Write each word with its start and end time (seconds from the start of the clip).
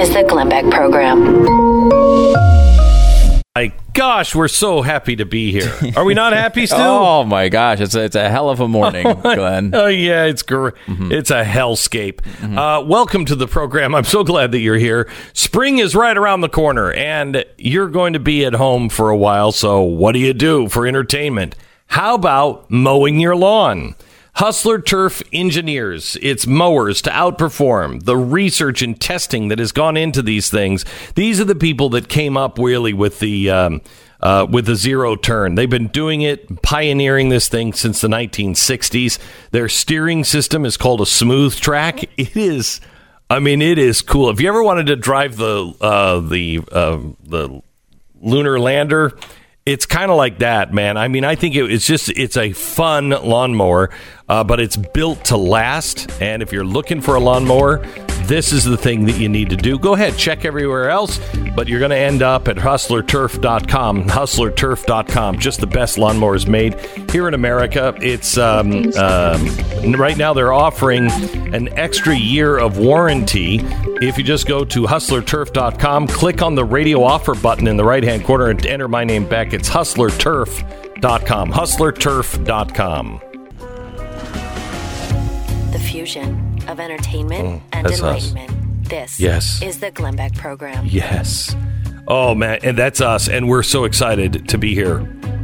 is 0.00 0.12
the 0.14 0.22
Glenn 0.22 0.48
Beck 0.48 0.64
Program. 0.70 1.44
My 3.54 3.70
gosh, 3.92 4.34
we're 4.34 4.48
so 4.48 4.80
happy 4.80 5.14
to 5.16 5.26
be 5.26 5.52
here. 5.52 5.70
Are 5.94 6.04
we 6.06 6.14
not 6.14 6.32
happy 6.32 6.64
still? 6.66 6.80
oh 6.80 7.24
my 7.24 7.50
gosh, 7.50 7.80
it's 7.80 7.94
a, 7.94 8.04
it's 8.04 8.16
a 8.16 8.30
hell 8.30 8.48
of 8.48 8.60
a 8.60 8.68
morning, 8.68 9.02
Glenn. 9.22 9.72
Oh 9.74 9.88
yeah, 9.88 10.24
it's 10.24 10.42
gr- 10.42 10.70
it's 10.88 11.30
a 11.30 11.44
hellscape. 11.44 12.20
Uh, 12.42 12.82
welcome 12.82 13.26
to 13.26 13.34
the 13.34 13.46
program. 13.46 13.94
I'm 13.94 14.04
so 14.04 14.24
glad 14.24 14.52
that 14.52 14.60
you're 14.60 14.78
here. 14.78 15.06
Spring 15.34 15.76
is 15.78 15.94
right 15.94 16.16
around 16.16 16.40
the 16.40 16.48
corner, 16.48 16.90
and 16.92 17.44
you're 17.58 17.88
going 17.88 18.14
to 18.14 18.20
be 18.20 18.46
at 18.46 18.54
home 18.54 18.88
for 18.88 19.10
a 19.10 19.16
while. 19.16 19.52
So, 19.52 19.82
what 19.82 20.12
do 20.12 20.18
you 20.18 20.32
do 20.32 20.68
for 20.70 20.86
entertainment? 20.86 21.56
How 21.88 22.14
about 22.14 22.70
mowing 22.70 23.20
your 23.20 23.36
lawn? 23.36 23.96
Hustler 24.34 24.80
Turf 24.80 25.22
Engineers, 25.32 26.16
it's 26.22 26.46
mowers 26.46 27.02
to 27.02 27.10
outperform 27.10 28.04
the 28.04 28.16
research 28.16 28.80
and 28.82 28.98
testing 29.00 29.48
that 29.48 29.58
has 29.58 29.72
gone 29.72 29.96
into 29.96 30.22
these 30.22 30.50
things. 30.50 30.84
These 31.14 31.40
are 31.40 31.44
the 31.44 31.54
people 31.54 31.88
that 31.90 32.08
came 32.08 32.36
up 32.36 32.58
really 32.58 32.92
with 32.92 33.18
the 33.18 33.50
um, 33.50 33.82
uh, 34.20 34.46
with 34.48 34.66
the 34.66 34.76
zero 34.76 35.16
turn. 35.16 35.54
They've 35.54 35.68
been 35.68 35.88
doing 35.88 36.22
it, 36.22 36.62
pioneering 36.62 37.28
this 37.28 37.48
thing 37.48 37.72
since 37.72 38.00
the 38.00 38.08
1960s. 38.08 39.18
Their 39.50 39.68
steering 39.68 40.24
system 40.24 40.64
is 40.64 40.76
called 40.76 41.00
a 41.00 41.06
smooth 41.06 41.56
track. 41.56 42.04
It 42.16 42.36
is, 42.36 42.80
I 43.28 43.38
mean, 43.38 43.62
it 43.62 43.78
is 43.78 44.02
cool. 44.02 44.30
If 44.30 44.40
you 44.40 44.48
ever 44.48 44.62
wanted 44.62 44.86
to 44.86 44.96
drive 44.96 45.36
the 45.36 45.74
uh, 45.80 46.20
the 46.20 46.60
uh, 46.70 46.98
the 47.24 47.62
lunar 48.20 48.60
lander, 48.60 49.16
it's 49.70 49.86
kind 49.86 50.10
of 50.10 50.16
like 50.16 50.38
that, 50.38 50.72
man. 50.72 50.96
I 50.96 51.06
mean, 51.06 51.24
I 51.24 51.36
think 51.36 51.54
it, 51.54 51.70
it's 51.70 51.86
just 51.86 52.08
it's 52.10 52.36
a 52.36 52.52
fun 52.52 53.10
lawnmower, 53.10 53.90
uh, 54.28 54.42
but 54.42 54.58
it's 54.58 54.76
built 54.76 55.26
to 55.26 55.36
last. 55.36 56.10
And 56.20 56.42
if 56.42 56.52
you're 56.52 56.64
looking 56.64 57.00
for 57.00 57.14
a 57.14 57.20
lawnmower, 57.20 57.78
this 58.30 58.52
is 58.52 58.64
the 58.64 58.76
thing 58.76 59.06
that 59.06 59.18
you 59.18 59.28
need 59.28 59.50
to 59.50 59.56
do. 59.56 59.76
Go 59.76 59.94
ahead, 59.94 60.16
check 60.16 60.44
everywhere 60.44 60.88
else, 60.88 61.18
but 61.56 61.66
you're 61.66 61.80
going 61.80 61.90
to 61.90 61.96
end 61.96 62.22
up 62.22 62.46
at 62.46 62.54
hustlerturf.com. 62.54 64.04
Hustlerturf.com, 64.04 65.38
just 65.40 65.60
the 65.60 65.66
best 65.66 65.96
lawnmowers 65.96 66.46
made 66.46 66.78
here 67.10 67.26
in 67.26 67.34
America. 67.34 67.92
It's 68.00 68.38
um, 68.38 68.92
um, 68.94 69.92
right 69.96 70.16
now 70.16 70.32
they're 70.32 70.52
offering 70.52 71.10
an 71.52 71.76
extra 71.76 72.16
year 72.16 72.56
of 72.56 72.78
warranty 72.78 73.58
if 74.00 74.16
you 74.16 74.22
just 74.22 74.46
go 74.46 74.64
to 74.64 74.82
hustlerturf.com, 74.84 76.06
click 76.06 76.40
on 76.40 76.54
the 76.54 76.64
radio 76.64 77.02
offer 77.02 77.34
button 77.34 77.66
in 77.66 77.76
the 77.76 77.84
right 77.84 78.04
hand 78.04 78.24
corner 78.24 78.50
and 78.50 78.64
enter 78.64 78.86
my 78.86 79.02
name 79.02 79.28
Beck. 79.28 79.52
It's 79.52 79.68
hustlerturf.com. 79.68 81.50
Hustlerturf.com. 81.50 83.20
The 85.72 85.78
fusion 85.78 86.49
of 86.70 86.80
entertainment 86.80 87.62
and 87.72 87.86
that's 87.86 88.00
us. 88.02 88.30
enlightenment. 88.32 88.88
This 88.88 89.20
Yes. 89.20 89.60
is 89.62 89.78
the 89.78 89.90
Glenn 89.90 90.16
Beck 90.16 90.34
Program. 90.34 90.84
Yes. 90.88 91.54
Oh 92.08 92.34
man, 92.34 92.58
and 92.62 92.76
that's 92.76 93.00
us, 93.00 93.28
and 93.28 93.48
we're 93.48 93.62
so 93.62 93.84
excited 93.84 94.48
to 94.48 94.58
be 94.58 94.74
here. 94.74 94.98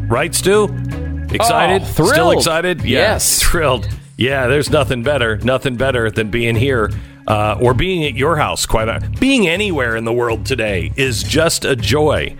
Right, 0.08 0.34
Stu? 0.34 0.64
Excited? 1.30 1.82
Oh, 1.82 1.84
thrilled. 1.84 2.10
Still 2.12 2.30
excited? 2.32 2.80
Yeah, 2.82 2.98
Yes. 3.12 3.42
thrilled. 3.42 3.88
Yeah, 4.16 4.46
there's 4.46 4.70
nothing 4.70 5.02
better, 5.02 5.36
nothing 5.38 5.76
better 5.76 6.10
than 6.10 6.30
being 6.30 6.56
here 6.56 6.90
uh, 7.28 7.58
or 7.60 7.74
being 7.74 8.04
at 8.04 8.14
your 8.14 8.36
house. 8.36 8.66
Quite 8.66 8.88
a, 8.88 9.00
being 9.20 9.46
anywhere 9.46 9.94
in 9.96 10.04
the 10.04 10.12
world 10.12 10.46
today 10.46 10.92
is 10.96 11.22
just 11.22 11.64
a 11.64 11.76
joy, 11.76 12.34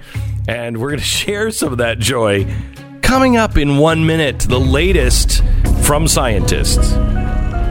and 0.49 0.79
we're 0.79 0.89
going 0.91 0.99
to 1.01 1.05
share 1.05 1.51
some 1.51 1.71
of 1.73 1.79
that 1.79 1.99
joy 1.99 2.47
coming 3.03 3.37
up 3.37 3.57
in 3.57 3.79
one 3.79 4.07
minute. 4.07 4.41
The 4.41 4.59
latest 4.59 5.43
from 5.83 6.09
scientists. 6.09 6.95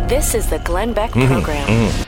This 0.08 0.36
is 0.36 0.48
the 0.48 0.60
Glenn 0.60 0.94
Beck 0.94 1.10
Mm-hmm, 1.12 1.34
Program. 1.34 2.06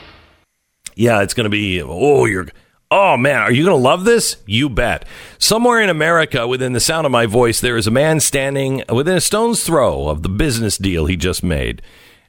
Yeah, 0.96 1.24
it's 1.24 1.34
going 1.34 1.46
to 1.46 1.50
be, 1.50 1.82
oh, 1.82 2.26
you're, 2.26 2.46
oh 2.92 3.18
man, 3.18 3.42
are 3.42 3.52
you 3.52 3.66
going 3.66 3.76
to 3.76 3.84
love 3.84 4.06
this? 4.06 4.38
You 4.46 4.70
bet. 4.70 5.04
Somewhere 5.40 5.82
in 5.82 5.90
America, 5.90 6.48
within 6.48 6.74
the 6.74 6.80
sound 6.80 7.08
of 7.08 7.12
my 7.12 7.26
voice, 7.26 7.60
there 7.60 7.76
is 7.76 7.88
a 7.88 7.92
man 7.92 8.20
standing 8.20 8.84
within 8.94 9.18
a 9.18 9.22
stone's 9.22 9.64
throw 9.64 10.10
of 10.10 10.22
the 10.22 10.30
business 10.30 10.78
deal 10.78 11.08
he 11.08 11.16
just 11.16 11.44
made. 11.44 11.82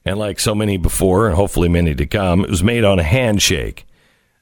And 0.06 0.18
like 0.18 0.40
so 0.40 0.54
many 0.54 0.78
before, 0.78 1.26
and 1.26 1.36
hopefully 1.36 1.68
many 1.68 1.94
to 1.96 2.06
come, 2.06 2.44
it 2.44 2.50
was 2.50 2.62
made 2.62 2.84
on 2.84 2.98
a 2.98 3.02
handshake. 3.02 3.86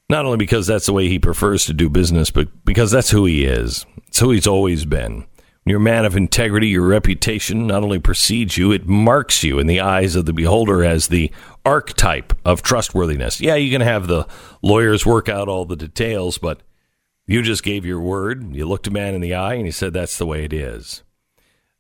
Not 0.09 0.27
only 0.27 0.39
because 0.39 0.69
that's 0.69 0.87
the 0.87 0.93
way 0.93 1.09
he 1.09 1.19
prefers 1.19 1.67
to 1.67 1.73
do 1.73 1.89
business, 1.89 2.31
but 2.31 2.65
because 2.65 2.93
that's 2.93 3.11
who 3.11 3.25
he 3.25 3.45
is. 3.45 3.85
It's 4.07 4.21
who 4.21 4.31
he's 4.31 4.47
always 4.47 4.85
been. 4.85 5.27
A 5.69 5.79
man 5.81 6.05
of 6.05 6.17
integrity, 6.17 6.69
your 6.69 6.87
reputation 6.87 7.67
not 7.67 7.83
only 7.83 7.99
precedes 7.99 8.57
you, 8.57 8.71
it 8.71 8.87
marks 8.87 9.43
you 9.43 9.59
in 9.59 9.67
the 9.67 9.81
eyes 9.81 10.15
of 10.15 10.25
the 10.25 10.33
beholder 10.33 10.85
as 10.85 11.09
the 11.09 11.33
archetype 11.65 12.33
of 12.45 12.63
trustworthiness. 12.63 13.41
Yeah, 13.41 13.57
you 13.57 13.71
can 13.73 13.81
have 13.81 14.07
the 14.07 14.29
lawyers 14.63 15.05
work 15.05 15.29
out 15.29 15.49
all 15.49 15.65
the 15.65 15.77
details, 15.77 16.39
but 16.39 16.63
you 17.27 17.43
just 17.43 17.65
gave 17.65 17.85
your 17.85 18.01
word. 18.01 18.55
You 18.55 18.65
looked 18.65 18.87
a 18.87 18.93
man 18.93 19.15
in 19.15 19.21
the 19.21 19.35
eye 19.35 19.55
and 19.55 19.67
you 19.67 19.73
said 19.73 19.93
that's 19.93 20.17
the 20.17 20.27
way 20.27 20.45
it 20.45 20.53
is. 20.53 21.03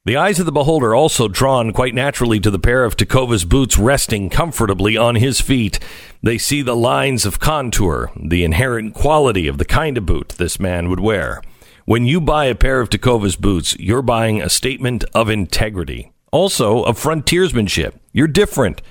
The 0.05 0.17
eyes 0.17 0.41
of 0.41 0.47
the 0.47 0.53
beholder 0.53 0.95
also 0.95 1.29
drawn 1.29 1.73
quite 1.73 1.95
naturally 1.95 2.41
to 2.41 2.51
the 2.51 2.59
pair 2.59 2.85
of 2.85 2.97
Tecovas 2.97 3.49
boots 3.49 3.79
resting 3.79 4.31
comfortably 4.31 4.97
on 4.97 5.15
his 5.15 5.41
feet. 5.41 5.79
They 6.23 6.39
see 6.39 6.63
the 6.63 6.77
lines 6.77 7.25
of 7.25 7.41
contour, 7.41 8.11
the 8.17 8.45
inherent 8.45 8.95
quality 8.95 9.47
of 9.47 9.59
the 9.59 9.65
kind 9.65 9.97
of 9.97 10.07
boot 10.07 10.31
this 10.31 10.61
man 10.61 10.89
would 10.91 11.01
wear. 11.01 11.41
When 11.89 12.05
you 12.05 12.21
buy 12.21 12.47
a 12.47 12.57
pair 12.57 12.81
of 12.81 12.91
Tecovas 12.91 13.39
boots, 13.39 13.79
you're 13.79 14.03
buying 14.03 14.43
a 14.43 14.51
statement 14.51 15.05
of 15.15 15.31
integrity, 15.31 16.11
also 16.33 16.83
of 16.83 16.99
frontiersmanship. 16.99 18.01
You're 18.13 18.27
different. 18.27 18.83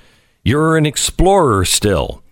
You're 0.42 0.78
an 0.78 0.86
explorer 0.86 1.66
still. 1.66 2.22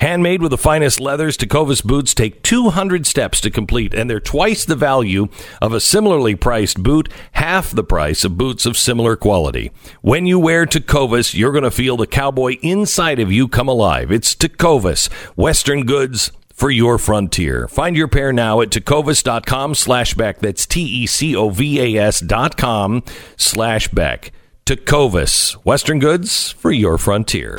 Handmade 0.00 0.42
with 0.42 0.50
the 0.50 0.58
finest 0.58 0.98
leathers, 0.98 1.36
Tecovas 1.36 1.84
boots 1.84 2.14
take 2.14 2.42
200 2.42 3.06
steps 3.06 3.40
to 3.42 3.50
complete, 3.52 3.94
and 3.94 4.10
they're 4.10 4.18
twice 4.18 4.64
the 4.64 4.74
value 4.74 5.28
of 5.62 5.72
a 5.72 5.78
similarly 5.78 6.34
priced 6.34 6.82
boot, 6.82 7.08
half 7.34 7.70
the 7.70 7.84
price 7.84 8.24
of 8.24 8.36
boots 8.36 8.66
of 8.66 8.76
similar 8.76 9.14
quality. 9.14 9.70
When 10.02 10.26
you 10.26 10.40
wear 10.40 10.66
Tecovas, 10.66 11.32
you're 11.32 11.52
going 11.52 11.62
to 11.62 11.70
feel 11.70 11.96
the 11.96 12.08
cowboy 12.08 12.56
inside 12.60 13.20
of 13.20 13.30
you 13.30 13.46
come 13.46 13.68
alive. 13.68 14.10
It's 14.10 14.34
Tecovas, 14.34 15.12
Western 15.36 15.86
goods 15.86 16.32
for 16.58 16.70
your 16.70 16.98
frontier. 16.98 17.68
Find 17.68 17.96
your 17.96 18.08
pair 18.08 18.32
now 18.32 18.60
at 18.60 18.70
tecovas.com 18.70 19.76
slash 19.76 20.14
Beck. 20.14 20.40
That's 20.40 20.66
T-E-C-O-V-A-S 20.66 22.18
dot 22.20 22.56
com 22.56 23.04
slash 23.36 23.86
Beck. 23.88 24.32
Tecovas, 24.66 25.52
Western 25.64 26.00
goods 26.00 26.50
for 26.50 26.72
your 26.72 26.98
frontier. 26.98 27.58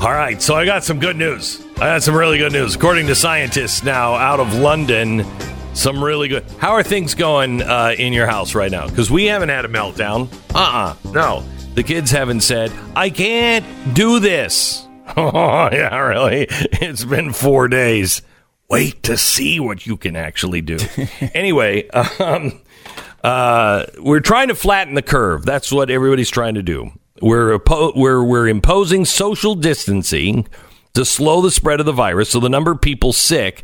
All 0.00 0.12
right, 0.12 0.42
so 0.42 0.54
I 0.54 0.66
got 0.66 0.84
some 0.84 1.00
good 1.00 1.16
news. 1.16 1.64
I 1.76 1.86
got 1.86 2.02
some 2.02 2.14
really 2.14 2.36
good 2.36 2.52
news. 2.52 2.74
According 2.76 3.06
to 3.06 3.14
scientists 3.14 3.82
now 3.82 4.14
out 4.16 4.38
of 4.38 4.52
London, 4.54 5.24
some 5.72 6.04
really 6.04 6.28
good. 6.28 6.44
How 6.58 6.72
are 6.72 6.82
things 6.82 7.14
going 7.14 7.62
uh, 7.62 7.94
in 7.98 8.12
your 8.12 8.26
house 8.26 8.54
right 8.54 8.70
now? 8.70 8.86
Because 8.86 9.10
we 9.10 9.24
haven't 9.24 9.48
had 9.48 9.64
a 9.64 9.68
meltdown. 9.68 10.28
Uh 10.54 10.94
uh 10.94 11.10
No. 11.10 11.42
The 11.74 11.82
kids 11.82 12.12
haven't 12.12 12.42
said, 12.42 12.72
I 12.94 13.10
can't 13.10 13.94
do 13.94 14.20
this. 14.20 14.86
Oh, 15.16 15.68
yeah, 15.70 15.96
really? 15.98 16.46
It's 16.48 17.04
been 17.04 17.34
four 17.34 17.68
days. 17.68 18.22
Wait 18.70 19.02
to 19.02 19.18
see 19.18 19.60
what 19.60 19.86
you 19.86 19.98
can 19.98 20.16
actually 20.16 20.62
do. 20.62 20.78
anyway, 21.34 21.86
um, 21.90 22.60
uh, 23.22 23.84
we're 23.98 24.20
trying 24.20 24.48
to 24.48 24.54
flatten 24.54 24.94
the 24.94 25.02
curve. 25.02 25.44
That's 25.44 25.70
what 25.70 25.90
everybody's 25.90 26.30
trying 26.30 26.54
to 26.54 26.62
do. 26.62 26.90
We're, 27.20 27.58
oppo- 27.58 27.94
we're, 27.94 28.24
we're 28.24 28.48
imposing 28.48 29.04
social 29.04 29.54
distancing 29.54 30.48
to 30.94 31.04
slow 31.04 31.42
the 31.42 31.50
spread 31.50 31.78
of 31.80 31.86
the 31.86 31.92
virus 31.92 32.30
so 32.30 32.40
the 32.40 32.48
number 32.48 32.70
of 32.70 32.80
people 32.80 33.12
sick 33.12 33.62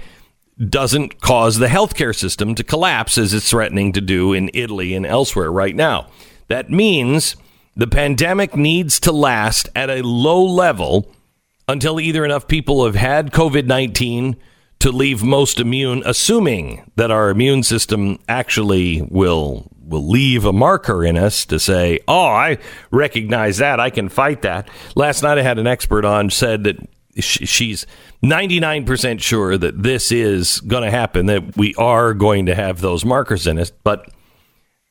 doesn't 0.68 1.22
cause 1.22 1.56
the 1.58 1.68
healthcare 1.68 2.14
system 2.14 2.54
to 2.54 2.62
collapse 2.62 3.16
as 3.16 3.32
it's 3.32 3.48
threatening 3.48 3.92
to 3.92 4.00
do 4.02 4.34
in 4.34 4.50
Italy 4.52 4.94
and 4.94 5.06
elsewhere 5.06 5.50
right 5.50 5.74
now. 5.74 6.06
That 6.48 6.70
means 6.70 7.34
the 7.80 7.86
pandemic 7.86 8.54
needs 8.54 9.00
to 9.00 9.10
last 9.10 9.70
at 9.74 9.88
a 9.88 10.02
low 10.02 10.44
level 10.44 11.10
until 11.66 11.98
either 11.98 12.26
enough 12.26 12.46
people 12.46 12.84
have 12.84 12.94
had 12.94 13.32
COVID 13.32 13.64
19 13.64 14.36
to 14.80 14.92
leave 14.92 15.22
most 15.22 15.58
immune, 15.58 16.02
assuming 16.04 16.90
that 16.96 17.10
our 17.10 17.30
immune 17.30 17.62
system 17.62 18.18
actually 18.28 19.00
will 19.10 19.66
will 19.80 20.06
leave 20.06 20.44
a 20.44 20.52
marker 20.52 21.06
in 21.06 21.16
us 21.16 21.46
to 21.46 21.58
say, 21.58 22.00
"Oh, 22.06 22.26
I 22.26 22.58
recognize 22.90 23.56
that. 23.56 23.80
I 23.80 23.88
can 23.88 24.10
fight 24.10 24.42
that." 24.42 24.68
Last 24.94 25.22
night 25.22 25.38
I 25.38 25.42
had 25.42 25.58
an 25.58 25.66
expert 25.66 26.04
on 26.04 26.28
said 26.28 26.64
that 26.64 26.76
she's 27.18 27.86
99% 28.22 29.22
sure 29.22 29.56
that 29.56 29.82
this 29.82 30.12
is 30.12 30.60
going 30.60 30.82
to 30.84 30.90
happen 30.90 31.26
that 31.26 31.56
we 31.56 31.74
are 31.76 32.12
going 32.12 32.44
to 32.44 32.54
have 32.54 32.82
those 32.82 33.06
markers 33.06 33.46
in 33.46 33.58
us, 33.58 33.72
but 33.84 34.06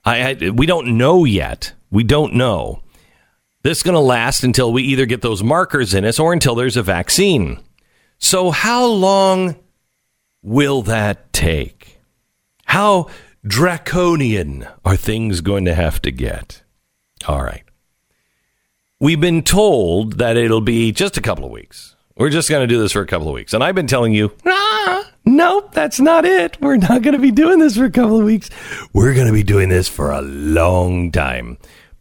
I, 0.04 0.32
I 0.32 0.50
we 0.50 0.66
don't 0.66 0.98
know 0.98 1.24
yet. 1.24 1.74
We 1.92 2.04
don't 2.04 2.34
know. 2.36 2.82
This 3.64 3.80
is 3.80 3.84
going 3.84 3.96
to 3.96 4.00
last 4.00 4.44
until 4.44 4.72
we 4.72 4.84
either 4.84 5.06
get 5.06 5.22
those 5.22 5.44
markers 5.44 5.94
in 5.94 6.06
us 6.06 6.20
or 6.20 6.32
until 6.34 6.56
there's 6.56 6.78
a 6.78 6.84
vaccine. 6.84 7.60
So, 8.18 8.52
how 8.52 8.86
long 8.86 9.56
will 10.42 10.82
that 10.84 11.34
take? 11.34 12.00
How 12.66 13.08
draconian 13.46 14.68
are 14.86 14.96
things 14.96 15.42
going 15.42 15.66
to 15.66 15.76
have 15.76 16.02
to 16.04 16.12
get? 16.12 16.64
All 17.28 17.44
right. 17.44 17.64
we've 19.00 19.20
been 19.20 19.44
told 19.44 20.14
that 20.20 20.38
it'll 20.38 20.62
be 20.62 20.92
just 20.92 21.18
a 21.18 21.22
couple 21.22 21.46
of 21.46 21.52
weeks. 21.52 21.96
We're 22.18 22.30
just 22.30 22.50
going 22.50 22.68
to 22.68 22.74
do 22.74 22.80
this 22.82 22.92
for 22.92 23.02
a 23.02 23.08
couple 23.08 23.28
of 23.30 23.34
weeks. 23.34 23.54
And 23.54 23.64
I've 23.64 23.76
been 23.76 23.88
telling 23.88 24.14
you, 24.14 24.34
ah, 24.46 25.10
nope, 25.26 25.74
that's 25.74 26.00
not 26.02 26.26
it. 26.26 26.60
We're 26.62 26.76
not 26.76 27.02
going 27.02 27.14
to 27.14 27.20
be 27.20 27.32
doing 27.32 27.60
this 27.60 27.78
for 27.78 27.86
a 27.86 27.92
couple 27.92 28.20
of 28.20 28.26
weeks. 28.26 28.50
We're 28.94 29.14
going 29.14 29.28
to 29.28 29.34
be 29.34 29.44
doing 29.44 29.70
this 29.70 29.88
for 29.88 30.12
a 30.12 30.22
long 30.22 31.12
time. 31.14 31.58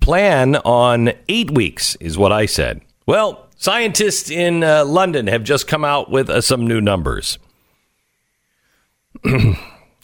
Plan 0.09 0.57
on 0.57 1.13
eight 1.29 1.51
weeks, 1.51 1.95
is 1.97 2.17
what 2.17 2.33
I 2.33 2.47
said. 2.47 2.81
Well, 3.05 3.47
scientists 3.57 4.31
in 4.31 4.65
uh, 4.65 4.87
London 4.87 5.27
have 5.27 5.45
just 5.45 5.69
come 5.69 5.85
out 5.85 6.11
with 6.11 6.31
uh, 6.31 6.41
some 6.41 6.67
new 6.67 6.81
numbers. 6.81 7.39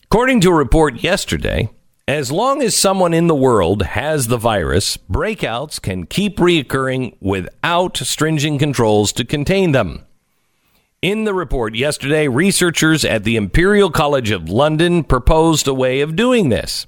According 0.05 0.43
to 0.43 0.51
a 0.51 0.55
report 0.55 1.03
yesterday, 1.03 1.71
as 2.07 2.31
long 2.31 2.61
as 2.61 2.77
someone 2.77 3.15
in 3.15 3.29
the 3.29 3.35
world 3.35 3.83
has 3.83 4.27
the 4.27 4.37
virus, 4.37 4.99
breakouts 4.99 5.81
can 5.81 6.05
keep 6.05 6.37
reoccurring 6.37 7.17
without 7.21 7.97
stringent 7.97 8.61
controls 8.61 9.11
to 9.13 9.25
contain 9.25 9.73
them. 9.73 10.05
In 11.01 11.25
the 11.25 11.33
report 11.33 11.75
yesterday, 11.75 12.29
researchers 12.29 13.07
at 13.07 13.25
the 13.25 13.37
Imperial 13.37 13.91
College 13.91 14.33
of 14.33 14.51
London 14.51 15.03
proposed 15.03 15.67
a 15.67 15.73
way 15.73 16.03
of 16.03 16.15
doing 16.15 16.51
this. 16.51 16.87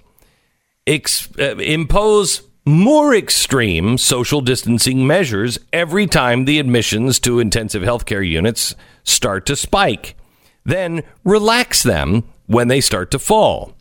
Ex- 0.87 1.31
uh, 1.39 1.57
impose 1.57 2.43
more 2.67 3.15
extreme 3.15 3.97
social 3.97 4.41
distancing 4.41 5.07
measures 5.07 5.59
every 5.73 6.07
time 6.07 6.45
the 6.45 6.59
admissions 6.59 7.19
to 7.21 7.41
intensive 7.41 7.83
healthcare 7.83 8.29
units 8.29 8.75
start 9.05 9.47
to 9.47 9.57
spike. 9.57 10.17
Then 10.65 11.03
relax 11.25 11.83
them 11.83 12.25
when 12.47 12.69
they 12.69 12.81
start 12.81 13.11
to 13.13 13.19
fall 13.19 13.77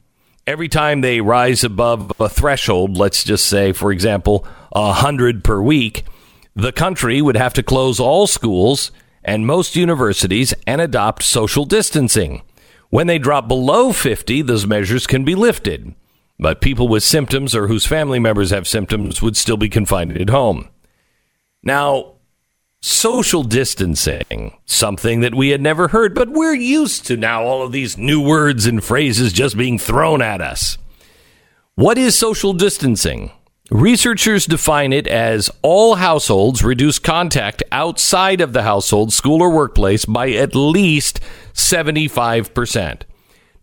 every 0.47 0.67
time 0.67 1.01
they 1.01 1.21
rise 1.21 1.63
above 1.63 2.11
a 2.19 2.29
threshold, 2.29 2.97
let's 2.97 3.23
just 3.23 3.45
say, 3.45 3.71
for 3.71 3.91
example, 3.91 4.45
a 4.71 4.87
100 4.87 5.43
per 5.43 5.61
week, 5.61 6.05
the 6.55 6.71
country 6.71 7.21
would 7.21 7.35
have 7.35 7.53
to 7.53 7.63
close 7.63 7.99
all 7.99 8.27
schools 8.27 8.91
and 9.23 9.47
most 9.47 9.75
universities 9.75 10.53
and 10.67 10.81
adopt 10.81 11.23
social 11.23 11.65
distancing. 11.65 12.43
When 12.89 13.07
they 13.07 13.17
drop 13.17 13.47
below 13.47 13.91
50, 13.91 14.43
those 14.43 14.67
measures 14.67 15.07
can 15.07 15.25
be 15.25 15.35
lifted. 15.35 15.95
But 16.37 16.61
people 16.61 16.87
with 16.87 17.03
symptoms 17.03 17.55
or 17.55 17.67
whose 17.67 17.85
family 17.85 18.19
members 18.19 18.51
have 18.51 18.67
symptoms 18.67 19.21
would 19.21 19.37
still 19.37 19.57
be 19.57 19.69
confined 19.69 20.17
at 20.17 20.29
home. 20.29 20.69
Now, 21.63 22.15
social 22.81 23.43
distancing, 23.43 24.57
something 24.65 25.21
that 25.21 25.33
we 25.33 25.49
had 25.49 25.61
never 25.61 25.87
heard, 25.87 26.13
but 26.13 26.29
we're 26.29 26.53
used 26.53 27.05
to 27.07 27.17
now 27.17 27.43
all 27.43 27.63
of 27.63 27.71
these 27.71 27.97
new 27.97 28.21
words 28.21 28.65
and 28.65 28.83
phrases 28.83 29.33
just 29.33 29.57
being 29.57 29.79
thrown 29.79 30.21
at 30.21 30.41
us. 30.41 30.77
What 31.75 31.97
is 31.97 32.15
social 32.15 32.53
distancing? 32.53 33.31
Researchers 33.71 34.45
define 34.45 34.93
it 34.93 35.07
as 35.07 35.49
all 35.63 35.95
households 35.95 36.63
reduce 36.63 36.99
contact 36.99 37.63
outside 37.71 38.39
of 38.39 38.53
the 38.53 38.61
household, 38.61 39.11
school, 39.11 39.41
or 39.41 39.49
workplace 39.49 40.05
by 40.05 40.29
at 40.31 40.53
least 40.53 41.19
75%. 41.53 43.01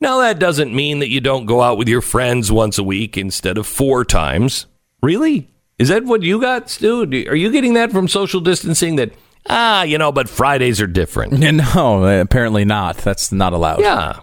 Now, 0.03 0.19
that 0.19 0.41
doesn't 0.41 0.75
mean 0.75 0.99
that 0.99 1.11
you 1.11 1.21
don't 1.21 1.47
go 1.47 1.63
out 1.63 1.79
with 1.79 1.87
your 1.87 2.01
friends 2.01 2.51
once 2.51 2.77
a 2.77 2.83
week 2.83 3.17
instead 3.17 3.57
of 3.57 3.69
four 3.69 4.05
times. 4.05 4.67
Really? 5.01 5.49
Is 5.79 5.91
that 5.91 6.03
what 6.05 6.25
you 6.25 6.41
got, 6.41 6.69
Stu? 6.69 7.03
Are 7.29 7.37
you 7.37 7.53
getting 7.53 7.75
that 7.75 7.93
from 7.93 8.09
social 8.09 8.41
distancing 8.41 8.97
that, 8.97 9.13
ah, 9.49 9.85
you 9.85 9.99
know, 9.99 10.11
but 10.11 10.29
Fridays 10.29 10.81
are 10.81 10.89
different? 10.89 11.35
No, 11.53 12.21
apparently 12.21 12.65
not. 12.65 12.97
That's 12.97 13.31
not 13.31 13.53
allowed. 13.53 13.79
Yeah. 13.79 14.19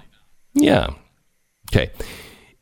Yeah. 0.53 0.89
Okay. 1.71 1.91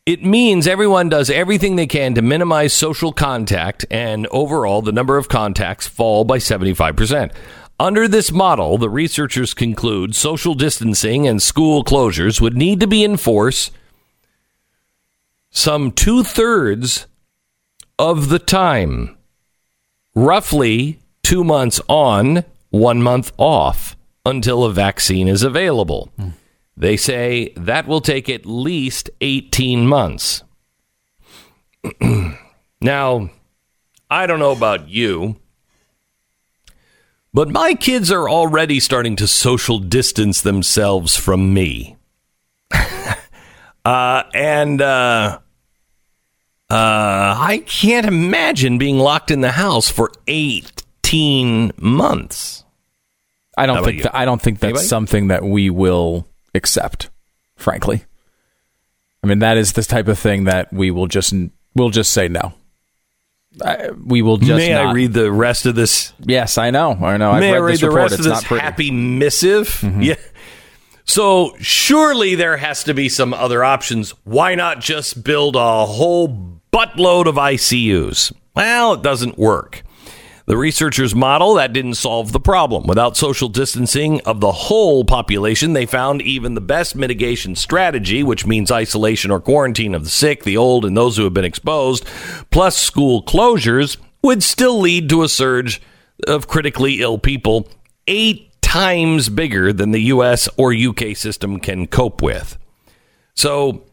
It 0.06 0.24
means 0.24 0.68
everyone 0.68 1.08
does 1.08 1.28
everything 1.28 1.74
they 1.74 1.88
can 1.88 2.14
to 2.14 2.22
minimize 2.22 2.72
social 2.72 3.12
contact, 3.12 3.84
and 3.90 4.28
overall, 4.28 4.80
the 4.80 4.92
number 4.92 5.16
of 5.16 5.28
contacts 5.28 5.88
fall 5.88 6.22
by 6.22 6.38
75%. 6.38 7.32
Under 7.80 8.08
this 8.08 8.32
model, 8.32 8.76
the 8.76 8.90
researchers 8.90 9.54
conclude 9.54 10.16
social 10.16 10.54
distancing 10.54 11.28
and 11.28 11.40
school 11.40 11.84
closures 11.84 12.40
would 12.40 12.56
need 12.56 12.80
to 12.80 12.88
be 12.88 13.04
in 13.04 13.16
force 13.16 13.70
some 15.50 15.92
two 15.92 16.24
thirds 16.24 17.06
of 17.98 18.28
the 18.28 18.38
time, 18.38 19.16
roughly 20.14 20.98
two 21.22 21.44
months 21.44 21.80
on, 21.88 22.44
one 22.70 23.02
month 23.02 23.32
off 23.38 23.96
until 24.26 24.64
a 24.64 24.72
vaccine 24.72 25.28
is 25.28 25.42
available. 25.42 26.10
Mm. 26.18 26.32
They 26.76 26.96
say 26.96 27.52
that 27.56 27.88
will 27.88 28.00
take 28.00 28.28
at 28.28 28.46
least 28.46 29.10
18 29.20 29.86
months. 29.86 30.42
now, 32.80 33.30
I 34.10 34.26
don't 34.26 34.38
know 34.38 34.52
about 34.52 34.88
you, 34.88 35.36
but 37.38 37.50
my 37.50 37.72
kids 37.72 38.10
are 38.10 38.28
already 38.28 38.80
starting 38.80 39.14
to 39.14 39.28
social 39.28 39.78
distance 39.78 40.40
themselves 40.40 41.14
from 41.14 41.54
me. 41.54 41.96
uh, 43.84 44.24
and 44.34 44.82
uh, 44.82 45.38
uh, 46.68 46.68
I 46.68 47.62
can't 47.64 48.06
imagine 48.06 48.76
being 48.76 48.98
locked 48.98 49.30
in 49.30 49.40
the 49.40 49.52
house 49.52 49.88
for 49.88 50.10
18 50.26 51.74
months. 51.76 52.64
I 53.56 53.66
don't 53.66 53.84
think 53.84 53.98
th- 53.98 54.10
I 54.12 54.24
don't 54.24 54.42
think 54.42 54.58
that's 54.58 54.70
Anybody? 54.70 54.86
something 54.88 55.28
that 55.28 55.44
we 55.44 55.70
will 55.70 56.26
accept, 56.56 57.08
frankly. 57.54 58.04
I 59.22 59.28
mean, 59.28 59.38
that 59.38 59.56
is 59.56 59.74
the 59.74 59.84
type 59.84 60.08
of 60.08 60.18
thing 60.18 60.42
that 60.46 60.72
we 60.72 60.90
will 60.90 61.06
just 61.06 61.32
we'll 61.76 61.90
just 61.90 62.12
say 62.12 62.26
no. 62.26 62.54
I, 63.64 63.90
we 63.90 64.22
will 64.22 64.36
just. 64.36 64.58
May 64.58 64.72
not. 64.72 64.86
I 64.86 64.92
read 64.92 65.12
the 65.12 65.30
rest 65.32 65.66
of 65.66 65.74
this? 65.74 66.12
Yes, 66.20 66.58
I 66.58 66.70
know. 66.70 66.92
I 66.92 67.16
know. 67.16 67.32
May 67.38 67.54
I've 67.54 67.54
read 67.54 67.54
I 67.54 67.58
read 67.60 67.80
the 67.80 67.90
rest 67.90 68.14
it's 68.14 68.26
of 68.26 68.32
this 68.32 68.42
happy 68.44 68.90
missive? 68.90 69.68
Mm-hmm. 69.68 70.02
Yeah. 70.02 70.14
So 71.04 71.54
surely 71.58 72.34
there 72.34 72.58
has 72.58 72.84
to 72.84 72.94
be 72.94 73.08
some 73.08 73.32
other 73.32 73.64
options. 73.64 74.10
Why 74.24 74.54
not 74.54 74.80
just 74.80 75.24
build 75.24 75.56
a 75.56 75.86
whole 75.86 76.58
buttload 76.72 77.26
of 77.26 77.36
ICUs. 77.36 78.32
Well, 78.54 78.94
it 78.94 79.02
doesn't 79.02 79.38
work. 79.38 79.82
The 80.48 80.56
researchers' 80.56 81.14
model 81.14 81.52
that 81.54 81.74
didn't 81.74 81.96
solve 81.96 82.32
the 82.32 82.40
problem. 82.40 82.86
Without 82.86 83.18
social 83.18 83.50
distancing 83.50 84.22
of 84.22 84.40
the 84.40 84.50
whole 84.50 85.04
population, 85.04 85.74
they 85.74 85.84
found 85.84 86.22
even 86.22 86.54
the 86.54 86.62
best 86.62 86.96
mitigation 86.96 87.54
strategy, 87.54 88.22
which 88.22 88.46
means 88.46 88.72
isolation 88.72 89.30
or 89.30 89.40
quarantine 89.40 89.94
of 89.94 90.04
the 90.04 90.10
sick, 90.10 90.44
the 90.44 90.56
old, 90.56 90.86
and 90.86 90.96
those 90.96 91.18
who 91.18 91.24
have 91.24 91.34
been 91.34 91.44
exposed, 91.44 92.06
plus 92.50 92.78
school 92.78 93.22
closures, 93.22 93.98
would 94.22 94.42
still 94.42 94.80
lead 94.80 95.10
to 95.10 95.22
a 95.22 95.28
surge 95.28 95.82
of 96.26 96.48
critically 96.48 97.02
ill 97.02 97.18
people 97.18 97.68
eight 98.06 98.50
times 98.62 99.28
bigger 99.28 99.70
than 99.70 99.90
the 99.90 100.04
US 100.04 100.48
or 100.56 100.72
UK 100.72 101.14
system 101.14 101.60
can 101.60 101.86
cope 101.86 102.22
with. 102.22 102.56
So, 103.34 103.84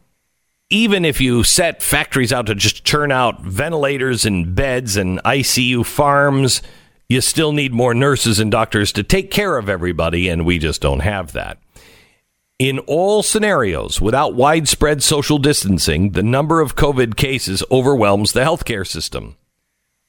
even 0.70 1.04
if 1.04 1.20
you 1.20 1.44
set 1.44 1.82
factories 1.82 2.32
out 2.32 2.46
to 2.46 2.54
just 2.54 2.84
churn 2.84 3.12
out 3.12 3.42
ventilators 3.42 4.24
and 4.26 4.54
beds 4.54 4.96
and 4.96 5.22
ICU 5.22 5.86
farms, 5.86 6.62
you 7.08 7.20
still 7.20 7.52
need 7.52 7.72
more 7.72 7.94
nurses 7.94 8.40
and 8.40 8.50
doctors 8.50 8.90
to 8.92 9.02
take 9.02 9.30
care 9.30 9.56
of 9.58 9.68
everybody, 9.68 10.28
and 10.28 10.44
we 10.44 10.58
just 10.58 10.80
don't 10.80 11.00
have 11.00 11.32
that. 11.32 11.58
In 12.58 12.78
all 12.80 13.22
scenarios, 13.22 14.00
without 14.00 14.34
widespread 14.34 15.02
social 15.02 15.38
distancing, 15.38 16.12
the 16.12 16.22
number 16.22 16.60
of 16.60 16.74
COVID 16.74 17.16
cases 17.16 17.62
overwhelms 17.70 18.32
the 18.32 18.40
healthcare 18.40 18.86
system. 18.86 19.36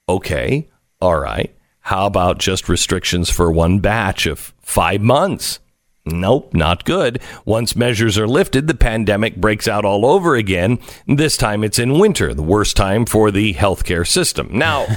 Okay, 0.10 0.70
all 1.02 1.20
right. 1.20 1.54
How 1.82 2.06
about 2.06 2.40
just 2.40 2.68
restrictions 2.70 3.30
for 3.30 3.52
one 3.52 3.80
batch 3.80 4.26
of 4.26 4.54
five 4.62 5.02
months? 5.02 5.60
Nope, 6.08 6.54
not 6.54 6.86
good. 6.86 7.22
Once 7.46 7.76
measures 7.76 8.18
are 8.18 8.28
lifted, 8.28 8.68
the 8.68 8.76
pandemic 8.76 9.36
breaks 9.36 9.68
out 9.68 9.86
all 9.86 10.06
over 10.06 10.36
again. 10.36 10.80
This 11.06 11.38
time 11.38 11.64
it's 11.64 11.80
in 11.80 12.00
winter, 12.00 12.34
the 12.34 12.44
worst 12.44 12.76
time 12.76 13.06
for 13.06 13.32
the 13.32 13.54
healthcare 13.54 14.08
system. 14.08 14.50
Now, 14.52 14.88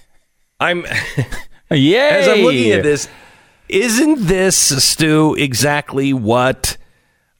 I'm 0.60 0.84
Yay! 1.70 1.98
as 1.98 2.28
I'm 2.28 2.40
looking 2.40 2.72
at 2.72 2.82
this, 2.82 3.08
isn't 3.68 4.26
this 4.26 4.56
Stu 4.56 5.34
exactly 5.36 6.12
what 6.12 6.76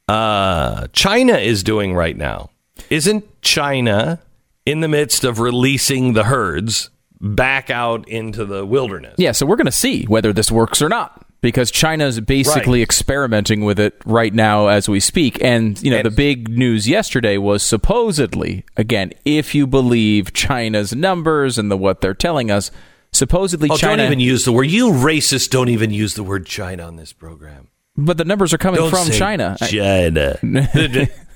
uh, 0.07 0.87
China 0.93 1.33
is 1.33 1.63
doing 1.63 1.93
right 1.93 2.15
now? 2.15 2.51
Isn't 2.89 3.41
China 3.41 4.19
in 4.65 4.79
the 4.79 4.87
midst 4.87 5.23
of 5.23 5.39
releasing 5.39 6.13
the 6.13 6.25
herds 6.25 6.89
back 7.19 7.69
out 7.69 8.07
into 8.07 8.45
the 8.45 8.65
wilderness? 8.65 9.15
Yeah, 9.17 9.33
so 9.33 9.45
we're 9.45 9.57
going 9.57 9.65
to 9.65 9.71
see 9.71 10.05
whether 10.05 10.31
this 10.31 10.51
works 10.51 10.81
or 10.81 10.89
not 10.89 11.25
because 11.41 11.71
China's 11.71 12.19
basically 12.19 12.79
right. 12.79 12.83
experimenting 12.83 13.63
with 13.63 13.79
it 13.79 13.99
right 14.05 14.33
now 14.33 14.67
as 14.67 14.89
we 14.89 14.99
speak. 14.99 15.41
And 15.41 15.81
you 15.81 15.91
know, 15.91 15.97
and, 15.97 16.05
the 16.05 16.11
big 16.11 16.49
news 16.49 16.87
yesterday 16.87 17.37
was 17.37 17.63
supposedly, 17.63 18.65
again, 18.75 19.13
if 19.25 19.55
you 19.55 19.65
believe 19.65 20.33
China's 20.33 20.93
numbers 20.93 21.57
and 21.57 21.71
the 21.71 21.77
what 21.77 22.01
they're 22.01 22.13
telling 22.13 22.51
us, 22.51 22.71
supposedly 23.11 23.69
oh, 23.71 23.77
China. 23.77 23.97
Don't 23.97 24.05
even 24.07 24.19
use 24.19 24.45
the 24.45 24.51
word. 24.51 24.65
You 24.65 24.91
racists 24.91 25.49
don't 25.49 25.69
even 25.69 25.91
use 25.91 26.15
the 26.15 26.23
word 26.23 26.45
China 26.45 26.83
on 26.83 26.95
this 26.97 27.13
program. 27.13 27.69
But 27.95 28.17
the 28.17 28.25
numbers 28.25 28.53
are 28.53 28.57
coming 28.57 28.79
don't 28.79 28.89
from 28.89 29.09
China. 29.09 29.57
China. 29.59 30.37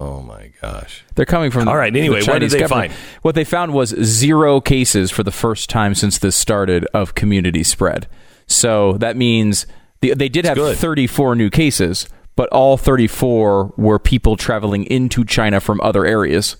Oh 0.00 0.20
my 0.22 0.52
gosh! 0.60 1.04
They're 1.14 1.24
coming 1.24 1.52
from. 1.52 1.68
All 1.68 1.76
right. 1.76 1.94
Anyway, 1.94 2.20
the 2.20 2.30
what 2.30 2.40
did 2.40 2.50
they 2.50 2.58
government. 2.58 2.92
find? 2.92 3.22
What 3.22 3.36
they 3.36 3.44
found 3.44 3.72
was 3.72 3.90
zero 3.90 4.60
cases 4.60 5.12
for 5.12 5.22
the 5.22 5.30
first 5.30 5.70
time 5.70 5.94
since 5.94 6.18
this 6.18 6.36
started 6.36 6.84
of 6.92 7.14
community 7.14 7.62
spread. 7.62 8.08
So 8.46 8.94
that 8.94 9.16
means 9.16 9.66
the, 10.00 10.14
they 10.14 10.28
did 10.28 10.44
have 10.44 10.56
good. 10.56 10.76
34 10.76 11.34
new 11.34 11.50
cases, 11.50 12.08
but 12.36 12.48
all 12.50 12.76
34 12.76 13.74
were 13.76 13.98
people 13.98 14.36
traveling 14.36 14.84
into 14.84 15.24
China 15.24 15.60
from 15.60 15.80
other 15.80 16.04
areas. 16.04 16.56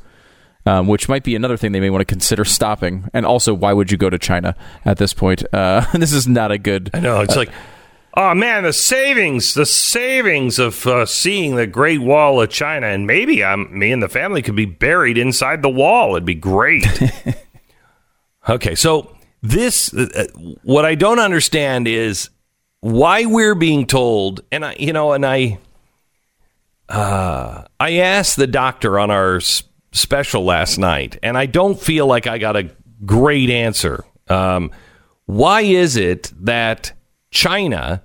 Um, 0.67 0.87
which 0.87 1.11
might 1.11 1.25
be 1.25 1.37
another 1.37 1.59
thing 1.59 1.73
they 1.73 1.81
may 1.81 1.91
want 1.91 2.01
to 2.01 2.07
consider 2.07 2.43
stopping. 2.43 3.11
And 3.13 3.27
also, 3.27 3.53
why 3.53 3.75
would 3.75 3.93
you 3.93 3.99
go 3.99 4.09
to 4.09 4.19
China 4.19 4.57
at 4.87 4.97
this 4.97 5.13
point? 5.13 5.45
Uh, 5.53 5.85
this 5.93 6.15
is 6.15 6.27
not 6.27 6.53
a 6.53 6.57
good. 6.57 6.89
I 6.95 7.01
know 7.01 7.21
it's 7.21 7.37
like, 7.37 7.51
oh 8.17 8.35
man, 8.35 8.63
the 8.63 8.73
savings, 8.73 9.53
the 9.53 9.67
savings 9.67 10.59
of 10.59 10.87
uh, 10.87 11.05
seeing 11.05 11.57
the 11.57 11.67
Great 11.67 12.01
Wall 12.01 12.41
of 12.41 12.49
China, 12.49 12.87
and 12.87 13.07
maybe 13.07 13.45
I'm 13.45 13.79
me 13.79 13.93
and 13.93 14.03
the 14.03 14.09
family 14.09 14.41
could 14.41 14.57
be 14.57 14.65
buried 14.65 15.19
inside 15.19 15.61
the 15.61 15.69
wall. 15.69 16.13
It'd 16.17 16.25
be 16.25 16.35
great. 16.35 16.87
okay, 18.49 18.75
so 18.75 19.15
this, 19.45 19.93
uh, 19.93 20.27
what 20.63 20.87
I 20.87 20.95
don't 20.95 21.19
understand 21.19 21.87
is 21.87 22.31
why 22.81 23.27
we're 23.27 23.55
being 23.55 23.87
told, 23.87 24.41
and 24.51 24.65
I, 24.65 24.75
you 24.79 24.95
know, 24.95 25.13
and 25.13 25.25
I, 25.25 25.59
uh, 26.89 27.65
I 27.79 27.97
asked 27.99 28.37
the 28.37 28.47
doctor 28.47 28.99
on 28.99 29.11
our 29.11 29.37
s- 29.37 29.63
special 29.93 30.45
last 30.45 30.79
night, 30.79 31.19
and 31.23 31.37
I 31.37 31.45
don't 31.45 31.79
feel 31.79 32.07
like 32.07 32.27
I 32.27 32.39
got 32.39 32.57
a 32.57 32.71
great 33.05 33.51
answer. 33.51 34.05
Um, 34.29 34.71
why 35.27 35.61
is 35.61 35.97
it 35.97 36.33
that 36.41 36.93
China 37.31 38.03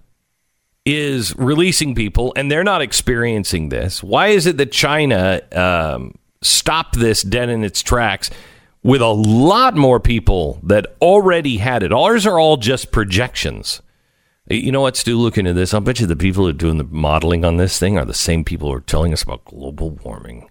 is 0.85 1.33
releasing 1.37 1.95
people 1.95 2.33
and 2.35 2.51
they're 2.51 2.65
not 2.65 2.81
experiencing 2.81 3.69
this? 3.69 4.03
Why 4.03 4.27
is 4.27 4.45
it 4.45 4.57
that 4.57 4.73
China 4.73 5.41
um, 5.53 6.15
stopped 6.41 6.99
this 6.99 7.21
dead 7.21 7.47
in 7.47 7.63
its 7.63 7.81
tracks 7.81 8.29
with 8.83 9.01
a 9.01 9.07
lot 9.07 9.75
more 9.75 9.99
people 9.99 10.59
that 10.63 10.85
already 11.01 11.57
had 11.57 11.83
it? 11.83 11.93
Ours 11.93 12.25
are 12.25 12.39
all 12.39 12.57
just 12.57 12.91
projections. 12.91 13.81
You 14.49 14.71
know 14.71 14.81
what, 14.81 14.97
Stu? 14.97 15.17
Looking 15.17 15.45
at 15.45 15.55
this, 15.55 15.73
I'll 15.73 15.81
bet 15.81 15.99
you 15.99 16.07
the 16.07 16.15
people 16.15 16.43
who 16.43 16.49
are 16.49 16.53
doing 16.53 16.77
the 16.79 16.83
modeling 16.83 17.45
on 17.45 17.57
this 17.57 17.77
thing 17.77 17.97
are 17.97 18.05
the 18.05 18.13
same 18.13 18.43
people 18.43 18.69
who 18.69 18.75
are 18.75 18.81
telling 18.81 19.13
us 19.13 19.21
about 19.21 19.45
global 19.45 19.91
warming. 19.91 20.49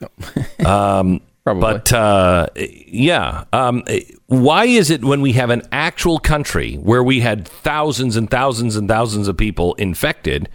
um, 0.64 1.20
Probably. 1.44 1.60
But 1.62 1.92
uh, 1.92 2.46
yeah, 2.56 3.44
um, 3.52 3.82
why 4.26 4.66
is 4.66 4.90
it 4.90 5.02
when 5.02 5.22
we 5.22 5.32
have 5.32 5.48
an 5.50 5.62
actual 5.72 6.18
country 6.18 6.74
where 6.76 7.02
we 7.02 7.20
had 7.20 7.48
thousands 7.48 8.16
and 8.16 8.30
thousands 8.30 8.76
and 8.76 8.86
thousands 8.86 9.26
of 9.26 9.36
people 9.38 9.74
infected, 9.74 10.50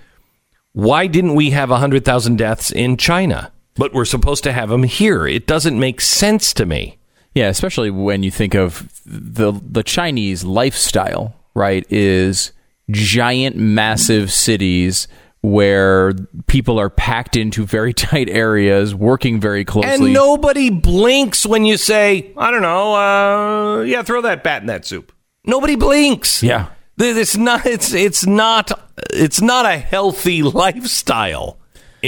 why 0.73 1.07
didn't 1.07 1.33
we 1.33 1.49
have 1.51 1.71
100,000 1.71 2.37
deaths 2.37 2.71
in 2.71 2.97
China? 2.97 3.51
But 3.75 3.93
we're 3.93 4.05
supposed 4.05 4.43
to 4.45 4.53
have 4.53 4.69
them 4.69 4.83
here. 4.83 5.27
It 5.27 5.47
doesn't 5.47 5.79
make 5.79 6.01
sense 6.01 6.53
to 6.53 6.65
me. 6.65 6.97
Yeah, 7.33 7.49
especially 7.49 7.91
when 7.91 8.23
you 8.23 8.31
think 8.31 8.55
of 8.55 8.89
the 9.05 9.51
the 9.61 9.83
Chinese 9.83 10.45
lifestyle, 10.45 11.35
right? 11.53 11.85
Is 11.89 12.53
giant, 12.89 13.57
massive 13.57 14.31
cities 14.31 15.07
where 15.41 16.13
people 16.47 16.79
are 16.79 16.89
packed 16.89 17.35
into 17.35 17.65
very 17.65 17.93
tight 18.07 18.29
areas, 18.29 18.95
working 18.95 19.39
very 19.39 19.65
closely. 19.65 19.91
And 19.91 20.13
nobody 20.13 20.69
blinks 20.69 21.45
when 21.45 21.65
you 21.65 21.77
say, 21.77 22.31
I 22.37 22.51
don't 22.51 22.61
know, 22.61 22.95
uh, 22.95 23.81
yeah, 23.81 24.01
throw 24.01 24.21
that 24.21 24.43
bat 24.43 24.61
in 24.61 24.67
that 24.67 24.85
soup. 24.85 25.11
Nobody 25.45 25.75
blinks. 25.75 26.41
Yeah. 26.41 26.69
It's 26.97 27.35
not. 27.35 27.65
It's 27.65 27.93
it's 27.93 28.25
not. 28.25 28.71
It's 29.11 29.41
not 29.41 29.65
a 29.65 29.77
healthy 29.77 30.41
lifestyle 30.43 31.59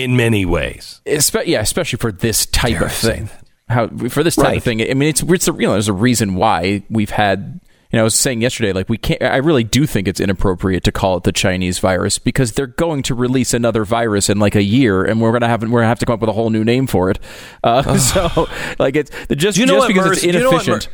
in 0.04 0.16
many 0.16 0.46
ways. 0.46 1.02
Espe- 1.06 1.46
yeah, 1.48 1.62
especially 1.62 1.98
for 1.98 2.12
this 2.12 2.46
type 2.46 2.82
of 2.82 2.92
thing. 2.92 3.30
How 3.70 3.88
for 4.10 4.24
this 4.24 4.36
type 4.36 4.46
Right. 4.46 4.58
of 4.58 4.64
thing? 4.64 4.82
I 4.82 4.94
mean, 4.94 5.10
it's 5.10 5.22
it's 5.24 5.48
a 5.48 5.52
real. 5.54 5.72
There's 5.74 5.88
a 5.90 5.94
reason 5.94 6.36
why 6.36 6.84
we've 6.90 7.10
had. 7.10 7.60
You 7.92 7.98
know, 7.98 8.02
I 8.02 8.04
was 8.04 8.16
saying 8.16 8.42
yesterday, 8.42 8.74
like 8.74 8.90
we 8.90 8.98
can't. 8.98 9.22
I 9.24 9.38
really 9.38 9.64
do 9.64 9.86
think 9.86 10.08
it's 10.10 10.20
inappropriate 10.20 10.84
to 10.86 10.92
call 10.92 11.16
it 11.18 11.24
the 11.24 11.32
Chinese 11.32 11.80
virus 11.80 12.20
because 12.20 12.52
they're 12.52 12.68
going 12.68 13.02
to 13.04 13.16
release 13.16 13.54
another 13.54 13.86
virus 13.86 14.30
in 14.30 14.40
like 14.40 14.56
a 14.56 14.62
year, 14.64 15.04
and 15.06 15.22
we're 15.22 15.32
gonna 15.32 15.48
have 15.48 15.62
we're 15.64 15.80
gonna 15.80 15.88
have 15.88 16.00
to 16.00 16.06
come 16.06 16.14
up 16.16 16.20
with 16.20 16.30
a 16.30 16.34
whole 16.34 16.50
new 16.50 16.66
name 16.66 16.86
for 16.88 17.10
it. 17.10 17.20
Uh, 17.64 17.98
so, 17.98 18.50
like 18.78 18.96
it's 18.98 19.12
just 19.36 19.58
you 19.58 19.66
know 19.66 19.76
just 19.78 19.88
because 19.88 20.06
MERS- 20.06 20.18
it's 20.18 20.22
do 20.24 20.28
you 20.28 20.40
know 20.44 20.50
inefficient. 20.50 20.90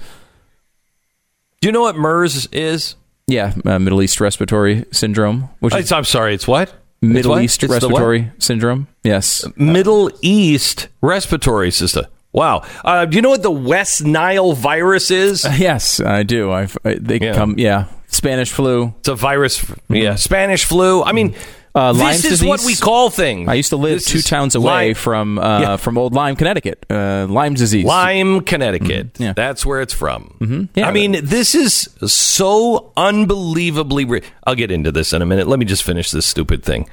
Do 1.61 1.67
you 1.67 1.71
know 1.71 1.81
what 1.81 1.95
MERS 1.95 2.47
is? 2.47 2.95
yeah, 3.25 3.53
uh, 3.65 3.79
Middle 3.79 4.01
East 4.01 4.19
respiratory 4.19 4.85
syndrome, 4.91 5.49
which 5.59 5.73
is 5.75 5.91
I'm 5.91 6.03
sorry. 6.03 6.33
It's 6.35 6.47
what? 6.47 6.73
Middle 7.03 7.39
East 7.39 7.63
It's 7.63 7.71
respiratory 7.71 8.31
syndrome. 8.39 8.87
Yes, 9.03 9.45
Middle 9.55 10.11
East 10.21 10.87
respiratory 11.01 11.71
system. 11.71 12.05
Wow. 12.31 12.63
Uh, 12.83 13.05
do 13.05 13.15
you 13.15 13.21
know 13.21 13.29
what 13.29 13.43
the 13.43 13.51
West 13.51 14.03
Nile 14.03 14.53
virus 14.53 15.11
is? 15.11 15.43
yes, 15.59 15.99
I 15.99 16.23
do. 16.23 16.51
I've 16.51 16.75
I, 16.83 16.95
they 16.95 17.19
Yeah. 17.19 17.35
come. 17.35 17.55
Yeah, 17.59 17.85
Spanish 18.07 18.51
flu. 18.51 18.93
It's 18.99 19.09
a 19.09 19.15
virus. 19.15 19.63
Yeah, 19.89 20.15
Spanish 20.15 20.65
flu. 20.65 21.03
I 21.03 21.11
mean, 21.11 21.35
Uh, 21.75 21.91
Lyme's 21.91 22.21
this 22.21 22.33
is 22.33 22.43
what 22.43 22.63
we 22.63 22.75
call 22.75 23.09
things. 23.09 23.49
I 23.49 23.55
used 23.55 23.69
to 23.71 23.77
live 23.77 23.95
This 23.95 24.05
two 24.05 24.21
towns 24.21 24.53
away 24.53 24.65
Lyme- 24.89 24.93
from 24.95 25.39
uh, 25.39 25.59
Yeah. 25.61 25.77
from 25.77 25.97
Old 25.97 26.13
Lyme, 26.13 26.35
Connecticut. 26.35 26.85
Uh, 26.89 27.25
Lyme 27.27 27.55
disease. 27.55 27.83
Lyme, 27.85 28.41
Connecticut. 28.41 29.19
yeah. 29.19 29.33
That's 29.33 29.65
where 29.65 29.81
it's 29.81 29.93
from. 29.93 30.35
Mm-hmm. 30.39 30.63
Yeah. 30.75 30.87
I 30.87 30.91
mean, 30.91 31.17
this 31.23 31.55
is 31.55 31.89
so 32.05 32.91
unbelievably. 32.95 34.05
Re- 34.05 34.21
I'll 34.45 34.53
get 34.55 34.69
into 34.71 34.91
this 34.91 35.13
in 35.13 35.21
a 35.21 35.25
minute. 35.25 35.47
Let 35.47 35.57
me 35.57 35.65
just 35.65 35.81
finish 35.83 36.11
this 36.11 36.25
stupid 36.27 36.63
thing. 36.63 36.87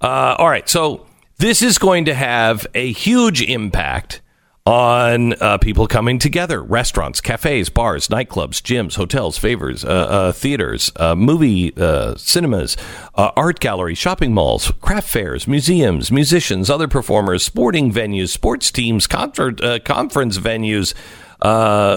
Uh, 0.00 0.36
all 0.38 0.48
right. 0.48 0.68
So, 0.68 1.06
this 1.38 1.60
is 1.62 1.78
going 1.78 2.04
to 2.04 2.14
have 2.14 2.64
a 2.74 2.92
huge 2.92 3.42
impact 3.42 4.20
on 4.64 5.32
uh, 5.34 5.58
people 5.58 5.88
coming 5.88 6.18
together 6.18 6.62
restaurants, 6.62 7.20
cafes, 7.20 7.68
bars, 7.68 8.08
nightclubs, 8.08 8.62
gyms, 8.62 8.94
hotels, 8.94 9.36
favors, 9.36 9.84
uh, 9.84 9.88
uh, 9.88 10.32
theaters, 10.32 10.92
uh, 10.96 11.16
movie 11.16 11.76
uh, 11.76 12.14
cinemas, 12.16 12.76
uh, 13.16 13.32
art 13.36 13.58
galleries, 13.58 13.98
shopping 13.98 14.32
malls, 14.32 14.70
craft 14.80 15.08
fairs, 15.08 15.48
museums, 15.48 16.12
musicians, 16.12 16.70
other 16.70 16.86
performers, 16.86 17.42
sporting 17.42 17.92
venues, 17.92 18.28
sports 18.28 18.70
teams, 18.70 19.06
concert, 19.06 19.60
conference 19.84 20.38
venues. 20.38 20.94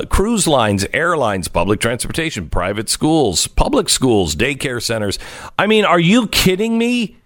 Cruise 0.10 0.48
lines, 0.48 0.88
airlines, 0.92 1.48
public 1.48 1.80
transportation, 1.80 2.50
private 2.50 2.90
schools, 2.90 3.46
public 3.46 3.90
schools, 3.90 4.36
daycare 4.36 4.82
centers. 4.82 5.20
I 5.60 5.68
mean, 5.68 5.86
are 5.86 6.00
you 6.00 6.28
kidding 6.28 6.80
me? 6.80 7.18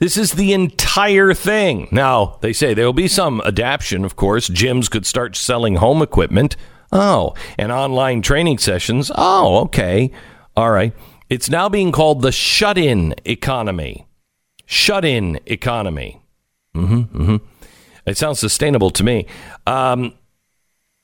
This 0.00 0.16
is 0.16 0.32
the 0.32 0.54
entire 0.54 1.34
thing. 1.34 1.86
Now, 1.92 2.38
they 2.40 2.54
say 2.54 2.72
there 2.72 2.86
will 2.86 2.94
be 2.94 3.06
some 3.06 3.42
adaptation, 3.42 4.04
of 4.04 4.16
course. 4.16 4.48
Gyms 4.48 4.90
could 4.90 5.04
start 5.04 5.36
selling 5.36 5.76
home 5.76 6.00
equipment. 6.00 6.56
Oh, 6.90 7.34
and 7.58 7.70
online 7.70 8.22
training 8.22 8.58
sessions. 8.58 9.12
Oh, 9.14 9.60
okay. 9.64 10.10
All 10.56 10.70
right. 10.70 10.94
It's 11.28 11.50
now 11.50 11.68
being 11.68 11.92
called 11.92 12.22
the 12.22 12.32
shut 12.32 12.78
in 12.78 13.14
economy. 13.24 14.06
Shut 14.64 15.04
in 15.04 15.38
economy. 15.46 16.20
hmm 16.74 17.02
hmm 17.02 17.36
It 18.06 18.16
sounds 18.16 18.40
sustainable 18.40 18.90
to 18.92 19.04
me. 19.04 19.26
Um, 19.66 20.14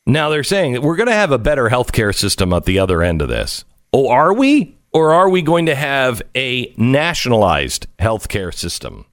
now, 0.07 0.31
they're 0.31 0.43
saying 0.43 0.81
we're 0.81 0.97
going 0.97 1.09
to 1.09 1.13
have 1.13 1.33
a 1.33 1.39
better 1.39 1.69
healthcare 1.69 2.15
system 2.15 2.53
at 2.55 2.65
the 2.65 2.79
other 2.79 3.03
end 3.03 3.21
of 3.21 3.29
this. 3.29 3.65
Oh, 3.93 4.09
are 4.09 4.33
we? 4.33 4.76
Or 4.97 5.13
are 5.13 5.29
we 5.29 5.43
going 5.43 5.67
to 5.67 5.75
have 5.75 6.23
a 6.35 6.73
nationalized 6.79 7.87
healthcare 7.99 8.55
system? 8.55 9.05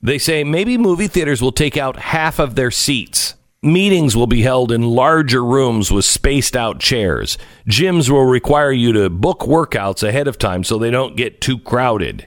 They 0.00 0.16
say 0.16 0.44
maybe 0.44 0.78
movie 0.78 1.08
theaters 1.08 1.42
will 1.42 1.52
take 1.52 1.76
out 1.76 1.98
half 1.98 2.38
of 2.38 2.54
their 2.54 2.70
seats. 2.70 3.34
Meetings 3.62 4.16
will 4.16 4.26
be 4.26 4.40
held 4.40 4.72
in 4.72 4.80
larger 4.80 5.44
rooms 5.44 5.92
with 5.92 6.06
spaced 6.06 6.56
out 6.56 6.80
chairs. 6.80 7.36
Gyms 7.68 8.08
will 8.08 8.24
require 8.24 8.72
you 8.72 8.94
to 8.94 9.10
book 9.10 9.40
workouts 9.40 10.02
ahead 10.02 10.26
of 10.26 10.38
time 10.38 10.64
so 10.64 10.78
they 10.78 10.90
don't 10.90 11.18
get 11.18 11.42
too 11.42 11.58
crowded. 11.58 12.26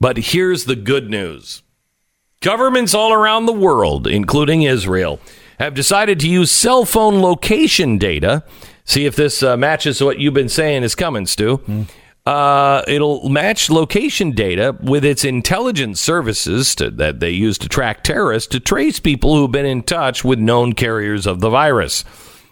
But 0.00 0.16
here's 0.16 0.64
the 0.64 0.76
good 0.76 1.10
news 1.10 1.62
governments 2.40 2.94
all 2.94 3.12
around 3.12 3.44
the 3.44 3.52
world, 3.52 4.06
including 4.06 4.62
Israel, 4.62 5.20
have 5.58 5.74
decided 5.74 6.20
to 6.20 6.28
use 6.30 6.50
cell 6.50 6.86
phone 6.86 7.20
location 7.20 7.98
data. 7.98 8.44
See 8.84 9.06
if 9.06 9.16
this 9.16 9.42
uh, 9.42 9.56
matches 9.56 10.02
what 10.02 10.18
you've 10.18 10.34
been 10.34 10.48
saying 10.48 10.82
is 10.82 10.94
coming, 10.94 11.26
Stu. 11.26 11.60
Uh, 12.26 12.82
it'll 12.86 13.28
match 13.28 13.70
location 13.70 14.32
data 14.32 14.76
with 14.82 15.04
its 15.04 15.24
intelligence 15.24 16.00
services 16.00 16.74
to, 16.74 16.90
that 16.90 17.18
they 17.20 17.30
use 17.30 17.56
to 17.58 17.68
track 17.68 18.04
terrorists 18.04 18.48
to 18.48 18.60
trace 18.60 19.00
people 19.00 19.34
who've 19.34 19.50
been 19.50 19.66
in 19.66 19.82
touch 19.82 20.22
with 20.24 20.38
known 20.38 20.72
carriers 20.74 21.26
of 21.26 21.40
the 21.40 21.48
virus. 21.48 22.04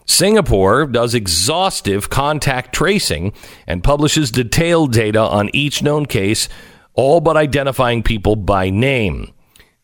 Singapore 0.06 0.86
does 0.86 1.14
exhaustive 1.14 2.08
contact 2.08 2.74
tracing 2.74 3.32
and 3.66 3.84
publishes 3.84 4.30
detailed 4.30 4.90
data 4.92 5.20
on 5.20 5.50
each 5.52 5.82
known 5.82 6.06
case, 6.06 6.48
all 6.94 7.20
but 7.20 7.36
identifying 7.36 8.02
people 8.02 8.34
by 8.34 8.70
name. 8.70 9.30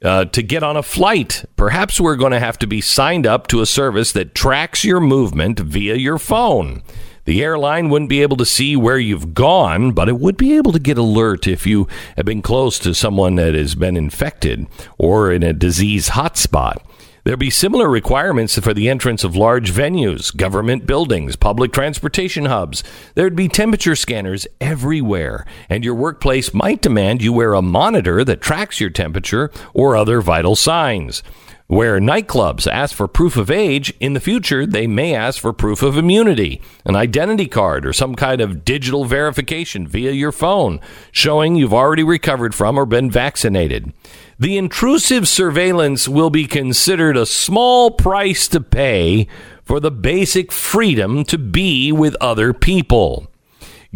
Uh, 0.04 0.26
to 0.26 0.42
get 0.42 0.62
on 0.62 0.76
a 0.76 0.82
flight, 0.82 1.46
perhaps 1.56 1.99
we're 1.99 2.14
going 2.14 2.32
to 2.32 2.38
have 2.38 2.58
to 2.58 2.66
be 2.66 2.82
signed 2.82 3.26
up 3.26 3.46
to 3.46 3.62
a 3.62 3.66
service 3.66 4.12
that 4.12 4.34
tracks 4.34 4.84
your 4.84 5.00
movement 5.00 5.58
via 5.58 5.94
your 5.94 6.18
phone. 6.18 6.82
The 7.25 7.42
airline 7.42 7.88
wouldn't 7.88 8.11
be 8.11 8.20
able 8.20 8.37
to 8.37 8.44
see 8.44 8.76
where 8.76 8.99
you've 8.99 9.32
gone, 9.32 9.92
but 9.92 10.11
it 10.11 10.18
would 10.18 10.37
be 10.37 10.56
able 10.58 10.73
to 10.73 10.78
get 10.78 10.99
alert 10.99 11.46
if 11.46 11.66
you 11.66 11.88
have 12.16 12.26
been 12.26 12.42
close 12.42 12.78
to 12.80 12.94
someone 12.94 13.37
that 13.37 13.54
has 13.54 13.75
been 13.75 13.96
infected 13.96 14.66
or 14.99 15.32
in 15.32 15.42
a 15.42 15.54
disease 15.54 16.11
hotspot. 16.11 16.76
There'd 17.24 17.38
be 17.38 17.48
similar 17.48 17.88
requirements 17.88 18.58
for 18.58 18.74
the 18.74 18.90
entrance 18.90 19.24
of 19.24 19.34
large 19.34 19.72
venues, 19.72 20.36
government 20.36 20.86
buildings, 20.86 21.36
public 21.36 21.72
transportation 21.72 22.44
hubs. 22.44 22.84
There'd 23.14 23.34
be 23.34 23.48
temperature 23.48 23.96
scanners 23.96 24.46
everywhere, 24.60 25.46
and 25.70 25.82
your 25.82 25.94
workplace 25.94 26.52
might 26.52 26.82
demand 26.82 27.22
you 27.22 27.32
wear 27.32 27.54
a 27.54 27.62
monitor 27.62 28.24
that 28.24 28.42
tracks 28.42 28.78
your 28.78 28.90
temperature 28.90 29.50
or 29.72 29.96
other 29.96 30.20
vital 30.20 30.54
signs. 30.54 31.22
Where 31.66 31.99
nightclubs 31.99 32.71
ask 32.71 32.94
for 32.94 33.09
proof 33.09 33.38
of 33.38 33.50
age, 33.50 33.94
in 33.99 34.12
the 34.12 34.21
future 34.21 34.66
they 34.66 34.87
may 34.87 35.14
ask 35.14 35.40
for 35.40 35.54
proof 35.54 35.83
of 35.83 35.97
immunity, 35.97 36.61
an 36.85 36.94
identity 36.94 37.47
card, 37.47 37.87
or 37.87 37.94
some 37.94 38.14
kind 38.16 38.42
of 38.42 38.66
digital 38.66 39.06
verification 39.06 39.88
via 39.88 40.11
your 40.11 40.30
phone 40.30 40.78
showing 41.11 41.56
you've 41.56 41.73
already 41.73 42.02
recovered 42.02 42.54
from 42.54 42.76
or 42.78 42.85
been 42.85 43.11
vaccinated. 43.11 43.94
The 44.38 44.59
intrusive 44.59 45.26
surveillance 45.26 46.06
will 46.06 46.28
be 46.28 46.47
considered 46.47 47.16
a 47.16 47.25
small 47.25 47.90
price 47.90 48.47
to 48.49 48.61
pay 48.61 49.26
for 49.62 49.80
the 49.80 49.90
basic 49.90 50.52
freedom 50.52 51.25
to 51.25 51.38
be 51.38 51.90
with 51.92 52.14
other 52.21 52.52
people. 52.52 53.26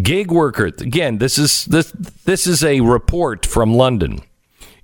Gig 0.00 0.30
workers, 0.30 0.80
again, 0.80 1.18
this 1.18 1.36
is 1.36 1.66
this 1.66 1.90
this 2.24 2.46
is 2.46 2.64
a 2.64 2.80
report 2.80 3.44
from 3.44 3.74
London. 3.74 4.20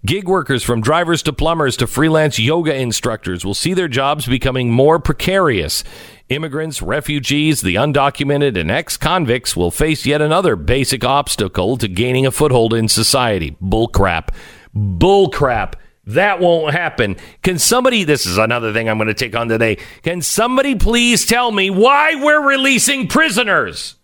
Gig 0.06 0.28
workers 0.28 0.62
from 0.62 0.82
drivers 0.82 1.22
to 1.22 1.32
plumbers 1.32 1.78
to 1.78 1.86
freelance 1.86 2.38
yoga 2.38 2.74
instructors 2.74 3.42
will 3.42 3.54
see 3.54 3.72
their 3.72 3.88
jobs 3.88 4.26
becoming 4.26 4.70
more 4.70 4.98
precarious. 4.98 5.82
Immigrants, 6.28 6.82
refugees, 6.82 7.62
the 7.62 7.76
undocumented, 7.76 8.60
and 8.60 8.70
ex 8.70 8.98
convicts 8.98 9.56
will 9.56 9.70
face 9.70 10.04
yet 10.04 10.20
another 10.20 10.56
basic 10.56 11.04
obstacle 11.04 11.78
to 11.78 11.88
gaining 11.88 12.26
a 12.26 12.30
foothold 12.30 12.74
in 12.74 12.86
society. 12.86 13.56
Bullcrap. 13.62 14.28
Bullcrap. 14.76 15.76
That 16.04 16.38
won't 16.38 16.74
happen. 16.74 17.16
Can 17.42 17.58
somebody, 17.58 18.04
this 18.04 18.26
is 18.26 18.36
another 18.36 18.74
thing 18.74 18.90
I'm 18.90 18.98
going 18.98 19.08
to 19.08 19.14
take 19.14 19.34
on 19.34 19.48
today. 19.48 19.78
Can 20.02 20.20
somebody 20.20 20.74
please 20.74 21.24
tell 21.24 21.50
me 21.50 21.70
why 21.70 22.14
we're 22.16 22.46
releasing 22.46 23.08
prisoners? 23.08 23.96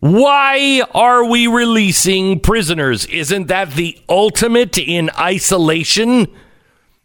Why 0.00 0.82
are 0.94 1.24
we 1.24 1.46
releasing 1.46 2.40
prisoners? 2.40 3.04
Isn't 3.06 3.48
that 3.48 3.72
the 3.72 3.98
ultimate 4.08 4.78
in 4.78 5.10
isolation? 5.18 6.26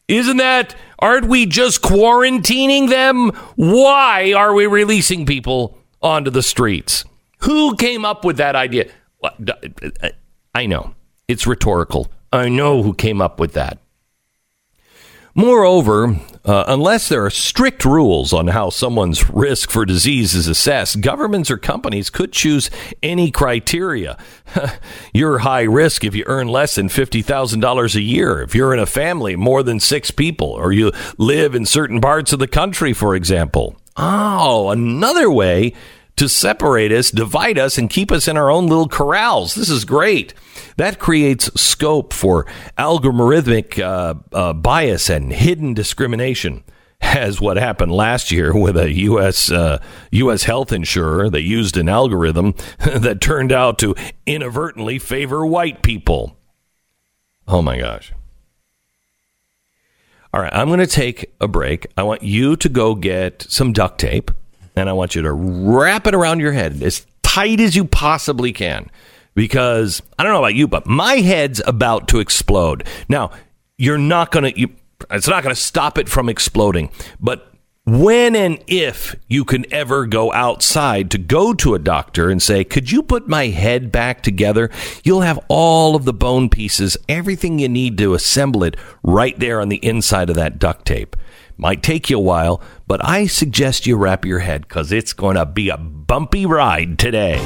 Isn't 0.07 0.37
that, 0.37 0.75
aren't 0.99 1.27
we 1.27 1.45
just 1.45 1.81
quarantining 1.81 2.89
them? 2.89 3.31
Why 3.55 4.31
are 4.31 4.53
we 4.53 4.65
releasing 4.65 5.25
people 5.25 5.77
onto 6.01 6.31
the 6.31 6.43
streets? 6.43 7.03
Who 7.39 7.75
came 7.75 8.05
up 8.05 8.23
with 8.23 8.37
that 8.37 8.55
idea? 8.55 8.89
I 10.53 10.65
know. 10.65 10.95
It's 11.27 11.45
rhetorical. 11.45 12.09
I 12.31 12.47
know 12.47 12.81
who 12.81 12.93
came 12.93 13.21
up 13.21 13.39
with 13.39 13.53
that. 13.53 13.79
Moreover, 15.37 16.15
uh, 16.45 16.63
unless 16.65 17.09
there 17.09 17.25
are 17.25 17.29
strict 17.29 17.83
rules 17.83 18.31
on 18.31 18.47
how 18.47 18.69
someone's 18.69 19.29
risk 19.29 19.69
for 19.69 19.85
disease 19.85 20.33
is 20.33 20.47
assessed, 20.47 21.01
governments 21.01 21.51
or 21.51 21.57
companies 21.57 22.09
could 22.09 22.31
choose 22.31 22.69
any 23.03 23.31
criteria. 23.31 24.17
you're 25.13 25.39
high 25.39 25.63
risk 25.63 26.05
if 26.05 26.15
you 26.15 26.23
earn 26.25 26.47
less 26.47 26.75
than 26.75 26.87
$50,000 26.87 27.95
a 27.95 28.01
year, 28.01 28.41
if 28.43 28.55
you're 28.55 28.73
in 28.73 28.79
a 28.79 28.85
family 28.85 29.35
more 29.35 29.61
than 29.61 29.81
six 29.81 30.09
people, 30.09 30.51
or 30.51 30.71
you 30.71 30.93
live 31.17 31.53
in 31.53 31.65
certain 31.65 31.99
parts 31.99 32.31
of 32.31 32.39
the 32.39 32.47
country, 32.47 32.93
for 32.93 33.13
example. 33.13 33.75
Oh, 33.97 34.69
another 34.69 35.29
way 35.29 35.73
to 36.15 36.29
separate 36.29 36.91
us, 36.91 37.11
divide 37.11 37.57
us, 37.57 37.77
and 37.77 37.89
keep 37.89 38.11
us 38.11 38.27
in 38.27 38.37
our 38.37 38.49
own 38.49 38.67
little 38.67 38.87
corrals. 38.87 39.55
This 39.55 39.69
is 39.69 39.85
great. 39.85 40.33
That 40.77 40.99
creates 40.99 41.49
scope 41.59 42.13
for 42.13 42.45
algorithmic 42.77 43.79
uh, 43.79 44.15
uh, 44.31 44.53
bias 44.53 45.09
and 45.09 45.31
hidden 45.31 45.73
discrimination. 45.73 46.63
As 47.01 47.41
what 47.41 47.57
happened 47.57 47.91
last 47.91 48.31
year 48.31 48.57
with 48.57 48.77
a 48.77 48.89
U.S. 48.91 49.51
Uh, 49.51 49.79
U.S. 50.11 50.43
health 50.43 50.71
insurer 50.71 51.29
that 51.29 51.41
used 51.41 51.77
an 51.77 51.89
algorithm 51.89 52.55
that 52.79 53.21
turned 53.21 53.51
out 53.51 53.77
to 53.79 53.95
inadvertently 54.25 54.97
favor 54.97 55.45
white 55.45 55.83
people. 55.83 56.37
Oh 57.47 57.61
my 57.61 57.77
gosh. 57.77 58.13
All 60.33 60.41
right, 60.41 60.53
I'm 60.53 60.67
going 60.67 60.79
to 60.79 60.87
take 60.87 61.33
a 61.39 61.47
break. 61.47 61.87
I 61.95 62.03
want 62.03 62.23
you 62.23 62.55
to 62.57 62.69
go 62.69 62.95
get 62.95 63.45
some 63.47 63.71
duct 63.71 63.99
tape 63.99 64.31
and 64.75 64.89
I 64.89 64.93
want 64.93 65.15
you 65.15 65.21
to 65.23 65.33
wrap 65.33 66.07
it 66.07 66.15
around 66.15 66.39
your 66.39 66.51
head 66.51 66.81
as 66.83 67.05
tight 67.23 67.59
as 67.59 67.75
you 67.75 67.85
possibly 67.85 68.53
can 68.53 68.89
because 69.33 70.01
I 70.17 70.23
don't 70.23 70.33
know 70.33 70.39
about 70.39 70.55
you, 70.55 70.67
but 70.67 70.87
my 70.87 71.15
head's 71.15 71.61
about 71.65 72.07
to 72.09 72.19
explode. 72.19 72.87
Now, 73.09 73.31
you're 73.77 73.97
not 73.97 74.31
going 74.31 74.53
to, 74.53 74.67
it's 75.11 75.27
not 75.27 75.43
going 75.43 75.53
to 75.53 75.61
stop 75.61 75.97
it 75.97 76.09
from 76.09 76.29
exploding, 76.29 76.89
but 77.19 77.51
when 77.87 78.35
and 78.35 78.63
if 78.65 79.15
you 79.27 79.45
can 79.45 79.71
ever 79.71 80.07
go 80.07 80.33
outside 80.33 81.11
to 81.11 81.19
go 81.19 81.53
to 81.53 81.75
a 81.75 81.79
doctor 81.79 82.31
and 82.31 82.41
say, 82.41 82.63
Could 82.63 82.91
you 82.91 83.03
put 83.03 83.27
my 83.27 83.47
head 83.47 83.91
back 83.91 84.23
together? 84.23 84.71
You'll 85.03 85.21
have 85.21 85.39
all 85.49 85.95
of 85.95 86.03
the 86.03 86.13
bone 86.13 86.49
pieces, 86.49 86.97
everything 87.07 87.59
you 87.59 87.69
need 87.69 87.99
to 87.99 88.15
assemble 88.15 88.63
it 88.63 88.75
right 89.03 89.37
there 89.37 89.61
on 89.61 89.69
the 89.69 89.85
inside 89.85 90.31
of 90.31 90.35
that 90.35 90.57
duct 90.57 90.87
tape. 90.87 91.15
Might 91.57 91.81
take 91.81 92.09
you 92.09 92.17
a 92.17 92.21
while, 92.21 92.61
but 92.85 93.03
I 93.03 93.27
suggest 93.27 93.87
you 93.87 93.95
wrap 93.95 94.25
your 94.25 94.39
head 94.39 94.67
because 94.67 94.91
it's 94.91 95.13
going 95.13 95.37
to 95.37 95.45
be 95.45 95.69
a 95.69 95.77
bumpy 95.77 96.45
ride 96.45 96.99
today. 96.99 97.37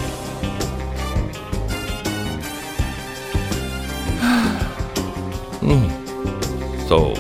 mm. 5.62 6.00
So 6.88 7.14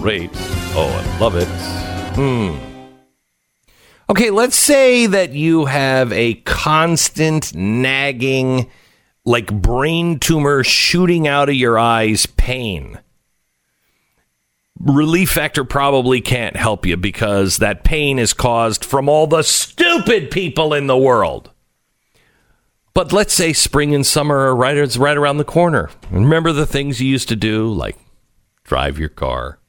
great. 0.00 0.30
Oh, 0.74 0.88
I 0.88 1.18
love 1.18 1.36
it. 1.36 1.46
Hmm. 2.16 2.56
Okay, 4.10 4.30
let's 4.30 4.56
say 4.56 5.06
that 5.06 5.32
you 5.32 5.66
have 5.66 6.12
a 6.12 6.34
constant 6.34 7.54
nagging, 7.54 8.68
like 9.24 9.52
brain 9.52 10.18
tumor 10.18 10.64
shooting 10.64 11.28
out 11.28 11.48
of 11.48 11.54
your 11.54 11.78
eyes 11.78 12.26
pain. 12.26 12.98
Relief 14.82 15.30
Factor 15.30 15.62
probably 15.62 16.20
can't 16.20 16.56
help 16.56 16.84
you 16.84 16.96
because 16.96 17.58
that 17.58 17.84
pain 17.84 18.18
is 18.18 18.32
caused 18.32 18.84
from 18.84 19.08
all 19.08 19.28
the 19.28 19.42
stupid 19.42 20.30
people 20.30 20.74
in 20.74 20.88
the 20.88 20.98
world. 20.98 21.50
But 22.92 23.12
let's 23.12 23.32
say 23.32 23.52
spring 23.52 23.94
and 23.94 24.04
summer 24.04 24.36
are 24.36 24.56
right, 24.56 24.96
right 24.96 25.16
around 25.16 25.36
the 25.36 25.44
corner. 25.44 25.88
Remember 26.10 26.52
the 26.52 26.66
things 26.66 27.00
you 27.00 27.08
used 27.08 27.28
to 27.28 27.36
do, 27.36 27.72
like 27.72 27.96
drive 28.64 28.98
your 28.98 29.08
car. 29.08 29.60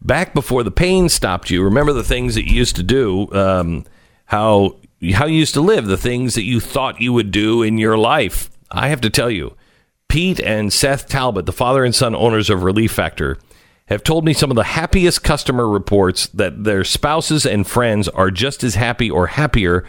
Back 0.00 0.32
before 0.32 0.62
the 0.62 0.70
pain 0.70 1.08
stopped 1.08 1.50
you, 1.50 1.62
remember 1.62 1.92
the 1.92 2.04
things 2.04 2.36
that 2.36 2.48
you 2.48 2.54
used 2.54 2.76
to 2.76 2.84
do, 2.84 3.32
um, 3.32 3.84
how 4.26 4.76
how 5.12 5.26
you 5.26 5.38
used 5.38 5.54
to 5.54 5.60
live, 5.60 5.86
the 5.86 5.96
things 5.96 6.34
that 6.34 6.44
you 6.44 6.60
thought 6.60 7.00
you 7.00 7.12
would 7.12 7.30
do 7.30 7.62
in 7.62 7.78
your 7.78 7.98
life. 7.98 8.48
I 8.70 8.88
have 8.88 9.00
to 9.02 9.10
tell 9.10 9.30
you, 9.30 9.56
Pete 10.08 10.40
and 10.40 10.72
Seth 10.72 11.08
Talbot, 11.08 11.46
the 11.46 11.52
father 11.52 11.84
and 11.84 11.94
son 11.94 12.14
owners 12.14 12.48
of 12.48 12.62
Relief 12.62 12.92
Factor, 12.92 13.38
have 13.86 14.02
told 14.02 14.24
me 14.24 14.32
some 14.32 14.50
of 14.50 14.56
the 14.56 14.64
happiest 14.64 15.22
customer 15.22 15.68
reports 15.68 16.26
that 16.28 16.64
their 16.64 16.84
spouses 16.84 17.46
and 17.46 17.66
friends 17.66 18.08
are 18.08 18.30
just 18.30 18.64
as 18.64 18.74
happy 18.74 19.10
or 19.10 19.28
happier 19.28 19.84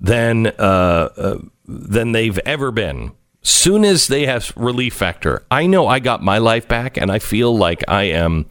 than 0.00 0.48
uh, 0.48 1.08
uh, 1.16 1.38
than 1.66 2.12
they've 2.12 2.38
ever 2.40 2.70
been. 2.70 3.12
Soon 3.42 3.84
as 3.84 4.08
they 4.08 4.26
have 4.26 4.52
relief 4.56 4.94
factor, 4.94 5.44
I 5.50 5.66
know 5.66 5.86
I 5.86 6.00
got 6.00 6.22
my 6.22 6.38
life 6.38 6.66
back, 6.66 6.96
and 6.96 7.10
I 7.10 7.20
feel 7.20 7.56
like 7.56 7.84
I 7.88 8.04
am. 8.04 8.46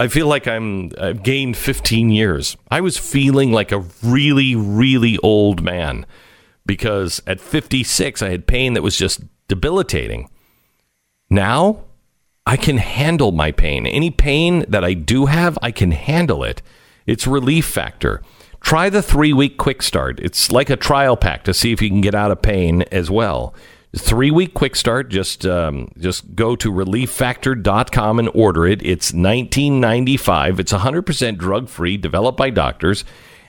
I 0.00 0.08
feel 0.08 0.26
like 0.26 0.48
I'm 0.48 0.90
I've 1.00 1.22
gained 1.22 1.56
15 1.56 2.10
years. 2.10 2.56
I 2.68 2.80
was 2.80 2.98
feeling 2.98 3.52
like 3.52 3.70
a 3.70 3.84
really, 4.02 4.56
really 4.56 5.16
old 5.18 5.62
man 5.62 6.06
because 6.66 7.22
at 7.26 7.40
56 7.40 8.20
I 8.20 8.30
had 8.30 8.48
pain 8.48 8.74
that 8.74 8.82
was 8.82 8.96
just 8.96 9.20
debilitating. 9.46 10.28
Now 11.30 11.84
I 12.46 12.56
can 12.56 12.78
handle 12.78 13.32
my 13.32 13.52
pain. 13.52 13.86
Any 13.86 14.10
pain 14.10 14.64
that 14.68 14.84
I 14.84 14.94
do 14.94 15.26
have, 15.26 15.58
I 15.62 15.70
can 15.70 15.92
handle 15.92 16.42
it. 16.42 16.60
It's 17.06 17.26
relief 17.26 17.66
factor. 17.66 18.22
Try 18.60 18.90
the 18.90 19.02
three 19.02 19.32
week 19.32 19.58
quick 19.58 19.82
start. 19.82 20.20
It's 20.20 20.52
like 20.52 20.70
a 20.70 20.76
trial 20.76 21.16
pack 21.16 21.44
to 21.44 21.54
see 21.54 21.72
if 21.72 21.82
you 21.82 21.88
can 21.88 22.00
get 22.00 22.14
out 22.14 22.30
of 22.30 22.42
pain 22.42 22.82
as 22.92 23.10
well. 23.10 23.54
Three 23.94 24.30
week 24.30 24.54
quick 24.54 24.76
start. 24.76 25.10
Just 25.10 25.44
um, 25.44 25.90
just 25.98 26.34
go 26.34 26.56
to 26.56 26.72
relieffactor.com 26.72 28.18
and 28.18 28.30
order 28.32 28.66
it. 28.66 28.80
It's 28.82 29.12
1995. 29.12 30.60
It's 30.60 30.72
100% 30.72 31.38
drug 31.38 31.68
free, 31.68 31.96
developed 31.96 32.38
by 32.38 32.50
doctors, 32.50 33.04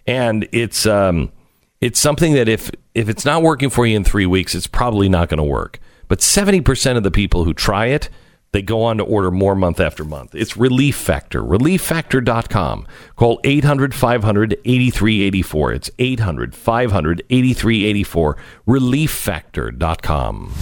and 0.06 0.48
it's 0.52 0.86
um, 0.86 1.32
it's 1.80 2.00
something 2.00 2.34
that 2.34 2.50
if 2.50 2.70
if 2.94 3.08
it's 3.08 3.24
not 3.24 3.42
working 3.42 3.70
for 3.70 3.86
you 3.86 3.96
in 3.96 4.04
three 4.04 4.26
weeks, 4.26 4.54
it's 4.54 4.68
probably 4.68 5.08
not 5.08 5.30
going 5.30 5.38
to 5.38 5.44
work. 5.44 5.80
But 6.10 6.20
70% 6.20 6.98
of 6.98 7.04
the 7.04 7.12
people 7.12 7.46
who 7.46 7.54
try 7.54 7.86
it 7.88 8.10
they 8.54 8.62
go 8.62 8.84
on 8.84 8.98
to 8.98 9.04
order 9.04 9.30
more 9.32 9.56
month 9.56 9.80
after 9.80 10.04
month. 10.06 10.34
It's 10.34 10.56
Relief 10.56 10.96
Factor, 10.96 11.42
relieffactor.com. 11.44 12.88
Call 13.18 13.40
800 13.44 13.94
500 13.94 14.54
8384. 14.64 15.74
It's 15.74 15.92
800 16.00 16.56
500 16.56 17.24
8384, 17.30 18.38
relieffactor.com. 18.68 20.54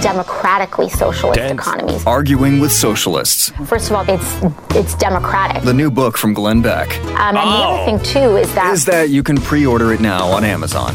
Democratically 0.00 0.88
socialist 0.88 1.36
Dense. 1.38 1.60
economies. 1.60 2.06
Arguing 2.06 2.60
with 2.60 2.70
Socialists. 2.70 3.50
First 3.66 3.90
of 3.90 3.96
all, 3.96 4.04
it's 4.08 4.76
it's 4.76 4.94
democratic. 4.94 5.64
The 5.64 5.74
new 5.74 5.90
book 5.90 6.16
from 6.16 6.34
Glenn 6.34 6.62
Beck 6.62 6.88
Um, 7.06 7.36
and 7.36 7.36
the 7.36 7.40
other 7.40 7.84
thing 7.84 7.98
too 8.12 8.36
is 8.36 8.54
that 8.54 8.72
is 8.74 8.84
that 8.84 9.08
you 9.10 9.24
can 9.24 9.38
pre 9.38 9.66
order 9.66 9.92
it 9.92 10.00
now 10.00 10.26
on 10.28 10.44
Amazon. 10.44 10.94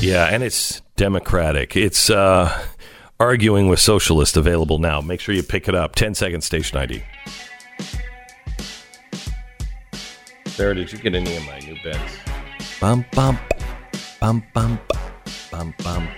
Yeah, 0.00 0.26
and 0.26 0.42
it's 0.42 0.82
democratic. 0.96 1.76
It's 1.76 2.10
uh, 2.10 2.50
arguing 3.20 3.68
with 3.68 3.78
socialists 3.78 4.36
available 4.36 4.78
now. 4.78 5.00
Make 5.00 5.20
sure 5.20 5.34
you 5.34 5.42
pick 5.42 5.68
it 5.68 5.74
up. 5.74 5.94
10 5.94 6.14
second 6.14 6.40
station 6.40 6.78
ID. 6.78 7.02
Sarah, 10.46 10.74
did 10.74 10.90
you 10.90 10.98
get 10.98 11.14
any 11.14 11.36
of 11.36 11.46
my 11.46 11.58
new? 11.60 11.76
Bum, 12.80 13.04
bum, 13.12 13.38
bum, 14.20 14.42
bum, 14.54 14.80
bum, 14.88 14.98
bum, 15.50 15.74
bum. 15.84 16.08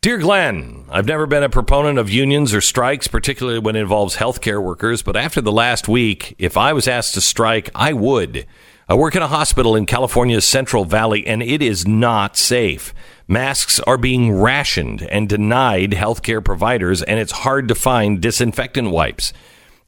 Dear 0.00 0.18
Glenn, 0.18 0.84
I've 0.90 1.06
never 1.06 1.26
been 1.26 1.42
a 1.42 1.48
proponent 1.48 1.98
of 1.98 2.10
unions 2.10 2.52
or 2.52 2.60
strikes, 2.60 3.08
particularly 3.08 3.58
when 3.58 3.74
it 3.74 3.80
involves 3.80 4.16
healthcare 4.16 4.62
workers, 4.62 5.02
but 5.02 5.16
after 5.16 5.40
the 5.40 5.50
last 5.50 5.88
week, 5.88 6.34
if 6.38 6.58
I 6.58 6.74
was 6.74 6.86
asked 6.86 7.14
to 7.14 7.22
strike, 7.22 7.70
I 7.74 7.94
would. 7.94 8.46
I 8.94 8.96
work 8.96 9.16
in 9.16 9.22
a 9.22 9.26
hospital 9.26 9.74
in 9.74 9.86
California's 9.86 10.44
Central 10.44 10.84
Valley, 10.84 11.26
and 11.26 11.42
it 11.42 11.60
is 11.60 11.84
not 11.84 12.36
safe. 12.36 12.94
Masks 13.26 13.80
are 13.80 13.98
being 13.98 14.30
rationed 14.30 15.02
and 15.10 15.28
denied 15.28 15.90
healthcare 15.90 16.44
providers, 16.44 17.02
and 17.02 17.18
it's 17.18 17.32
hard 17.32 17.66
to 17.66 17.74
find 17.74 18.20
disinfectant 18.20 18.92
wipes. 18.92 19.32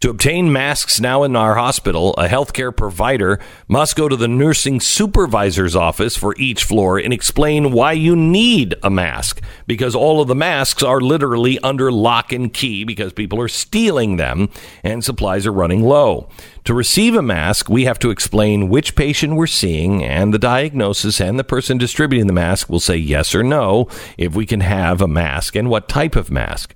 To 0.00 0.10
obtain 0.10 0.52
masks 0.52 1.00
now 1.00 1.22
in 1.22 1.34
our 1.36 1.54
hospital, 1.54 2.12
a 2.18 2.28
healthcare 2.28 2.76
provider 2.76 3.40
must 3.66 3.96
go 3.96 4.10
to 4.10 4.16
the 4.16 4.28
nursing 4.28 4.78
supervisor's 4.78 5.74
office 5.74 6.18
for 6.18 6.34
each 6.36 6.64
floor 6.64 6.98
and 6.98 7.14
explain 7.14 7.72
why 7.72 7.92
you 7.92 8.14
need 8.14 8.74
a 8.82 8.90
mask 8.90 9.40
because 9.66 9.94
all 9.94 10.20
of 10.20 10.28
the 10.28 10.34
masks 10.34 10.82
are 10.82 11.00
literally 11.00 11.58
under 11.60 11.90
lock 11.90 12.30
and 12.30 12.52
key 12.52 12.84
because 12.84 13.14
people 13.14 13.40
are 13.40 13.48
stealing 13.48 14.16
them 14.16 14.50
and 14.84 15.02
supplies 15.02 15.46
are 15.46 15.52
running 15.52 15.82
low. 15.82 16.28
To 16.64 16.74
receive 16.74 17.14
a 17.14 17.22
mask, 17.22 17.70
we 17.70 17.86
have 17.86 17.98
to 18.00 18.10
explain 18.10 18.68
which 18.68 18.96
patient 18.96 19.34
we're 19.34 19.46
seeing 19.46 20.04
and 20.04 20.34
the 20.34 20.38
diagnosis, 20.38 21.22
and 21.22 21.38
the 21.38 21.44
person 21.44 21.78
distributing 21.78 22.26
the 22.26 22.34
mask 22.34 22.68
will 22.68 22.80
say 22.80 22.96
yes 22.96 23.34
or 23.34 23.42
no 23.42 23.88
if 24.18 24.34
we 24.34 24.44
can 24.44 24.60
have 24.60 25.00
a 25.00 25.08
mask 25.08 25.56
and 25.56 25.70
what 25.70 25.88
type 25.88 26.16
of 26.16 26.30
mask. 26.30 26.74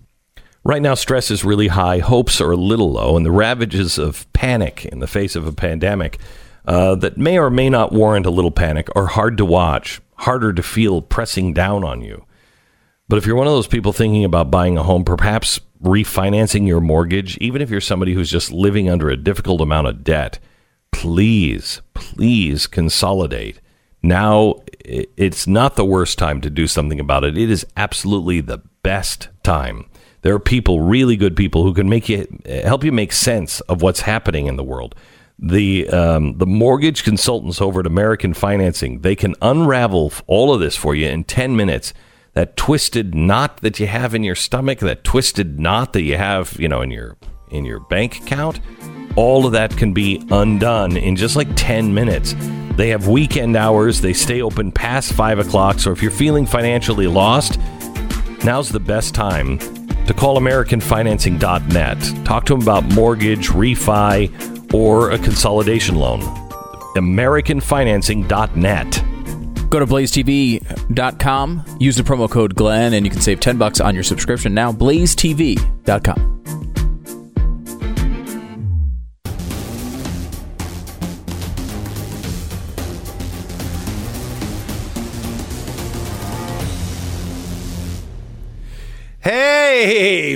Right 0.63 0.82
now, 0.82 0.93
stress 0.93 1.32
is 1.32 1.45
really 1.45 1.69
high, 1.69 2.00
hopes 2.00 2.41
are 2.41 2.52
a 2.52 2.58
little 2.58 2.91
low, 2.91 3.15
and 3.15 3.26
the 3.26 3.32
ravages 3.32 3.98
of 3.98 4.32
panic 4.34 4.86
in 4.86 5.00
the 5.00 5.08
face 5.08 5.36
of 5.36 5.48
a 5.48 5.54
pandemic 5.54 6.19
uh, 6.65 6.95
that 6.95 7.17
may 7.17 7.39
or 7.39 7.50
may 7.50 7.69
not 7.69 7.93
warrant 7.93 8.26
a 8.26 8.32
little 8.32 8.52
panic 8.52 8.89
are 8.95 9.08
hard 9.08 9.38
to 9.38 9.45
watch, 9.45 10.02
harder 10.15 10.52
to 10.52 10.62
feel 10.62 11.02
pressing 11.02 11.54
down 11.54 11.84
on 11.84 12.02
you. 12.02 12.26
But 13.08 13.17
if 13.17 13.26
you're 13.26 13.38
one 13.38 13.48
of 13.48 13.54
those 13.54 13.67
people 13.67 13.93
thinking 13.93 14.24
about 14.26 14.52
buying 14.52 14.78
a 14.78 14.84
home, 14.84 15.04
perhaps 15.04 15.60
refinancing 15.82 16.67
your 16.67 16.82
mortgage, 16.82 17.38
even 17.38 17.62
if 17.62 17.69
you're 17.69 17.82
somebody 17.82 18.13
who's 18.13 18.30
just 18.30 18.52
living 18.52 18.89
under 18.89 19.10
a 19.10 19.17
difficult 19.17 19.62
amount 19.62 19.88
of 19.88 20.04
debt, 20.04 20.39
please, 20.91 21.82
please 21.93 22.67
consolidate. 22.67 23.62
Now, 24.04 24.56
it's 24.86 25.48
not 25.48 25.76
the 25.76 25.86
worst 25.86 26.17
time 26.17 26.41
to 26.41 26.50
do 26.50 26.67
something 26.67 27.00
about 27.00 27.24
it. 27.24 27.38
It 27.38 27.50
is 27.50 27.65
absolutely 27.76 28.41
the 28.41 28.62
best 28.84 29.30
time. 29.43 29.88
There 30.21 30.34
are 30.34 30.39
people, 30.39 30.82
really 30.82 31.15
good 31.15 31.36
people, 31.36 31.63
who 31.63 31.73
can 31.73 31.89
make 31.89 32.10
you 32.10 32.27
help 32.45 32.84
you 32.84 32.91
make 32.91 33.13
sense 33.13 33.62
of 33.62 33.82
what's 33.82 34.01
happening 34.01 34.47
in 34.47 34.58
the 34.58 34.63
world. 34.63 34.95
The 35.38 35.88
um, 35.89 36.38
the 36.38 36.45
mortgage 36.45 37.03
consultants 37.03 37.62
over 37.62 37.79
at 37.79 37.86
American 37.86 38.34
Financing 38.34 38.99
they 39.01 39.15
can 39.15 39.36
unravel 39.41 40.12
all 40.27 40.53
of 40.53 40.60
this 40.60 40.75
for 40.75 40.93
you 40.93 41.08
in 41.08 41.23
ten 41.23 41.55
minutes. 41.55 41.93
That 42.34 42.55
twisted 42.55 43.15
knot 43.15 43.62
that 43.62 43.79
you 43.79 43.88
have 43.88 44.13
in 44.13 44.23
your 44.23 44.36
stomach, 44.36 44.79
that 44.79 45.03
twisted 45.03 45.60
knot 45.60 45.93
that 45.93 46.03
you 46.03 46.15
have, 46.15 46.58
you 46.60 46.67
know, 46.67 46.82
in 46.82 46.91
your 46.91 47.17
in 47.49 47.65
your 47.65 47.79
bank 47.79 48.17
account, 48.17 48.60
all 49.15 49.45
of 49.45 49.53
that 49.53 49.75
can 49.75 49.93
be 49.93 50.25
undone 50.29 50.97
in 50.97 51.15
just 51.15 51.36
like 51.36 51.47
10 51.55 51.93
minutes. 51.93 52.36
They 52.75 52.89
have 52.89 53.08
weekend 53.08 53.55
hours, 53.55 54.01
they 54.01 54.13
stay 54.13 54.41
open 54.41 54.71
past 54.71 55.13
5 55.13 55.39
o'clock. 55.39 55.79
So 55.79 55.91
if 55.91 56.01
you're 56.01 56.12
feeling 56.12 56.45
financially 56.45 57.08
lost, 57.08 57.60
now's 58.43 58.69
the 58.69 58.79
best 58.79 59.15
time 59.15 59.60
to 60.10 60.13
call 60.15 60.39
AmericanFinancing.net. 60.39 62.26
Talk 62.26 62.45
to 62.45 62.54
them 62.54 62.63
about 62.63 62.84
mortgage, 62.95 63.50
refi, 63.50 64.74
or 64.74 65.12
a 65.12 65.19
consolidation 65.19 65.98
loan. 65.98 66.22
AmericanFinancing.net. 66.95 69.69
Go 69.69 69.78
to 69.78 69.86
blazetv.com, 69.86 71.63
use 71.80 71.95
the 71.95 72.02
promo 72.02 72.28
code 72.28 72.56
Glenn, 72.56 72.95
and 72.95 73.06
you 73.06 73.12
can 73.12 73.22
save 73.22 73.39
10 73.39 73.60
bucks 73.60 73.80
on 73.80 73.93
your 73.93 74.04
subscription 74.04 74.56
now. 74.56 74.72
blazetv.com. 74.72 76.38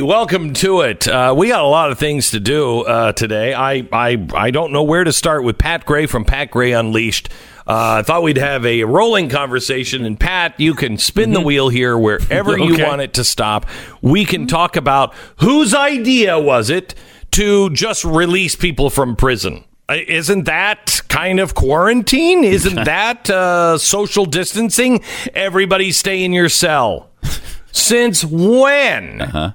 welcome 0.04 0.54
to 0.54 0.82
it. 0.82 1.08
Uh, 1.08 1.34
we 1.36 1.48
got 1.48 1.64
a 1.64 1.68
lot 1.68 1.92
of 1.92 2.00
things 2.00 2.32
to 2.32 2.40
do 2.40 2.82
uh, 2.82 3.14
today. 3.14 3.54
I, 3.54 3.88
I 3.92 4.28
I 4.34 4.52
don't 4.52 4.72
know 4.72 4.84
where 4.84 5.04
to 5.04 5.14
start 5.14 5.44
with 5.44 5.58
Pat 5.58 5.86
Gray 5.86 6.06
from 6.06 6.26
Pat 6.26 6.52
Gray 6.52 6.74
Unleashed. 6.74 7.30
Uh, 7.66 8.00
I 8.00 8.04
thought 8.04 8.24
we'd 8.24 8.38
have 8.38 8.66
a 8.66 8.84
rolling 8.84 9.30
conversation, 9.30 10.06
and 10.06 10.20
Pat, 10.20 10.60
you 10.60 10.74
can 10.74 10.98
spin 10.98 11.32
the 11.32 11.40
wheel 11.40 11.70
here 11.70 11.98
wherever 11.98 12.58
you 12.58 12.84
want 12.84 13.02
it 13.02 13.14
to 13.14 13.24
stop. 13.24 13.66
We 14.02 14.26
can 14.26 14.48
talk 14.48 14.76
about 14.76 15.16
whose 15.38 15.74
idea 15.74 16.38
was 16.38 16.70
it 16.70 16.94
to 17.32 17.70
just 17.70 18.04
release 18.04 18.56
people 18.56 18.90
from 18.90 19.16
prison. 19.16 19.64
Isn't 19.90 20.46
that 20.46 21.02
kind 21.08 21.40
of 21.40 21.56
quarantine? 21.56 22.44
Isn't 22.44 22.76
that 22.86 23.30
uh, 23.30 23.78
social 23.78 24.26
distancing? 24.26 25.02
Everybody 25.34 25.92
stay 25.92 26.24
in 26.24 26.34
your 26.34 26.50
cell. 26.50 27.10
Since 27.72 28.24
when? 28.26 29.22
Uh-huh. 29.22 29.54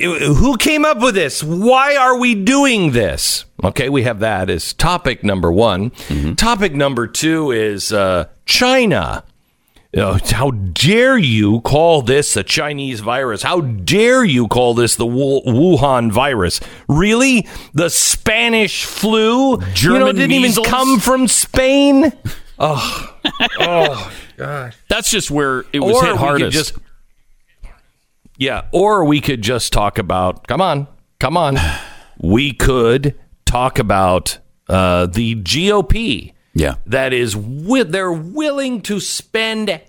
Who 0.00 0.56
came 0.56 0.84
up 0.84 1.00
with 1.00 1.14
this? 1.14 1.42
Why 1.42 1.96
are 1.96 2.18
we 2.18 2.34
doing 2.34 2.92
this? 2.92 3.44
Okay, 3.62 3.88
we 3.88 4.02
have 4.04 4.20
that 4.20 4.48
as 4.48 4.72
topic 4.72 5.22
number 5.22 5.52
one. 5.52 5.90
Mm-hmm. 5.90 6.34
Topic 6.34 6.74
number 6.74 7.06
two 7.06 7.50
is 7.50 7.92
uh, 7.92 8.26
China. 8.46 9.24
Know, 9.92 10.18
how 10.24 10.52
dare 10.52 11.18
you 11.18 11.60
call 11.62 12.02
this 12.02 12.36
a 12.36 12.44
Chinese 12.44 13.00
virus? 13.00 13.42
How 13.42 13.60
dare 13.60 14.24
you 14.24 14.46
call 14.46 14.74
this 14.74 14.94
the 14.94 15.06
Wu- 15.06 15.42
Wuhan 15.42 16.12
virus? 16.12 16.60
Really? 16.88 17.48
The 17.74 17.90
Spanish 17.90 18.84
flu? 18.84 19.50
you 19.52 19.56
know, 19.58 19.66
German 19.74 20.14
didn't 20.14 20.30
measles? 20.42 20.58
even 20.64 20.70
come 20.70 21.00
from 21.00 21.28
Spain? 21.28 22.12
Oh, 22.62 23.18
oh, 23.58 24.12
God. 24.36 24.74
That's 24.88 25.10
just 25.10 25.30
where 25.30 25.64
it 25.72 25.80
was 25.80 25.96
or 25.96 26.04
hit 26.08 26.16
hardest. 26.16 26.52
just 26.52 26.74
yeah 28.40 28.62
or 28.72 29.04
we 29.04 29.20
could 29.20 29.42
just 29.42 29.72
talk 29.72 29.98
about 29.98 30.48
come 30.48 30.60
on 30.60 30.88
come 31.20 31.36
on. 31.36 31.56
We 32.22 32.52
could 32.52 33.14
talk 33.46 33.78
about 33.78 34.38
uh, 34.68 35.06
the 35.06 35.36
gop 35.36 36.34
Yeah. 36.52 36.74
that 36.84 37.14
is 37.14 37.34
they're 37.34 38.12
willing 38.12 38.82
to 38.82 39.00
spend 39.00 39.80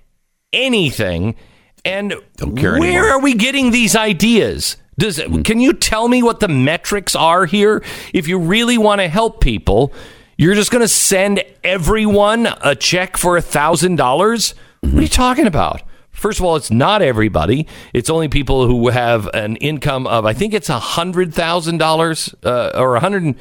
anything 0.53 1.35
and 1.83 2.13
where 2.41 2.77
anymore. 2.77 3.09
are 3.09 3.19
we 3.19 3.33
getting 3.33 3.71
these 3.71 3.97
ideas? 3.97 4.77
Does 4.97 5.19
can 5.43 5.59
you 5.59 5.73
tell 5.73 6.07
me 6.07 6.23
what 6.23 6.39
the 6.39 6.47
metrics 6.47 7.17
are 7.17 7.45
here? 7.45 7.83
If 8.13 8.29
you 8.29 8.39
really 8.39 8.77
want 8.77 9.01
to 9.01 9.09
help 9.09 9.41
people 9.41 9.91
you're 10.37 10.55
just 10.55 10.71
going 10.71 10.81
to 10.81 10.87
send 10.87 11.43
everyone 11.65 12.47
a 12.61 12.75
check 12.75 13.17
for 13.17 13.35
a 13.35 13.41
thousand 13.41 13.97
dollars? 13.97 14.55
What 14.79 14.93
are 14.93 15.01
you 15.01 15.07
talking 15.09 15.47
about 15.47 15.81
first 16.11 16.39
of 16.39 16.45
all 16.45 16.55
it's 16.55 16.71
not 16.71 17.01
everybody 17.01 17.67
it's 17.93 18.09
only 18.09 18.27
people 18.27 18.67
who 18.67 18.89
have 18.89 19.29
an 19.33 19.55
income 19.57 20.05
of 20.07 20.25
i 20.25 20.33
think 20.33 20.53
it's 20.53 20.69
a 20.69 20.79
hundred 20.79 21.33
thousand 21.33 21.77
dollars 21.77 22.33
uh, 22.43 22.71
or 22.75 22.95
a 22.95 22.99
hundred 22.99 23.35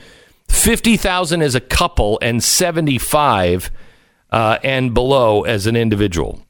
fifty 0.48 0.96
thousand 0.96 1.42
as 1.42 1.54
a 1.54 1.60
couple 1.60 2.18
and 2.22 2.42
75 2.42 3.70
uh, 4.30 4.58
and 4.62 4.94
below 4.94 5.42
as 5.42 5.66
an 5.66 5.76
individual 5.76 6.40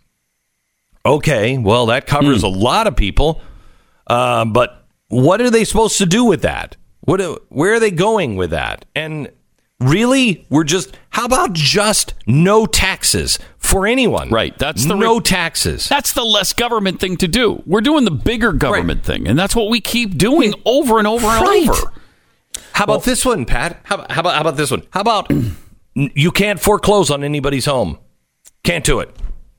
Okay, 1.04 1.56
well, 1.56 1.86
that 1.86 2.06
covers 2.06 2.42
a 2.42 2.48
lot 2.48 2.86
of 2.86 2.94
people. 2.94 3.40
Uh, 4.06 4.44
but 4.44 4.86
what 5.08 5.40
are 5.40 5.50
they 5.50 5.64
supposed 5.64 5.98
to 5.98 6.06
do 6.06 6.24
with 6.24 6.42
that? 6.42 6.76
What? 7.00 7.20
Where 7.50 7.74
are 7.74 7.80
they 7.80 7.90
going 7.90 8.36
with 8.36 8.50
that? 8.50 8.84
And 8.94 9.30
really, 9.80 10.46
we're 10.50 10.64
just. 10.64 10.96
How 11.10 11.24
about 11.24 11.52
just 11.52 12.14
no 12.26 12.66
taxes 12.66 13.38
for 13.58 13.86
anyone? 13.86 14.30
Right, 14.30 14.56
that's 14.58 14.84
the 14.86 14.94
no 14.94 15.16
re- 15.16 15.22
taxes. 15.22 15.88
That's 15.88 16.12
the 16.12 16.24
less 16.24 16.52
government 16.52 17.00
thing 17.00 17.16
to 17.18 17.28
do. 17.28 17.62
We're 17.66 17.80
doing 17.80 18.04
the 18.04 18.10
bigger 18.10 18.52
government 18.52 19.04
thing, 19.04 19.26
and 19.26 19.38
that's 19.38 19.56
what 19.56 19.68
we 19.68 19.80
keep 19.80 20.16
doing 20.16 20.54
over 20.64 20.98
and 20.98 21.06
over 21.06 21.26
and 21.26 21.46
Right. 21.46 21.68
over. 21.68 21.92
How 22.72 22.84
about 22.84 23.02
this 23.04 23.24
one, 23.24 23.44
Pat? 23.44 23.80
How, 23.84 23.96
about- 23.96 24.12
how 24.12 24.20
about 24.20 24.34
how 24.34 24.40
about 24.42 24.56
this 24.56 24.70
one? 24.70 24.82
How 24.90 25.00
about 25.00 25.30
you 25.94 26.30
can't 26.30 26.60
foreclose 26.60 27.10
on 27.10 27.24
anybody's 27.24 27.64
home? 27.66 27.98
Can't 28.62 28.84
do 28.84 29.00
it. 29.00 29.14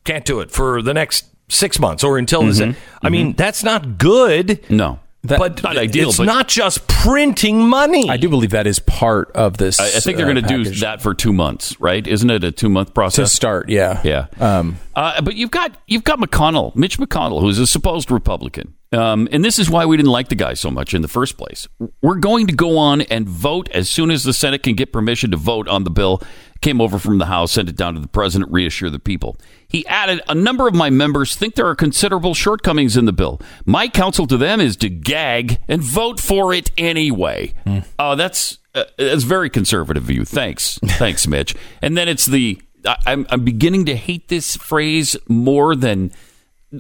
Can't 0.05 0.25
do 0.25 0.39
it 0.39 0.49
for 0.51 0.81
the 0.81 0.93
next 0.93 1.25
six 1.49 1.77
months 1.79 2.03
or 2.03 2.17
until 2.17 2.43
this. 2.43 2.59
Mm-hmm. 2.59 3.05
I 3.05 3.09
mean, 3.09 3.27
mm-hmm. 3.29 3.35
that's 3.35 3.63
not 3.63 3.97
good. 3.97 4.63
No. 4.69 4.99
But 5.23 5.61
not 5.63 5.77
ideal, 5.77 6.09
It's 6.09 6.17
but- 6.17 6.25
not 6.25 6.47
just 6.47 6.87
printing 6.87 7.67
money. 7.67 8.09
I 8.09 8.17
do 8.17 8.29
believe 8.29 8.51
that 8.51 8.65
is 8.67 8.79
part 8.79 9.31
of 9.33 9.57
this. 9.57 9.79
I, 9.79 9.85
I 9.85 9.89
think 9.99 10.17
they're 10.17 10.25
uh, 10.27 10.33
going 10.33 10.43
to 10.43 10.63
do 10.63 10.69
that 10.79 11.01
for 11.01 11.13
two 11.13 11.31
months, 11.33 11.79
right? 11.79 12.05
Isn't 12.05 12.29
it 12.29 12.43
a 12.43 12.51
two 12.51 12.69
month 12.69 12.93
process 12.93 13.29
to 13.29 13.35
start. 13.35 13.69
Yeah, 13.69 14.01
Yeah. 14.03 14.27
Um, 14.39 14.77
Uh, 14.95 15.21
but 15.21 15.35
you've 15.35 15.51
got 15.51 15.75
you've 15.87 16.03
got 16.03 16.19
McConnell, 16.19 16.75
Mitch 16.75 16.97
McConnell, 16.97 17.39
who's 17.41 17.59
a 17.59 17.65
supposed 17.67 18.11
Republican, 18.11 18.73
um, 18.91 19.27
and 19.31 19.43
this 19.45 19.57
is 19.57 19.69
why 19.69 19.85
we 19.85 19.95
didn't 19.95 20.11
like 20.11 20.27
the 20.29 20.35
guy 20.35 20.53
so 20.53 20.69
much 20.69 20.93
in 20.93 21.01
the 21.01 21.07
first 21.07 21.37
place. 21.37 21.67
We're 22.01 22.15
going 22.19 22.47
to 22.47 22.53
go 22.53 22.77
on 22.77 23.01
and 23.03 23.27
vote 23.29 23.69
as 23.71 23.89
soon 23.89 24.11
as 24.11 24.23
the 24.23 24.33
Senate 24.33 24.63
can 24.63 24.75
get 24.75 24.91
permission 24.91 25.31
to 25.31 25.37
vote 25.37 25.67
on 25.69 25.83
the 25.85 25.91
bill. 25.91 26.21
Came 26.61 26.79
over 26.81 26.99
from 26.99 27.17
the 27.19 27.25
House, 27.25 27.53
sent 27.53 27.69
it 27.69 27.75
down 27.75 27.95
to 27.95 27.99
the 28.01 28.07
president, 28.07 28.51
reassure 28.51 28.89
the 28.91 28.99
people. 28.99 29.37
He 29.71 29.87
added, 29.87 30.21
"A 30.27 30.35
number 30.35 30.67
of 30.67 30.75
my 30.75 30.89
members 30.89 31.35
think 31.35 31.55
there 31.55 31.67
are 31.67 31.75
considerable 31.75 32.33
shortcomings 32.33 32.97
in 32.97 33.05
the 33.05 33.13
bill. 33.13 33.39
My 33.65 33.87
counsel 33.87 34.27
to 34.27 34.37
them 34.37 34.59
is 34.59 34.75
to 34.77 34.89
gag 34.89 35.59
and 35.69 35.81
vote 35.81 36.19
for 36.19 36.53
it 36.53 36.71
anyway." 36.77 37.53
Oh, 37.97 38.15
that's 38.15 38.57
uh, 38.75 38.83
that's 38.97 39.23
very 39.23 39.49
conservative 39.49 40.09
you. 40.09 40.25
Thanks, 40.25 40.77
thanks, 40.85 41.25
Mitch. 41.27 41.55
And 41.81 41.97
then 41.97 42.09
it's 42.09 42.25
the 42.25 42.61
I, 42.85 42.97
I'm 43.05 43.25
I'm 43.29 43.45
beginning 43.45 43.85
to 43.85 43.95
hate 43.95 44.27
this 44.27 44.55
phrase 44.57 45.15
more 45.27 45.75
than 45.75 46.11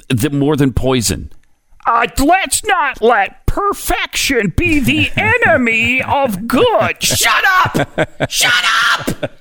the, 0.09 0.29
more 0.29 0.55
than 0.55 0.73
poison. 0.73 1.31
Uh, 1.85 2.07
let's 2.19 2.63
not 2.63 3.01
let 3.01 3.45
perfection 3.47 4.53
be 4.55 4.79
the 4.79 5.11
enemy 5.47 6.01
of 6.01 6.47
good. 6.47 7.01
Shut 7.03 7.43
up! 7.65 8.29
Shut 8.29 8.63
up! 8.97 9.31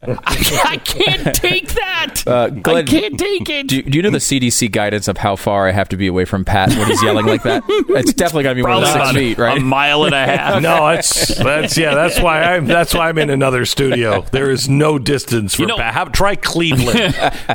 I, 0.00 0.12
I 0.66 0.76
can't 0.76 1.34
take 1.34 1.68
that. 1.74 2.22
I 2.26 2.30
Uh, 2.30 2.48
Glenn, 2.50 2.86
can't 2.86 3.18
take 3.18 3.48
it. 3.50 3.66
do, 3.66 3.82
do 3.82 3.96
you 3.96 4.02
know 4.02 4.10
the 4.10 4.18
CDC 4.18 4.70
guidance 4.70 5.08
of 5.08 5.16
how 5.16 5.34
far 5.36 5.66
I 5.68 5.72
have 5.72 5.88
to 5.90 5.96
be 5.96 6.06
away 6.06 6.24
from 6.24 6.44
Pat 6.44 6.68
when 6.70 6.86
he's 6.86 7.02
yelling 7.02 7.26
like 7.26 7.42
that? 7.42 7.62
It's 7.68 8.12
definitely 8.12 8.44
going 8.44 8.56
to 8.56 8.62
be 8.62 8.66
more 8.66 8.80
than 8.80 8.92
Probably 8.92 9.00
six 9.00 9.10
about 9.10 9.14
feet, 9.14 9.38
right? 9.38 9.58
A 9.58 9.60
mile 9.60 10.04
and 10.04 10.14
a 10.14 10.24
half. 10.24 10.62
no, 10.62 10.86
that's 10.88 11.36
that's 11.38 11.76
yeah. 11.76 11.94
That's 11.94 12.20
why 12.20 12.42
I'm 12.42 12.66
that's 12.66 12.94
why 12.94 13.08
I'm 13.08 13.18
in 13.18 13.30
another 13.30 13.64
studio. 13.64 14.22
There 14.30 14.50
is 14.50 14.68
no 14.68 14.98
distance 14.98 15.54
for 15.54 15.62
You 15.62 15.68
know- 15.68 15.76
Pat. 15.78 15.94
How, 15.94 16.04
try 16.04 16.36
Cleveland. 16.36 17.14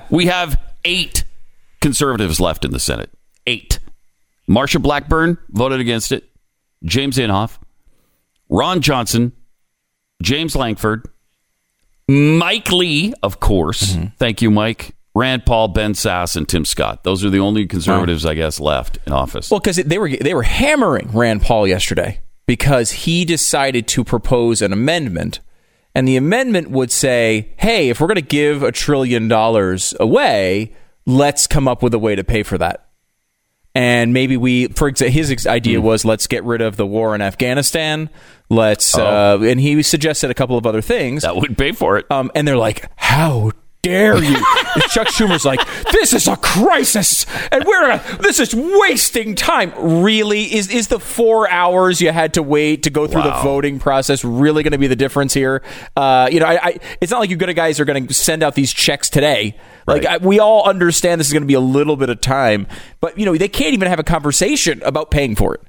we 0.10 0.25
have 0.25 0.60
eight 0.84 1.23
conservatives 1.82 2.39
left 2.41 2.65
in 2.65 2.71
the 2.71 2.79
Senate. 2.79 3.10
Eight. 3.47 3.79
Marsha 4.49 4.82
Blackburn 4.82 5.38
voted 5.49 5.79
against 5.79 6.12
it. 6.12 6.29
James 6.84 7.17
Inhofe, 7.17 7.58
Ron 8.49 8.82
Johnson, 8.82 9.32
James 10.21 10.53
Lankford, 10.56 11.06
Mike 12.13 12.71
Lee, 12.71 13.13
of 13.23 13.39
course. 13.39 13.93
Mm-hmm. 13.93 14.08
Thank 14.17 14.41
you, 14.41 14.52
Mike. 14.52 14.95
Rand 15.15 15.45
Paul, 15.45 15.67
Ben 15.67 15.93
Sasse, 15.93 16.36
and 16.36 16.47
Tim 16.49 16.65
Scott. 16.65 17.04
Those 17.04 17.23
are 17.23 17.30
the 17.30 17.39
only 17.39 17.67
conservatives, 17.67 18.26
I 18.26 18.34
guess, 18.34 18.60
left 18.60 18.97
in 19.06 19.13
office. 19.13 19.52
Well, 19.52 19.60
because 19.60 19.78
they 19.78 19.99
were 19.99 20.10
they 20.10 20.34
were 20.34 20.43
hammering 20.43 21.10
Rand 21.12 21.43
Paul 21.43 21.67
yesterday 21.67 22.19
because 22.47 22.91
he 22.91 23.23
decided 23.26 23.88
to 23.89 24.04
propose 24.04 24.62
an 24.62 24.73
amendment, 24.73 25.39
and 25.93 26.08
the 26.08 26.17
amendment 26.17 26.71
would 26.71 26.91
say, 26.91 27.49
"Hey, 27.58 27.89
if 27.89 28.02
we're 28.02 28.08
going 28.08 28.15
to 28.15 28.21
give 28.21 28.63
a 28.63 28.71
trillion 28.71 29.28
dollars 29.28 29.93
away, 29.99 30.73
let's 31.06 31.45
come 31.45 31.67
up 31.67 31.84
with 31.84 31.93
a 31.93 31.99
way 31.99 32.15
to 32.15 32.23
pay 32.23 32.41
for 32.41 32.58
that." 32.58 32.83
And 33.75 34.13
maybe 34.13 34.38
we, 34.38 34.67
for 34.67 34.88
example, 34.88 35.13
his 35.13 35.47
idea 35.47 35.81
was 35.81 36.05
let's 36.05 36.27
get 36.27 36.43
rid 36.43 36.62
of 36.62 36.77
the 36.77 36.86
war 36.86 37.15
in 37.15 37.21
Afghanistan. 37.21 38.09
Let's, 38.49 38.95
uh, 38.95 39.39
and 39.41 39.59
he 39.59 39.81
suggested 39.81 40.29
a 40.29 40.36
couple 40.36 40.57
of 40.57 40.67
other 40.67 40.81
things. 40.81 41.23
that 41.23 41.36
would 41.36 41.57
pay 41.57 41.71
for 41.71 41.97
it. 41.97 42.09
Um, 42.12 42.31
and 42.36 42.47
they're 42.47 42.57
like, 42.57 42.88
"How 42.95 43.51
dare 43.84 44.17
you?" 44.24 44.36
And 44.36 44.84
Chuck 44.89 45.08
Schumer's 45.10 45.46
like, 45.46 45.60
"This 45.91 46.13
is 46.13 46.28
a 46.28 46.36
crisis, 46.38 47.26
and 47.52 47.63
we're 47.65 47.91
a, 47.91 48.02
this 48.22 48.39
is 48.39 48.56
wasting 48.56 49.36
time." 49.36 49.72
Really, 49.78 50.43
is 50.56 50.69
is 50.72 50.88
the 50.88 51.00
four 51.00 51.48
hours 51.50 52.02
you 52.02 52.12
had 52.12 52.34
to 52.34 52.41
wait 52.41 52.84
to 52.84 52.89
go 52.89 53.06
through 53.06 53.22
the 53.24 53.32
voting 53.43 53.78
process 53.80 54.24
really 54.26 54.63
going 54.63 54.72
to 54.72 54.78
be 54.80 54.88
the 54.88 54.96
difference 54.96 55.34
here? 55.34 55.62
Uh, 55.96 56.28
you 56.32 56.39
know, 56.39 56.48
I, 56.48 56.67
I, 56.67 56.80
it's 57.00 57.12
not 57.12 57.19
like 57.19 57.30
you 57.30 57.36
good 57.36 57.54
guys 57.56 57.80
are 57.80 57.86
going 57.86 58.08
to 58.08 58.13
send 58.13 58.41
out 58.41 58.56
these 58.56 58.74
checks 58.74 59.10
today. 59.10 59.56
Like 59.86 60.06
I, 60.06 60.17
we 60.17 60.39
all 60.39 60.67
understand 60.67 61.19
this 61.19 61.28
is 61.28 61.34
going 61.34 61.43
to 61.43 61.48
be 61.48 61.54
a 61.54 61.60
little 61.60 61.98
bit 61.98 62.10
of 62.10 62.22
time, 62.22 62.67
but 63.02 63.17
you 63.19 63.26
know 63.26 63.36
they 63.38 63.50
can't 63.50 63.74
even 63.74 63.88
have 63.89 64.00
a 64.00 64.04
conversation 64.04 64.82
about 64.84 65.12
paying 65.12 65.36
for 65.36 65.54
it. 65.56 65.62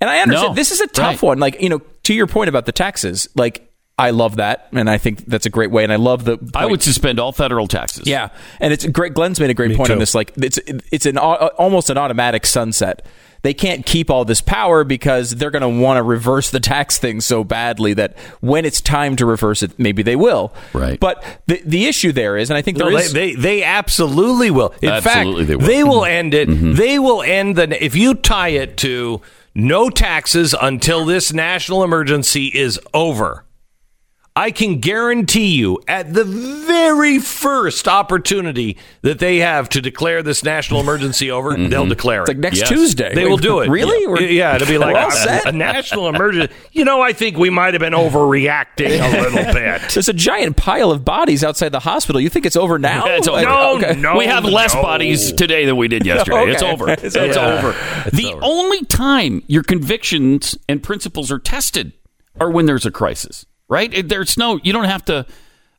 And 0.00 0.08
I 0.08 0.20
understand 0.20 0.52
No. 0.52 0.54
this 0.54 0.70
is 0.70 0.80
a 0.80 0.86
tough 0.86 1.06
Right. 1.06 1.22
one. 1.22 1.38
Like 1.40 1.60
you 1.60 1.68
know, 1.68 1.80
to 2.04 2.14
your 2.14 2.26
point 2.28 2.48
about 2.48 2.64
the 2.66 2.72
taxes, 2.72 3.28
like 3.34 3.69
I 4.00 4.10
love 4.10 4.36
that, 4.36 4.68
and 4.72 4.88
I 4.88 4.98
think 4.98 5.26
that's 5.26 5.46
a 5.46 5.50
great 5.50 5.70
way. 5.70 5.84
And 5.84 5.92
I 5.92 5.96
love 5.96 6.24
the. 6.24 6.38
I 6.54 6.66
would 6.66 6.82
suspend 6.82 7.20
all 7.20 7.32
federal 7.32 7.66
taxes. 7.68 8.06
Yeah, 8.06 8.28
and 8.58 8.72
it's 8.72 8.86
great. 8.86 9.14
Glenn's 9.14 9.38
made 9.40 9.50
a 9.50 9.54
great 9.54 9.70
Me 9.70 9.76
point 9.76 9.88
too. 9.88 9.92
on 9.94 9.98
this. 9.98 10.14
Like 10.14 10.32
it's 10.36 10.58
it's 10.90 11.06
an 11.06 11.18
uh, 11.18 11.50
almost 11.58 11.90
an 11.90 11.98
automatic 11.98 12.46
sunset. 12.46 13.04
They 13.42 13.54
can't 13.54 13.86
keep 13.86 14.10
all 14.10 14.26
this 14.26 14.42
power 14.42 14.84
because 14.84 15.30
they're 15.36 15.50
going 15.50 15.62
to 15.62 15.82
want 15.82 15.96
to 15.96 16.02
reverse 16.02 16.50
the 16.50 16.60
tax 16.60 16.98
thing 16.98 17.22
so 17.22 17.42
badly 17.42 17.94
that 17.94 18.18
when 18.42 18.66
it's 18.66 18.82
time 18.82 19.16
to 19.16 19.24
reverse 19.24 19.62
it, 19.62 19.78
maybe 19.78 20.02
they 20.02 20.14
will. 20.14 20.52
Right. 20.74 21.00
But 21.00 21.24
the 21.46 21.62
the 21.64 21.86
issue 21.86 22.12
there 22.12 22.36
is, 22.36 22.50
and 22.50 22.58
I 22.58 22.62
think 22.62 22.76
there 22.76 22.90
No, 22.90 22.98
is. 22.98 23.12
they, 23.14 23.34
they 23.34 23.40
they 23.40 23.62
absolutely 23.62 24.50
will. 24.50 24.74
In 24.82 24.90
Absolutely 24.90 25.46
fact, 25.46 25.60
they 25.66 25.84
will. 25.84 26.00
Mm-hmm. 26.02 26.10
end 26.10 26.34
it. 26.34 26.48
Mm-hmm. 26.50 26.74
They 26.74 26.98
will 26.98 27.22
end 27.22 27.56
the 27.56 27.82
if 27.82 27.94
you 27.96 28.14
tie 28.14 28.48
it 28.50 28.76
to 28.78 29.22
no 29.54 29.88
taxes 29.90 30.54
until 30.60 31.04
this 31.06 31.32
national 31.32 31.82
emergency 31.82 32.46
is 32.48 32.78
over. 32.92 33.44
I 34.40 34.52
can 34.52 34.80
guarantee 34.80 35.48
you 35.48 35.80
at 35.86 36.14
the 36.14 36.24
very 36.24 37.18
first 37.18 37.86
opportunity 37.86 38.78
that 39.02 39.18
they 39.18 39.36
have 39.40 39.68
to 39.68 39.82
declare 39.82 40.22
this 40.22 40.42
national 40.42 40.80
emergency 40.80 41.30
over, 41.30 41.50
mm-hmm. 41.50 41.68
they'll 41.68 41.84
declare 41.84 42.22
it's 42.22 42.28
like 42.28 42.38
it. 42.38 42.40
next 42.40 42.60
Yes. 42.60 42.68
Tuesday. 42.70 43.14
They 43.14 43.26
will 43.26 43.36
do 43.36 43.60
it. 43.60 43.68
Really? 43.68 44.00
Yeah, 44.02 44.08
We're- 44.08 44.32
yeah 44.34 44.56
it'll 44.56 44.66
be 44.66 44.78
like 44.78 44.94
We're 44.94 45.40
a, 45.44 45.48
a 45.48 45.52
national 45.52 46.08
emergency. 46.08 46.54
You 46.72 46.86
know, 46.86 47.02
I 47.02 47.12
think 47.12 47.36
we 47.36 47.50
might 47.50 47.74
have 47.74 47.80
been 47.82 47.92
overreacting 47.92 48.98
a 48.98 49.20
little 49.20 49.44
bit. 49.52 49.82
There's 49.92 50.08
a 50.08 50.14
giant 50.14 50.56
pile 50.56 50.90
of 50.90 51.04
bodies 51.04 51.44
outside 51.44 51.68
the 51.68 51.80
hospital. 51.80 52.18
You 52.18 52.30
think 52.30 52.46
it's 52.46 52.56
over 52.56 52.78
now? 52.78 53.04
Yeah, 53.04 53.18
it's 53.18 53.28
over. 53.28 53.42
No, 53.42 53.76
Okay. 53.76 53.94
no. 54.00 54.16
we 54.16 54.24
have 54.24 54.46
less 54.46 54.74
no. 54.74 54.80
bodies 54.80 55.32
today 55.32 55.66
than 55.66 55.76
we 55.76 55.86
did 55.86 56.06
yesterday. 56.06 56.38
Okay. 56.38 56.52
It's 56.52 56.62
over. 56.62 56.88
It's 56.90 57.02
It's, 57.14 57.36
over. 57.36 57.68
over. 57.68 57.76
It's 58.06 58.16
the 58.16 58.32
over. 58.32 58.40
only 58.42 58.86
time 58.86 59.42
your 59.48 59.62
convictions 59.64 60.56
and 60.66 60.82
principles 60.82 61.30
are 61.30 61.38
tested 61.38 61.92
are 62.40 62.50
when 62.50 62.64
there's 62.64 62.86
a 62.86 62.90
crisis, 62.90 63.44
right? 63.70 64.06
There's 64.06 64.36
no. 64.36 64.60
You 64.62 64.72
don't 64.74 64.84
have 64.84 65.04
to. 65.06 65.24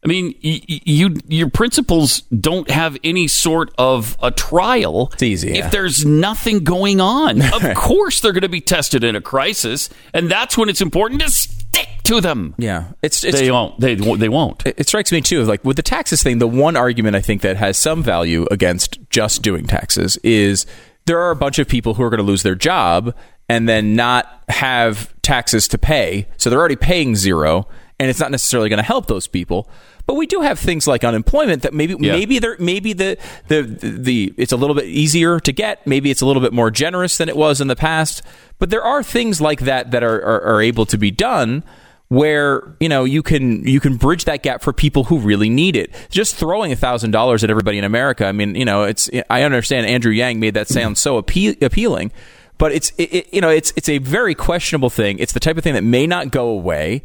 I 0.04 0.08
mean, 0.08 0.34
y- 0.44 0.60
y- 0.68 0.82
you 0.84 1.16
your 1.28 1.50
principles 1.52 2.22
don't 2.22 2.68
have 2.72 2.98
any 3.04 3.28
sort 3.28 3.72
of 3.78 4.18
a 4.24 4.32
trial. 4.32 5.12
It's 5.14 5.22
easy, 5.22 5.50
yeah. 5.52 5.66
if 5.68 5.72
there's 5.72 6.04
nothing 6.04 6.64
going 6.64 7.00
on. 7.00 7.40
Of 7.54 7.76
course, 7.76 8.20
they're 8.22 8.32
going 8.34 8.42
to 8.42 8.50
be 8.50 8.62
tested 8.62 9.04
in 9.04 9.16
a 9.16 9.22
crisis, 9.22 9.90
and 10.14 10.32
that's 10.32 10.58
when 10.58 10.70
it's 10.70 10.82
important 10.82 11.22
to 11.22 11.30
stick 11.30 11.88
to 12.06 12.20
them. 12.20 12.56
Yeah, 12.58 12.86
it's 13.04 13.24
it's 13.24 13.40
They 13.40 13.52
won't. 13.52 13.80
They 13.80 13.96
won't. 13.96 14.20
They 14.20 14.30
won't. 14.30 14.66
it 14.66 14.88
strikes 14.88 15.12
me 15.12 15.22
too 15.22 15.44
like 15.44 15.64
with 15.64 15.76
the 15.78 15.84
taxes 15.84 16.24
thing 16.24 16.40
the 16.40 16.48
one 16.48 16.76
argument 16.76 17.16
i 17.16 17.22
think 17.22 17.42
that 17.44 17.58
has 17.58 17.78
some 17.78 18.02
value 18.02 18.48
against 18.50 18.98
just 19.12 19.44
doing 19.44 19.66
taxes 19.68 20.18
is 20.24 20.66
there 21.06 21.20
are 21.20 21.30
a 21.32 21.36
bunch 21.36 21.60
of 21.60 21.68
people 21.68 21.94
who 21.94 22.04
are 22.04 22.10
going 22.10 22.18
to 22.20 22.24
lose 22.24 22.42
their 22.44 22.56
job 22.56 23.14
and 23.48 23.70
then 23.70 23.96
not 23.96 24.44
have 24.50 25.14
taxes 25.22 25.68
to 25.68 25.78
pay 25.78 26.28
so 26.38 26.50
they're 26.50 26.60
already 26.60 26.76
paying 26.76 27.16
zero 27.16 27.68
and 28.02 28.10
it's 28.10 28.20
not 28.20 28.32
necessarily 28.32 28.68
going 28.70 28.78
to 28.78 28.84
help 28.84 29.06
those 29.06 29.28
people 29.28 29.70
but 30.08 30.16
we 30.16 30.26
do 30.26 30.42
have 30.42 30.58
things 30.60 30.88
like 30.88 31.04
unemployment 31.04 31.62
that 31.62 31.74
maybe 31.74 31.96
Yeah. 32.00 32.14
maybe 32.14 32.40
there 32.40 32.56
maybe 32.60 32.94
the, 32.94 33.18
the 33.48 33.62
the 33.62 34.34
it's 34.38 34.52
a 34.52 34.58
little 34.58 34.76
bit 34.76 34.86
easier 34.86 35.40
to 35.40 35.52
get 35.54 35.86
maybe 35.86 36.10
it's 36.12 36.22
a 36.22 36.26
little 36.26 36.42
bit 36.42 36.52
more 36.54 36.72
generous 36.72 37.18
than 37.18 37.30
it 37.30 37.38
was 37.38 37.62
in 37.62 37.68
the 37.68 37.76
past 37.76 38.24
but 38.60 38.70
there 38.72 38.84
are 38.84 39.04
things 39.04 39.40
like 39.40 39.62
that 39.62 39.92
that 39.92 40.04
are, 40.04 40.20
are, 40.22 40.42
are 40.56 40.62
able 40.62 40.86
to 40.88 40.98
be 40.98 41.12
done 41.12 41.64
where 42.10 42.76
you 42.80 42.90
know 42.90 43.04
you 43.06 43.24
can 43.24 43.66
you 43.66 43.80
can 43.80 43.96
bridge 43.96 44.26
that 44.26 44.44
gap 44.44 44.62
for 44.62 44.74
people 44.74 45.06
who 45.06 45.18
really 45.20 45.50
need 45.50 45.78
it. 45.78 45.90
Just 46.10 46.36
throwing 46.36 46.72
a 46.74 46.76
thousand 46.76 47.12
dollars 47.12 47.42
at 47.44 47.50
everybody 47.50 47.78
in 47.78 47.86
America. 47.86 48.26
I 48.26 48.34
mean, 48.34 48.54
you 48.56 48.66
know, 48.66 48.84
it's 48.84 49.10
I 49.30 49.44
understand 49.44 49.86
Andrew 49.88 50.12
Yang 50.12 50.40
made 50.42 50.54
that 50.56 50.68
sound 50.68 50.98
so 50.98 51.16
appeal, 51.18 51.56
appealing, 51.62 52.12
but 52.58 52.74
it's 52.74 52.92
it, 52.98 53.14
it- 53.14 53.34
you 53.34 53.40
know 53.40 53.48
it's 53.50 53.72
it's 53.78 53.88
a 53.88 54.00
very 54.00 54.36
questionable 54.36 54.90
thing. 54.90 55.20
It's 55.20 55.32
the 55.32 55.40
type 55.40 55.58
of 55.58 55.64
thing 55.64 55.74
that 55.76 55.86
may 55.86 56.06
not 56.06 56.32
go 56.32 56.50
away. 56.50 57.04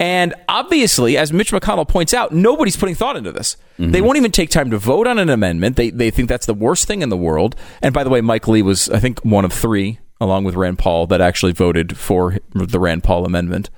And 0.00 0.34
obviously, 0.48 1.16
as 1.16 1.32
Mitch 1.32 1.50
McConnell 1.50 1.88
points 1.88 2.14
out, 2.14 2.30
nobody's 2.32 2.76
putting 2.76 2.94
thought 2.94 3.16
into 3.16 3.32
this. 3.32 3.56
They 3.80 4.00
won't 4.00 4.16
even 4.16 4.30
take 4.32 4.50
time 4.50 4.70
to 4.70 4.78
vote 4.78 5.06
on 5.06 5.18
an 5.18 5.28
amendment. 5.28 5.76
They 5.76 5.90
they 5.90 6.10
think 6.10 6.28
that's 6.28 6.46
the 6.46 6.54
worst 6.54 6.86
thing 6.86 7.02
in 7.02 7.08
the 7.08 7.16
world. 7.16 7.54
And 7.82 7.92
by 7.94 8.04
the 8.04 8.10
way, 8.10 8.20
Mike 8.20 8.46
Lee 8.48 8.62
was 8.62 8.88
I 8.90 8.98
think 9.00 9.24
one 9.24 9.44
of 9.44 9.52
three, 9.52 9.98
along 10.20 10.44
with 10.44 10.54
Rand 10.56 10.78
Paul, 10.78 11.06
that 11.08 11.20
actually 11.20 11.52
voted 11.52 11.96
for 11.96 12.38
the 12.54 12.78
Rand 12.80 13.02
Paul 13.04 13.24
amendment. 13.24 13.70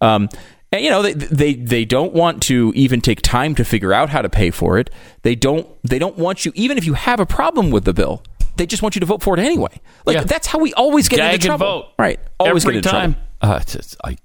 Um, 0.00 0.28
and 0.70 0.84
you 0.84 0.90
know 0.90 1.02
they, 1.02 1.12
they 1.14 1.54
they 1.54 1.84
don't 1.84 2.12
want 2.12 2.42
to 2.44 2.72
even 2.76 3.00
take 3.00 3.20
time 3.22 3.54
to 3.56 3.64
figure 3.64 3.92
out 3.92 4.10
how 4.10 4.20
to 4.22 4.28
pay 4.28 4.50
for 4.50 4.78
it. 4.78 4.90
They 5.22 5.34
don't 5.34 5.66
they 5.82 5.98
don't 5.98 6.16
want 6.16 6.44
you 6.44 6.52
even 6.54 6.76
if 6.78 6.84
you 6.86 6.94
have 6.94 7.18
a 7.20 7.26
problem 7.26 7.70
with 7.70 7.84
the 7.84 7.92
bill. 7.94 8.22
They 8.56 8.66
just 8.66 8.82
want 8.82 8.94
you 8.96 9.00
to 9.00 9.06
vote 9.06 9.22
for 9.22 9.34
it 9.38 9.40
anyway. 9.40 9.80
Like 10.06 10.16
Yeah. 10.16 10.24
that's 10.24 10.46
how 10.48 10.58
we 10.58 10.72
always 10.74 11.08
get 11.08 11.16
Gag 11.18 11.34
into 11.34 11.46
trouble. 11.46 11.66
vote. 11.82 11.86
Right? 11.98 12.18
Always 12.40 12.64
Every 12.64 12.74
get 12.74 12.78
into 12.78 12.88
time. 12.90 13.14
trouble. 13.40 13.54
Uh, 13.54 13.58
it's, 13.62 13.74
it's, 13.76 13.96
I, 14.04 14.16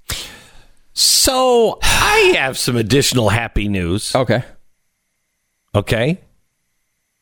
So 0.93 1.79
I 1.81 2.33
have 2.37 2.57
some 2.57 2.75
additional 2.75 3.29
happy 3.29 3.67
news. 3.67 4.15
Okay. 4.15 4.43
Okay. 5.75 6.21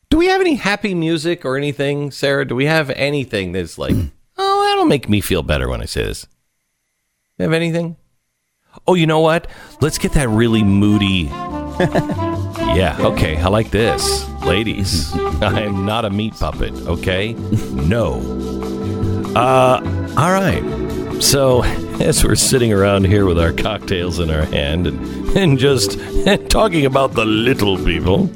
Do 0.10 0.18
we 0.18 0.28
have 0.28 0.42
any 0.42 0.56
happy 0.56 0.94
music 0.94 1.46
or 1.46 1.56
anything, 1.56 2.12
Sarah? 2.12 2.46
Do 2.46 2.54
we 2.54 2.66
have 2.66 2.90
anything 2.92 3.54
that's 3.54 3.78
like, 3.78 3.96
oh, 4.38 4.64
that'll 4.68 4.86
make 4.86 5.08
me 5.08 5.22
feel 5.22 5.42
better 5.42 5.70
when 5.70 5.82
I 5.82 5.86
say 5.86 6.04
this? 6.04 6.28
Have 7.40 7.54
anything? 7.54 7.96
Oh, 8.88 8.94
you 8.94 9.08
know 9.08 9.20
what? 9.22 9.48
Let's 9.80 9.98
get 9.98 10.12
that 10.14 10.28
really 10.28 10.64
moody. 10.64 11.30
yeah, 12.76 12.98
okay. 13.00 13.38
I 13.38 13.48
like 13.48 13.72
this. 13.72 14.28
Ladies, 14.44 15.14
I'm 15.42 15.86
not 15.86 16.04
a 16.04 16.10
meat 16.10 16.34
puppet, 16.34 16.74
okay? 16.88 17.34
No. 17.34 18.16
Uh, 19.34 19.82
all 20.18 20.32
right. 20.32 20.91
So, 21.22 21.64
as 22.02 22.26
we're 22.26 22.36
sitting 22.36 22.74
around 22.74 23.06
here 23.06 23.26
with 23.26 23.40
our 23.40 23.54
cocktails 23.54 24.20
in 24.20 24.32
our 24.32 24.42
hand 24.42 24.88
and, 24.88 25.38
and 25.38 25.60
just 25.60 26.00
talking 26.50 26.86
about 26.88 27.14
the 27.14 27.26
little 27.26 27.78
people, 27.78 28.30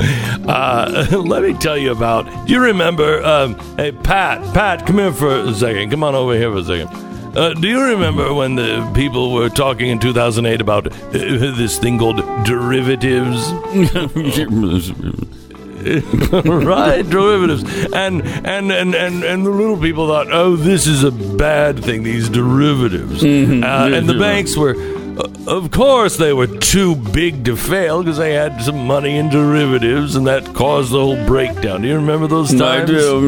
uh, 0.47 1.07
let 1.11 1.41
me 1.41 1.53
tell 1.55 1.77
you 1.77 1.91
about. 1.91 2.45
Do 2.45 2.53
you 2.53 2.61
remember? 2.61 3.23
Um, 3.23 3.55
hey, 3.75 3.91
Pat, 3.91 4.53
Pat, 4.53 4.85
come 4.85 4.99
here 4.99 5.11
for 5.11 5.35
a 5.35 5.53
second. 5.53 5.89
Come 5.89 6.03
on 6.03 6.13
over 6.13 6.35
here 6.35 6.51
for 6.51 6.59
a 6.59 6.63
second. 6.63 6.87
Uh, 7.35 7.53
do 7.53 7.67
you 7.67 7.81
remember 7.81 8.31
when 8.33 8.55
the 8.55 8.89
people 8.93 9.33
were 9.33 9.49
talking 9.49 9.89
in 9.89 9.99
2008 9.99 10.61
about 10.61 10.87
uh, 10.87 11.09
this 11.11 11.79
thing 11.79 11.97
called 11.97 12.17
derivatives? 12.45 13.51
right, 16.45 17.07
derivatives, 17.07 17.63
and 17.93 18.21
and 18.23 18.71
and 18.71 18.95
and 18.95 19.23
and 19.23 19.45
the 19.45 19.49
little 19.51 19.77
people 19.79 20.07
thought, 20.07 20.31
oh, 20.31 20.55
this 20.55 20.87
is 20.87 21.03
a 21.03 21.11
bad 21.11 21.83
thing. 21.83 22.03
These 22.03 22.29
derivatives, 22.29 23.23
uh, 23.23 23.27
and 23.27 24.09
the 24.09 24.13
banks 24.19 24.57
were. 24.57 24.75
Uh, 25.17 25.29
of 25.47 25.71
course, 25.71 26.17
they 26.17 26.33
were 26.33 26.47
too 26.47 26.93
big 26.95 27.45
to 27.45 27.55
fail 27.55 28.03
because 28.03 28.17
they 28.17 28.33
had 28.33 28.61
some 28.61 28.85
money 28.85 29.15
in 29.17 29.29
derivatives, 29.29 30.15
and 30.17 30.27
that 30.27 30.53
caused 30.53 30.91
the 30.91 30.99
whole 30.99 31.23
breakdown. 31.25 31.83
Do 31.83 31.87
you 31.87 31.95
remember 31.95 32.27
those 32.27 32.49
times? 32.49 32.89
I 32.89 32.93
do. 32.93 33.19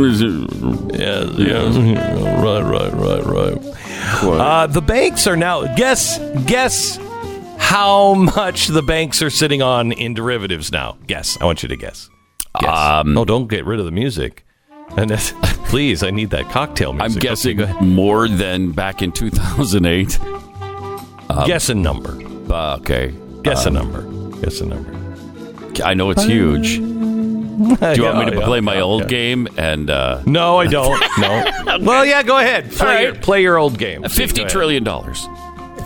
Yes, 0.93 1.30
yes. 1.38 1.76
Right, 2.43 2.62
right, 2.62 2.93
right, 2.93 3.26
right. 3.26 3.76
Uh, 4.41 4.67
the 4.67 4.82
banks 4.82 5.28
are 5.28 5.38
now. 5.38 5.74
Guess, 5.76 6.20
guess 6.46 6.98
how 7.58 8.15
much 8.15 8.67
the 8.67 8.82
banks 8.82 9.22
are 9.22 9.30
sitting 9.30 9.62
on 9.62 9.91
in 9.93 10.13
derivatives 10.13 10.72
now. 10.74 10.98
Guess. 11.08 11.38
I 11.39 11.46
want 11.46 11.63
you 11.63 11.70
to 11.70 11.76
guess. 11.78 12.10
Guess. 12.60 12.70
Um, 12.78 13.17
oh, 13.17 13.26
don't 13.26 13.48
get 13.48 13.65
rid 13.65 13.80
of 13.80 13.86
the 13.86 13.91
music. 13.91 14.46
And 14.96 15.12
please, 15.65 16.02
I 16.04 16.12
need 16.12 16.30
that 16.32 16.50
cocktail 16.50 16.91
I'm 16.91 16.98
music. 16.98 17.17
Okay, 17.17 17.28
guessing 17.28 17.58
more 17.86 18.28
than 18.28 18.72
back 18.72 19.02
in 19.02 19.12
2008. 19.12 20.20
Guess 21.46 21.70
a 21.70 21.76
number. 21.76 22.17
Uh, 22.52 22.78
okay. 22.78 23.13
Guess 23.43 23.65
Um, 23.65 23.76
a 23.76 23.80
number. 23.80 24.39
Guess 24.41 24.62
a 24.62 24.65
number. 24.65 24.93
I 25.84 25.93
know 25.93 26.10
it's 26.10 26.24
huge. 26.24 26.78
Do 26.78 26.84
you 26.84 28.04
want 28.04 28.20
me 28.20 28.26
to 28.32 28.38
Yeah, 28.38 28.46
play 28.46 28.62
my 28.62 28.76
yeah, 28.76 28.82
old 28.82 29.02
yeah. 29.04 29.08
game? 29.08 29.48
And 29.58 29.89
uh, 29.89 30.22
No, 30.26 30.58
I 30.60 30.67
don't. 30.67 31.00
No. 31.17 31.43
Well, 31.86 32.06
yeah, 32.06 32.24
go 32.24 32.38
ahead. 32.38 32.72
Play, 32.72 32.96
All 32.96 33.02
your, 33.02 33.15
play 33.15 33.41
your 33.41 33.58
old 33.58 33.78
game. 33.78 34.04
Fifty 34.04 34.46
trillion 34.46 34.84
dollars. 34.84 35.28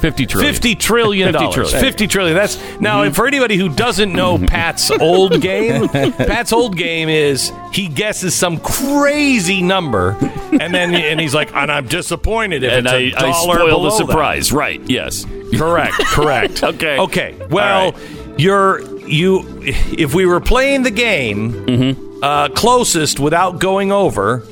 Fifty 0.02 0.26
trillion. 0.26 0.54
Fifty 0.54 0.76
trillion 0.76 1.34
dollars. 1.34 1.54
50 1.56 1.62
trillion. 1.70 1.86
Fifty 1.86 2.08
trillion. 2.08 2.36
That's 2.36 2.58
now 2.82 3.04
Mm-hmm. 3.04 3.14
for 3.14 3.28
anybody 3.28 3.56
who 3.56 3.70
doesn't 3.70 4.12
know 4.12 4.38
Pat's 4.38 4.90
old 4.92 5.40
game. 5.42 5.88
Pat's 5.90 6.52
old 6.52 6.76
game 6.76 7.08
is 7.08 7.52
he 7.72 7.88
guesses 7.88 8.34
some 8.36 8.60
crazy 8.60 9.62
number, 9.62 10.18
and 10.60 10.74
then 10.74 10.94
and 10.96 11.20
he's 11.20 11.34
like, 11.36 11.54
and 11.54 11.72
I'm 11.72 11.86
disappointed 11.88 12.64
if 12.64 12.72
And 12.74 12.88
it's 12.88 12.94
I, 12.94 12.98
a 12.98 13.28
I 13.28 13.32
dollar 13.32 13.56
spoil 13.56 13.66
the 13.68 13.72
below 13.76 13.90
that." 13.90 13.98
surprise. 14.08 14.52
Right. 14.52 14.82
Yes. 14.90 15.26
Correct. 15.56 15.94
Correct. 16.08 16.64
Okay. 16.72 16.98
Okay. 17.00 17.36
Well, 17.50 17.92
right. 17.92 18.40
you're 18.40 18.82
you. 19.08 19.44
If 19.64 20.14
we 20.16 20.26
were 20.26 20.40
playing 20.40 20.84
the 20.84 20.92
game 20.92 21.54
Mm-hmm. 21.54 22.24
uh, 22.24 22.50
closest 22.50 23.20
without 23.20 23.60
going 23.60 23.92
over, 23.92 24.44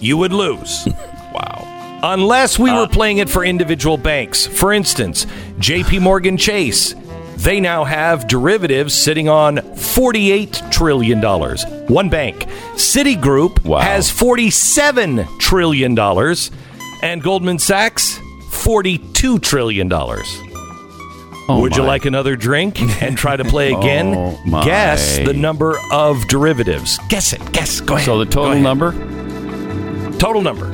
you 0.00 0.16
would 0.16 0.32
lose. 0.32 0.86
Wow. 1.36 1.65
Unless 2.08 2.58
we 2.58 2.70
Uh, 2.70 2.80
were 2.82 2.86
playing 2.86 3.18
it 3.18 3.28
for 3.28 3.44
individual 3.44 3.96
banks. 3.96 4.46
For 4.46 4.72
instance, 4.72 5.26
JP 5.58 6.00
Morgan 6.00 6.36
Chase. 6.36 6.94
They 7.36 7.58
now 7.60 7.84
have 7.84 8.28
derivatives 8.28 8.94
sitting 8.94 9.28
on 9.28 9.56
$48 9.74 10.70
trillion. 10.70 11.20
One 11.88 12.08
bank. 12.08 12.46
Citigroup 12.76 13.62
Wow. 13.64 13.80
has 13.80 14.10
$47 14.10 15.26
trillion. 15.38 15.98
And 17.02 17.22
Goldman 17.22 17.58
Sachs, 17.58 18.18
$42 18.50 19.42
trillion. 19.42 19.92
Oh, 21.48 21.60
Would 21.60 21.76
you 21.76 21.82
like 21.82 22.06
another 22.06 22.36
drink 22.36 22.80
and 23.02 23.16
try 23.18 23.36
to 23.36 23.44
play 23.44 23.72
again? 23.78 24.14
Oh. 24.16 24.62
Guess 24.64 25.18
the 25.18 25.34
number 25.34 25.76
of 25.92 26.26
derivatives. 26.28 26.98
Guess 27.08 27.32
it. 27.34 27.52
Guess. 27.52 27.80
Go 27.82 27.94
ahead. 27.96 28.06
So 28.06 28.18
the 28.18 28.24
total 28.26 28.58
number? 28.60 28.92
Total 30.18 30.40
number. 30.40 30.72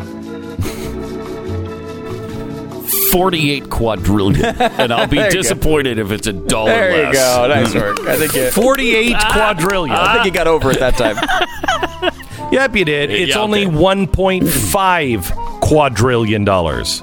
48 3.12 3.70
quadrillion. 3.70 4.44
and 4.44 4.92
I'll 4.92 5.06
be 5.06 5.16
There 5.22 5.30
disappointed 5.30 5.98
if 5.98 6.10
it's 6.10 6.26
a 6.26 6.32
dollar 6.32 6.70
There 6.70 7.06
you 7.06 7.12
go. 7.12 7.46
Nice 7.48 7.74
work. 7.74 8.00
I 8.00 8.16
think 8.16 8.34
you, 8.36 8.50
48 8.50 9.14
ah, 9.16 9.32
quadrillion. 9.32 9.94
I 9.96 10.14
think 10.14 10.24
you 10.26 10.30
got 10.32 10.46
over 10.46 10.70
it 10.70 10.78
that 10.80 10.96
time. 10.96 11.16
Yep, 12.52 12.76
you 12.76 12.84
did. 12.84 13.10
It's 13.10 13.34
Yeah, 13.34 13.40
only 13.40 13.64
okay. 13.64 13.74
1.5 13.74 15.60
quadrillion 15.62 16.44
dollars. 16.44 17.02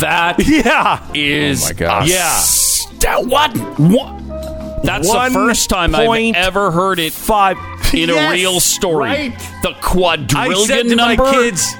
That 0.00 0.36
Yeah. 0.46 1.00
Oh 1.02 1.10
is 1.14 1.64
Oh 1.64 1.66
my 1.66 1.72
gosh. 1.72 2.08
Yeah. 3.02 3.18
What? 3.18 3.56
What? 3.78 4.82
That's 4.84 5.10
the 5.10 5.30
first 5.32 5.68
time 5.68 5.94
I've 5.96 6.34
ever 6.36 6.70
heard 6.70 6.98
it 7.00 7.12
Five 7.12 7.56
in 7.92 8.08
a 8.10 8.30
real 8.30 8.60
story. 8.60 9.04
right. 9.04 9.38
The 9.62 9.70
I 9.70 9.80
quadrillion 9.80 10.66
said 10.66 10.82
to 10.84 10.94
number. 10.96 11.24
my 11.24 11.32
kids. 11.32 11.74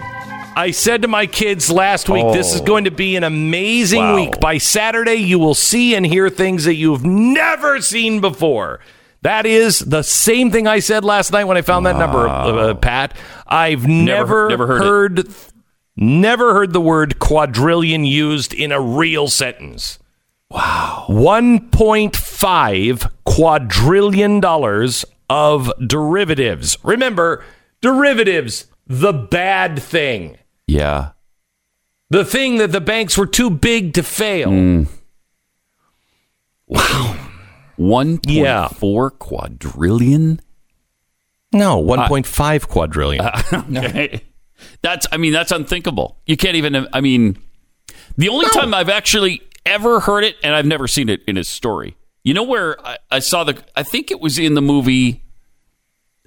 I 0.57 0.71
said 0.71 1.03
to 1.03 1.09
my 1.09 1.27
kids 1.27 1.71
last 1.71 2.09
week, 2.09 2.25
this 2.33 2.55
is 2.55 2.61
Oh. 2.61 2.65
going 2.65 2.85
to 2.85 2.91
be 2.91 3.17
an 3.17 3.25
amazing 3.25 4.03
Wow. 4.03 4.15
week. 4.17 4.41
By 4.41 4.59
Saturday, 4.59 5.17
you 5.17 5.39
will 5.39 5.55
see 5.55 5.95
and 5.95 6.07
hear 6.07 6.29
things 6.31 6.65
that 6.65 6.75
you've 6.77 7.05
never 7.05 7.81
seen 7.81 8.21
before. 8.21 8.81
That 9.23 9.47
is 9.47 9.79
the 9.81 10.03
same 10.03 10.51
thing 10.51 10.67
I 10.67 10.79
said 10.81 11.05
last 11.05 11.33
night 11.33 11.45
when 11.45 11.57
I 11.57 11.63
found 11.63 11.87
that 11.87 11.97
number, 11.97 12.29
uh, 12.29 12.75
Pat. 12.75 13.17
I've 13.47 13.87
never, 13.87 14.49
never 14.49 14.67
heard 14.67 14.81
heard, 15.19 15.29
never 15.97 16.53
heard 16.55 16.73
the 16.73 16.81
word 16.81 17.19
quadrillion 17.19 18.05
used 18.05 18.53
in 18.53 18.71
a 18.71 18.81
real 18.81 19.29
sentence. 19.29 19.99
Wow. 20.51 21.07
1.5 21.09 23.09
quadrillion 23.25 24.41
dollars 24.41 25.05
of 25.31 25.73
derivatives. 25.87 26.77
Remember, 26.83 27.43
derivatives, 27.81 28.67
the 28.87 29.13
bad 29.13 29.83
thing. 29.83 30.37
Yeah. 30.67 31.11
The 32.11 32.25
thing 32.25 32.59
that 32.59 32.73
the 32.73 32.81
banks 32.81 33.17
were 33.19 33.27
too 33.27 33.51
big 33.51 33.95
to 33.95 34.03
fail. 34.03 34.49
Mm. 34.51 34.87
One 37.77 38.19
point 38.19 38.27
Yeah. 38.27 38.69
four 38.69 39.11
quadrillion. 39.11 40.41
No, 41.53 41.83
1.5 41.83 42.69
quadrillion. 42.69 43.25
Okay. 43.77 44.23
That's 44.83 45.07
I 45.13 45.17
mean 45.19 45.33
that's 45.33 45.53
unthinkable. 45.53 46.17
You 46.27 46.37
can't 46.37 46.57
even 46.57 46.87
I 46.93 47.01
mean 47.01 47.37
the 48.17 48.29
only 48.29 48.47
time 48.51 48.73
I've 48.73 48.89
actually 48.89 49.43
ever 49.67 50.01
heard 50.01 50.25
it 50.25 50.37
and 50.43 50.55
I've 50.55 50.67
never 50.67 50.87
seen 50.89 51.09
it 51.09 51.23
in 51.27 51.37
a 51.37 51.45
story. 51.45 51.97
You 52.23 52.33
know 52.35 52.43
where 52.45 52.81
I, 52.87 52.97
I 53.11 53.19
saw 53.19 53.45
the 53.45 53.63
I 53.77 53.83
think 53.83 54.11
it 54.11 54.21
was 54.21 54.39
in 54.39 54.55
the 54.55 54.63
movie 54.63 55.23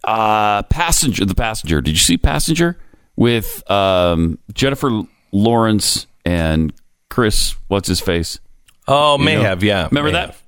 uh 0.03 0.63
Passenger 0.63 1.25
the 1.25 1.33
Passenger. 1.35 1.81
Did 1.81 1.91
you 1.91 1.97
see 1.97 2.17
Passenger 2.17 2.77
with 3.17 3.69
um 3.69 4.39
Jennifer 4.53 5.01
Lawrence 5.33 6.07
and 6.23 6.71
Chris 7.09 7.55
what's 7.67 7.87
his 7.89 7.99
face? 7.99 8.39
oh, 8.87 9.17
may 9.17 9.35
know? 9.35 9.41
have, 9.41 9.63
yeah. 9.63 9.87
Remember 9.87 10.11
that? 10.11 10.29
have. 10.29 10.43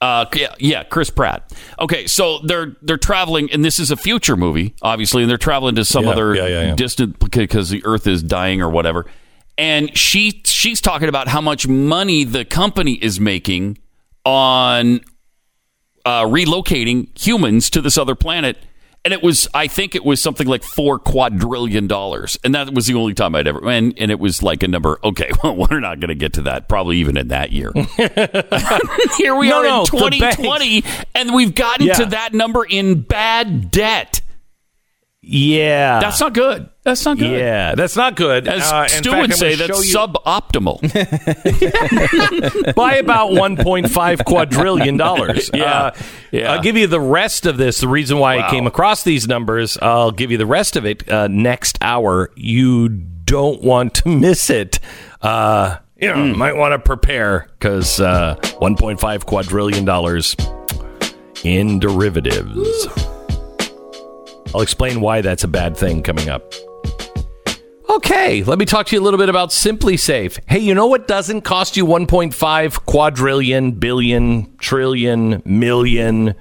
Uh, 0.00 0.24
yeah, 0.32 0.54
yeah, 0.60 0.84
Chris 0.84 1.10
Pratt. 1.10 1.52
Okay, 1.80 2.06
so 2.06 2.38
they're 2.44 2.76
they're 2.82 2.96
traveling, 2.96 3.50
and 3.50 3.64
this 3.64 3.80
is 3.80 3.90
a 3.90 3.96
future 3.96 4.36
movie, 4.36 4.76
obviously, 4.80 5.22
and 5.22 5.30
they're 5.30 5.36
traveling 5.36 5.74
to 5.74 5.84
some 5.84 6.04
Yeah, 6.04 6.10
other 6.10 6.34
yeah, 6.36 6.46
yeah. 6.46 6.74
distant 6.76 7.18
because 7.18 7.68
the 7.70 7.84
Earth 7.84 8.06
is 8.06 8.22
dying 8.22 8.62
or 8.62 8.70
whatever. 8.70 9.06
And 9.56 9.96
she 9.98 10.40
she's 10.44 10.80
talking 10.80 11.08
about 11.08 11.26
how 11.26 11.40
much 11.40 11.66
money 11.66 12.22
the 12.22 12.44
company 12.44 12.92
is 12.92 13.18
making 13.18 13.78
on 14.24 15.00
uh, 16.04 16.22
relocating 16.26 17.08
humans 17.20 17.68
to 17.70 17.80
this 17.80 17.98
other 17.98 18.14
planet. 18.14 18.56
And 19.08 19.14
it 19.14 19.22
was, 19.22 19.48
I 19.54 19.68
think 19.68 19.94
it 19.94 20.04
was 20.04 20.20
something 20.20 20.46
like 20.46 20.62
four 20.62 20.98
quadrillion 20.98 21.86
dollars, 21.86 22.38
and 22.44 22.54
that 22.54 22.74
was 22.74 22.88
the 22.88 22.92
only 22.94 23.14
time 23.14 23.34
I'd 23.34 23.46
ever. 23.48 23.66
And, 23.66 23.94
and 23.96 24.10
it 24.10 24.20
was 24.20 24.42
like 24.42 24.62
a 24.62 24.68
number. 24.68 24.98
Okay, 25.02 25.30
well, 25.42 25.56
we're 25.56 25.80
not 25.80 25.98
going 25.98 26.10
to 26.10 26.14
get 26.14 26.34
to 26.34 26.42
that, 26.42 26.68
probably 26.68 26.98
even 26.98 27.16
in 27.16 27.28
that 27.28 27.50
year. 27.50 27.72
Here 29.16 29.34
we 29.34 29.48
No, 29.48 29.60
are 29.60 29.62
no, 29.62 29.80
in 29.80 29.86
2020, 29.86 30.84
and 31.14 31.32
we've 31.32 31.54
gotten 31.54 31.86
Yeah. 31.86 31.94
to 31.94 32.04
that 32.06 32.34
number 32.34 32.66
in 32.66 33.00
bad 33.00 33.70
debt. 33.70 34.20
Yeah. 35.30 36.00
That's 36.00 36.20
not 36.20 36.32
good. 36.32 36.70
That's 36.84 37.04
not 37.04 37.18
good. 37.18 37.38
Yeah, 37.38 37.74
that's 37.74 37.96
not 37.96 38.16
good. 38.16 38.48
As 38.48 38.62
Uh, 38.72 38.88
Stu 38.88 39.10
fact, 39.10 39.20
would 39.28 39.34
say, 39.36 39.56
that's 39.56 39.92
you- 39.92 39.98
suboptimal. 39.98 40.80
by 42.74 42.94
about 42.96 43.32
1.5 43.32 44.24
quadrillion 44.24 44.96
dollars. 44.96 45.50
Yeah. 45.58 45.64
Uh, 45.64 45.90
Yeah. 46.30 46.52
I'll 46.52 46.62
give 46.62 46.76
you 46.78 46.86
the 46.86 47.00
rest 47.00 47.44
of 47.44 47.58
this. 47.58 47.80
The 47.80 47.88
reason 47.88 48.18
why 48.18 48.38
I 48.38 48.48
came 48.50 48.66
across 48.66 49.02
these 49.02 49.28
numbers, 49.28 49.76
I'll 49.82 50.12
give 50.12 50.30
you 50.30 50.38
the 50.38 50.46
rest 50.46 50.76
of 50.76 50.86
it 50.86 51.06
uh, 51.10 51.28
next 51.28 51.76
hour. 51.82 52.30
You 52.34 52.88
don't 52.88 53.62
want 53.62 53.94
to 53.96 54.08
miss 54.08 54.48
it. 54.50 54.78
Uh, 55.20 55.76
you 56.00 56.08
know, 56.08 56.32
Hmm. 56.32 56.38
might 56.38 56.56
want 56.56 56.72
to 56.72 56.78
prepare 56.78 57.48
because 57.58 58.00
uh, 58.00 58.36
1.5 58.62 59.26
quadrillion 59.26 59.84
dollars 59.84 60.36
in 61.44 61.78
derivatives. 61.80 62.86
I'll 64.54 64.62
explain 64.62 65.00
why 65.00 65.20
that's 65.20 65.44
a 65.44 65.48
bad 65.48 65.76
thing 65.76 66.02
coming 66.02 66.28
up. 66.28 66.52
Okay, 67.90 68.44
let 68.44 68.58
me 68.58 68.64
talk 68.64 68.86
to 68.86 68.96
you 68.96 69.02
a 69.02 69.04
little 69.04 69.18
bit 69.18 69.28
about 69.28 69.48
SimpliSafe. 69.48 70.38
Hey, 70.46 70.58
you 70.58 70.74
know 70.74 70.86
what 70.86 71.08
doesn't 71.08 71.42
cost 71.42 71.76
you 71.76 71.86
1.5 71.86 72.86
quadrillion, 72.86 73.72
billion, 73.72 74.56
trillion, 74.58 75.42
million? 75.44 76.34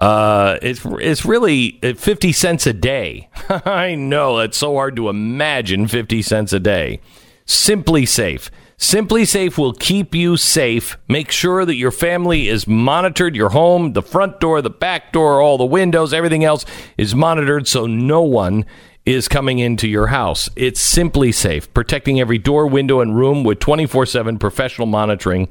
Uh, 0.00 0.58
it's 0.62 0.80
it's 0.84 1.24
really 1.24 1.78
uh, 1.82 1.94
50 1.94 2.32
cents 2.32 2.66
a 2.66 2.72
day. 2.72 3.28
I 3.48 3.94
know 3.94 4.38
it's 4.38 4.58
so 4.58 4.74
hard 4.74 4.96
to 4.96 5.08
imagine 5.08 5.86
50 5.86 6.22
cents 6.22 6.52
a 6.52 6.60
day. 6.60 7.00
SimpliSafe. 7.46 8.50
SimpliSafe 8.78 9.56
will 9.56 9.72
keep 9.72 10.14
you 10.14 10.36
safe. 10.36 10.98
Make 11.08 11.30
sure 11.30 11.64
that 11.64 11.76
your 11.76 11.90
family 11.90 12.48
is 12.48 12.66
monitored, 12.66 13.34
your 13.34 13.48
home, 13.48 13.94
the 13.94 14.02
front 14.02 14.38
door, 14.38 14.60
the 14.60 14.68
back 14.68 15.12
door, 15.12 15.40
all 15.40 15.56
the 15.56 15.64
windows, 15.64 16.12
everything 16.12 16.44
else 16.44 16.66
is 16.98 17.14
monitored 17.14 17.66
so 17.66 17.86
no 17.86 18.20
one 18.20 18.66
is 19.06 19.28
coming 19.28 19.60
into 19.60 19.88
your 19.88 20.08
house. 20.08 20.50
It's 20.56 20.82
SimpliSafe, 20.94 21.72
protecting 21.72 22.20
every 22.20 22.38
door, 22.38 22.66
window, 22.66 23.00
and 23.00 23.16
room 23.16 23.44
with 23.44 23.60
24 23.60 24.04
7 24.04 24.38
professional 24.38 24.86
monitoring. 24.86 25.48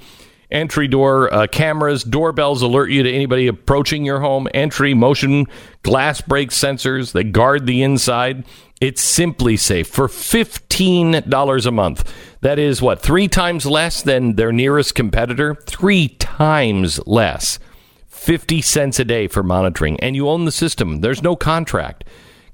Entry 0.51 0.87
door 0.87 1.33
uh, 1.33 1.47
cameras, 1.47 2.03
doorbells 2.03 2.61
alert 2.61 2.89
you 2.89 3.03
to 3.03 3.11
anybody 3.11 3.47
approaching 3.47 4.05
your 4.05 4.19
home. 4.19 4.47
Entry, 4.53 4.93
motion, 4.93 5.47
glass 5.83 6.21
break 6.21 6.49
sensors 6.49 7.13
that 7.13 7.31
guard 7.31 7.65
the 7.65 7.81
inside. 7.81 8.45
It's 8.81 9.03
SimpliSafe 9.03 9.87
for 9.87 10.07
$15 10.07 11.65
a 11.65 11.71
month. 11.71 12.13
That 12.41 12.59
is 12.59 12.81
what, 12.81 13.01
three 13.01 13.27
times 13.27 13.65
less 13.65 14.01
than 14.01 14.35
their 14.35 14.51
nearest 14.51 14.95
competitor? 14.95 15.55
Three 15.65 16.09
times 16.09 16.99
less. 17.07 17.57
50 18.07 18.61
cents 18.61 18.99
a 18.99 19.05
day 19.05 19.27
for 19.27 19.43
monitoring, 19.43 19.99
and 19.99 20.15
you 20.15 20.27
own 20.27 20.45
the 20.45 20.51
system. 20.51 21.01
There's 21.01 21.23
no 21.23 21.35
contract. 21.35 22.03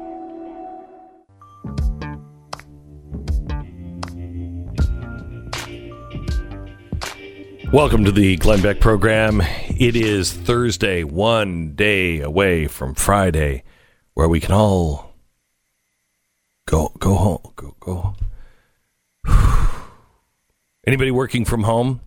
Welcome 7.72 8.04
to 8.06 8.12
the 8.12 8.36
Glenn 8.38 8.64
Beck 8.64 8.80
program. 8.80 9.42
It 9.42 9.96
is 9.96 10.34
Thursday, 10.34 11.04
one 11.04 11.76
day 11.76 12.20
away 12.20 12.66
from 12.66 12.96
Friday, 12.96 13.62
where 14.16 14.28
we 14.28 14.40
can 14.40 14.54
all 14.54 15.14
go 16.66 16.92
go 16.98 17.14
home. 17.14 17.54
Go 17.56 17.76
go. 17.80 18.16
Anybody 20.88 21.12
working 21.12 21.46
from 21.46 21.62
home? 21.62 22.02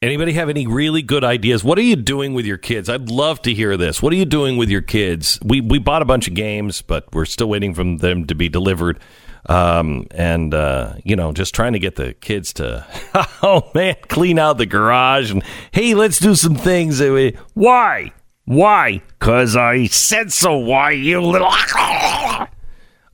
Anybody 0.00 0.34
have 0.34 0.48
any 0.48 0.64
really 0.64 1.02
good 1.02 1.24
ideas? 1.24 1.64
What 1.64 1.76
are 1.78 1.82
you 1.82 1.96
doing 1.96 2.32
with 2.32 2.46
your 2.46 2.56
kids? 2.56 2.88
I'd 2.88 3.10
love 3.10 3.42
to 3.42 3.52
hear 3.52 3.76
this. 3.76 4.00
What 4.00 4.12
are 4.12 4.16
you 4.16 4.26
doing 4.26 4.56
with 4.56 4.70
your 4.70 4.80
kids? 4.80 5.40
We 5.42 5.60
we 5.60 5.80
bought 5.80 6.02
a 6.02 6.06
bunch 6.06 6.28
of 6.28 6.34
games, 6.34 6.82
but 6.82 7.12
we're 7.12 7.24
still 7.24 7.48
waiting 7.48 7.74
for 7.74 7.82
them 7.82 8.26
to 8.28 8.36
be 8.36 8.48
delivered. 8.48 9.00
Um, 9.48 10.06
and 10.10 10.52
uh, 10.54 10.94
you 11.04 11.16
know, 11.16 11.32
just 11.32 11.54
trying 11.54 11.72
to 11.72 11.78
get 11.78 11.96
the 11.96 12.12
kids 12.14 12.52
to 12.54 12.86
oh 13.42 13.70
man, 13.74 13.96
clean 14.08 14.38
out 14.38 14.58
the 14.58 14.66
garage 14.66 15.30
and 15.30 15.42
hey, 15.72 15.94
let's 15.94 16.18
do 16.18 16.34
some 16.34 16.54
things. 16.54 17.00
we- 17.00 17.36
Why? 17.54 18.12
Why? 18.44 19.00
Cause 19.18 19.56
I 19.56 19.86
said 19.86 20.32
so. 20.32 20.56
Why 20.58 20.90
you 20.92 21.20
little? 21.22 21.48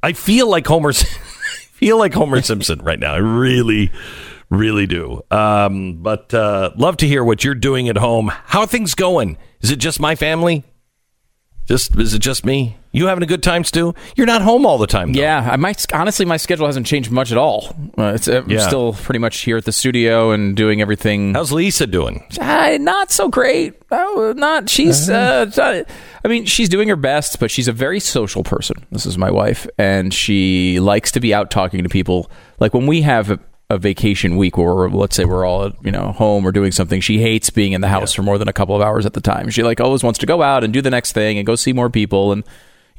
I 0.02 0.12
feel 0.14 0.48
like 0.48 0.66
Homer. 0.66 0.92
Feel 1.76 1.98
like 1.98 2.14
Homer 2.14 2.40
Simpson 2.40 2.78
right 2.78 2.98
now. 2.98 3.12
I 3.12 3.18
really, 3.18 3.92
really 4.48 4.86
do. 4.86 5.20
Um, 5.30 5.98
but 6.02 6.32
uh, 6.32 6.70
love 6.74 6.96
to 6.98 7.06
hear 7.06 7.22
what 7.22 7.44
you're 7.44 7.54
doing 7.54 7.90
at 7.90 7.98
home. 7.98 8.28
How 8.46 8.64
things 8.64 8.94
going? 8.94 9.36
Is 9.60 9.70
it 9.70 9.76
just 9.76 10.00
my 10.00 10.14
family? 10.14 10.64
Just 11.66 11.96
is 11.96 12.14
it 12.14 12.20
just 12.20 12.44
me? 12.46 12.76
You 12.92 13.08
having 13.08 13.22
a 13.24 13.26
good 13.26 13.42
time, 13.42 13.64
Stu? 13.64 13.92
You're 14.16 14.26
not 14.26 14.40
home 14.40 14.64
all 14.64 14.78
the 14.78 14.86
time. 14.86 15.12
Though. 15.12 15.20
Yeah, 15.20 15.48
I 15.50 15.56
might 15.56 15.84
honestly, 15.92 16.24
my 16.24 16.36
schedule 16.36 16.66
hasn't 16.66 16.86
changed 16.86 17.10
much 17.10 17.32
at 17.32 17.38
all. 17.38 17.74
Uh, 17.98 18.12
it's 18.14 18.28
I'm 18.28 18.48
Yeah. 18.48 18.60
still 18.66 18.92
pretty 18.94 19.18
much 19.18 19.38
here 19.40 19.56
at 19.56 19.64
the 19.64 19.72
studio 19.72 20.30
and 20.30 20.56
doing 20.56 20.80
everything. 20.80 21.34
How's 21.34 21.50
Lisa 21.52 21.86
doing? 21.86 22.24
Uh, 22.40 22.78
not 22.80 23.10
so 23.10 23.28
great. 23.28 23.74
Oh, 23.90 24.32
not 24.36 24.70
she's. 24.70 25.10
Uh, 25.10 25.50
not- 25.56 25.86
I 26.24 26.28
mean, 26.28 26.44
she's 26.46 26.68
doing 26.68 26.88
her 26.88 26.96
best, 26.96 27.38
but 27.40 27.50
she's 27.50 27.68
a 27.68 27.72
very 27.72 28.00
social 28.00 28.42
person. 28.44 28.76
This 28.92 29.04
is 29.04 29.18
my 29.18 29.30
wife, 29.30 29.66
and 29.76 30.14
she 30.14 30.78
likes 30.80 31.10
to 31.12 31.20
be 31.20 31.34
out 31.34 31.50
talking 31.50 31.82
to 31.82 31.88
people. 31.88 32.30
Like 32.60 32.72
when 32.74 32.86
we 32.86 33.02
have 33.02 33.38
a, 33.70 33.78
vacation 33.78 34.36
week, 34.36 34.56
where 34.56 34.74
we're, 34.74 34.88
let's 34.88 35.16
say 35.16 35.24
we're 35.24 35.44
all 35.46 35.72
you 35.82 35.90
know 35.90 36.12
home 36.12 36.46
or 36.46 36.52
doing 36.52 36.72
something, 36.72 37.00
she 37.00 37.18
hates 37.20 37.50
being 37.50 37.72
in 37.72 37.80
the 37.80 37.88
house 37.88 38.12
for 38.12 38.22
more 38.22 38.38
than 38.38 38.48
a 38.48 38.52
couple 38.52 38.74
of 38.76 38.82
hours 38.82 39.06
at 39.06 39.12
the 39.14 39.20
time. 39.20 39.50
She 39.50 39.62
like 39.62 39.80
always 39.80 40.02
wants 40.02 40.18
to 40.20 40.26
go 40.26 40.42
out 40.42 40.64
and 40.64 40.72
do 40.72 40.80
the 40.80 40.90
next 40.90 41.12
thing 41.12 41.38
and 41.38 41.46
go 41.46 41.54
see 41.56 41.72
more 41.72 41.90
people. 41.90 42.32
And 42.32 42.44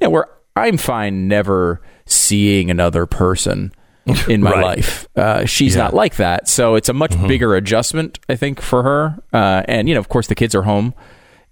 you 0.01 0.05
know, 0.07 0.09
where 0.11 0.27
I'm 0.55 0.77
fine 0.77 1.27
never 1.27 1.81
seeing 2.05 2.69
another 2.71 3.05
person 3.05 3.71
in 4.29 4.41
my 4.41 4.51
Right. 4.51 4.63
life. 4.63 5.07
Uh, 5.15 5.45
she's 5.45 5.75
not 5.75 5.93
like 5.93 6.15
that, 6.15 6.47
so 6.47 6.75
it's 6.75 6.89
a 6.89 6.93
much 6.93 7.11
bigger 7.27 7.55
adjustment, 7.55 8.19
I 8.29 8.35
think, 8.35 8.61
for 8.61 8.83
her. 8.83 9.21
Uh, 9.33 9.63
and 9.67 9.87
you 9.89 9.93
know, 9.93 9.99
of 9.99 10.09
course, 10.09 10.27
the 10.27 10.35
kids 10.35 10.55
are 10.55 10.61
home, 10.63 10.93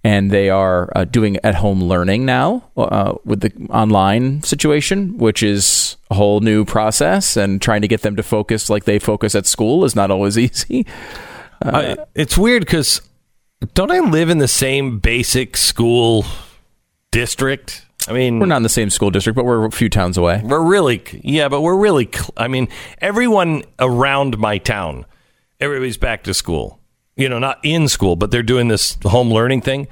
and 0.06 0.30
they 0.30 0.52
are 0.52 0.92
uh, 0.96 1.04
doing 1.04 1.38
at 1.44 1.56
home 1.56 1.84
learning 1.84 2.26
now 2.26 2.70
uh, 2.78 3.16
with 3.26 3.42
the 3.42 3.52
online 3.72 4.44
situation, 4.44 5.18
which 5.18 5.42
is 5.42 5.98
a 6.12 6.14
whole 6.14 6.42
new 6.42 6.64
process. 6.64 7.36
And 7.36 7.60
trying 7.60 7.82
to 7.82 7.88
get 7.88 8.04
them 8.04 8.16
to 8.18 8.22
focus 8.22 8.70
like 8.70 8.84
they 8.84 9.00
focus 9.00 9.34
at 9.34 9.48
school 9.48 9.84
is 9.84 9.96
not 9.96 10.12
always 10.12 10.38
easy. 10.46 10.86
I, 11.64 11.98
it's 12.14 12.38
weird 12.38 12.64
because 12.64 13.02
don't 13.74 13.90
I 13.90 14.00
live 14.00 14.30
in 14.30 14.38
the 14.38 14.48
same 14.48 15.00
basic 15.00 15.58
school 15.58 16.24
district? 17.10 17.84
I 18.08 18.14
mean, 18.14 18.38
We're 18.38 18.46
not 18.46 18.58
in 18.58 18.64
the 18.64 18.70
same 18.70 18.92
school 18.92 19.10
district, 19.10 19.36
but 19.36 19.46
we're 19.46 19.66
a 19.66 19.72
few 19.72 19.90
towns 19.90 20.20
away. 20.20 20.40
We're 20.44 20.62
really, 20.62 21.02
yeah, 21.24 21.50
but 21.50 21.62
we're 21.62 21.78
really. 21.78 22.08
cl- 22.14 22.30
I 22.38 22.48
mean, 22.48 22.68
everyone 23.02 23.64
around 23.80 24.38
my 24.38 24.60
town, 24.60 25.08
everybody's 25.60 25.98
back 25.98 26.22
to 26.26 26.36
school. 26.36 26.80
You 27.18 27.30
know, 27.30 27.40
not 27.40 27.60
in 27.64 27.88
school, 27.88 28.16
but 28.16 28.32
they're 28.32 28.44
doing 28.44 28.68
this 28.68 28.98
home 29.04 29.32
learning 29.32 29.62
thing. 29.62 29.88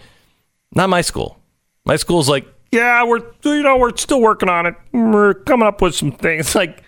Not 0.76 0.90
my 0.90 1.02
school. 1.02 1.38
My 1.86 1.96
school's 1.96 2.28
like, 2.28 2.48
yeah, 2.72 3.04
we're 3.04 3.22
you 3.44 3.62
know 3.62 3.78
we're 3.78 3.96
still 3.96 4.20
working 4.22 4.50
on 4.50 4.66
it. 4.66 4.76
We're 4.92 5.36
coming 5.36 5.68
up 5.68 5.82
with 5.82 5.96
some 5.96 6.12
things. 6.12 6.56
Like, 6.64 6.84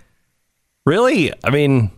really? 0.86 1.34
I 1.44 1.50
mean, 1.50 1.92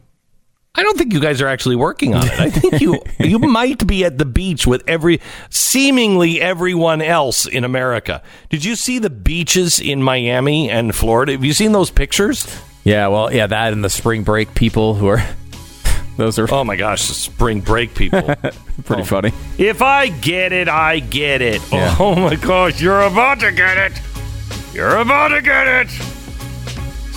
I 0.76 0.84
don't 0.84 0.98
think 0.98 1.12
you 1.12 1.20
guys 1.20 1.42
are 1.42 1.48
actually 1.48 1.76
working 1.76 2.14
on 2.14 2.26
it. 2.28 2.40
I 2.40 2.50
think 2.50 2.82
you 2.82 3.00
you 3.20 3.40
might 3.40 3.88
be 3.88 4.06
at 4.06 4.18
the 4.18 4.26
beach 4.26 4.68
with 4.68 4.84
every 4.88 5.20
seemingly 5.50 6.40
everyone 6.40 7.02
else 7.02 7.48
in 7.48 7.64
America. 7.64 8.22
Did 8.50 8.64
you 8.64 8.76
see 8.76 9.00
the 9.00 9.10
beaches 9.10 9.80
in 9.80 10.04
Miami 10.04 10.70
and 10.70 10.96
Florida? 10.96 11.32
Have 11.32 11.44
you 11.44 11.54
seen 11.54 11.72
those 11.72 11.90
pictures? 11.90 12.46
Yeah, 12.84 13.08
well, 13.08 13.34
yeah, 13.34 13.48
that 13.48 13.74
and 13.74 13.84
the 13.84 13.90
spring 13.90 14.24
break 14.24 14.54
people 14.54 14.94
who 14.94 15.08
are 15.08 15.24
those 16.18 16.38
are 16.40 16.48
Oh 16.52 16.64
my 16.64 16.76
gosh, 16.76 17.02
spring 17.02 17.62
break 17.62 17.96
people. 17.96 18.22
pretty 18.86 19.02
oh. 19.02 19.06
funny. 19.06 19.32
if 19.58 19.82
I 19.82 20.08
get 20.08 20.52
it, 20.52 20.68
I 20.68 21.00
get 21.00 21.42
it. 21.42 21.62
Yeah. 21.72 21.96
Oh 22.00 22.16
my 22.16 22.36
gosh, 22.36 22.82
you're 22.82 23.02
about 23.02 23.40
to 23.42 23.52
get 23.52 23.78
it. 23.78 24.02
You're 24.74 24.98
about 24.98 25.30
to 25.30 25.42
get 25.42 25.68
it. 25.68 25.88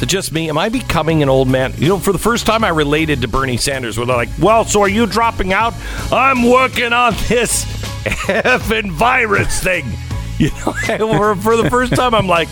It 0.03 0.09
just 0.09 0.33
me? 0.33 0.49
Am 0.49 0.57
I 0.57 0.71
becoming 0.71 1.23
an 1.23 1.29
old 1.29 1.49
man? 1.49 1.75
You 1.77 1.89
know, 1.89 1.99
for 1.99 2.13
the 2.13 2.19
first 2.19 2.47
time, 2.47 2.65
I 2.65 2.71
related 2.71 3.21
to 3.21 3.29
Bernie 3.29 3.59
Sanders. 3.59 3.99
Where 3.99 4.07
they're 4.07 4.17
like, 4.17 4.31
"Well, 4.41 4.65
so 4.65 4.81
are 4.81 4.89
you 4.89 5.07
dropping 5.07 5.53
out? 5.53 5.75
I'm 6.11 6.49
working 6.49 6.95
on 6.95 7.13
this 7.29 7.65
effing 8.05 8.93
virus 8.93 9.63
thing." 9.63 9.85
You 10.41 10.49
know, 10.97 11.35
for 11.35 11.55
the 11.59 11.69
first 11.69 11.95
time, 11.95 12.15
I'm 12.15 12.27
like, 12.27 12.49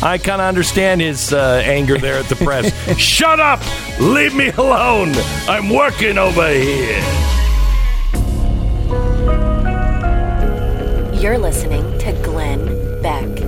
I 0.00 0.16
kind 0.18 0.40
of 0.40 0.46
understand 0.46 1.00
his 1.00 1.32
uh, 1.32 1.60
anger 1.64 1.98
there 1.98 2.18
at 2.18 2.26
the 2.26 2.36
press. 2.36 2.72
Shut 2.98 3.40
up! 3.40 3.60
Leave 4.00 4.34
me 4.34 4.48
alone! 4.50 5.12
I'm 5.48 5.68
working 5.68 6.18
over 6.18 6.48
here. 6.48 7.02
You're 11.20 11.38
listening 11.38 11.98
to 11.98 12.12
Glenn 12.22 13.02
Beck. 13.02 13.47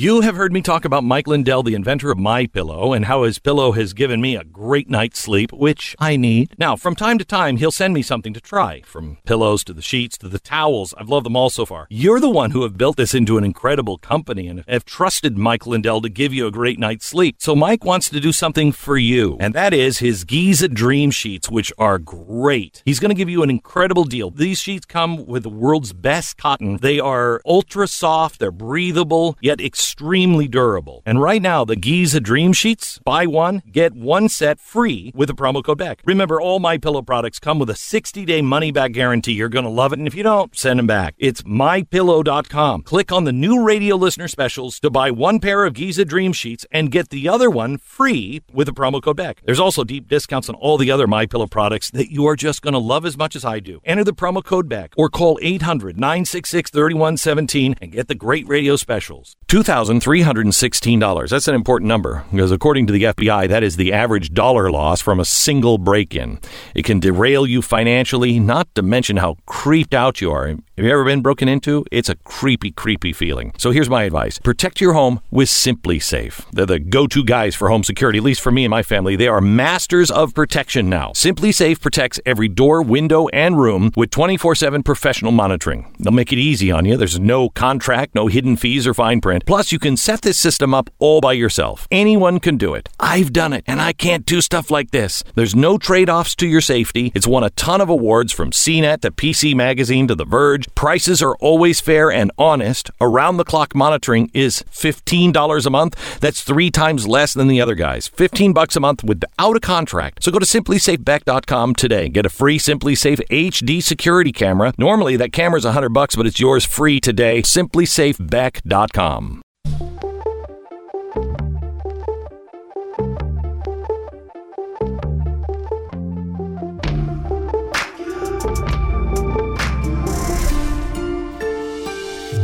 You 0.00 0.20
have 0.20 0.36
heard 0.36 0.52
me 0.52 0.62
talk 0.62 0.84
about 0.84 1.02
Mike 1.02 1.26
Lindell, 1.26 1.64
the 1.64 1.74
inventor 1.74 2.12
of 2.12 2.18
My 2.20 2.46
Pillow, 2.46 2.92
and 2.92 3.06
how 3.06 3.24
his 3.24 3.40
pillow 3.40 3.72
has 3.72 3.94
given 3.94 4.20
me 4.20 4.36
a 4.36 4.44
great 4.44 4.88
night's 4.88 5.18
sleep, 5.18 5.52
which 5.52 5.96
I 5.98 6.16
need. 6.16 6.54
Now, 6.56 6.76
from 6.76 6.94
time 6.94 7.18
to 7.18 7.24
time, 7.24 7.56
he'll 7.56 7.72
send 7.72 7.94
me 7.94 8.02
something 8.02 8.32
to 8.32 8.40
try, 8.40 8.82
from 8.82 9.18
pillows 9.24 9.64
to 9.64 9.72
the 9.72 9.82
sheets 9.82 10.16
to 10.18 10.28
the 10.28 10.38
towels. 10.38 10.94
I've 10.96 11.08
loved 11.08 11.26
them 11.26 11.34
all 11.34 11.50
so 11.50 11.66
far. 11.66 11.88
You're 11.90 12.20
the 12.20 12.30
one 12.30 12.52
who 12.52 12.62
have 12.62 12.78
built 12.78 12.96
this 12.96 13.12
into 13.12 13.38
an 13.38 13.44
incredible 13.44 13.98
company 13.98 14.46
and 14.46 14.62
have 14.68 14.84
trusted 14.84 15.36
Mike 15.36 15.66
Lindell 15.66 16.00
to 16.02 16.08
give 16.08 16.32
you 16.32 16.46
a 16.46 16.52
great 16.52 16.78
night's 16.78 17.04
sleep. 17.04 17.34
So 17.40 17.56
Mike 17.56 17.84
wants 17.84 18.08
to 18.10 18.20
do 18.20 18.30
something 18.30 18.70
for 18.70 18.96
you, 18.96 19.36
and 19.40 19.52
that 19.54 19.74
is 19.74 19.98
his 19.98 20.22
Giza 20.22 20.68
Dream 20.68 21.10
Sheets, 21.10 21.50
which 21.50 21.72
are 21.76 21.98
great. 21.98 22.84
He's 22.84 23.00
going 23.00 23.10
to 23.10 23.16
give 23.16 23.28
you 23.28 23.42
an 23.42 23.50
incredible 23.50 24.04
deal. 24.04 24.30
These 24.30 24.60
sheets 24.60 24.86
come 24.86 25.26
with 25.26 25.42
the 25.42 25.48
world's 25.48 25.92
best 25.92 26.36
cotton. 26.36 26.76
They 26.76 27.00
are 27.00 27.40
ultra 27.44 27.88
soft, 27.88 28.38
they're 28.38 28.52
breathable, 28.52 29.36
yet 29.40 29.60
extremely 29.60 29.87
durable. 29.94 31.02
And 31.06 31.20
right 31.20 31.42
now, 31.42 31.64
the 31.64 31.76
Giza 31.76 32.20
Dream 32.20 32.52
Sheets, 32.52 32.98
buy 33.04 33.26
one, 33.26 33.62
get 33.70 33.94
one 33.94 34.28
set 34.28 34.60
free 34.60 35.12
with 35.14 35.28
the 35.28 35.34
promo 35.34 35.64
code 35.64 35.78
BECK. 35.78 36.02
Remember, 36.04 36.40
all 36.40 36.60
my 36.60 36.78
pillow 36.78 37.02
products 37.02 37.38
come 37.38 37.58
with 37.58 37.70
a 37.70 37.74
60-day 37.74 38.42
money-back 38.42 38.92
guarantee. 38.92 39.32
You're 39.32 39.48
going 39.48 39.64
to 39.64 39.70
love 39.70 39.92
it, 39.92 39.98
and 39.98 40.08
if 40.08 40.14
you 40.14 40.22
don't, 40.22 40.56
send 40.56 40.78
them 40.78 40.86
back. 40.86 41.14
It's 41.18 41.42
mypillow.com. 41.42 42.82
Click 42.82 43.12
on 43.12 43.24
the 43.24 43.32
new 43.32 43.64
radio 43.64 43.96
listener 43.96 44.28
specials 44.28 44.80
to 44.80 44.90
buy 44.90 45.10
one 45.10 45.40
pair 45.40 45.64
of 45.64 45.74
Giza 45.74 46.04
Dream 46.04 46.32
Sheets 46.32 46.66
and 46.70 46.90
get 46.90 47.10
the 47.10 47.28
other 47.28 47.50
one 47.50 47.78
free 47.78 48.42
with 48.52 48.66
the 48.66 48.72
promo 48.72 49.02
code 49.02 49.16
BECK. 49.16 49.42
There's 49.44 49.60
also 49.60 49.84
deep 49.84 50.08
discounts 50.08 50.48
on 50.48 50.54
all 50.54 50.78
the 50.78 50.90
other 50.90 51.06
My 51.06 51.26
Pillow 51.26 51.46
products 51.46 51.90
that 51.90 52.10
you 52.10 52.26
are 52.26 52.36
just 52.36 52.62
going 52.62 52.74
to 52.74 52.78
love 52.78 53.04
as 53.04 53.16
much 53.16 53.36
as 53.36 53.44
I 53.44 53.60
do. 53.60 53.80
Enter 53.84 54.04
the 54.04 54.12
promo 54.12 54.44
code 54.44 54.68
BECK 54.68 54.94
or 54.96 55.08
call 55.08 55.38
800-966-3117 55.42 57.78
and 57.80 57.92
get 57.92 58.08
the 58.08 58.14
great 58.14 58.48
radio 58.48 58.76
specials. 58.76 59.36
$2,316. 59.84 61.30
That's 61.30 61.48
an 61.48 61.54
important 61.54 61.88
number 61.88 62.24
because 62.30 62.50
according 62.52 62.86
to 62.88 62.92
the 62.92 63.04
FBI, 63.04 63.48
that 63.48 63.62
is 63.62 63.76
the 63.76 63.92
average 63.92 64.32
dollar 64.32 64.70
loss 64.70 65.00
from 65.00 65.20
a 65.20 65.24
single 65.24 65.78
break-in. 65.78 66.38
It 66.74 66.84
can 66.84 67.00
derail 67.00 67.46
you 67.46 67.62
financially, 67.62 68.38
not 68.40 68.74
to 68.74 68.82
mention 68.82 69.18
how 69.18 69.36
creeped 69.46 69.94
out 69.94 70.20
you 70.20 70.30
are. 70.32 70.56
Have 70.78 70.84
you 70.84 70.92
ever 70.92 71.04
been 71.04 71.22
broken 71.22 71.48
into? 71.48 71.84
It's 71.90 72.08
a 72.08 72.14
creepy, 72.14 72.70
creepy 72.70 73.12
feeling. 73.12 73.52
So 73.58 73.72
here's 73.72 73.90
my 73.90 74.04
advice. 74.04 74.38
Protect 74.38 74.80
your 74.80 74.92
home 74.92 75.18
with 75.28 75.48
SimpliSafe. 75.48 76.48
They're 76.52 76.66
the 76.66 76.78
go-to 76.78 77.24
guys 77.24 77.56
for 77.56 77.68
home 77.68 77.82
security, 77.82 78.18
at 78.18 78.24
least 78.24 78.40
for 78.40 78.52
me 78.52 78.64
and 78.64 78.70
my 78.70 78.84
family. 78.84 79.16
They 79.16 79.26
are 79.26 79.40
masters 79.40 80.08
of 80.08 80.34
protection 80.34 80.88
now. 80.88 81.08
SimpliSafe 81.16 81.80
protects 81.80 82.20
every 82.24 82.46
door, 82.46 82.80
window, 82.80 83.26
and 83.30 83.58
room 83.58 83.90
with 83.96 84.10
24-7 84.10 84.84
professional 84.84 85.32
monitoring. 85.32 85.92
They'll 85.98 86.12
make 86.12 86.32
it 86.32 86.38
easy 86.38 86.70
on 86.70 86.84
you. 86.84 86.96
There's 86.96 87.18
no 87.18 87.48
contract, 87.48 88.14
no 88.14 88.28
hidden 88.28 88.56
fees 88.56 88.86
or 88.86 88.94
fine 88.94 89.20
print. 89.20 89.46
Plus, 89.46 89.72
you 89.72 89.80
can 89.80 89.96
set 89.96 90.22
this 90.22 90.38
system 90.38 90.74
up 90.74 90.90
all 91.00 91.20
by 91.20 91.32
yourself. 91.32 91.88
Anyone 91.90 92.38
can 92.38 92.56
do 92.56 92.74
it. 92.74 92.88
I've 93.00 93.32
done 93.32 93.52
it, 93.52 93.64
and 93.66 93.80
I 93.80 93.94
can't 93.94 94.24
do 94.24 94.40
stuff 94.40 94.70
like 94.70 94.92
this. 94.92 95.24
There's 95.34 95.56
no 95.56 95.76
trade-offs 95.76 96.36
to 96.36 96.46
your 96.46 96.60
safety. 96.60 97.10
It's 97.16 97.26
won 97.26 97.42
a 97.42 97.50
ton 97.50 97.80
of 97.80 97.88
awards 97.88 98.32
from 98.32 98.52
CNET 98.52 99.00
to 99.00 99.10
PC 99.10 99.56
Magazine 99.56 100.06
to 100.06 100.14
The 100.14 100.24
Verge. 100.24 100.67
Prices 100.74 101.22
are 101.22 101.36
always 101.36 101.80
fair 101.80 102.10
and 102.10 102.30
honest. 102.38 102.90
Around 103.00 103.36
the 103.36 103.44
clock 103.44 103.74
monitoring 103.74 104.30
is 104.32 104.64
$15 104.70 105.66
a 105.66 105.70
month. 105.70 106.20
That's 106.20 106.42
three 106.42 106.70
times 106.70 107.06
less 107.06 107.34
than 107.34 107.48
the 107.48 107.60
other 107.60 107.74
guys. 107.74 108.08
15 108.08 108.52
bucks 108.52 108.76
a 108.76 108.80
month 108.80 109.04
without 109.04 109.56
a 109.56 109.60
contract. 109.60 110.22
So 110.22 110.32
go 110.32 110.38
to 110.38 110.46
simplisafebeck.com 110.46 111.74
today. 111.74 112.08
Get 112.08 112.26
a 112.26 112.30
free 112.30 112.58
SimpliSafe 112.58 113.20
HD 113.28 113.82
security 113.82 114.32
camera. 114.32 114.72
Normally 114.78 115.16
that 115.16 115.32
camera 115.32 115.48
camera's 115.48 115.64
100 115.64 115.88
bucks, 115.90 116.16
but 116.16 116.26
it's 116.26 116.40
yours 116.40 116.64
free 116.64 117.00
today. 117.00 117.42
simplisafebeck.com. 117.42 119.42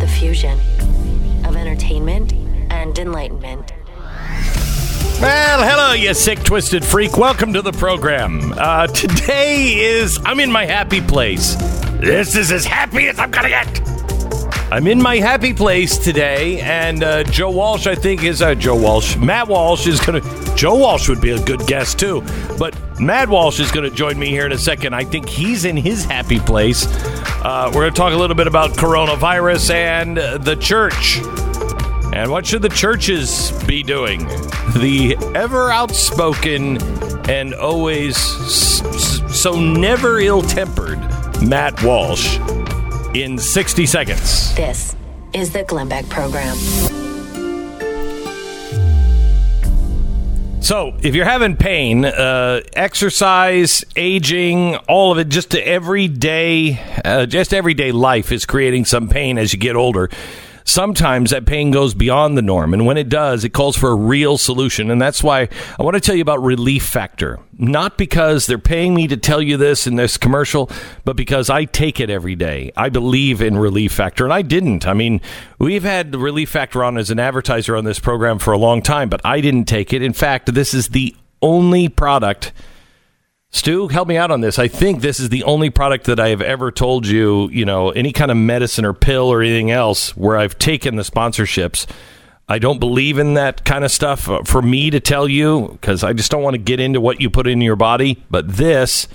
The 0.00 0.08
fusion 0.08 0.58
of 1.44 1.56
entertainment 1.56 2.32
and 2.70 2.98
enlightenment. 2.98 3.72
Well, 5.20 5.62
hello, 5.62 5.92
you 5.92 6.12
sick, 6.14 6.42
twisted 6.42 6.84
freak. 6.84 7.16
Welcome 7.16 7.52
to 7.52 7.62
the 7.62 7.72
program. 7.72 8.52
Uh, 8.56 8.86
today 8.88 9.74
is, 9.74 10.18
I'm 10.24 10.40
in 10.40 10.50
my 10.50 10.66
happy 10.66 11.00
place. 11.00 11.54
This 12.00 12.36
is 12.36 12.50
as 12.52 12.64
happy 12.64 13.08
as 13.08 13.18
I'm 13.18 13.30
gonna 13.30 13.48
get. 13.48 13.80
I'm 14.72 14.86
in 14.86 15.00
my 15.00 15.16
happy 15.16 15.54
place 15.54 15.96
today, 15.96 16.60
and 16.60 17.04
uh, 17.04 17.22
Joe 17.24 17.50
Walsh, 17.50 17.86
I 17.86 17.94
think, 17.94 18.24
is 18.24 18.42
uh, 18.42 18.54
Joe 18.54 18.76
Walsh. 18.76 19.16
Matt 19.16 19.48
Walsh 19.48 19.86
is 19.86 20.00
gonna. 20.00 20.20
Joe 20.56 20.76
Walsh 20.76 21.08
would 21.08 21.20
be 21.20 21.30
a 21.30 21.42
good 21.42 21.66
guest 21.66 21.98
too, 21.98 22.22
but 22.58 22.74
Matt 23.00 23.28
Walsh 23.28 23.58
is 23.60 23.72
gonna 23.72 23.90
join 23.90 24.18
me 24.18 24.28
here 24.28 24.46
in 24.46 24.52
a 24.52 24.58
second. 24.58 24.94
I 24.94 25.04
think 25.04 25.28
he's 25.28 25.64
in 25.64 25.76
his 25.76 26.04
happy 26.04 26.38
place. 26.38 26.86
Uh, 27.42 27.70
we're 27.74 27.82
gonna 27.82 27.90
talk 27.90 28.12
a 28.12 28.16
little 28.16 28.36
bit 28.36 28.46
about 28.46 28.70
coronavirus 28.72 29.70
and 29.70 30.16
the 30.16 30.56
church. 30.56 31.20
And 32.14 32.30
what 32.30 32.46
should 32.46 32.62
the 32.62 32.68
churches 32.68 33.50
be 33.66 33.82
doing? 33.82 34.20
The 34.76 35.16
ever 35.34 35.70
outspoken 35.72 36.78
and 37.28 37.54
always 37.54 38.16
so 38.16 39.60
never 39.60 40.20
ill 40.20 40.42
tempered 40.42 41.00
Matt 41.42 41.82
Walsh 41.82 42.38
in 43.14 43.38
60 43.38 43.86
seconds. 43.86 44.54
This 44.54 44.94
is 45.32 45.52
the 45.52 45.64
Glenn 45.64 45.88
Beck 45.88 46.08
Program. 46.08 46.56
So, 50.64 50.96
if 51.02 51.14
you're 51.14 51.26
having 51.26 51.58
pain, 51.58 52.06
uh, 52.06 52.62
exercise, 52.72 53.84
aging, 53.96 54.76
all 54.88 55.12
of 55.12 55.18
it, 55.18 55.28
just 55.28 55.54
everyday, 55.54 56.80
uh, 57.04 57.26
just 57.26 57.52
everyday 57.52 57.92
life 57.92 58.32
is 58.32 58.46
creating 58.46 58.86
some 58.86 59.10
pain 59.10 59.36
as 59.36 59.52
you 59.52 59.58
get 59.58 59.76
older. 59.76 60.08
Sometimes 60.66 61.30
that 61.30 61.44
pain 61.44 61.70
goes 61.70 61.92
beyond 61.92 62.38
the 62.38 62.42
norm, 62.42 62.72
and 62.72 62.86
when 62.86 62.96
it 62.96 63.10
does, 63.10 63.44
it 63.44 63.50
calls 63.50 63.76
for 63.76 63.90
a 63.90 63.94
real 63.94 64.38
solution. 64.38 64.90
And 64.90 65.00
that's 65.00 65.22
why 65.22 65.48
I 65.78 65.82
want 65.82 65.94
to 65.94 66.00
tell 66.00 66.14
you 66.14 66.22
about 66.22 66.42
Relief 66.42 66.86
Factor. 66.86 67.38
Not 67.58 67.98
because 67.98 68.46
they're 68.46 68.58
paying 68.58 68.94
me 68.94 69.06
to 69.08 69.16
tell 69.18 69.42
you 69.42 69.58
this 69.58 69.86
in 69.86 69.96
this 69.96 70.16
commercial, 70.16 70.70
but 71.04 71.16
because 71.16 71.50
I 71.50 71.66
take 71.66 72.00
it 72.00 72.08
every 72.08 72.34
day. 72.34 72.72
I 72.76 72.88
believe 72.88 73.42
in 73.42 73.58
Relief 73.58 73.92
Factor, 73.92 74.24
and 74.24 74.32
I 74.32 74.40
didn't. 74.40 74.86
I 74.86 74.94
mean, 74.94 75.20
we've 75.58 75.84
had 75.84 76.14
Relief 76.16 76.48
Factor 76.48 76.82
on 76.82 76.96
as 76.96 77.10
an 77.10 77.18
advertiser 77.18 77.76
on 77.76 77.84
this 77.84 77.98
program 77.98 78.38
for 78.38 78.52
a 78.52 78.58
long 78.58 78.80
time, 78.80 79.10
but 79.10 79.20
I 79.22 79.42
didn't 79.42 79.66
take 79.66 79.92
it. 79.92 80.00
In 80.00 80.14
fact, 80.14 80.54
this 80.54 80.72
is 80.72 80.88
the 80.88 81.14
only 81.42 81.90
product. 81.90 82.52
Stu, 83.54 83.86
help 83.86 84.08
me 84.08 84.16
out 84.16 84.32
on 84.32 84.40
this. 84.40 84.58
I 84.58 84.66
think 84.66 85.00
this 85.00 85.20
is 85.20 85.28
the 85.28 85.44
only 85.44 85.70
product 85.70 86.06
that 86.06 86.18
I 86.18 86.30
have 86.30 86.42
ever 86.42 86.72
told 86.72 87.06
you, 87.06 87.48
you 87.50 87.64
know, 87.64 87.90
any 87.90 88.10
kind 88.12 88.32
of 88.32 88.36
medicine 88.36 88.84
or 88.84 88.92
pill 88.92 89.28
or 89.28 89.42
anything 89.42 89.70
else 89.70 90.16
where 90.16 90.36
I've 90.36 90.58
taken 90.58 90.96
the 90.96 91.04
sponsorships. 91.04 91.86
I 92.48 92.58
don't 92.58 92.80
believe 92.80 93.16
in 93.16 93.34
that 93.34 93.64
kind 93.64 93.84
of 93.84 93.92
stuff 93.92 94.28
uh, 94.28 94.42
for 94.42 94.60
me 94.60 94.90
to 94.90 94.98
tell 94.98 95.28
you 95.28 95.68
because 95.68 96.02
I 96.02 96.12
just 96.12 96.32
don't 96.32 96.42
want 96.42 96.54
to 96.54 96.58
get 96.58 96.80
into 96.80 97.00
what 97.00 97.20
you 97.20 97.30
put 97.30 97.46
in 97.46 97.60
your 97.60 97.76
body. 97.76 98.24
But 98.28 98.56
this 98.56 99.06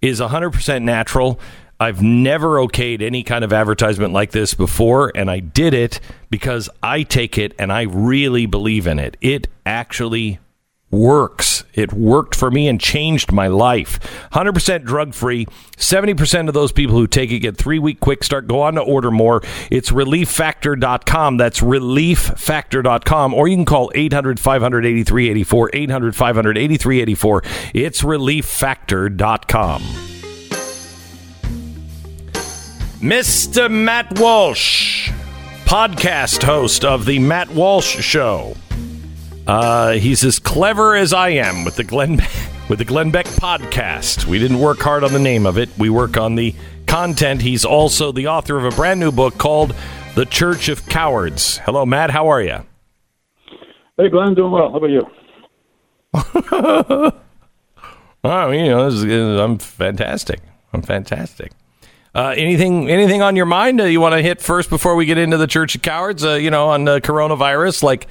is 0.00 0.20
100% 0.20 0.82
natural. 0.82 1.38
I've 1.78 2.02
never 2.02 2.56
okayed 2.56 3.02
any 3.02 3.22
kind 3.22 3.44
of 3.44 3.52
advertisement 3.52 4.14
like 4.14 4.30
this 4.30 4.54
before, 4.54 5.12
and 5.14 5.30
I 5.30 5.40
did 5.40 5.74
it 5.74 6.00
because 6.30 6.70
I 6.82 7.02
take 7.02 7.36
it 7.36 7.54
and 7.58 7.70
I 7.70 7.82
really 7.82 8.46
believe 8.46 8.86
in 8.86 8.98
it. 8.98 9.18
It 9.20 9.48
actually 9.66 10.38
works. 10.92 11.64
It 11.74 11.92
worked 11.92 12.36
for 12.36 12.50
me 12.50 12.68
and 12.68 12.80
changed 12.80 13.32
my 13.32 13.48
life. 13.48 13.98
100% 14.32 14.84
drug 14.84 15.14
free. 15.14 15.46
70% 15.76 16.46
of 16.46 16.54
those 16.54 16.70
people 16.70 16.94
who 16.94 17.08
take 17.08 17.32
it 17.32 17.40
get 17.40 17.56
three 17.56 17.80
week 17.80 17.98
quick 17.98 18.22
start. 18.22 18.46
Go 18.46 18.60
on 18.60 18.74
to 18.74 18.82
order 18.82 19.10
more. 19.10 19.42
It's 19.70 19.90
relieffactor.com. 19.90 21.38
That's 21.38 21.60
relieffactor.com. 21.60 23.34
Or 23.34 23.48
you 23.48 23.56
can 23.56 23.64
call 23.64 23.90
800 23.94 24.38
500 24.38 24.86
8384. 24.86 25.70
800 25.72 26.14
500 26.14 26.58
8384. 26.58 27.42
It's 27.74 28.02
relieffactor.com. 28.02 29.82
Mr. 33.02 33.68
Matt 33.68 34.20
Walsh, 34.20 35.10
podcast 35.64 36.44
host 36.44 36.84
of 36.84 37.04
The 37.04 37.18
Matt 37.18 37.50
Walsh 37.50 38.00
Show. 38.00 38.54
Uh, 39.46 39.92
he's 39.92 40.24
as 40.24 40.38
clever 40.38 40.94
as 40.94 41.12
I 41.12 41.30
am 41.30 41.64
with 41.64 41.76
the 41.76 41.84
Glenn 41.84 42.20
with 42.68 42.78
the 42.78 42.84
Glenn 42.84 43.10
Beck 43.10 43.26
podcast. 43.26 44.26
We 44.26 44.38
didn't 44.38 44.60
work 44.60 44.78
hard 44.78 45.02
on 45.04 45.12
the 45.12 45.18
name 45.18 45.46
of 45.46 45.58
it. 45.58 45.68
We 45.76 45.90
work 45.90 46.16
on 46.16 46.36
the 46.36 46.54
content. 46.86 47.42
He's 47.42 47.64
also 47.64 48.12
the 48.12 48.28
author 48.28 48.56
of 48.56 48.64
a 48.64 48.76
brand 48.76 49.00
new 49.00 49.10
book 49.10 49.38
called 49.38 49.74
The 50.14 50.26
Church 50.26 50.68
of 50.68 50.86
Cowards. 50.86 51.58
Hello, 51.58 51.84
Matt. 51.84 52.10
How 52.10 52.28
are 52.28 52.40
you? 52.40 52.58
Hey, 53.96 54.08
Glenn, 54.08 54.34
doing 54.34 54.52
well. 54.52 54.70
How 54.70 54.76
about 54.78 54.90
you? 54.90 55.02
Oh, 58.24 58.50
you 58.50 58.68
know, 58.68 58.88
this 58.88 59.02
is, 59.02 59.40
I'm 59.40 59.58
fantastic. 59.58 60.40
I'm 60.72 60.82
fantastic. 60.82 61.50
Uh, 62.14 62.34
anything, 62.36 62.88
anything 62.88 63.20
on 63.20 63.34
your 63.34 63.46
mind 63.46 63.80
uh, 63.80 63.84
you 63.84 64.00
want 64.00 64.14
to 64.14 64.22
hit 64.22 64.40
first 64.40 64.70
before 64.70 64.94
we 64.94 65.06
get 65.06 65.18
into 65.18 65.38
the 65.38 65.48
Church 65.48 65.74
of 65.74 65.82
Cowards? 65.82 66.24
Uh, 66.24 66.34
you 66.34 66.50
know, 66.50 66.68
on 66.68 66.84
coronavirus, 66.84 67.82
like 67.82 68.06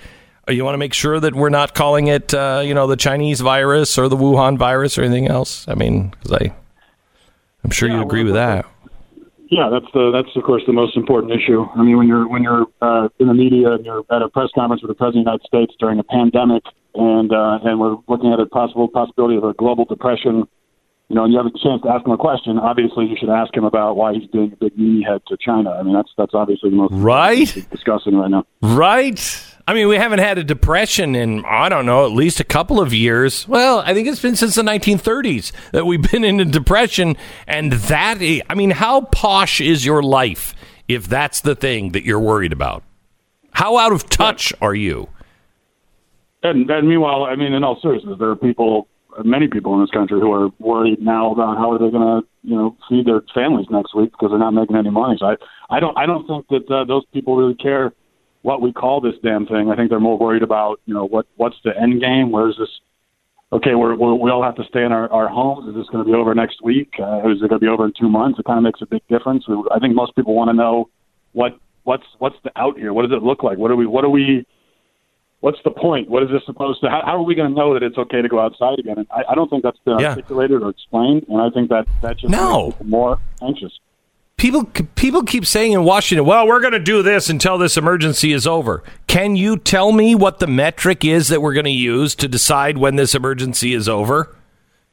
you 0.47 0.63
want 0.65 0.73
to 0.73 0.79
make 0.79 0.93
sure 0.93 1.19
that 1.19 1.35
we're 1.35 1.49
not 1.49 1.73
calling 1.75 2.07
it, 2.07 2.33
uh, 2.33 2.61
you 2.65 2.73
know, 2.73 2.87
the 2.87 2.95
Chinese 2.97 3.41
virus 3.41 3.97
or 3.97 4.07
the 4.09 4.17
Wuhan 4.17 4.57
virus 4.57 4.97
or 4.97 5.03
anything 5.03 5.27
else. 5.27 5.67
I 5.67 5.75
mean, 5.75 6.09
because 6.09 6.31
I, 6.33 6.53
I'm 7.63 7.69
sure 7.71 7.87
Yeah, 7.89 7.97
you 7.97 8.01
agree 8.01 8.23
well, 8.23 8.33
with 8.33 8.35
that. 8.35 8.65
Yeah, 9.49 9.69
that's 9.69 9.85
the 9.93 10.11
that's 10.11 10.33
of 10.37 10.43
course 10.43 10.63
the 10.65 10.71
most 10.73 10.95
important 10.95 11.33
issue. 11.33 11.65
I 11.75 11.83
mean, 11.83 11.97
when 11.97 12.07
you're 12.07 12.25
when 12.27 12.41
you're 12.41 12.67
uh, 12.81 13.09
in 13.19 13.27
the 13.27 13.33
media 13.33 13.71
and 13.73 13.85
you're 13.85 14.03
at 14.09 14.21
a 14.21 14.29
press 14.29 14.49
conference 14.55 14.81
with 14.81 14.89
the 14.89 14.95
president 14.95 15.27
of 15.27 15.41
the 15.41 15.43
United 15.43 15.45
States 15.45 15.73
during 15.77 15.99
a 15.99 16.03
pandemic, 16.03 16.63
and 16.95 17.33
uh, 17.33 17.59
and 17.63 17.77
we're 17.79 17.97
looking 18.07 18.31
at 18.31 18.39
a 18.39 18.45
possible 18.45 18.87
possibility 18.87 19.35
of 19.35 19.43
a 19.43 19.53
global 19.53 19.83
depression, 19.83 20.47
you 21.09 21.15
know, 21.15 21.25
and 21.25 21.33
you 21.33 21.37
have 21.37 21.47
a 21.47 21.57
chance 21.59 21.81
to 21.83 21.89
ask 21.89 22.05
him 22.05 22.13
a 22.13 22.17
question. 22.17 22.57
Obviously, 22.59 23.05
you 23.07 23.17
should 23.19 23.29
ask 23.29 23.53
him 23.53 23.65
about 23.65 23.97
why 23.97 24.13
he's 24.13 24.29
doing 24.31 24.53
a 24.53 24.55
big 24.55 24.73
meanie 24.77 25.05
head 25.05 25.21
to 25.27 25.35
China. 25.35 25.71
I 25.71 25.83
mean, 25.83 25.93
that's 25.95 26.11
that's 26.17 26.33
obviously 26.33 26.69
the 26.69 26.77
most 26.77 26.93
Right? 26.93 27.53
discussing 27.69 28.15
right 28.15 28.31
now. 28.31 28.45
Right. 28.61 29.19
I 29.71 29.73
mean, 29.73 29.87
we 29.87 29.95
haven't 29.95 30.19
had 30.19 30.37
a 30.37 30.43
depression 30.43 31.15
in, 31.15 31.45
I 31.45 31.69
don't 31.69 31.85
know, 31.85 32.05
at 32.05 32.11
least 32.11 32.41
a 32.41 32.43
couple 32.43 32.81
of 32.81 32.93
years. 32.93 33.47
Well, 33.47 33.79
I 33.79 33.93
think 33.93 34.05
it's 34.09 34.21
been 34.21 34.35
since 34.35 34.55
the 34.55 34.63
1930s 34.63 35.53
that 35.71 35.85
we've 35.85 36.01
been 36.11 36.25
in 36.25 36.41
a 36.41 36.43
depression. 36.43 37.15
And 37.47 37.71
that, 37.71 38.17
i- 38.19 38.41
I 38.49 38.53
mean, 38.55 38.71
how 38.71 38.99
posh 38.99 39.61
is 39.61 39.85
your 39.85 40.03
life 40.03 40.53
if 40.89 41.07
that's 41.07 41.39
the 41.39 41.55
thing 41.55 41.93
that 41.93 42.03
you're 42.03 42.19
worried 42.19 42.51
about? 42.51 42.83
How 43.53 43.77
out 43.77 43.93
of 43.93 44.09
touch 44.09 44.51
are 44.59 44.75
you? 44.75 45.07
And, 46.43 46.69
and 46.69 46.89
meanwhile, 46.89 47.23
I 47.23 47.37
mean, 47.37 47.53
in 47.53 47.63
all 47.63 47.79
seriousness, 47.81 48.17
there 48.19 48.29
are 48.29 48.35
people, 48.35 48.89
many 49.23 49.47
people 49.47 49.73
in 49.75 49.79
this 49.79 49.91
country 49.91 50.19
who 50.19 50.33
are 50.33 50.49
worried 50.59 51.01
now 51.01 51.31
about 51.31 51.55
how 51.57 51.71
are 51.71 51.79
they 51.79 51.89
going 51.89 52.21
to, 52.23 52.27
you 52.43 52.57
know, 52.57 52.75
feed 52.89 53.05
their 53.05 53.21
families 53.33 53.67
next 53.69 53.95
week 53.95 54.11
because 54.11 54.31
they're 54.31 54.37
not 54.37 54.51
making 54.51 54.75
any 54.75 54.89
money. 54.89 55.15
So 55.17 55.27
I, 55.27 55.35
I 55.69 55.79
don't, 55.79 55.97
I 55.97 56.05
don't 56.05 56.27
think 56.27 56.45
that 56.49 56.69
uh, 56.69 56.83
those 56.83 57.05
people 57.13 57.37
really 57.37 57.55
care 57.55 57.93
what 58.41 58.61
we 58.61 58.71
call 58.73 59.01
this 59.01 59.13
damn 59.23 59.45
thing. 59.45 59.69
I 59.69 59.75
think 59.75 59.89
they're 59.89 59.99
more 59.99 60.17
worried 60.17 60.43
about, 60.43 60.79
you 60.85 60.93
know, 60.93 61.05
what, 61.05 61.27
what's 61.35 61.57
the 61.63 61.71
end 61.79 62.01
game? 62.01 62.31
Where's 62.31 62.57
this? 62.57 62.69
Okay, 63.53 63.75
we're, 63.75 63.95
we're 63.95 64.15
we 64.15 64.31
all 64.31 64.41
have 64.41 64.55
to 64.55 64.63
stay 64.69 64.83
in 64.83 64.91
our, 64.93 65.11
our 65.11 65.27
homes. 65.27 65.67
Is 65.67 65.75
this 65.75 65.87
going 65.91 66.05
to 66.05 66.09
be 66.09 66.15
over 66.17 66.33
next 66.33 66.63
week? 66.63 66.93
Uh, 66.99 67.29
is 67.29 67.37
it 67.43 67.49
going 67.49 67.59
to 67.59 67.59
be 67.59 67.67
over 67.67 67.85
in 67.85 67.93
two 67.99 68.07
months? 68.09 68.39
It 68.39 68.45
kind 68.45 68.57
of 68.57 68.63
makes 68.63 68.81
a 68.81 68.85
big 68.85 69.01
difference. 69.09 69.47
We, 69.47 69.61
I 69.75 69.79
think 69.79 69.93
most 69.93 70.15
people 70.15 70.33
want 70.35 70.49
to 70.49 70.53
know 70.53 70.89
what 71.33 71.57
what's 71.83 72.05
what's 72.19 72.37
the 72.45 72.51
out 72.55 72.77
here. 72.77 72.93
What 72.93 73.01
does 73.01 73.11
it 73.11 73.23
look 73.23 73.43
like? 73.43 73.57
What 73.57 73.69
are 73.69 73.75
we? 73.75 73.85
What 73.85 74.05
are 74.05 74.09
we? 74.09 74.45
what's 75.41 75.57
the 75.65 75.71
point? 75.71 76.09
What 76.09 76.23
is 76.23 76.29
this 76.29 76.41
supposed 76.45 76.81
to? 76.81 76.89
How, 76.89 77.01
how 77.03 77.17
are 77.17 77.23
we 77.23 77.35
going 77.35 77.49
to 77.49 77.55
know 77.55 77.73
that 77.73 77.83
it's 77.83 77.97
okay 77.97 78.21
to 78.21 78.29
go 78.29 78.39
outside 78.39 78.79
again? 78.79 78.99
And 78.99 79.07
I, 79.11 79.23
I 79.31 79.35
don't 79.35 79.49
think 79.49 79.63
that's 79.63 79.79
been 79.83 79.99
Yeah. 79.99 80.09
articulated 80.09 80.61
or 80.61 80.69
explained, 80.69 81.25
and 81.27 81.41
I 81.41 81.49
think 81.49 81.69
that 81.69 81.87
that 82.03 82.17
just 82.19 82.31
No. 82.31 82.65
makes 82.67 82.77
people 82.77 82.85
more 82.85 83.17
anxious. 83.41 83.73
People 84.41 84.63
people 84.95 85.21
keep 85.21 85.45
saying 85.45 85.73
in 85.73 85.83
Washington, 85.83 86.25
"Well, 86.25 86.47
we're 86.47 86.61
going 86.61 86.73
to 86.73 86.79
do 86.79 87.03
this 87.03 87.29
until 87.29 87.59
this 87.59 87.77
emergency 87.77 88.33
is 88.33 88.47
over." 88.47 88.81
Can 89.05 89.35
you 89.35 89.55
tell 89.55 89.91
me 89.91 90.15
what 90.15 90.39
the 90.39 90.47
metric 90.47 91.05
is 91.05 91.27
that 91.27 91.43
we're 91.43 91.53
going 91.53 91.65
to 91.65 91.69
use 91.69 92.15
to 92.15 92.27
decide 92.27 92.79
when 92.79 92.95
this 92.95 93.13
emergency 93.13 93.75
is 93.75 93.87
over? 93.87 94.35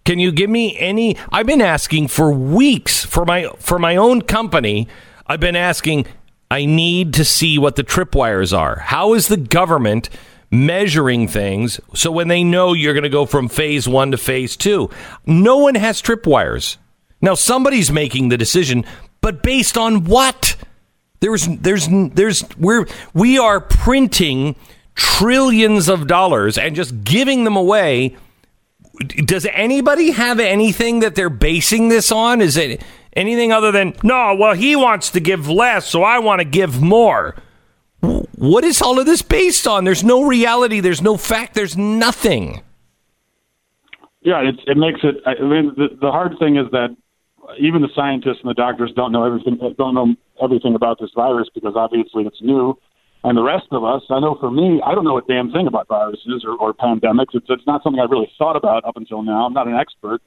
Can 0.04 0.18
you 0.18 0.32
give 0.32 0.50
me 0.50 0.76
any 0.78 1.16
I've 1.32 1.46
been 1.46 1.62
asking 1.62 2.08
for 2.08 2.30
weeks 2.30 3.06
for 3.06 3.24
my 3.24 3.48
for 3.58 3.78
my 3.78 3.96
own 3.96 4.20
company. 4.20 4.86
I've 5.26 5.40
been 5.40 5.56
asking 5.56 6.04
I 6.50 6.66
need 6.66 7.14
to 7.14 7.24
see 7.24 7.58
what 7.58 7.76
the 7.76 7.84
tripwires 7.84 8.54
are. 8.54 8.80
How 8.80 9.14
is 9.14 9.28
the 9.28 9.38
government 9.38 10.10
measuring 10.50 11.26
things 11.26 11.80
so 11.94 12.10
when 12.10 12.28
they 12.28 12.44
know 12.44 12.74
you're 12.74 12.92
going 12.92 13.02
to 13.02 13.08
go 13.08 13.24
from 13.24 13.48
phase 13.48 13.88
1 13.88 14.10
to 14.10 14.18
phase 14.18 14.58
2? 14.58 14.90
No 15.24 15.56
one 15.56 15.76
has 15.76 16.02
tripwires. 16.02 16.76
Now 17.20 17.34
somebody's 17.34 17.90
making 17.90 18.28
the 18.28 18.36
decision, 18.36 18.84
but 19.20 19.42
based 19.42 19.76
on 19.76 20.04
what? 20.04 20.56
There's 21.20 21.48
there's 21.48 21.88
there's 21.90 22.44
we're 22.56 22.86
we 23.12 23.38
are 23.38 23.60
printing 23.60 24.54
trillions 24.94 25.88
of 25.88 26.06
dollars 26.06 26.58
and 26.58 26.76
just 26.76 27.04
giving 27.04 27.44
them 27.44 27.56
away. 27.56 28.16
Does 28.98 29.46
anybody 29.52 30.10
have 30.10 30.40
anything 30.40 31.00
that 31.00 31.14
they're 31.14 31.30
basing 31.30 31.88
this 31.88 32.10
on? 32.10 32.40
Is 32.40 32.56
it 32.56 32.82
anything 33.14 33.52
other 33.52 33.72
than 33.72 33.94
no? 34.02 34.34
Well, 34.34 34.54
he 34.54 34.76
wants 34.76 35.10
to 35.10 35.20
give 35.20 35.48
less, 35.48 35.86
so 35.86 36.02
I 36.02 36.18
want 36.18 36.40
to 36.40 36.44
give 36.44 36.80
more. 36.80 37.36
What 38.00 38.64
is 38.64 38.80
all 38.80 38.98
of 39.00 39.06
this 39.06 39.22
based 39.22 39.66
on? 39.66 39.84
There's 39.84 40.04
no 40.04 40.24
reality. 40.24 40.80
There's 40.80 41.02
no 41.02 41.16
fact. 41.16 41.54
There's 41.54 41.76
nothing. 41.76 42.62
Yeah, 44.20 44.40
it, 44.40 44.56
it 44.66 44.76
makes 44.76 45.00
it. 45.02 45.16
I 45.26 45.42
mean, 45.42 45.72
the, 45.76 45.88
the 46.00 46.10
hard 46.10 46.38
thing 46.38 46.56
is 46.56 46.70
that 46.70 46.96
even 47.58 47.82
the 47.82 47.88
scientists 47.94 48.38
and 48.42 48.50
the 48.50 48.54
doctors 48.54 48.92
don't 48.94 49.12
know 49.12 49.24
everything. 49.24 49.58
Don't 49.78 49.94
know 49.94 50.14
everything 50.42 50.74
about 50.74 50.98
this 51.00 51.10
virus 51.14 51.48
because 51.54 51.74
obviously 51.76 52.24
it's 52.24 52.42
new. 52.42 52.78
And 53.24 53.36
the 53.36 53.42
rest 53.42 53.66
of 53.72 53.84
us, 53.84 54.02
I 54.10 54.20
know 54.20 54.36
for 54.38 54.50
me, 54.50 54.80
I 54.86 54.94
don't 54.94 55.04
know 55.04 55.18
a 55.18 55.22
damn 55.22 55.50
thing 55.50 55.66
about 55.66 55.88
viruses 55.88 56.44
or, 56.46 56.56
or 56.56 56.72
pandemics. 56.72 57.34
It's 57.34 57.46
it's 57.48 57.66
not 57.66 57.82
something 57.82 58.00
I 58.00 58.04
really 58.04 58.30
thought 58.38 58.56
about 58.56 58.84
up 58.84 58.96
until 58.96 59.22
now. 59.22 59.46
I'm 59.46 59.52
not 59.52 59.66
an 59.66 59.74
expert. 59.74 60.22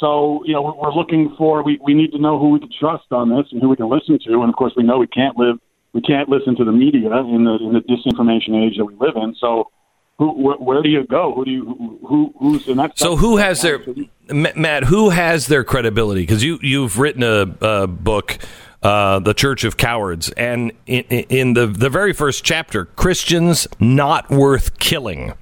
So 0.00 0.42
you 0.44 0.52
know, 0.52 0.62
we're, 0.62 0.76
we're 0.76 0.92
looking 0.92 1.34
for. 1.38 1.62
We 1.62 1.78
we 1.82 1.94
need 1.94 2.12
to 2.12 2.18
know 2.18 2.38
who 2.38 2.50
we 2.50 2.60
can 2.60 2.70
trust 2.78 3.06
on 3.10 3.30
this 3.30 3.46
and 3.50 3.62
who 3.62 3.68
we 3.68 3.76
can 3.76 3.88
listen 3.88 4.18
to. 4.26 4.32
And 4.42 4.48
of 4.50 4.56
course, 4.56 4.74
we 4.76 4.82
know 4.82 4.98
we 4.98 5.06
can't 5.06 5.36
live. 5.36 5.56
We 5.94 6.02
can't 6.02 6.28
listen 6.28 6.54
to 6.56 6.64
the 6.64 6.72
media 6.72 7.08
in 7.08 7.44
the 7.44 7.56
in 7.64 7.72
the 7.72 7.80
disinformation 7.80 8.54
age 8.54 8.76
that 8.76 8.84
we 8.84 8.94
live 9.00 9.16
in. 9.16 9.34
So 9.40 9.70
who, 10.18 10.32
where, 10.32 10.56
where 10.56 10.82
do 10.82 10.88
you 10.88 11.04
go? 11.04 11.32
Who 11.32 11.44
do 11.44 11.50
you 11.50 11.98
who 12.06 12.34
who's 12.38 12.66
and 12.66 12.78
that's 12.78 13.00
so 13.00 13.16
who 13.16 13.36
has 13.36 13.62
their 13.62 13.80
Matt? 14.28 14.84
Who 14.84 15.10
has 15.10 15.46
their 15.46 15.62
credibility? 15.62 16.22
Because 16.22 16.42
you 16.42 16.58
you've 16.60 16.98
written 16.98 17.22
a, 17.22 17.54
a 17.60 17.86
book, 17.86 18.38
uh, 18.82 19.20
"The 19.20 19.32
Church 19.32 19.62
of 19.62 19.76
Cowards," 19.76 20.30
and 20.32 20.72
in, 20.86 21.04
in, 21.04 21.54
the 21.54 21.66
the 21.68 21.88
very 21.88 22.12
first 22.12 22.44
chapter, 22.44 22.86
Christians 22.86 23.68
not 23.78 24.28
worth 24.28 24.80
killing. 24.80 25.34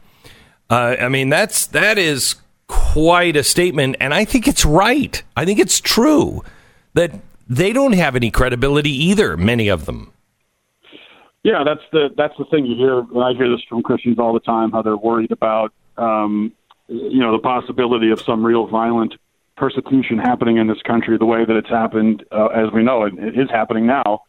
Uh, 0.68 0.96
I 1.00 1.08
mean 1.08 1.30
that's 1.30 1.66
that 1.68 1.96
is 1.96 2.36
quite 2.66 3.34
a 3.34 3.42
statement, 3.42 3.96
and 3.98 4.12
I 4.12 4.26
think 4.26 4.46
it's 4.46 4.66
right. 4.66 5.22
I 5.36 5.46
think 5.46 5.58
it's 5.58 5.80
true 5.80 6.44
that 6.92 7.12
they 7.48 7.72
don't 7.72 7.94
have 7.94 8.14
any 8.14 8.30
credibility 8.30 8.90
either. 8.90 9.38
Many 9.38 9.68
of 9.68 9.86
them. 9.86 10.12
Yeah, 11.46 11.62
that's 11.64 11.86
the 11.92 12.08
that's 12.16 12.34
the 12.38 12.44
thing 12.46 12.66
you 12.66 12.74
hear. 12.74 13.06
I 13.22 13.32
hear 13.32 13.48
this 13.48 13.62
from 13.68 13.80
Christians 13.80 14.18
all 14.18 14.32
the 14.32 14.40
time. 14.40 14.72
How 14.72 14.82
they're 14.82 14.96
worried 14.96 15.30
about, 15.30 15.72
um, 15.96 16.52
you 16.88 17.20
know, 17.20 17.30
the 17.30 17.38
possibility 17.38 18.10
of 18.10 18.20
some 18.20 18.44
real 18.44 18.66
violent 18.66 19.14
persecution 19.56 20.18
happening 20.18 20.56
in 20.56 20.66
this 20.66 20.82
country, 20.82 21.16
the 21.16 21.24
way 21.24 21.44
that 21.44 21.56
it's 21.56 21.68
happened, 21.68 22.24
uh, 22.32 22.46
as 22.46 22.72
we 22.74 22.82
know, 22.82 23.04
it, 23.04 23.14
it 23.16 23.38
is 23.38 23.48
happening 23.48 23.86
now 23.86 24.22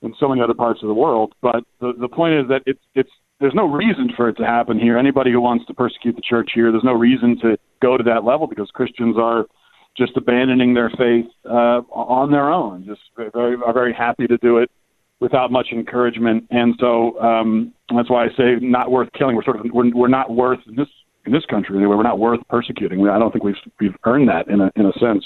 in 0.00 0.14
so 0.20 0.28
many 0.28 0.40
other 0.40 0.54
parts 0.54 0.80
of 0.80 0.86
the 0.86 0.94
world. 0.94 1.34
But 1.42 1.64
the 1.80 1.92
the 1.98 2.06
point 2.06 2.34
is 2.34 2.46
that 2.46 2.62
it's 2.66 2.84
it's 2.94 3.10
there's 3.40 3.54
no 3.56 3.66
reason 3.66 4.10
for 4.16 4.28
it 4.28 4.36
to 4.36 4.46
happen 4.46 4.78
here. 4.78 4.96
Anybody 4.96 5.32
who 5.32 5.40
wants 5.40 5.66
to 5.66 5.74
persecute 5.74 6.14
the 6.14 6.22
church 6.22 6.52
here, 6.54 6.70
there's 6.70 6.84
no 6.84 6.92
reason 6.94 7.36
to 7.40 7.58
go 7.82 7.96
to 7.96 8.04
that 8.04 8.22
level 8.22 8.46
because 8.46 8.70
Christians 8.70 9.16
are 9.18 9.46
just 9.98 10.16
abandoning 10.16 10.74
their 10.74 10.90
faith 10.90 11.26
uh, 11.44 11.82
on 11.90 12.30
their 12.30 12.48
own. 12.48 12.86
Just 12.86 13.00
very 13.16 13.56
are 13.56 13.72
very 13.72 13.92
happy 13.92 14.28
to 14.28 14.38
do 14.38 14.58
it 14.58 14.70
without 15.24 15.50
much 15.50 15.68
encouragement, 15.72 16.46
and 16.50 16.74
so 16.78 17.18
um, 17.20 17.72
that's 17.96 18.10
why 18.10 18.26
I 18.26 18.28
say 18.36 18.56
not 18.60 18.90
worth 18.90 19.08
killing. 19.14 19.34
We're 19.34 19.42
sort 19.42 19.58
of 19.58 19.66
we're, 19.72 19.90
we're 19.92 20.08
not 20.08 20.30
worth 20.30 20.60
in 20.68 20.76
this 20.76 20.88
in 21.26 21.32
this 21.32 21.44
country 21.46 21.76
anyway. 21.76 21.96
We're 21.96 22.02
not 22.02 22.18
worth 22.18 22.46
persecuting. 22.48 23.08
I 23.08 23.18
don't 23.18 23.32
think 23.32 23.42
we've 23.42 23.56
we've 23.80 23.96
earned 24.04 24.28
that 24.28 24.46
in 24.48 24.60
a 24.60 24.70
in 24.76 24.86
a 24.86 24.92
sense. 25.00 25.24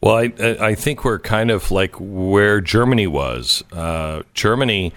Well, 0.00 0.16
I 0.16 0.32
I 0.60 0.74
think 0.74 1.04
we're 1.04 1.18
kind 1.18 1.50
of 1.50 1.70
like 1.70 1.94
where 1.98 2.60
Germany 2.60 3.06
was. 3.06 3.62
Uh, 3.70 4.22
Germany, 4.32 4.92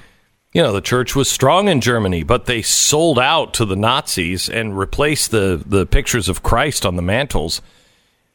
you 0.53 0.61
know, 0.63 0.71
the 0.71 0.81
church 0.81 1.15
was 1.15 1.29
strong 1.29 1.67
in 1.67 1.81
Germany, 1.81 2.23
but 2.23 2.45
they 2.45 2.61
sold 2.61 3.19
out 3.19 3.53
to 3.55 3.65
the 3.65 3.75
Nazis 3.75 4.49
and 4.49 4.77
replaced 4.77 5.31
the 5.31 5.61
the 5.65 5.85
pictures 5.85 6.29
of 6.29 6.41
Christ 6.41 6.85
on 6.85 6.95
the 6.95 7.01
mantles. 7.01 7.61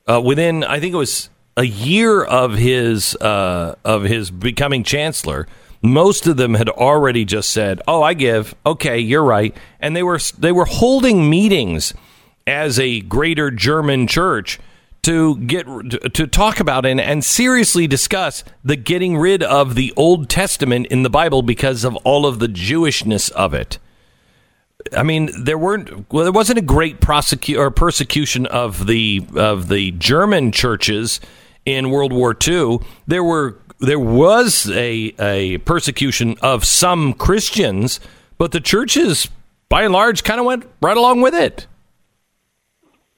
Uh, 0.09 0.21
within, 0.25 0.63
I 0.63 0.79
think 0.79 0.95
it 0.95 0.99
was 0.99 1.31
a 1.57 1.65
year 1.65 2.23
of 2.23 2.55
his 2.55 3.15
uh, 3.17 3.77
of 3.85 4.03
his 4.03 4.31
becoming 4.31 4.85
chancellor, 4.85 5.47
most 5.83 6.27
of 6.27 6.37
them 6.37 6.55
had 6.55 6.69
already 6.69 7.25
just 7.25 7.51
said, 7.51 7.81
"Oh, 7.89 8.03
I 8.03 8.15
give. 8.15 8.55
Okay, 8.65 8.99
you're 8.99 9.25
right," 9.25 9.57
and 9.81 9.97
they 9.97 10.03
were 10.03 10.21
they 10.39 10.53
were 10.53 10.67
holding 10.67 11.29
meetings 11.31 11.95
as 12.47 12.79
a 12.79 13.01
greater 13.01 13.51
German 13.51 14.07
church 14.07 14.61
to 15.03 15.37
get 15.37 15.67
to 16.15 16.27
talk 16.27 16.59
about 16.59 16.85
and, 16.85 17.01
and 17.01 17.25
seriously 17.25 17.87
discuss 17.87 18.43
the 18.65 18.77
getting 18.77 19.17
rid 19.17 19.43
of 19.43 19.77
the 19.77 19.93
Old 19.97 20.29
Testament 20.29 20.87
in 20.89 21.05
the 21.05 21.11
Bible 21.11 21.43
because 21.43 21.85
of 21.85 21.95
all 21.97 22.27
of 22.27 22.39
the 22.39 22.49
Jewishness 22.49 23.31
of 23.31 23.55
it. 23.55 23.79
I 24.93 25.03
mean, 25.03 25.31
there 25.45 25.59
weren't 25.59 26.13
well, 26.13 26.25
there 26.25 26.33
wasn't 26.33 26.59
a 26.59 26.63
great 26.63 27.01
prosecute 27.01 27.59
or 27.59 27.71
persecution 27.71 28.47
of 28.47 28.87
the 28.87 29.25
of 29.35 29.69
the 29.69 29.93
German 29.93 30.53
churches 30.53 31.21
in 31.67 31.91
World 31.91 32.13
War 32.13 32.35
II, 32.47 32.79
there 33.07 33.25
were 33.25 33.59
there 33.79 33.99
was 33.99 34.71
a 34.71 35.13
a 35.19 35.59
persecution 35.59 36.37
of 36.41 36.65
some 36.65 37.13
Christians, 37.13 38.01
but 38.39 38.53
the 38.53 38.61
churches, 38.61 39.29
by 39.69 39.83
and 39.83 39.93
large, 39.93 40.25
kind 40.25 40.41
of 40.41 40.47
went 40.47 40.65
right 40.81 40.97
along 40.97 41.21
with 41.21 41.35
it. 41.35 41.67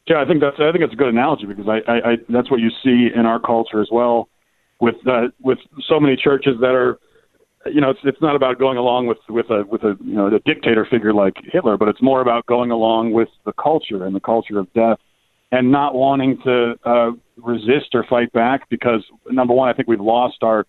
Yeah, 0.08 0.20
I 0.20 0.24
think 0.24 0.40
that's 0.40 0.56
I 0.58 0.72
think 0.72 0.80
that's 0.80 0.94
a 0.94 0.96
good 0.96 1.08
analogy 1.08 1.46
because 1.46 1.68
I, 1.68 1.78
I, 1.90 2.12
I 2.12 2.16
that's 2.28 2.50
what 2.50 2.60
you 2.60 2.70
see 2.82 3.10
in 3.14 3.26
our 3.26 3.38
culture 3.38 3.80
as 3.80 3.88
well, 3.92 4.28
with 4.80 4.96
uh, 5.06 5.28
with 5.40 5.58
so 5.86 6.00
many 6.00 6.16
churches 6.16 6.54
that 6.60 6.74
are, 6.74 6.98
you 7.66 7.80
know, 7.80 7.90
it's 7.90 8.00
it's 8.04 8.22
not 8.22 8.34
about 8.34 8.58
going 8.58 8.78
along 8.78 9.06
with 9.06 9.18
with 9.28 9.50
a 9.50 9.64
with 9.70 9.84
a 9.84 9.96
you 10.02 10.14
know 10.14 10.28
a 10.28 10.40
dictator 10.40 10.86
figure 10.90 11.12
like 11.12 11.36
Hitler, 11.52 11.76
but 11.76 11.88
it's 11.88 12.00
more 12.00 12.22
about 12.22 12.46
going 12.46 12.70
along 12.70 13.12
with 13.12 13.28
the 13.44 13.52
culture 13.52 14.04
and 14.06 14.16
the 14.16 14.20
culture 14.20 14.58
of 14.58 14.72
death 14.72 14.98
and 15.50 15.70
not 15.70 15.94
wanting 15.94 16.38
to 16.44 16.74
uh, 16.84 17.10
resist 17.36 17.94
or 17.94 18.04
fight 18.08 18.32
back 18.32 18.68
because 18.68 19.02
number 19.30 19.54
one, 19.54 19.68
I 19.68 19.72
think 19.72 19.88
we've 19.88 20.00
lost 20.00 20.42
our 20.42 20.66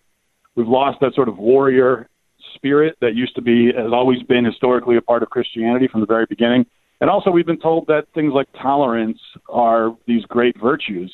we've 0.54 0.68
lost 0.68 1.00
that 1.00 1.14
sort 1.14 1.28
of 1.28 1.38
warrior 1.38 2.08
spirit 2.54 2.96
that 3.00 3.14
used 3.14 3.34
to 3.34 3.42
be 3.42 3.66
has 3.66 3.92
always 3.92 4.22
been 4.22 4.44
historically 4.44 4.96
a 4.96 5.02
part 5.02 5.22
of 5.22 5.30
Christianity 5.30 5.88
from 5.88 6.00
the 6.00 6.06
very 6.06 6.26
beginning. 6.28 6.66
And 7.00 7.08
also, 7.08 7.30
we've 7.30 7.46
been 7.46 7.60
told 7.60 7.86
that 7.86 8.06
things 8.14 8.32
like 8.34 8.46
tolerance 8.60 9.18
are 9.48 9.96
these 10.06 10.24
great 10.24 10.58
virtues, 10.60 11.12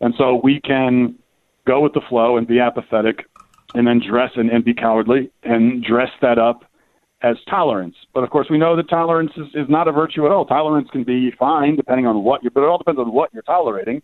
and 0.00 0.12
so 0.18 0.40
we 0.42 0.60
can 0.60 1.16
go 1.66 1.80
with 1.80 1.92
the 1.92 2.00
flow 2.08 2.36
and 2.36 2.48
be 2.48 2.58
apathetic, 2.58 3.26
and 3.74 3.86
then 3.86 4.00
dress 4.00 4.32
and, 4.34 4.50
and 4.50 4.64
be 4.64 4.74
cowardly 4.74 5.30
and 5.44 5.84
dress 5.84 6.10
that 6.20 6.38
up 6.38 6.64
as 7.22 7.36
tolerance. 7.48 7.94
But 8.14 8.24
of 8.24 8.30
course, 8.30 8.46
we 8.50 8.58
know 8.58 8.76
that 8.76 8.88
tolerance 8.88 9.32
is, 9.36 9.46
is 9.54 9.68
not 9.68 9.88
a 9.88 9.92
virtue 9.92 10.24
at 10.26 10.32
all. 10.32 10.46
Tolerance 10.46 10.88
can 10.90 11.04
be 11.04 11.30
fine 11.38 11.76
depending 11.76 12.06
on 12.06 12.24
what 12.24 12.42
you, 12.42 12.50
but 12.50 12.62
it 12.62 12.66
all 12.66 12.78
depends 12.78 12.98
on 12.98 13.12
what 13.12 13.30
you're 13.32 13.42
tolerating. 13.42 14.02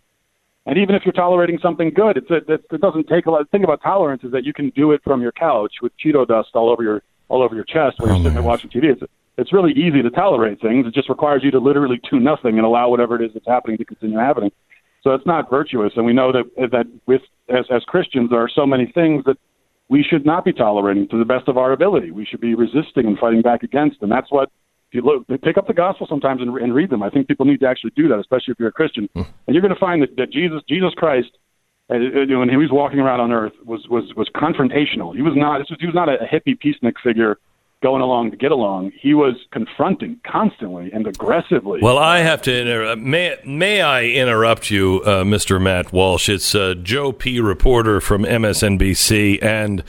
And 0.66 0.78
even 0.78 0.94
if 0.96 1.02
you're 1.04 1.12
tolerating 1.12 1.58
something 1.62 1.90
good, 1.90 2.16
it's 2.16 2.30
a, 2.30 2.36
it, 2.52 2.64
it 2.70 2.80
doesn't 2.80 3.06
take 3.08 3.26
a 3.26 3.30
lot. 3.30 3.40
The 3.40 3.50
thing 3.50 3.64
about 3.64 3.82
tolerance 3.82 4.24
is 4.24 4.32
that 4.32 4.44
you 4.44 4.52
can 4.52 4.70
do 4.70 4.92
it 4.92 5.00
from 5.04 5.22
your 5.22 5.32
couch 5.32 5.74
with 5.80 5.92
Cheeto 6.04 6.26
dust 6.26 6.50
all 6.54 6.68
over 6.70 6.82
your 6.82 7.02
all 7.28 7.42
over 7.42 7.54
your 7.54 7.64
chest 7.64 7.98
when 7.98 8.08
you're 8.08 8.18
oh, 8.18 8.22
sitting 8.22 8.34
there 8.34 8.42
watching 8.42 8.70
TV. 8.70 8.92
It's, 8.92 9.02
it's 9.36 9.52
really 9.52 9.72
easy 9.72 10.00
to 10.02 10.10
tolerate 10.10 10.60
things. 10.60 10.86
It 10.86 10.94
just 10.94 11.08
requires 11.08 11.42
you 11.42 11.50
to 11.50 11.58
literally 11.58 12.00
do 12.10 12.20
nothing 12.20 12.56
and 12.56 12.64
allow 12.64 12.88
whatever 12.88 13.16
it 13.16 13.24
is 13.24 13.32
that's 13.34 13.46
happening 13.46 13.78
to 13.78 13.84
continue 13.84 14.18
happening. 14.18 14.50
So 15.02 15.12
it's 15.12 15.26
not 15.26 15.50
virtuous. 15.50 15.92
And 15.96 16.04
we 16.04 16.12
know 16.12 16.32
that 16.32 16.70
that 16.72 16.86
with 17.06 17.22
as 17.48 17.64
as 17.70 17.82
Christians, 17.84 18.30
there 18.30 18.40
are 18.40 18.50
so 18.52 18.66
many 18.66 18.90
things 18.92 19.24
that 19.24 19.38
we 19.88 20.02
should 20.02 20.26
not 20.26 20.44
be 20.44 20.52
tolerating 20.52 21.08
to 21.08 21.18
the 21.18 21.24
best 21.24 21.48
of 21.48 21.56
our 21.56 21.72
ability. 21.72 22.10
We 22.10 22.24
should 22.24 22.40
be 22.40 22.54
resisting 22.54 23.06
and 23.06 23.18
fighting 23.18 23.42
back 23.42 23.62
against. 23.62 23.98
And 24.02 24.10
that's 24.10 24.30
what, 24.30 24.50
if 24.90 24.94
you 24.94 25.02
look, 25.02 25.26
pick 25.42 25.56
up 25.56 25.66
the 25.66 25.74
gospel 25.74 26.06
sometimes 26.08 26.40
and, 26.40 26.56
and 26.58 26.74
read 26.74 26.90
them. 26.90 27.02
I 27.02 27.10
think 27.10 27.28
people 27.28 27.46
need 27.46 27.60
to 27.60 27.68
actually 27.68 27.92
do 27.96 28.08
that, 28.08 28.18
especially 28.18 28.52
if 28.52 28.58
you're 28.58 28.68
a 28.68 28.72
Christian. 28.72 29.08
Mm. 29.16 29.26
And 29.46 29.54
you're 29.54 29.62
going 29.62 29.74
to 29.74 29.80
find 29.80 30.02
that, 30.02 30.16
that 30.16 30.32
Jesus, 30.32 30.60
Jesus 30.68 30.92
Christ, 30.96 31.30
when 31.88 32.48
he 32.48 32.56
was 32.56 32.70
walking 32.72 32.98
around 32.98 33.20
on 33.20 33.30
earth, 33.30 33.52
was 33.64 33.86
was 33.88 34.12
was 34.16 34.28
confrontational. 34.34 35.14
He 35.14 35.22
was 35.22 35.34
not. 35.36 35.58
This 35.58 35.70
was, 35.70 35.78
he 35.78 35.86
was 35.86 35.94
not 35.94 36.08
a 36.08 36.16
hippie 36.26 36.58
peacenik 36.58 36.94
figure 37.02 37.38
going 37.86 38.02
along 38.02 38.32
to 38.32 38.36
get 38.36 38.50
along. 38.50 38.90
He 39.00 39.14
was 39.14 39.36
confronting 39.52 40.20
constantly 40.26 40.90
and 40.92 41.06
aggressively. 41.06 41.78
Well, 41.80 41.98
I 41.98 42.18
have 42.18 42.42
to 42.42 42.60
interrupt. 42.60 43.00
May, 43.00 43.38
may 43.44 43.80
I 43.80 44.06
interrupt 44.06 44.72
you, 44.72 45.02
uh, 45.04 45.22
Mr. 45.22 45.62
Matt 45.62 45.92
Walsh? 45.92 46.28
It's 46.28 46.52
uh, 46.52 46.74
Joe 46.82 47.12
P. 47.12 47.38
reporter 47.38 48.00
from 48.00 48.24
MSNBC, 48.24 49.40
and 49.40 49.84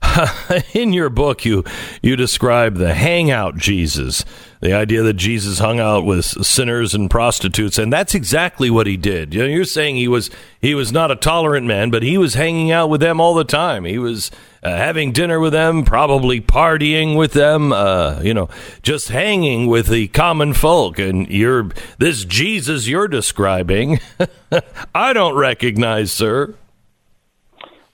in 0.74 0.92
your 0.92 1.10
book, 1.10 1.44
you 1.44 1.64
you 2.00 2.14
describe 2.14 2.76
the 2.76 2.94
hangout 2.94 3.56
Jesus, 3.56 4.24
the 4.60 4.72
idea 4.72 5.02
that 5.02 5.14
Jesus 5.14 5.58
hung 5.58 5.80
out 5.80 6.04
with 6.04 6.24
sinners 6.24 6.94
and 6.94 7.10
prostitutes, 7.10 7.78
and 7.78 7.92
that's 7.92 8.14
exactly 8.14 8.70
what 8.70 8.86
he 8.86 8.96
did. 8.96 9.34
You 9.34 9.40
know, 9.40 9.48
you're 9.48 9.64
saying 9.64 9.96
he 9.96 10.06
was 10.06 10.30
he 10.60 10.72
was 10.76 10.92
not 10.92 11.10
a 11.10 11.16
tolerant 11.16 11.66
man, 11.66 11.90
but 11.90 12.04
he 12.04 12.16
was 12.16 12.34
hanging 12.34 12.70
out 12.70 12.88
with 12.88 13.00
them 13.00 13.20
all 13.20 13.34
the 13.34 13.42
time. 13.42 13.84
He 13.84 13.98
was 13.98 14.30
uh, 14.62 14.76
having 14.76 15.12
dinner 15.12 15.40
with 15.40 15.52
them, 15.52 15.84
probably 15.84 16.40
partying 16.40 17.16
with 17.16 17.32
them. 17.32 17.72
Uh, 17.72 18.20
you 18.22 18.34
know, 18.34 18.48
just 18.82 19.08
hanging 19.08 19.66
with 19.66 19.86
the 19.86 20.08
common 20.08 20.52
folk. 20.52 20.98
And 20.98 21.28
you're 21.28 21.70
this 21.98 22.24
Jesus 22.24 22.88
you're 22.88 23.08
describing. 23.08 24.00
I 24.94 25.12
don't 25.12 25.34
recognize, 25.34 26.12
sir. 26.12 26.54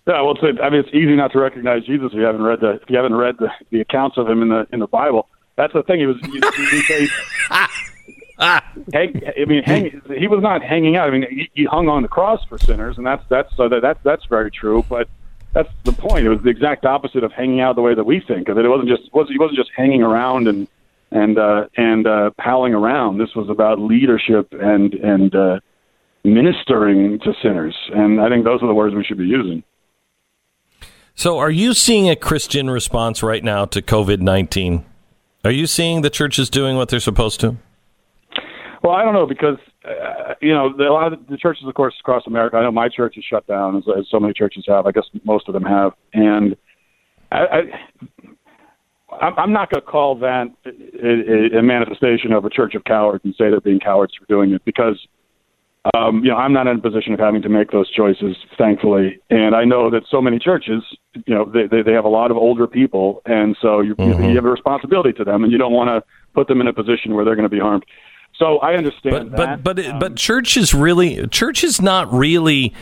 Yeah, 0.07 0.23
well, 0.23 0.37
it's, 0.41 0.61
I 0.63 0.71
mean, 0.71 0.81
it's 0.81 0.91
easy 0.91 1.17
not 1.17 1.33
to 1.33 1.41
recognize 1.41 1.85
Jesus 1.85 2.13
if 2.13 2.15
you 2.15 2.23
haven't 2.23 2.43
read 2.43 2.61
the 2.61 2.81
if 2.83 2.89
you 2.89 2.97
haven't 2.97 3.17
read 3.17 3.39
the, 3.39 3.49
the 3.71 3.81
accounts 3.81 4.17
of 4.17 4.29
him 4.29 4.43
in 4.43 4.49
the 4.49 4.67
in 4.73 4.79
the 4.79 4.87
Bible. 4.87 5.29
That's 5.57 5.73
the 5.73 5.83
thing. 5.83 6.01
He 6.01 6.07
was. 6.07 6.17
He, 6.21 6.31
he, 6.31 6.81
he, 6.83 7.09
hang, 8.39 9.23
I 9.27 9.45
mean, 9.47 9.63
hang, 9.65 10.03
he 10.17 10.29
was 10.29 10.43
not 10.43 10.63
hanging 10.63 10.97
out. 10.97 11.09
I 11.09 11.11
mean, 11.11 11.27
he, 11.29 11.51
he 11.55 11.65
hung 11.65 11.89
on 11.89 12.03
the 12.03 12.09
cross 12.09 12.45
for 12.49 12.59
sinners, 12.59 12.99
and 12.99 13.07
that's 13.07 13.25
that's 13.29 13.57
so 13.57 13.69
that 13.69 13.83
that's 13.83 13.99
that's 14.05 14.27
very 14.27 14.51
true. 14.51 14.85
But 14.89 15.09
that's 15.57 15.73
the 15.85 15.93
point. 15.93 16.27
It 16.27 16.29
was 16.29 16.43
the 16.43 16.51
exact 16.51 16.85
opposite 16.85 17.25
of 17.25 17.33
hanging 17.33 17.61
out 17.61 17.77
the 17.77 17.83
way 17.83 17.95
that 17.95 18.05
we 18.05 18.21
think 18.21 18.51
of 18.51 18.59
it. 18.59 18.67
It 18.67 18.69
wasn't 18.69 18.91
just 18.91 19.11
wasn't 19.15 19.33
he 19.33 19.39
wasn't 19.39 19.57
just 19.57 19.71
hanging 19.75 20.03
around 20.03 20.49
and 20.49 20.69
and 21.11 21.39
uh, 21.39 21.69
and 21.79 22.07
uh, 22.07 22.31
palling 22.39 22.75
around. 22.75 23.17
This 23.17 23.35
was 23.35 23.49
about 23.49 23.79
leadership 23.79 24.49
and 24.53 24.93
and 24.93 25.35
uh, 25.35 25.61
ministering 26.25 27.19
to 27.21 27.33
sinners. 27.43 27.75
And 27.95 28.21
I 28.21 28.29
think 28.29 28.45
those 28.45 28.63
are 28.63 28.67
the 28.67 28.75
words 28.75 28.95
we 28.95 29.03
should 29.03 29.17
be 29.17 29.25
using. 29.25 29.63
So, 31.15 31.39
are 31.39 31.51
you 31.51 31.73
seeing 31.73 32.11
a 32.11 32.17
Christian 32.17 32.69
response 32.69 33.23
right 33.23 33.43
now 33.43 33.65
to 33.65 33.81
COVID 33.81 34.21
nineteen? 34.21 34.85
Are 35.43 35.51
you 35.51 35.67
seeing 35.67 36.03
the 36.03 36.11
churches 36.11 36.51
doing 36.51 36.77
what 36.77 36.91
they're 36.91 37.01
supposed 37.01 37.41
to? 37.41 37.57
Well, 38.83 38.93
I 38.93 39.03
don't 39.03 39.15
know 39.15 39.27
because 39.27 39.57
uh, 39.87 40.35
you 40.41 40.53
know 40.53 40.77
the, 40.77 40.85
a 40.85 40.93
lot 40.93 41.13
of 41.13 41.27
the 41.29 41.37
churches, 41.37 41.65
of 41.67 41.75
course, 41.75 41.95
across 42.01 42.27
America. 42.27 42.57
I 42.57 42.63
know 42.63 42.73
my 42.73 42.89
church 42.89 43.17
is 43.17 43.25
shut 43.25 43.47
down, 43.47 43.77
as, 43.77 43.85
as 43.99 44.07
so 44.11 44.19
many 44.19 44.33
churches 44.35 44.65
have. 44.69 44.87
I 44.87 44.93
guess 44.93 45.05
most 45.25 45.49
of 45.49 45.55
them 45.55 45.65
have, 45.65 45.93
and 46.13 46.57
I, 47.31 47.63
I, 49.13 49.29
I'm 49.29 49.53
not 49.53 49.71
going 49.71 49.81
to 49.81 49.87
call 49.87 50.17
that 50.17 50.47
a, 50.65 51.59
a 51.59 51.63
manifestation 51.63 52.33
of 52.33 52.45
a 52.45 52.51
church 52.51 52.75
of 52.75 52.85
cowards 52.85 53.25
and 53.25 53.35
say 53.35 53.51
they're 53.51 53.61
being 53.61 53.81
cowards 53.81 54.13
for 54.19 54.27
doing 54.27 54.53
it 54.53 54.65
because 54.65 54.99
um, 55.95 56.23
you 56.25 56.31
know, 56.31 56.37
I'm 56.37 56.53
not 56.53 56.67
in 56.67 56.79
a 56.79 56.81
position 56.81 57.13
of 57.13 57.21
having 57.21 57.43
to 57.43 57.49
make 57.49 57.71
those 57.71 57.91
choices, 57.91 58.37
thankfully. 58.59 59.21
And 59.31 59.55
I 59.55 59.65
know 59.65 59.91
that 59.91 60.03
so 60.11 60.21
many 60.21 60.39
churches, 60.39 60.83
you 61.27 61.35
know, 61.35 61.45
they 61.45 61.67
they, 61.71 61.83
they 61.83 61.93
have 61.93 62.05
a 62.05 62.09
lot 62.09 62.31
of 62.31 62.37
older 62.37 62.67
people, 62.67 63.23
and 63.27 63.57
so 63.61 63.81
you, 63.81 63.95
mm-hmm. 63.95 64.25
you 64.25 64.35
have 64.35 64.45
a 64.45 64.51
responsibility 64.51 65.13
to 65.13 65.25
them, 65.25 65.45
and 65.45 65.53
you 65.53 65.59
don't 65.59 65.73
want 65.73 65.89
to 65.89 66.03
put 66.35 66.49
them 66.49 66.61
in 66.61 66.67
a 66.67 66.73
position 66.73 67.15
where 67.15 67.25
they're 67.25 67.37
going 67.37 67.49
to 67.49 67.55
be 67.55 67.61
harmed. 67.61 67.85
So 68.39 68.59
I 68.59 68.75
understand 68.75 69.31
but, 69.31 69.37
that. 69.37 69.63
But 69.63 69.77
but 69.77 69.87
um, 69.87 69.99
but 69.99 70.17
church 70.17 70.57
is 70.57 70.75
really 70.75 71.27
church 71.29 71.65
is 71.65 71.81
not 71.81 72.13
really 72.13 72.75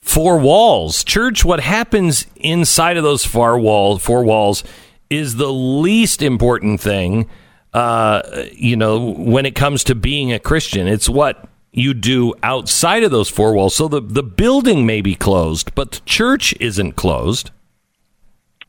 four 0.00 0.38
walls. 0.38 1.04
Church, 1.04 1.44
what 1.44 1.60
happens 1.60 2.26
inside 2.36 2.96
of 2.96 3.02
those 3.02 3.24
four 3.24 3.58
walls, 3.58 4.02
four 4.02 4.24
walls, 4.24 4.64
is 5.10 5.36
the 5.36 5.52
least 5.52 6.22
important 6.22 6.80
thing. 6.80 7.28
Uh, 7.74 8.22
you 8.52 8.76
know, 8.76 9.12
when 9.12 9.44
it 9.44 9.54
comes 9.54 9.84
to 9.84 9.94
being 9.94 10.32
a 10.32 10.38
Christian, 10.38 10.86
it's 10.86 11.08
what 11.08 11.46
you 11.72 11.92
do 11.92 12.32
outside 12.42 13.02
of 13.02 13.10
those 13.10 13.28
four 13.28 13.52
walls. 13.52 13.76
So 13.76 13.86
the, 13.86 14.00
the 14.00 14.22
building 14.22 14.86
may 14.86 15.02
be 15.02 15.14
closed, 15.14 15.74
but 15.74 15.92
the 15.92 16.00
church 16.06 16.54
isn't 16.58 16.92
closed. 16.92 17.50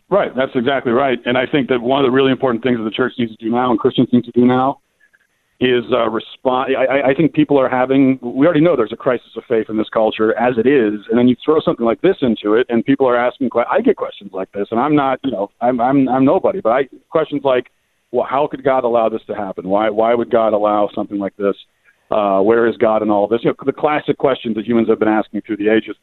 Right, 0.09 0.36
that's 0.36 0.51
exactly 0.55 0.91
right. 0.91 1.19
And 1.25 1.38
I 1.38 1.45
think 1.45 1.69
that 1.69 1.82
one 1.82 2.03
of 2.03 2.05
the 2.05 2.11
really 2.11 2.32
important 2.32 2.63
things 2.63 2.78
that 2.80 2.84
the 2.84 2.91
church 2.91 3.13
needs 3.17 3.32
to 3.32 3.38
do 3.38 3.49
now 3.49 3.71
and 3.71 3.80
Christians 3.80 4.09
need 4.11 4.25
to 4.25 4.32
do 4.32 4.45
now 4.45 4.82
is 5.59 5.83
uh, 5.91 6.07
respond. 6.09 6.75
I, 6.77 7.09
I 7.09 7.13
think 7.15 7.33
people 7.33 7.59
are 7.59 7.69
having. 7.69 8.19
We 8.21 8.45
already 8.45 8.61
know 8.61 8.75
there's 8.75 8.93
a 8.93 8.97
crisis 8.97 9.31
of 9.35 9.43
faith 9.47 9.67
in 9.69 9.77
this 9.77 9.89
culture 9.89 10.37
as 10.37 10.57
it 10.57 10.67
is, 10.67 10.99
and 11.09 11.17
then 11.17 11.27
you 11.27 11.35
throw 11.43 11.59
something 11.61 11.85
like 11.85 12.01
this 12.01 12.17
into 12.21 12.53
it, 12.53 12.67
and 12.69 12.85
people 12.85 13.07
are 13.07 13.17
asking. 13.17 13.49
I 13.69 13.81
get 13.81 13.95
questions 13.95 14.31
like 14.33 14.51
this, 14.51 14.67
and 14.69 14.79
I'm 14.79 14.95
not. 14.95 15.19
You 15.23 15.31
know, 15.31 15.49
I'm 15.61 15.81
I'm 15.81 16.07
I'm 16.07 16.25
nobody, 16.25 16.61
but 16.61 16.69
I 16.69 16.89
questions 17.09 17.41
like, 17.43 17.71
well, 18.11 18.27
how 18.29 18.47
could 18.47 18.63
God 18.63 18.83
allow 18.83 19.09
this 19.09 19.21
to 19.27 19.35
happen? 19.35 19.67
Why 19.67 19.89
why 19.89 20.13
would 20.13 20.29
God 20.29 20.53
allow 20.53 20.89
something 20.93 21.17
like 21.17 21.35
this? 21.37 21.55
Uh, 22.11 22.39
where 22.39 22.67
is 22.67 22.77
God 22.77 23.01
in 23.01 23.09
all 23.09 23.27
this? 23.27 23.41
You 23.43 23.49
know, 23.49 23.55
the 23.65 23.73
classic 23.73 24.17
questions 24.17 24.55
that 24.55 24.65
humans 24.65 24.87
have 24.89 24.99
been 24.99 25.09
asking 25.09 25.41
through 25.41 25.57
the 25.57 25.69
ages. 25.69 25.95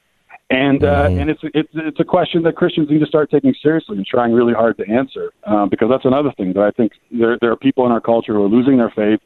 And 0.50 0.84
uh, 0.84 1.08
mm-hmm. 1.08 1.20
and 1.20 1.30
it's 1.30 1.40
it's 1.54 1.70
it's 1.74 2.00
a 2.00 2.04
question 2.04 2.42
that 2.42 2.56
Christians 2.56 2.90
need 2.90 2.98
to 2.98 3.06
start 3.06 3.30
taking 3.30 3.54
seriously 3.62 3.96
and 3.96 4.06
trying 4.06 4.32
really 4.32 4.52
hard 4.52 4.76
to 4.76 4.84
answer 4.90 5.30
uh, 5.44 5.64
because 5.66 5.88
that's 5.88 6.04
another 6.04 6.32
thing 6.36 6.52
that 6.52 6.62
I 6.62 6.70
think 6.70 6.92
there 7.10 7.38
there 7.40 7.50
are 7.50 7.56
people 7.56 7.86
in 7.86 7.92
our 7.92 8.00
culture 8.00 8.34
who 8.34 8.44
are 8.44 8.48
losing 8.48 8.76
their 8.76 8.92
faith, 8.94 9.20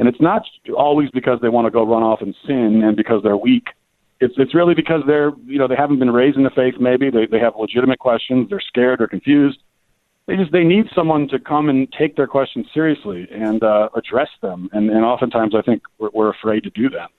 and 0.00 0.08
it's 0.08 0.20
not 0.20 0.42
always 0.76 1.10
because 1.10 1.38
they 1.40 1.48
want 1.48 1.66
to 1.66 1.70
go 1.70 1.86
run 1.86 2.02
off 2.02 2.22
and 2.22 2.34
sin 2.44 2.82
and 2.82 2.96
because 2.96 3.22
they're 3.22 3.36
weak. 3.36 3.68
It's 4.18 4.34
it's 4.36 4.54
really 4.54 4.74
because 4.74 5.02
they're 5.06 5.30
you 5.46 5.58
know 5.58 5.68
they 5.68 5.76
haven't 5.76 6.00
been 6.00 6.10
raised 6.10 6.36
in 6.36 6.42
the 6.42 6.50
faith. 6.50 6.74
Maybe 6.80 7.08
they 7.10 7.26
they 7.26 7.38
have 7.38 7.54
legitimate 7.56 8.00
questions. 8.00 8.50
They're 8.50 8.60
scared 8.60 9.00
or 9.00 9.06
confused, 9.06 9.60
they 10.30 10.36
just 10.36 10.52
they 10.52 10.62
need 10.62 10.86
someone 10.94 11.26
to 11.28 11.40
come 11.40 11.68
and 11.68 11.92
take 11.92 12.14
their 12.14 12.28
questions 12.28 12.66
seriously 12.72 13.26
and 13.32 13.64
uh, 13.64 13.88
address 13.96 14.28
them. 14.42 14.70
And, 14.72 14.88
and 14.88 15.04
oftentimes, 15.04 15.56
I 15.56 15.62
think 15.62 15.82
we're, 15.98 16.10
we're 16.12 16.30
afraid 16.30 16.62
to 16.62 16.70
do 16.70 16.88
that. 16.90 17.10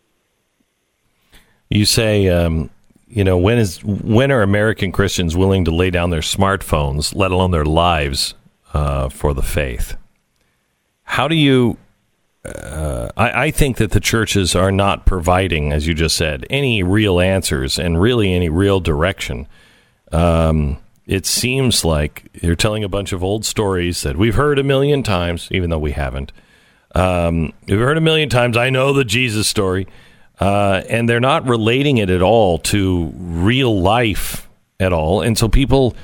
You 1.70 1.86
say, 1.86 2.30
um, 2.30 2.70
you 3.10 3.26
know, 3.26 3.38
when 3.38 3.58
is 3.58 3.84
when 3.84 4.32
are 4.32 4.42
American 4.42 4.94
Christians 4.94 5.36
willing 5.36 5.66
to 5.66 5.72
lay 5.72 5.90
down 5.90 6.10
their 6.10 6.22
smartphones, 6.22 7.14
let 7.14 7.32
alone 7.32 7.52
their 7.52 7.66
lives, 7.66 8.34
uh, 8.74 9.10
for 9.10 9.34
the 9.34 9.42
faith? 9.42 9.98
How 11.04 11.28
do 11.28 11.36
you? 11.36 11.78
Uh, 12.44 13.10
I, 13.16 13.46
I 13.46 13.52
think 13.52 13.78
that 13.78 13.92
the 13.92 14.00
churches 14.00 14.56
are 14.56 14.72
not 14.72 15.06
providing, 15.06 15.72
as 15.72 15.88
you 15.88 15.94
just 15.94 16.16
said, 16.16 16.46
any 16.50 16.82
real 16.82 17.20
answers 17.20 17.78
and 17.78 18.02
really 18.02 18.34
any 18.34 18.50
real 18.50 18.80
direction. 18.80 19.48
Um, 20.12 20.78
it 21.06 21.26
seems 21.26 21.86
like 21.86 22.30
you're 22.42 22.56
telling 22.56 22.84
a 22.84 22.89
bunch 22.89 23.12
of 23.12 23.24
old 23.24 23.46
stories 23.46 24.02
that 24.02 24.18
we've 24.18 24.36
heard 24.36 24.58
a 24.58 24.64
million 24.64 25.04
times, 25.04 25.48
even 25.52 25.70
though 25.70 25.80
we 25.80 25.92
haven't. 25.92 26.32
Um, 26.96 27.54
we've 27.68 27.80
heard 27.80 27.98
a 27.98 28.02
million 28.02 28.30
times. 28.30 28.58
I 28.58 28.70
know 28.70 28.94
the 28.94 29.06
Jesus 29.06 29.48
story, 29.48 29.88
uh, 30.39 30.82
and 30.89 31.08
they're 31.08 31.20
not 31.20 31.48
relating 31.48 31.98
it 31.98 32.10
at 32.10 32.22
all 32.22 32.58
to 32.60 33.12
real 33.16 33.82
life 33.82 34.50
at 34.80 34.92
all. 34.92 35.22
And 35.22 35.38
so 35.38 35.48
people 35.48 35.96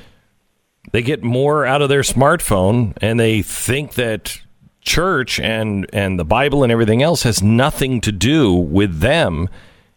they 0.92 1.02
get 1.02 1.22
more 1.22 1.66
out 1.66 1.82
of 1.82 1.88
their 1.88 2.02
smartphone, 2.02 2.96
and 3.00 3.20
they 3.20 3.42
think 3.42 3.94
that 3.94 4.40
church 4.80 5.38
and 5.40 5.86
and 5.92 6.18
the 6.18 6.24
Bible 6.24 6.62
and 6.62 6.72
everything 6.72 7.02
else 7.02 7.22
has 7.22 7.42
nothing 7.42 8.00
to 8.00 8.12
do 8.12 8.52
with 8.52 9.00
them 9.00 9.48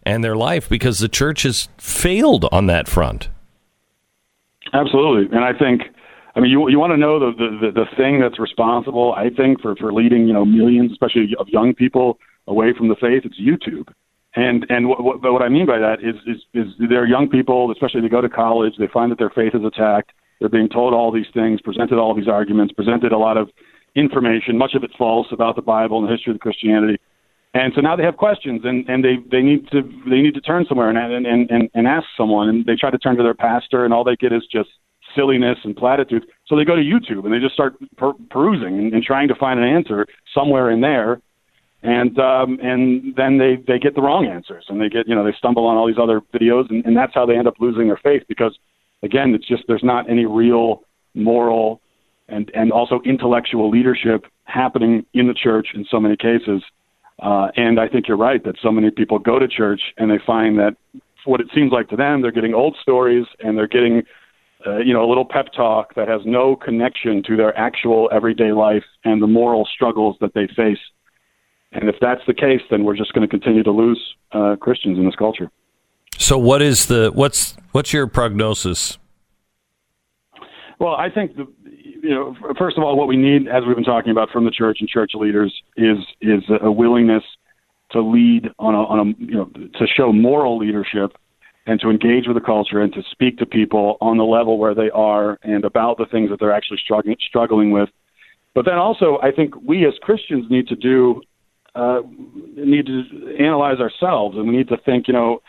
and 0.04 0.24
their 0.24 0.36
life 0.36 0.68
because 0.68 1.00
the 1.00 1.10
church 1.10 1.44
has 1.44 1.70
failed 1.78 2.46
on 2.52 2.66
that 2.68 2.88
front. 2.88 3.30
Absolutely, 4.74 5.36
and 5.36 5.44
I 5.44 5.58
think, 5.58 5.82
I 6.36 6.40
mean, 6.40 6.50
you 6.50 6.70
you 6.70 6.80
want 6.80 6.92
to 6.92 6.98
know 6.98 7.20
the, 7.20 7.32
the 7.38 7.72
the 7.72 7.86
thing 7.98 8.20
that's 8.20 8.40
responsible, 8.40 9.14
I 9.14 9.30
think, 9.30 9.62
for 9.62 9.76
for 9.76 9.94
leading 9.94 10.28
you 10.28 10.34
know 10.34 10.46
millions, 10.46 10.92
especially 10.92 11.28
of 11.40 11.48
young 11.50 11.74
people, 11.74 12.20
away 12.48 12.74
from 12.78 12.88
the 12.88 12.96
faith. 12.96 13.24
It's 13.26 13.40
YouTube, 13.40 13.94
and 14.36 14.66
and 14.70 14.88
what 14.88 15.04
what, 15.04 15.22
what 15.22 15.42
I 15.42 15.50
mean 15.50 15.66
by 15.66 15.78
that 15.80 16.00
is 16.02 16.16
is 16.26 16.42
is 16.54 16.74
there 16.90 17.04
are 17.04 17.08
young 17.08 17.28
people, 17.30 17.72
especially 17.72 18.02
they 18.02 18.10
go 18.10 18.22
to 18.22 18.30
college, 18.30 18.74
they 18.80 18.88
find 18.88 19.12
that 19.12 19.20
their 19.20 19.30
faith 19.30 19.54
is 19.54 19.64
attacked. 19.66 20.12
They're 20.40 20.50
being 20.50 20.70
told 20.70 20.94
all 20.94 21.12
these 21.12 21.30
things, 21.34 21.62
presented 21.62 22.00
all 22.00 22.16
these 22.16 22.28
arguments, 22.28 22.74
presented 22.74 23.12
a 23.12 23.18
lot 23.18 23.38
of 23.38 23.50
information, 23.96 24.58
much 24.58 24.74
of 24.74 24.84
it 24.84 24.92
false 24.98 25.28
about 25.32 25.56
the 25.56 25.62
Bible 25.62 26.00
and 26.00 26.08
the 26.08 26.12
history 26.12 26.34
of 26.34 26.39
Christianity. 26.39 26.98
And 27.54 27.74
so 27.76 27.82
now 27.82 27.98
they 27.98 28.04
have 28.04 28.16
questions, 28.16 28.62
and, 28.64 28.88
and 28.89 29.04
they, 29.04 29.18
they 29.30 29.42
need 29.42 29.68
to 29.72 29.82
they 30.10 30.22
need 30.22 30.34
to 30.36 30.42
turn 30.42 30.66
somewhere 30.70 30.89
and, 30.89 30.98
and, 30.98 31.50
and, 31.50 31.70
and 31.74 31.88
ask 31.88 32.06
someone. 32.16 32.48
And 32.48 32.66
they 32.66 32.76
try 32.76 32.89
to 32.89 32.98
turn 32.98 33.18
to 33.18 33.24
their 33.24 33.34
pastor, 33.34 33.84
and 33.84 33.94
all 33.94 34.06
they 34.06 34.16
get 34.16 34.32
is 34.32 34.44
just 34.50 34.70
silliness 35.16 35.58
and 35.66 35.76
platitudes. 35.76 36.26
So 36.48 36.56
they 36.56 36.64
go 36.64 36.78
to 36.78 36.82
YouTube 36.82 37.26
and 37.26 37.34
they 37.34 37.39
just 37.39 37.54
start 37.54 37.76
per- 37.98 38.14
perusing 38.30 38.80
and, 38.80 38.94
and 38.94 39.04
trying 39.04 39.28
to 39.28 39.36
find 39.36 39.60
an 39.60 39.66
answer 39.66 40.06
somewhere 40.34 40.72
in 40.72 40.80
there. 40.80 41.22
And 41.84 42.18
um, 42.20 42.60
and 42.62 43.16
then 43.18 43.38
they, 43.38 43.58
they 43.68 43.80
get 43.80 43.96
the 43.96 44.02
wrong 44.02 44.28
answers, 44.28 44.66
and 44.70 44.80
they 44.80 44.88
get 44.88 45.08
you 45.08 45.16
know 45.16 45.26
they 45.26 45.34
stumble 45.38 45.66
on 45.66 45.78
all 45.78 45.88
these 45.88 45.98
other 46.02 46.22
videos, 46.34 46.70
and, 46.70 46.86
and 46.86 46.96
that's 46.96 47.14
how 47.14 47.26
they 47.26 47.36
end 47.36 47.48
up 47.48 47.56
losing 47.60 47.88
their 47.88 48.00
faith 48.02 48.22
because 48.30 48.56
again 49.02 49.34
it's 49.34 49.48
just 49.48 49.64
there's 49.68 49.84
not 49.84 50.08
any 50.08 50.26
real 50.26 50.84
moral 51.16 51.82
and 52.32 52.50
and 52.56 52.72
also 52.72 53.02
intellectual 53.06 53.70
leadership 53.70 54.26
happening 54.46 55.06
in 55.14 55.28
the 55.28 55.34
church 55.34 55.68
in 55.74 55.86
so 55.90 56.00
many 56.00 56.16
cases 56.16 56.64
uh, 57.22 57.50
and 57.56 57.80
I 57.80 57.88
think 57.88 58.08
you're 58.08 58.18
right 58.18 58.44
that 58.44 58.56
so 58.62 58.72
many 58.72 58.90
people 58.90 59.20
go 59.20 59.38
to 59.38 59.48
church 59.48 59.82
and 59.98 60.10
they 60.10 60.20
find 60.26 60.58
that 60.58 60.76
what 61.26 61.40
it 61.40 61.48
seems 61.54 61.72
like 61.72 61.88
to 61.90 61.96
them, 61.96 62.22
they're 62.22 62.32
getting 62.32 62.56
old 62.56 62.76
stories 62.82 63.26
and 63.40 63.56
they're 63.56 63.68
getting, 63.68 64.02
uh, 64.66 64.78
you 64.78 64.92
know, 64.92 65.06
a 65.06 65.10
little 65.10 65.26
pep 65.26 65.54
talk 65.56 65.94
that 65.94 66.08
has 66.08 66.22
no 66.26 66.56
connection 66.56 67.22
to 67.28 67.38
their 67.38 67.56
actual 67.56 68.10
everyday 68.12 68.52
life 68.52 68.84
and 69.04 69.22
the 69.22 69.28
moral 69.28 69.68
struggles 69.72 70.18
that 70.20 70.34
they 70.34 70.48
face. 70.56 70.80
And 71.74 71.88
if 71.88 71.96
that's 72.02 72.22
the 72.26 72.34
case, 72.34 72.62
then 72.72 72.84
we're 72.84 72.98
just 72.98 73.14
going 73.14 73.28
to 73.28 73.30
continue 73.30 73.64
to 73.64 73.72
lose 73.72 74.02
uh, 74.32 74.56
Christians 74.60 74.98
in 74.98 75.06
this 75.06 75.16
culture. 75.16 75.50
So, 76.18 76.38
what 76.38 76.62
is 76.62 76.88
the 76.88 77.12
what's 77.14 77.56
what's 77.72 77.94
your 77.94 78.08
prognosis? 78.08 78.98
Well, 80.80 80.96
I 80.96 81.10
think 81.10 81.38
the, 81.38 81.48
you 82.02 82.10
know, 82.10 82.36
first 82.58 82.78
of 82.78 82.84
all, 82.84 82.97
what 82.97 83.08
we 83.08 83.18
need, 83.18 83.47
as 83.47 83.64
we've 83.66 83.76
been 83.76 83.86
talking 83.86 84.12
about 84.12 84.30
from 84.32 84.45
the 84.45 84.52
church 84.52 84.78
and 84.80 84.89
church 84.89 85.12
leaders, 85.14 85.54
is 85.78 85.97
is 86.22 86.43
a 86.62 86.72
willingness 86.72 87.24
to 87.91 88.02
lead 88.02 88.49
on 88.60 88.74
a, 88.74 88.84
on 88.84 88.99
a 88.99 89.24
you 89.24 89.36
know 89.36 89.45
to 89.45 89.88
show 89.88 90.12
moral 90.12 90.58
leadership 90.58 91.14
and 91.68 91.80
to 91.80 91.89
engage 91.89 92.26
with 92.28 92.36
the 92.36 92.41
culture 92.41 92.82
and 92.82 92.91
to 92.93 93.04
speak 93.12 93.38
to 93.38 93.45
people 93.45 93.97
on 94.02 94.18
the 94.18 94.24
level 94.24 94.58
where 94.58 94.74
they 94.74 94.89
are 94.89 95.38
and 95.43 95.64
about 95.64 95.97
the 95.97 96.06
things 96.06 96.30
that 96.30 96.39
they're 96.39 96.54
actually 96.54 96.80
struggling 96.84 97.16
struggling 97.28 97.72
with. 97.72 97.89
But 98.56 98.66
then 98.66 98.76
also, 98.76 99.20
I 99.22 99.32
think 99.32 99.54
we 99.62 99.86
as 99.86 99.93
Christians 100.02 100.45
need 100.49 100.68
to 100.68 100.76
do 100.76 101.22
uh, 101.76 102.02
need 102.56 102.88
to 102.88 103.36
analyze 103.39 103.80
ourselves, 103.80 104.38
and 104.38 104.47
we 104.47 104.58
need 104.58 104.68
to 104.70 104.78
think, 104.78 105.08
you 105.08 105.14
know, 105.14 105.41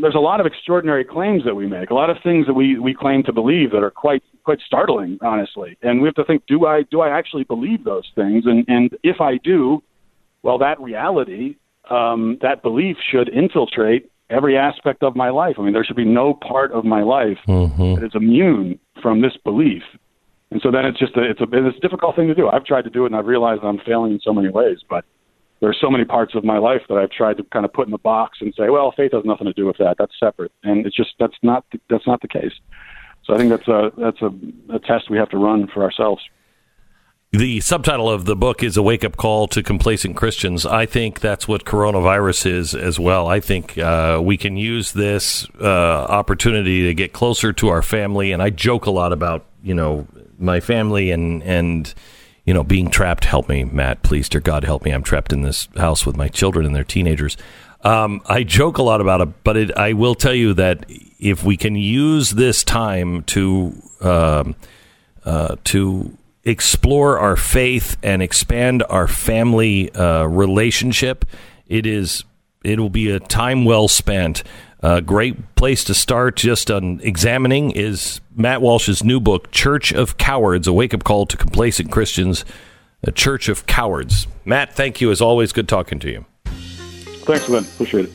there's 0.00 0.14
a 0.14 0.20
lot 0.20 0.40
of 0.40 0.46
extraordinary 0.46 1.04
claims 1.04 1.44
that 1.44 1.54
we 1.54 1.66
make, 1.66 1.90
a 1.90 1.94
lot 1.94 2.10
of 2.10 2.16
things 2.22 2.46
that 2.46 2.54
we, 2.54 2.78
we 2.78 2.94
claim 2.94 3.22
to 3.24 3.32
believe 3.32 3.72
that 3.72 3.82
are 3.82 3.90
quite 3.90 4.22
quite 4.44 4.58
startling, 4.66 5.18
honestly. 5.22 5.76
And 5.82 6.00
we 6.00 6.08
have 6.08 6.14
to 6.16 6.24
think, 6.24 6.44
do 6.46 6.66
I 6.66 6.82
do 6.90 7.00
I 7.00 7.16
actually 7.16 7.44
believe 7.44 7.84
those 7.84 8.10
things? 8.14 8.44
And 8.46 8.64
and 8.68 8.96
if 9.02 9.20
I 9.20 9.38
do, 9.38 9.82
well, 10.42 10.58
that 10.58 10.80
reality, 10.80 11.56
um, 11.90 12.38
that 12.42 12.62
belief 12.62 12.96
should 13.10 13.28
infiltrate 13.28 14.10
every 14.30 14.56
aspect 14.56 15.02
of 15.02 15.14
my 15.14 15.30
life. 15.30 15.56
I 15.58 15.62
mean, 15.62 15.72
there 15.72 15.84
should 15.84 15.96
be 15.96 16.04
no 16.04 16.34
part 16.34 16.72
of 16.72 16.84
my 16.84 17.02
life 17.02 17.38
that 17.96 18.06
is 18.06 18.12
immune 18.14 18.78
from 19.02 19.20
this 19.20 19.36
belief. 19.44 19.82
And 20.50 20.60
so 20.62 20.70
then 20.70 20.84
it's 20.84 20.98
just 20.98 21.16
a, 21.16 21.22
it's 21.22 21.40
a 21.40 21.44
it's 21.44 21.76
a 21.76 21.80
difficult 21.80 22.16
thing 22.16 22.28
to 22.28 22.34
do. 22.34 22.48
I've 22.48 22.64
tried 22.64 22.82
to 22.82 22.90
do 22.90 23.04
it, 23.04 23.06
and 23.06 23.16
I've 23.16 23.26
realized 23.26 23.62
I'm 23.62 23.78
failing 23.78 24.12
in 24.12 24.20
so 24.20 24.32
many 24.32 24.48
ways. 24.48 24.78
But 24.88 25.04
there's 25.62 25.78
so 25.80 25.88
many 25.88 26.04
parts 26.04 26.34
of 26.34 26.42
my 26.42 26.58
life 26.58 26.82
that 26.88 26.98
I've 26.98 27.12
tried 27.12 27.36
to 27.36 27.44
kind 27.44 27.64
of 27.64 27.72
put 27.72 27.86
in 27.86 27.92
the 27.92 27.98
box 27.98 28.38
and 28.40 28.52
say, 28.58 28.68
well, 28.68 28.92
faith 28.96 29.12
has 29.12 29.24
nothing 29.24 29.46
to 29.46 29.52
do 29.52 29.64
with 29.64 29.78
that. 29.78 29.94
That's 29.96 30.12
separate, 30.18 30.50
and 30.64 30.84
it's 30.84 30.96
just 30.96 31.10
that's 31.20 31.36
not 31.42 31.64
that's 31.88 32.06
not 32.06 32.20
the 32.20 32.28
case. 32.28 32.52
So 33.24 33.32
I 33.32 33.38
think 33.38 33.50
that's 33.50 33.68
a 33.68 33.92
that's 33.96 34.20
a, 34.20 34.74
a 34.74 34.80
test 34.80 35.08
we 35.08 35.18
have 35.18 35.30
to 35.30 35.38
run 35.38 35.68
for 35.72 35.84
ourselves. 35.84 36.20
The 37.30 37.60
subtitle 37.60 38.10
of 38.10 38.24
the 38.24 38.34
book 38.34 38.62
is 38.62 38.76
A 38.76 38.82
Wake 38.82 39.04
Up 39.04 39.16
Call 39.16 39.46
to 39.48 39.62
Complacent 39.62 40.16
Christians. 40.16 40.66
I 40.66 40.84
think 40.84 41.20
that's 41.20 41.46
what 41.46 41.64
coronavirus 41.64 42.44
is 42.44 42.74
as 42.74 42.98
well. 42.98 43.28
I 43.28 43.38
think 43.38 43.78
uh, 43.78 44.20
we 44.22 44.36
can 44.36 44.56
use 44.56 44.92
this 44.92 45.48
uh, 45.58 45.64
opportunity 45.64 46.88
to 46.88 46.92
get 46.92 47.14
closer 47.14 47.52
to 47.54 47.68
our 47.68 47.80
family. 47.80 48.32
And 48.32 48.42
I 48.42 48.50
joke 48.50 48.84
a 48.84 48.90
lot 48.90 49.14
about, 49.14 49.46
you 49.62 49.72
know, 49.72 50.06
my 50.38 50.60
family 50.60 51.10
and, 51.10 51.42
and, 51.44 51.94
you 52.44 52.54
know, 52.54 52.64
being 52.64 52.90
trapped. 52.90 53.24
Help 53.24 53.48
me, 53.48 53.64
Matt, 53.64 54.02
please, 54.02 54.28
dear 54.28 54.40
God, 54.40 54.64
help 54.64 54.84
me. 54.84 54.90
I'm 54.90 55.02
trapped 55.02 55.32
in 55.32 55.42
this 55.42 55.68
house 55.76 56.04
with 56.04 56.16
my 56.16 56.28
children 56.28 56.66
and 56.66 56.74
their 56.74 56.84
teenagers. 56.84 57.36
Um, 57.82 58.22
I 58.26 58.44
joke 58.44 58.78
a 58.78 58.82
lot 58.82 59.00
about 59.00 59.20
it, 59.20 59.44
but 59.44 59.56
it, 59.56 59.76
I 59.76 59.92
will 59.92 60.14
tell 60.14 60.34
you 60.34 60.54
that 60.54 60.86
if 61.18 61.42
we 61.42 61.56
can 61.56 61.74
use 61.74 62.30
this 62.30 62.62
time 62.62 63.22
to, 63.24 63.72
um, 64.00 64.54
uh, 65.24 65.56
to, 65.64 66.16
explore 66.44 67.18
our 67.18 67.36
faith 67.36 67.96
and 68.02 68.22
expand 68.22 68.82
our 68.88 69.06
family 69.06 69.92
uh, 69.94 70.24
relationship, 70.24 71.24
it 71.68 71.86
is 71.86 72.24
it 72.64 72.78
will 72.78 72.90
be 72.90 73.10
a 73.10 73.20
time 73.20 73.64
well 73.64 73.88
spent. 73.88 74.42
A 74.84 75.00
great 75.00 75.54
place 75.54 75.84
to 75.84 75.94
start 75.94 76.34
just 76.36 76.68
on 76.68 77.00
examining 77.04 77.70
is 77.70 78.20
Matt 78.34 78.60
Walsh's 78.60 79.04
new 79.04 79.20
book, 79.20 79.52
Church 79.52 79.92
of 79.92 80.18
Cowards: 80.18 80.66
A 80.66 80.72
Wake 80.72 80.92
Up 80.92 81.04
Call 81.04 81.24
to 81.26 81.36
Complacent 81.36 81.92
Christians. 81.92 82.44
A 83.04 83.12
Church 83.12 83.48
of 83.48 83.66
Cowards. 83.66 84.26
Matt, 84.44 84.74
thank 84.74 85.00
you 85.00 85.10
as 85.10 85.20
always. 85.20 85.52
Good 85.52 85.68
talking 85.68 85.98
to 86.00 86.10
you. 86.10 86.24
Thanks, 86.44 87.46
Glenn. 87.46 87.64
Appreciate 87.64 88.06
it. 88.06 88.12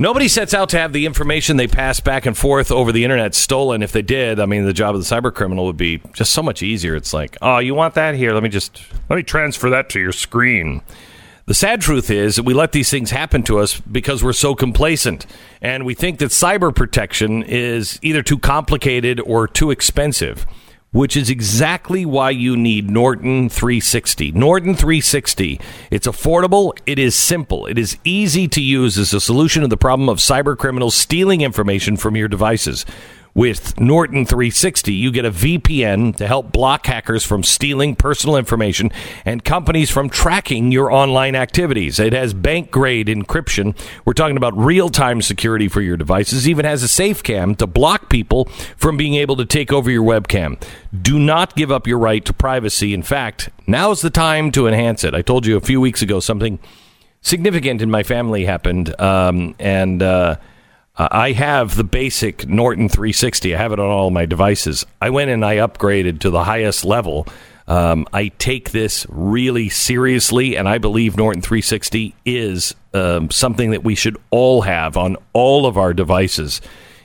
Nobody 0.00 0.28
sets 0.28 0.54
out 0.54 0.70
to 0.70 0.78
have 0.78 0.94
the 0.94 1.04
information 1.04 1.58
they 1.58 1.68
pass 1.68 2.00
back 2.00 2.24
and 2.24 2.34
forth 2.34 2.72
over 2.72 2.90
the 2.90 3.04
internet 3.04 3.34
stolen. 3.34 3.82
If 3.82 3.92
they 3.92 4.00
did, 4.00 4.40
I 4.40 4.46
mean, 4.46 4.64
the 4.64 4.72
job 4.72 4.94
of 4.94 5.06
the 5.06 5.14
cyber 5.14 5.30
criminal 5.30 5.66
would 5.66 5.76
be 5.76 6.00
just 6.14 6.32
so 6.32 6.42
much 6.42 6.62
easier. 6.62 6.96
It's 6.96 7.12
like, 7.12 7.36
oh, 7.42 7.58
you 7.58 7.74
want 7.74 7.92
that 7.96 8.14
here? 8.14 8.32
Let 8.32 8.42
me 8.42 8.48
just 8.48 8.82
let 9.10 9.16
me 9.16 9.22
transfer 9.22 9.68
that 9.68 9.90
to 9.90 10.00
your 10.00 10.12
screen. 10.12 10.80
The 11.44 11.52
sad 11.52 11.82
truth 11.82 12.10
is 12.10 12.36
that 12.36 12.44
we 12.44 12.54
let 12.54 12.72
these 12.72 12.88
things 12.88 13.10
happen 13.10 13.42
to 13.42 13.58
us 13.58 13.78
because 13.78 14.24
we're 14.24 14.32
so 14.32 14.54
complacent, 14.54 15.26
and 15.60 15.84
we 15.84 15.92
think 15.92 16.18
that 16.20 16.30
cyber 16.30 16.74
protection 16.74 17.42
is 17.42 17.98
either 18.00 18.22
too 18.22 18.38
complicated 18.38 19.20
or 19.20 19.46
too 19.46 19.70
expensive 19.70 20.46
which 20.92 21.16
is 21.16 21.30
exactly 21.30 22.04
why 22.04 22.30
you 22.30 22.56
need 22.56 22.90
Norton 22.90 23.48
360. 23.48 24.32
Norton 24.32 24.74
360. 24.74 25.60
It's 25.90 26.06
affordable, 26.06 26.76
it 26.84 26.98
is 26.98 27.14
simple, 27.14 27.66
it 27.66 27.78
is 27.78 27.96
easy 28.04 28.48
to 28.48 28.60
use 28.60 28.98
as 28.98 29.14
a 29.14 29.20
solution 29.20 29.62
to 29.62 29.68
the 29.68 29.76
problem 29.76 30.08
of 30.08 30.18
cyber 30.18 30.58
criminals 30.58 30.94
stealing 30.94 31.42
information 31.42 31.96
from 31.96 32.16
your 32.16 32.28
devices. 32.28 32.84
With 33.34 33.78
Norton 33.78 34.26
360, 34.26 34.92
you 34.92 35.12
get 35.12 35.24
a 35.24 35.30
VPN 35.30 36.16
to 36.16 36.26
help 36.26 36.50
block 36.52 36.86
hackers 36.86 37.24
from 37.24 37.44
stealing 37.44 37.94
personal 37.94 38.36
information 38.36 38.90
and 39.24 39.44
companies 39.44 39.88
from 39.88 40.10
tracking 40.10 40.72
your 40.72 40.90
online 40.90 41.36
activities. 41.36 42.00
It 42.00 42.12
has 42.12 42.34
bank 42.34 42.70
grade 42.70 43.06
encryption. 43.06 43.76
We're 44.04 44.14
talking 44.14 44.36
about 44.36 44.56
real 44.56 44.88
time 44.88 45.22
security 45.22 45.68
for 45.68 45.80
your 45.80 45.96
devices. 45.96 46.48
Even 46.48 46.64
has 46.64 46.82
a 46.82 46.88
safe 46.88 47.22
cam 47.22 47.54
to 47.56 47.66
block 47.66 48.10
people 48.10 48.46
from 48.76 48.96
being 48.96 49.14
able 49.14 49.36
to 49.36 49.46
take 49.46 49.72
over 49.72 49.90
your 49.90 50.04
webcam. 50.04 50.60
Do 51.00 51.18
not 51.18 51.54
give 51.54 51.70
up 51.70 51.86
your 51.86 51.98
right 51.98 52.24
to 52.24 52.32
privacy. 52.32 52.92
In 52.92 53.02
fact, 53.02 53.48
now's 53.66 54.00
the 54.00 54.10
time 54.10 54.50
to 54.52 54.66
enhance 54.66 55.04
it. 55.04 55.14
I 55.14 55.22
told 55.22 55.46
you 55.46 55.56
a 55.56 55.60
few 55.60 55.80
weeks 55.80 56.02
ago 56.02 56.18
something 56.18 56.58
significant 57.22 57.82
in 57.82 57.90
my 57.90 58.02
family 58.02 58.44
happened, 58.44 58.98
um, 59.00 59.54
and 59.58 60.02
uh, 60.02 60.36
uh, 61.00 61.08
I 61.10 61.32
have 61.32 61.76
the 61.76 61.84
basic 61.84 62.46
Norton 62.46 62.90
360. 62.90 63.54
I 63.54 63.58
have 63.58 63.72
it 63.72 63.80
on 63.80 63.86
all 63.86 64.10
my 64.10 64.26
devices. 64.26 64.84
I 65.00 65.08
went 65.08 65.30
and 65.30 65.42
I 65.42 65.56
upgraded 65.56 66.20
to 66.20 66.30
the 66.30 66.44
highest 66.44 66.84
level. 66.84 67.26
Um, 67.66 68.06
I 68.12 68.28
take 68.36 68.72
this 68.72 69.06
really 69.08 69.70
seriously, 69.70 70.58
and 70.58 70.68
I 70.68 70.76
believe 70.76 71.16
Norton 71.16 71.40
360 71.40 72.14
is 72.26 72.74
um, 72.92 73.30
something 73.30 73.70
that 73.70 73.82
we 73.82 73.94
should 73.94 74.18
all 74.28 74.60
have 74.60 74.98
on 74.98 75.16
all 75.32 75.64
of 75.64 75.78
our 75.78 75.94
devices. 75.94 76.60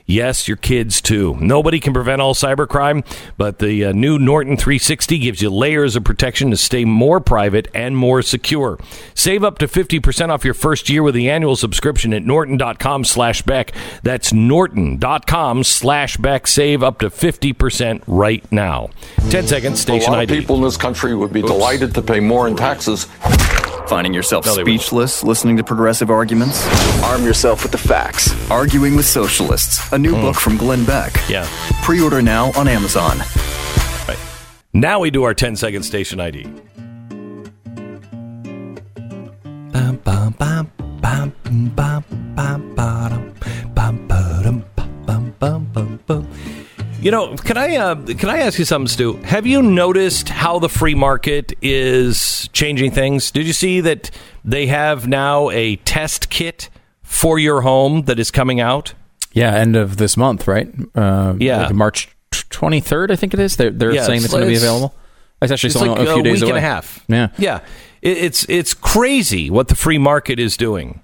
Yes, 0.06 0.46
your 0.46 0.56
kids 0.56 1.00
too. 1.00 1.36
Nobody 1.40 1.80
can 1.80 1.92
prevent 1.92 2.22
all 2.22 2.32
cybercrime, 2.32 3.04
but 3.36 3.58
the 3.58 3.86
uh, 3.86 3.92
new 3.92 4.18
Norton 4.20 4.56
360 4.56 5.18
gives 5.18 5.42
you 5.42 5.50
layers 5.50 5.96
of 5.96 6.04
protection 6.04 6.50
to 6.52 6.56
stay 6.56 6.84
more 6.84 7.18
private 7.20 7.66
and 7.74 7.96
more 7.96 8.22
secure. 8.22 8.78
Save 9.14 9.42
up 9.42 9.58
to 9.58 9.66
50% 9.66 10.28
off 10.28 10.44
your 10.44 10.54
first 10.54 10.88
year 10.88 11.02
with 11.02 11.16
the 11.16 11.28
annual 11.28 11.56
subscription 11.56 12.12
at 12.12 12.22
norton.com 12.22 13.04
slash 13.04 13.42
Beck. 13.42 13.72
That's 14.04 14.32
norton.com 14.32 15.64
slash 15.64 16.16
Beck. 16.18 16.46
Save 16.46 16.84
up 16.84 17.00
to 17.00 17.10
50% 17.10 18.02
right 18.06 18.50
now. 18.52 18.90
10 19.30 19.48
seconds, 19.48 19.80
station 19.80 20.10
A 20.10 20.12
lot 20.12 20.20
ID. 20.20 20.34
of 20.34 20.40
people 20.40 20.56
in 20.56 20.62
this 20.62 20.76
country 20.76 21.16
would 21.16 21.32
be 21.32 21.42
delighted 21.42 21.94
to 21.94 22.02
pay 22.02 22.20
more 22.20 22.46
in 22.46 22.54
taxes. 22.54 23.08
Finding 23.88 24.12
yourself 24.12 24.44
No, 24.46 24.54
they 24.56 24.64
wouldn't. 24.64 24.80
speechless 24.80 25.22
listening 25.22 25.56
to 25.58 25.64
progressive 25.64 26.10
arguments? 26.10 26.66
Arm 27.04 27.22
yourself 27.24 27.62
with 27.62 27.70
the 27.70 27.78
facts. 27.78 28.34
Arguing 28.50 28.96
with 28.96 29.06
Socialists, 29.06 29.92
a 29.92 29.98
new 29.98 30.14
mm. 30.14 30.22
book 30.22 30.36
from 30.36 30.56
Glenn 30.56 30.84
Beck. 30.84 31.12
Yeah. 31.28 31.48
Pre 31.82 32.00
order 32.00 32.20
now 32.20 32.50
on 32.56 32.66
Amazon. 32.66 33.18
Right. 34.08 34.18
Now 34.72 34.98
we 34.98 35.10
do 35.10 35.22
our 35.22 35.34
10 35.34 35.54
second 35.54 35.84
station 35.84 36.18
ID. 36.20 36.42
Bum, 39.72 39.96
bum, 40.02 40.34
bum, 40.36 40.70
bum, 41.00 41.32
bum, 41.44 42.04
bum, 42.34 42.74
ba-dum, 42.74 43.34
bum, 43.72 44.08
ba-dum, 44.08 44.64
bum, 45.06 45.34
bum, 45.38 45.64
bum, 45.72 46.00
bum. 46.06 46.28
You 47.00 47.10
know, 47.10 47.36
can 47.36 47.56
I 47.56 47.76
uh, 47.76 47.94
can 47.94 48.30
I 48.30 48.38
ask 48.38 48.58
you 48.58 48.64
something, 48.64 48.88
Stu? 48.88 49.16
Have 49.18 49.46
you 49.46 49.62
noticed 49.62 50.28
how 50.30 50.58
the 50.58 50.68
free 50.68 50.94
market 50.94 51.52
is 51.62 52.48
changing 52.52 52.90
things? 52.90 53.30
Did 53.30 53.46
you 53.46 53.52
see 53.52 53.80
that 53.82 54.10
they 54.44 54.66
have 54.66 55.06
now 55.06 55.50
a 55.50 55.76
test 55.76 56.30
kit 56.30 56.68
for 57.02 57.38
your 57.38 57.60
home 57.60 58.02
that 58.02 58.18
is 58.18 58.30
coming 58.30 58.60
out? 58.60 58.94
Yeah, 59.32 59.54
end 59.54 59.76
of 59.76 59.98
this 59.98 60.16
month, 60.16 60.48
right? 60.48 60.68
Uh, 60.94 61.34
Yeah. 61.38 61.66
like 61.66 61.74
March 61.74 62.08
twenty 62.50 62.80
third, 62.80 63.12
I 63.12 63.16
think 63.16 63.34
it 63.34 63.40
is. 63.40 63.56
They're 63.56 63.70
they're 63.70 63.92
Yeah, 63.92 64.02
saying 64.02 64.18
it's- 64.18 64.24
it's 64.24 64.32
going 64.32 64.44
to 64.44 64.50
be 64.50 64.56
available. 64.56 64.94
It's 65.42 65.52
actually 65.52 65.68
It's 65.68 65.76
like 65.80 65.98
a 65.98 66.06
few 66.06 66.20
a 66.20 66.22
days 66.22 66.40
week 66.40 66.50
away. 66.50 66.58
and 66.58 66.58
a 66.58 66.68
half. 66.68 67.04
Yeah, 67.08 67.28
Yeah, 67.38 67.60
it, 68.00 68.16
it's 68.18 68.46
it's 68.48 68.72
crazy 68.74 69.50
what 69.50 69.68
the 69.68 69.76
free 69.76 69.98
market 69.98 70.40
is 70.40 70.56
doing, 70.56 71.00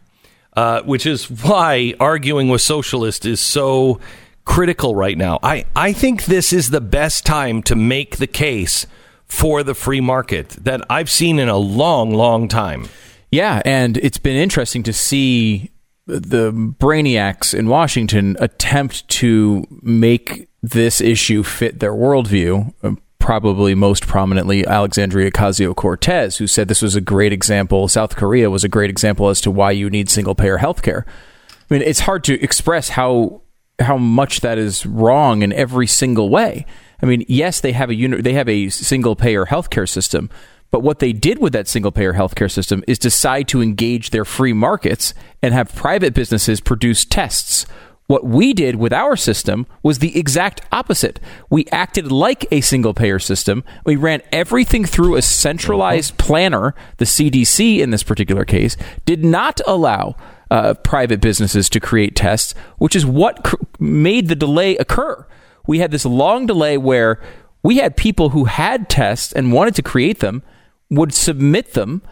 uh, 0.56 0.80
which 0.82 1.04
is 1.06 1.30
why 1.30 1.94
arguing 2.00 2.48
with 2.48 2.62
socialists 2.62 3.26
is 3.26 3.40
so 3.40 4.00
critical 4.44 4.94
right 4.94 5.16
now. 5.16 5.38
I 5.42 5.64
I 5.76 5.92
think 5.92 6.24
this 6.24 6.52
is 6.52 6.70
the 6.70 6.80
best 6.80 7.24
time 7.26 7.62
to 7.64 7.76
make 7.76 8.16
the 8.16 8.26
case 8.26 8.86
for 9.26 9.62
the 9.62 9.74
free 9.74 10.00
market 10.00 10.50
that 10.50 10.82
I've 10.90 11.10
seen 11.10 11.38
in 11.38 11.48
a 11.48 11.56
long, 11.56 12.12
long 12.12 12.48
time. 12.48 12.88
Yeah, 13.30 13.62
and 13.64 13.96
it's 13.96 14.18
been 14.18 14.36
interesting 14.36 14.82
to 14.82 14.92
see 14.92 15.70
the 16.06 16.52
brainiacs 16.52 17.54
in 17.58 17.68
Washington 17.68 18.36
attempt 18.40 19.08
to 19.08 19.66
make 19.80 20.48
this 20.62 21.00
issue 21.00 21.42
fit 21.42 21.80
their 21.80 21.92
worldview. 21.92 22.74
uh, 22.82 22.92
Probably 23.18 23.76
most 23.76 24.08
prominently, 24.08 24.66
Alexandria 24.66 25.30
Ocasio 25.30 25.76
Cortez, 25.76 26.38
who 26.38 26.48
said 26.48 26.66
this 26.66 26.82
was 26.82 26.96
a 26.96 27.00
great 27.00 27.32
example. 27.32 27.86
South 27.86 28.16
Korea 28.16 28.50
was 28.50 28.64
a 28.64 28.68
great 28.68 28.90
example 28.90 29.28
as 29.28 29.40
to 29.42 29.50
why 29.50 29.70
you 29.70 29.88
need 29.88 30.10
single 30.10 30.34
payer 30.34 30.58
healthcare. 30.58 31.04
I 31.06 31.74
mean, 31.74 31.82
it's 31.82 32.00
hard 32.00 32.24
to 32.24 32.42
express 32.42 32.88
how 32.88 33.42
how 33.82 33.96
much 33.96 34.40
that 34.40 34.58
is 34.58 34.86
wrong 34.86 35.42
in 35.42 35.52
every 35.52 35.86
single 35.86 36.28
way. 36.28 36.66
I 37.02 37.06
mean, 37.06 37.24
yes, 37.28 37.60
they 37.60 37.72
have 37.72 37.90
a 37.90 38.06
they 38.20 38.34
have 38.34 38.48
a 38.48 38.68
single 38.68 39.16
payer 39.16 39.46
healthcare 39.46 39.88
system, 39.88 40.30
but 40.70 40.80
what 40.82 41.00
they 41.00 41.12
did 41.12 41.38
with 41.38 41.52
that 41.52 41.68
single 41.68 41.92
payer 41.92 42.14
healthcare 42.14 42.50
system 42.50 42.84
is 42.86 42.98
decide 42.98 43.48
to 43.48 43.60
engage 43.60 44.10
their 44.10 44.24
free 44.24 44.52
markets 44.52 45.12
and 45.42 45.52
have 45.52 45.74
private 45.74 46.14
businesses 46.14 46.60
produce 46.60 47.04
tests. 47.04 47.66
What 48.06 48.24
we 48.24 48.52
did 48.52 48.76
with 48.76 48.92
our 48.92 49.16
system 49.16 49.66
was 49.82 49.98
the 49.98 50.18
exact 50.18 50.60
opposite. 50.70 51.18
We 51.50 51.66
acted 51.72 52.12
like 52.12 52.46
a 52.50 52.60
single 52.60 52.94
payer 52.94 53.18
system. 53.18 53.64
We 53.86 53.96
ran 53.96 54.22
everything 54.32 54.84
through 54.84 55.16
a 55.16 55.22
centralized 55.22 56.12
uh-huh. 56.12 56.26
planner, 56.26 56.74
the 56.98 57.04
CDC 57.04 57.78
in 57.78 57.90
this 57.90 58.02
particular 58.02 58.44
case, 58.44 58.76
did 59.06 59.24
not 59.24 59.60
allow 59.66 60.16
uh, 60.52 60.74
private 60.74 61.18
businesses 61.22 61.70
to 61.70 61.80
create 61.80 62.14
tests, 62.14 62.54
which 62.76 62.94
is 62.94 63.06
what 63.06 63.42
cr- 63.42 63.56
made 63.80 64.28
the 64.28 64.36
delay 64.36 64.76
occur. 64.76 65.26
We 65.66 65.78
had 65.78 65.90
this 65.90 66.04
long 66.04 66.44
delay 66.46 66.76
where 66.76 67.20
We 67.64 67.78
had 67.78 67.96
people 67.96 68.30
who 68.30 68.46
had 68.46 68.88
tests 68.88 69.32
and 69.32 69.52
wanted 69.52 69.76
to 69.76 69.82
create 69.82 70.18
them, 70.18 70.42
would 70.90 71.14
submit 71.14 71.74
them, 71.74 72.02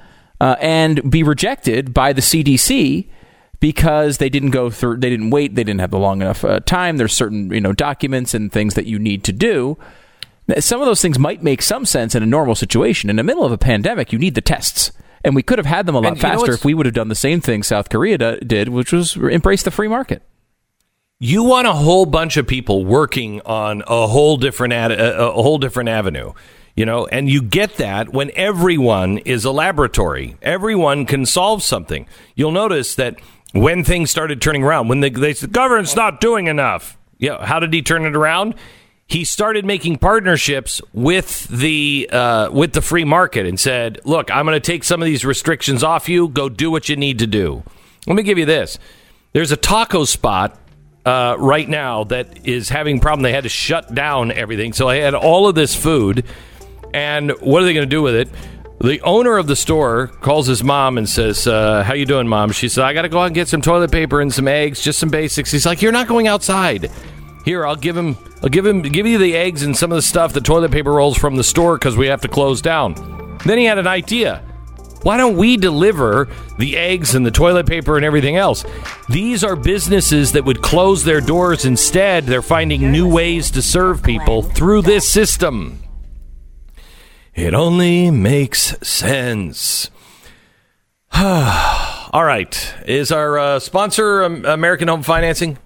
uh, 0.41 0.55
and 0.61 1.11
be 1.11 1.24
rejected 1.24 1.93
by 1.93 2.12
the 2.12 2.22
CDC 2.22 3.09
because 3.59 4.18
they 4.18 4.28
didn't 4.30 4.53
go 4.53 4.70
through, 4.70 4.99
they 4.99 5.11
didn't 5.11 5.30
wait, 5.30 5.57
they 5.57 5.64
didn't 5.64 5.80
have 5.80 5.91
the 5.91 5.99
long 5.99 6.22
enough 6.22 6.45
uh, 6.45 6.61
time. 6.61 6.97
There's 6.97 7.12
certain 7.12 7.51
you 7.53 7.61
know 7.61 7.72
documents 7.72 8.32
and 8.32 8.51
things 8.51 8.74
that 8.74 8.86
you 8.86 8.99
need 8.99 9.24
to 9.24 9.32
do. 9.32 9.76
Some 10.61 10.80
of 10.80 10.86
those 10.86 11.03
things 11.03 11.18
might 11.18 11.43
make 11.43 11.62
some 11.62 11.84
sense 11.84 12.14
in 12.14 12.22
a 12.22 12.26
normal 12.26 12.55
situation. 12.55 13.11
In 13.11 13.16
the 13.16 13.22
middle 13.22 13.45
of 13.45 13.53
a 13.53 13.59
pandemic, 13.59 14.12
you 14.12 14.18
need 14.18 14.34
the 14.34 14.41
tests. 14.41 14.93
And 15.25 15.35
we 15.35 15.43
could 15.43 15.59
have 15.59 15.66
had 15.66 15.87
them 15.87 15.95
a 15.95 16.01
lot 16.01 16.09
And 16.09 16.16
you 16.16 16.23
know 16.23 16.39
faster 16.39 16.53
if 16.53 16.64
we 16.64 16.75
would 16.75 16.87
have 16.87 16.95
done 16.95 17.09
the 17.09 17.14
same 17.14 17.41
thing 17.41 17.62
South 17.62 17.89
Korea 17.91 18.18
do- 18.18 18.39
did, 18.41 18.68
which 18.71 18.93
was 18.93 19.16
embrace 19.16 19.62
the 19.62 19.71
free 19.71 19.89
market. 19.89 20.23
You 21.18 21.43
want 21.43 21.66
a 21.66 21.75
whole 21.75 22.07
bunch 22.07 22.39
of 22.39 22.47
people 22.47 22.87
working 22.87 23.43
on 23.43 23.83
a 23.87 24.07
whole 24.07 24.39
different 24.39 24.73
ad, 24.73 24.91
a, 24.91 25.29
a 25.29 25.43
whole 25.43 25.59
different 25.59 25.91
avenue, 25.91 26.33
you 26.75 26.87
know, 26.87 27.07
and 27.09 27.29
you 27.29 27.43
get 27.43 27.77
that 27.77 28.14
when 28.14 28.31
everyone 28.35 29.18
is 29.18 29.45
a 29.45 29.51
laboratory. 29.51 30.39
Everyone 30.41 31.05
can 31.05 31.27
solve 31.27 31.62
something. 31.62 32.07
You'll 32.35 32.53
notice 32.53 32.95
that 32.95 33.21
when 33.53 33.85
things 33.85 34.11
started 34.11 34.41
turning 34.41 34.64
around, 34.64 34.89
when 34.89 35.01
the, 35.01 35.11
they 35.11 35.35
said 35.35 35.51
the 35.51 35.53
government's 35.53 35.95
not 35.95 36.23
doing 36.23 36.47
enough, 36.47 36.97
yeah, 37.18 37.45
how 37.45 37.61
did 37.61 37.75
he 37.75 37.83
turn 37.83 38.07
it 38.07 38.16
around? 38.16 38.55
He 39.11 39.25
started 39.25 39.65
making 39.65 39.99
partnerships 39.99 40.81
with 40.93 41.49
the 41.49 42.09
uh, 42.13 42.49
with 42.53 42.75
the 42.75 42.81
free 42.81 43.05
market 43.05 43.45
and 43.45 43.59
said, 43.59 43.99
"Look, 44.05 44.31
I'm 44.31 44.47
going 44.47 44.55
to 44.55 44.61
take 44.61 44.85
some 44.85 45.03
of 45.03 45.07
these 45.07 45.25
restrictions 45.25 45.83
off 45.83 46.09
you. 46.09 46.29
Go 46.29 46.49
do 46.49 46.71
what 46.71 46.89
you 46.89 46.95
need 46.95 47.19
to 47.19 47.27
do." 47.27 47.65
Let 48.07 48.15
me 48.15 48.23
give 48.23 48.39
you 48.39 48.45
this. 48.45 48.79
There's 49.33 49.51
a 49.51 49.57
taco 49.57 50.05
spot 50.05 50.57
uh, 51.05 51.35
right 51.41 51.69
now 51.69 52.05
that 52.05 52.47
is 52.47 52.69
having 52.69 52.99
a 52.99 53.01
problem. 53.01 53.23
They 53.23 53.33
had 53.33 53.43
to 53.43 53.49
shut 53.49 53.93
down 53.93 54.31
everything, 54.31 54.73
so 54.73 54.89
I 54.89 54.99
had 54.99 55.15
all 55.15 55.49
of 55.49 55.57
this 55.57 55.75
food. 55.75 56.25
And 56.95 57.33
what 57.41 57.63
are 57.63 57.65
they 57.65 57.75
going 57.75 57.89
to 57.89 57.91
do 57.91 58.03
with 58.03 58.15
it? 58.15 58.29
The 58.81 59.01
owner 59.01 59.39
of 59.39 59.49
the 59.49 59.57
store 59.57 60.07
calls 60.07 60.47
his 60.47 60.63
mom 60.63 60.99
and 60.99 61.09
says, 61.09 61.49
uh, 61.49 61.83
"How 61.83 61.95
you 61.95 62.07
doing, 62.07 62.29
mom?" 62.29 62.53
She 62.53 62.69
said, 62.69 62.85
"I 62.85 62.93
got 62.93 63.03
to 63.03 63.09
go 63.09 63.19
out 63.19 63.27
and 63.27 63.35
get 63.35 63.49
some 63.49 63.61
toilet 63.61 63.91
paper 63.91 64.21
and 64.21 64.33
some 64.33 64.47
eggs, 64.47 64.81
just 64.81 65.01
some 65.01 65.09
basics." 65.09 65.51
He's 65.51 65.67
like, 65.67 65.83
"You're 65.83 65.91
not 65.91 66.07
going 66.07 66.29
outside. 66.29 66.93
Here, 67.51 67.66
I'll 67.66 67.74
give 67.74 67.96
him. 67.96 68.16
I'll 68.44 68.48
give 68.48 68.64
him. 68.64 68.80
Give 68.80 69.09
you 69.09 69.18
the 69.18 69.34
eggs 69.34 69.64
and 69.64 69.76
some 69.76 69.90
of 69.90 69.96
the 69.96 70.03
stuff, 70.03 70.32
the 70.32 70.40
toilet 70.40 70.70
paper 70.70 70.92
rolls 70.92 71.18
from 71.18 71.34
the 71.34 71.42
store 71.42 71.76
because 71.76 71.96
we 71.96 72.07
have 72.07 72.20
to 72.20 72.28
close 72.28 72.62
down." 72.62 72.94
Then 73.44 73.59
he 73.59 73.64
had 73.64 73.76
an 73.76 73.88
idea. 73.88 74.36
Why 75.03 75.16
don't 75.16 75.36
we 75.36 75.57
deliver 75.57 76.28
the 76.61 76.76
eggs 76.76 77.16
and 77.16 77.26
the 77.26 77.32
toilet 77.32 77.66
paper 77.66 77.96
and 77.96 78.07
everything 78.07 78.36
else? 78.36 78.64
These 79.09 79.42
are 79.42 79.57
businesses 79.57 80.30
that 80.30 80.44
would 80.44 80.62
close 80.62 81.03
their 81.03 81.20
doors 81.20 81.64
instead. 81.64 82.26
They're 82.26 82.40
finding 82.40 82.92
new 82.92 83.12
ways 83.12 83.51
to 83.51 83.62
serve 83.62 84.01
people 84.01 84.42
through 84.42 84.82
this 84.82 85.09
system. 85.09 85.80
It 87.34 87.53
only 87.53 88.12
makes 88.12 88.76
sense. 88.86 89.90
All 91.12 92.24
right. 92.24 92.74
Is 92.86 93.11
our 93.11 93.36
uh, 93.40 93.59
sponsor 93.59 94.22
um, 94.22 94.44
American 94.44 94.86
Home 94.86 95.03
Financing? 95.03 95.59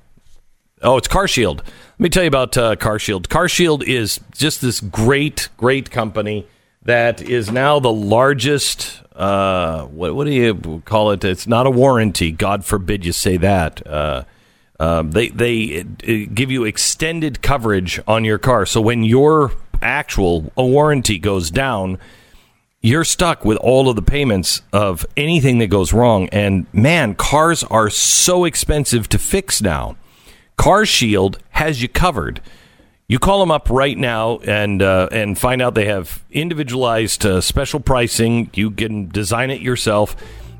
Oh, 0.84 0.98
it's 0.98 1.08
CarShield. 1.08 1.56
Let 1.58 2.00
me 2.00 2.10
tell 2.10 2.24
you 2.24 2.28
about 2.28 2.58
uh, 2.58 2.76
CarShield. 2.76 3.28
CarShield 3.28 3.82
is 3.82 4.20
just 4.36 4.60
this 4.60 4.80
great, 4.80 5.48
great 5.56 5.90
company 5.90 6.46
that 6.82 7.22
is 7.22 7.50
now 7.50 7.80
the 7.80 7.90
largest. 7.90 9.00
Uh, 9.16 9.86
what, 9.86 10.14
what 10.14 10.26
do 10.26 10.32
you 10.32 10.82
call 10.84 11.12
it? 11.12 11.24
It's 11.24 11.46
not 11.46 11.66
a 11.66 11.70
warranty. 11.70 12.32
God 12.32 12.66
forbid 12.66 13.06
you 13.06 13.12
say 13.12 13.38
that. 13.38 13.86
Uh, 13.86 14.24
um, 14.78 15.12
they 15.12 15.28
they 15.28 15.80
uh, 15.80 16.30
give 16.34 16.50
you 16.50 16.64
extended 16.64 17.40
coverage 17.40 17.98
on 18.06 18.26
your 18.26 18.38
car. 18.38 18.66
So 18.66 18.82
when 18.82 19.04
your 19.04 19.52
actual 19.80 20.52
warranty 20.54 21.18
goes 21.18 21.50
down, 21.50 21.98
you're 22.82 23.04
stuck 23.04 23.42
with 23.46 23.56
all 23.58 23.88
of 23.88 23.96
the 23.96 24.02
payments 24.02 24.60
of 24.70 25.06
anything 25.16 25.60
that 25.60 25.68
goes 25.68 25.94
wrong. 25.94 26.28
And 26.28 26.66
man, 26.74 27.14
cars 27.14 27.64
are 27.64 27.88
so 27.88 28.44
expensive 28.44 29.08
to 29.08 29.18
fix 29.18 29.62
now. 29.62 29.96
CarShield 30.58 31.36
has 31.50 31.82
you 31.82 31.88
covered. 31.88 32.40
You 33.06 33.18
call 33.18 33.40
them 33.40 33.50
up 33.50 33.68
right 33.68 33.98
now 33.98 34.38
and 34.38 34.80
uh, 34.80 35.08
and 35.12 35.38
find 35.38 35.60
out 35.60 35.74
they 35.74 35.86
have 35.86 36.24
individualized 36.30 37.26
uh, 37.26 37.40
special 37.40 37.80
pricing. 37.80 38.50
You 38.54 38.70
can 38.70 39.08
design 39.08 39.50
it 39.50 39.60
yourself. 39.60 40.16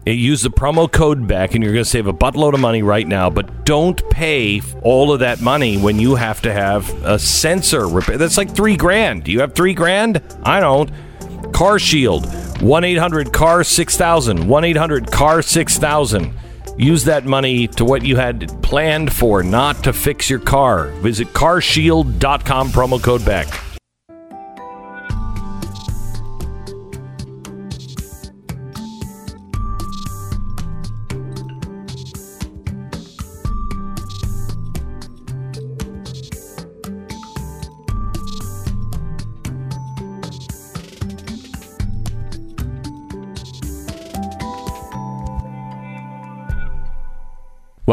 Use 0.06 0.42
the 0.42 0.50
promo 0.50 0.90
code 0.90 1.26
Beck, 1.26 1.54
and 1.54 1.64
you're 1.64 1.72
going 1.72 1.84
to 1.84 1.90
save 1.90 2.06
a 2.06 2.12
buttload 2.12 2.52
of 2.52 2.60
money 2.60 2.82
right 2.82 3.08
now. 3.08 3.30
But 3.30 3.64
don't 3.64 3.98
pay 4.10 4.60
all 4.82 5.10
of 5.10 5.20
that 5.20 5.40
money 5.40 5.78
when 5.78 5.98
you 5.98 6.16
have 6.16 6.42
to 6.42 6.52
have 6.52 6.90
a 7.04 7.18
sensor 7.18 7.88
repair. 7.88 8.18
That's 8.18 8.36
like 8.36 8.54
three 8.54 8.76
grand. 8.76 9.24
Do 9.24 9.32
you 9.32 9.40
have 9.40 9.54
three 9.54 9.72
grand? 9.72 10.20
I 10.42 10.60
don't. 10.60 10.90
CarShield, 11.54 12.60
1 12.60 12.84
800 12.84 13.32
CAR 13.32 13.64
6000. 13.64 14.46
1 14.46 14.64
800 14.64 15.10
CAR 15.10 15.40
6000. 15.40 16.34
Use 16.76 17.04
that 17.04 17.24
money 17.24 17.68
to 17.68 17.84
what 17.84 18.04
you 18.04 18.16
had 18.16 18.62
planned 18.62 19.12
for, 19.12 19.42
not 19.42 19.84
to 19.84 19.92
fix 19.92 20.28
your 20.28 20.40
car. 20.40 20.88
Visit 21.02 21.28
carshield.com, 21.28 22.70
promo 22.70 23.02
code 23.02 23.24
Beck. 23.24 23.73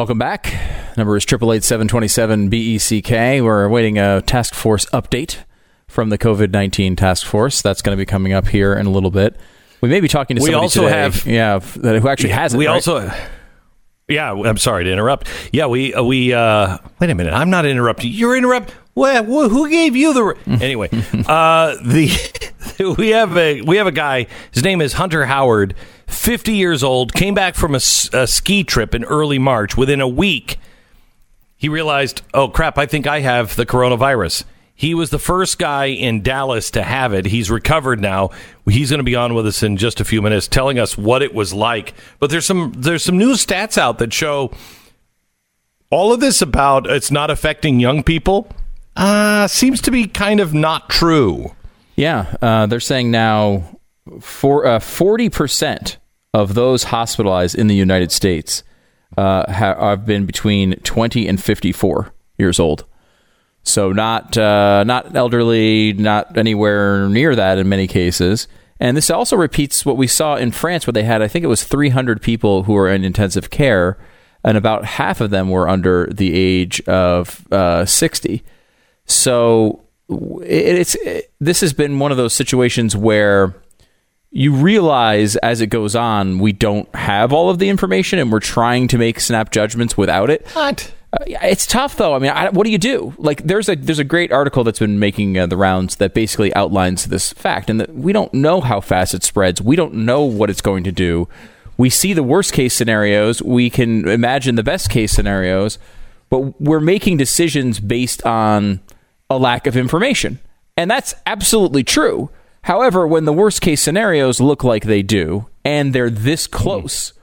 Welcome 0.01 0.17
back. 0.17 0.51
Number 0.97 1.15
is 1.15 1.23
triple 1.23 1.53
eight 1.53 1.63
seven 1.63 1.87
twenty 1.87 2.07
seven 2.07 2.49
BECK. 2.49 3.43
We're 3.43 3.65
awaiting 3.65 3.99
a 3.99 4.23
task 4.23 4.55
force 4.55 4.87
update 4.87 5.43
from 5.87 6.09
the 6.09 6.17
COVID 6.17 6.49
nineteen 6.49 6.95
task 6.95 7.23
force. 7.23 7.61
That's 7.61 7.83
going 7.83 7.95
to 7.95 8.01
be 8.01 8.07
coming 8.07 8.33
up 8.33 8.47
here 8.47 8.73
in 8.73 8.87
a 8.87 8.89
little 8.89 9.11
bit. 9.11 9.39
We 9.79 9.89
may 9.89 9.99
be 9.99 10.07
talking 10.07 10.37
to 10.37 10.41
We 10.41 10.47
somebody 10.47 10.63
also 10.63 10.81
today, 10.85 10.97
have- 11.01 11.25
yeah, 11.27 11.59
that 11.59 12.01
who 12.01 12.07
actually 12.07 12.31
has 12.31 12.55
it. 12.55 12.57
We 12.57 12.65
right? 12.65 12.73
also, 12.73 13.11
yeah. 14.07 14.33
I'm 14.33 14.57
sorry 14.57 14.85
to 14.85 14.91
interrupt. 14.91 15.27
Yeah, 15.53 15.67
we 15.67 15.93
uh, 15.93 16.01
we. 16.01 16.33
Uh, 16.33 16.79
wait 16.99 17.11
a 17.11 17.13
minute. 17.13 17.33
I'm 17.33 17.51
not 17.51 17.67
interrupting. 17.67 18.11
You're 18.11 18.35
interrupt. 18.35 18.73
Well, 18.95 19.23
who 19.23 19.69
gave 19.69 19.95
you 19.95 20.15
the? 20.15 20.35
anyway, 20.63 20.89
uh, 21.27 21.75
the 21.75 22.95
we 22.97 23.09
have 23.09 23.37
a 23.37 23.61
we 23.61 23.77
have 23.77 23.85
a 23.85 23.91
guy. 23.91 24.25
His 24.51 24.63
name 24.63 24.81
is 24.81 24.93
Hunter 24.93 25.25
Howard. 25.25 25.75
50 26.11 26.53
years 26.53 26.83
old. 26.83 27.13
Came 27.13 27.33
back 27.33 27.55
from 27.55 27.75
a 27.75 27.79
ski 27.79 28.63
trip 28.63 28.93
in 28.93 29.03
early 29.05 29.39
March. 29.39 29.75
Within 29.77 30.01
a 30.01 30.07
week, 30.07 30.57
he 31.57 31.69
realized, 31.69 32.21
oh 32.33 32.49
crap, 32.49 32.77
I 32.77 32.85
think 32.85 33.07
I 33.07 33.19
have 33.19 33.55
the 33.55 33.65
coronavirus. 33.65 34.43
He 34.73 34.95
was 34.95 35.11
the 35.11 35.19
first 35.19 35.59
guy 35.59 35.85
in 35.85 36.23
Dallas 36.23 36.71
to 36.71 36.81
have 36.81 37.13
it. 37.13 37.27
He's 37.27 37.51
recovered 37.51 38.01
now. 38.01 38.31
He's 38.67 38.89
going 38.89 38.97
to 38.97 39.03
be 39.03 39.15
on 39.15 39.35
with 39.35 39.45
us 39.45 39.61
in 39.61 39.77
just 39.77 39.99
a 39.99 40.03
few 40.03 40.23
minutes, 40.23 40.47
telling 40.47 40.79
us 40.79 40.97
what 40.97 41.21
it 41.21 41.35
was 41.35 41.53
like. 41.53 41.93
But 42.17 42.31
there's 42.31 42.47
some 42.47 42.73
there's 42.75 43.03
some 43.03 43.19
new 43.19 43.33
stats 43.33 43.77
out 43.77 43.99
that 43.99 44.11
show 44.11 44.51
all 45.91 46.11
of 46.11 46.19
this 46.19 46.41
about 46.41 46.89
it's 46.89 47.11
not 47.11 47.29
affecting 47.29 47.79
young 47.79 48.01
people. 48.01 48.47
Uh, 48.95 49.47
seems 49.47 49.81
to 49.81 49.91
be 49.91 50.07
kind 50.07 50.39
of 50.39 50.51
not 50.51 50.89
true. 50.89 51.55
Yeah, 51.95 52.35
uh, 52.41 52.65
they're 52.65 52.79
saying 52.79 53.11
now 53.11 53.77
for 54.19 54.79
forty 54.79 55.29
percent 55.29 55.97
of 56.33 56.53
those 56.53 56.85
hospitalized 56.85 57.55
in 57.55 57.67
the 57.67 57.75
United 57.75 58.11
States 58.11 58.63
uh, 59.17 59.51
ha- 59.51 59.75
have 59.79 60.05
been 60.05 60.25
between 60.25 60.75
twenty 60.83 61.27
and 61.27 61.41
fifty-four 61.41 62.13
years 62.37 62.59
old. 62.59 62.85
So 63.63 63.91
not 63.91 64.37
uh, 64.37 64.83
not 64.85 65.15
elderly, 65.15 65.93
not 65.93 66.37
anywhere 66.37 67.07
near 67.09 67.35
that 67.35 67.57
in 67.57 67.69
many 67.69 67.87
cases. 67.87 68.47
And 68.79 68.97
this 68.97 69.11
also 69.11 69.35
repeats 69.35 69.85
what 69.85 69.97
we 69.97 70.07
saw 70.07 70.35
in 70.37 70.51
France, 70.51 70.87
where 70.87 70.93
they 70.93 71.03
had 71.03 71.21
I 71.21 71.27
think 71.27 71.43
it 71.43 71.49
was 71.49 71.63
three 71.63 71.89
hundred 71.89 72.21
people 72.21 72.63
who 72.63 72.73
were 72.73 72.89
in 72.89 73.03
intensive 73.03 73.49
care, 73.49 73.97
and 74.43 74.57
about 74.57 74.85
half 74.85 75.21
of 75.21 75.29
them 75.29 75.49
were 75.49 75.69
under 75.69 76.07
the 76.07 76.33
age 76.33 76.81
of 76.87 77.45
uh, 77.51 77.85
sixty. 77.85 78.43
So 79.05 79.83
it, 80.09 80.79
it's 80.79 80.95
it, 80.95 81.31
this 81.39 81.61
has 81.61 81.73
been 81.73 81.99
one 81.99 82.11
of 82.11 82.17
those 82.17 82.33
situations 82.33 82.95
where 82.95 83.53
you 84.31 84.53
realize 84.53 85.35
as 85.37 85.59
it 85.59 85.67
goes 85.67 85.93
on 85.95 86.39
we 86.39 86.53
don't 86.53 86.93
have 86.95 87.33
all 87.33 87.49
of 87.49 87.59
the 87.59 87.67
information 87.69 88.17
and 88.17 88.31
we're 88.31 88.39
trying 88.39 88.87
to 88.87 88.97
make 88.97 89.19
snap 89.19 89.51
judgments 89.51 89.97
without 89.97 90.29
it. 90.29 90.47
What? 90.53 90.91
Uh, 91.13 91.25
it's 91.27 91.65
tough 91.65 91.97
though. 91.97 92.15
I 92.15 92.19
mean, 92.19 92.31
I, 92.31 92.49
what 92.49 92.63
do 92.63 92.71
you 92.71 92.77
do? 92.77 93.13
Like, 93.17 93.43
there's 93.43 93.67
a 93.67 93.75
there's 93.75 93.99
a 93.99 94.05
great 94.05 94.31
article 94.31 94.63
that's 94.63 94.79
been 94.79 94.97
making 94.97 95.37
uh, 95.37 95.45
the 95.45 95.57
rounds 95.57 95.97
that 95.97 96.13
basically 96.13 96.55
outlines 96.55 97.07
this 97.07 97.33
fact, 97.33 97.69
and 97.69 97.81
that 97.81 97.93
we 97.93 98.13
don't 98.13 98.33
know 98.33 98.61
how 98.61 98.79
fast 98.79 99.13
it 99.13 99.23
spreads. 99.23 99.61
We 99.61 99.75
don't 99.75 99.93
know 99.93 100.23
what 100.23 100.49
it's 100.49 100.61
going 100.61 100.85
to 100.85 100.91
do. 100.91 101.27
We 101.77 101.89
see 101.89 102.13
the 102.13 102.23
worst 102.23 102.53
case 102.53 102.73
scenarios. 102.73 103.41
We 103.43 103.69
can 103.69 104.07
imagine 104.07 104.55
the 104.55 104.63
best 104.63 104.89
case 104.89 105.11
scenarios, 105.11 105.79
but 106.29 106.61
we're 106.61 106.79
making 106.79 107.17
decisions 107.17 107.81
based 107.81 108.25
on 108.25 108.79
a 109.29 109.37
lack 109.37 109.67
of 109.67 109.75
information. 109.75 110.39
And 110.77 110.89
that's 110.89 111.13
absolutely 111.25 111.83
true. 111.83 112.29
However, 112.63 113.07
when 113.07 113.25
the 113.25 113.33
worst 113.33 113.61
case 113.61 113.81
scenarios 113.81 114.39
look 114.39 114.63
like 114.63 114.83
they 114.85 115.01
do, 115.01 115.47
and 115.65 115.93
they're 115.93 116.09
this 116.11 116.45
close, 116.47 117.13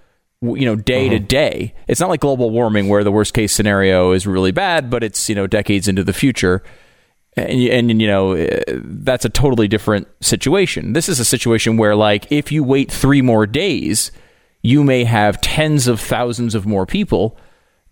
you 0.42 0.64
know, 0.64 0.74
day 0.76 1.08
to 1.08 1.18
day, 1.18 1.74
it's 1.86 2.00
not 2.00 2.08
like 2.08 2.20
global 2.20 2.50
warming 2.50 2.88
where 2.88 3.04
the 3.04 3.12
worst 3.12 3.34
case 3.34 3.52
scenario 3.52 4.12
is 4.12 4.26
really 4.26 4.50
bad, 4.52 4.90
but 4.90 5.02
it's 5.04 5.28
you 5.28 5.34
know 5.34 5.46
decades 5.46 5.86
into 5.88 6.02
the 6.02 6.12
future, 6.12 6.62
and 7.36 7.60
you- 7.62 7.70
and 7.70 8.00
you 8.00 8.08
know 8.08 8.32
eh, 8.32 8.60
that's 8.74 9.24
a 9.24 9.28
totally 9.28 9.68
different 9.68 10.08
situation. 10.20 10.92
This 10.92 11.08
is 11.08 11.20
a 11.20 11.24
situation 11.24 11.76
where 11.76 11.94
like 11.94 12.30
if 12.32 12.50
you 12.50 12.64
wait 12.64 12.90
three 12.90 13.22
more 13.22 13.46
days, 13.46 14.10
you 14.62 14.82
may 14.82 15.04
have 15.04 15.40
tens 15.40 15.86
of 15.86 16.00
thousands 16.00 16.54
of 16.56 16.66
more 16.66 16.84
people 16.86 17.36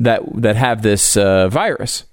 that 0.01 0.21
that 0.43 0.57
have 0.57 0.83
this 0.83 1.17
uh, 1.17 1.49
virus, 1.49 2.05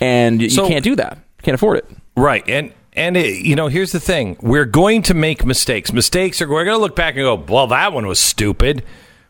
and 0.00 0.40
you 0.40 0.50
can't 0.68 0.84
do 0.84 0.94
that. 0.96 1.18
Can't 1.42 1.54
afford 1.56 1.78
it. 1.78 1.86
Right. 2.16 2.42
And 2.48 2.72
and 2.98 3.16
it, 3.16 3.44
you 3.44 3.56
know, 3.56 3.68
here's 3.68 3.92
the 3.92 4.00
thing: 4.00 4.36
we're 4.40 4.64
going 4.64 5.02
to 5.02 5.14
make 5.14 5.44
mistakes. 5.44 5.92
Mistakes 5.92 6.42
are 6.42 6.48
we're 6.48 6.64
going 6.64 6.76
to 6.76 6.80
look 6.80 6.96
back 6.96 7.14
and 7.14 7.22
go, 7.22 7.34
"Well, 7.34 7.68
that 7.68 7.92
one 7.92 8.06
was 8.06 8.18
stupid." 8.18 8.82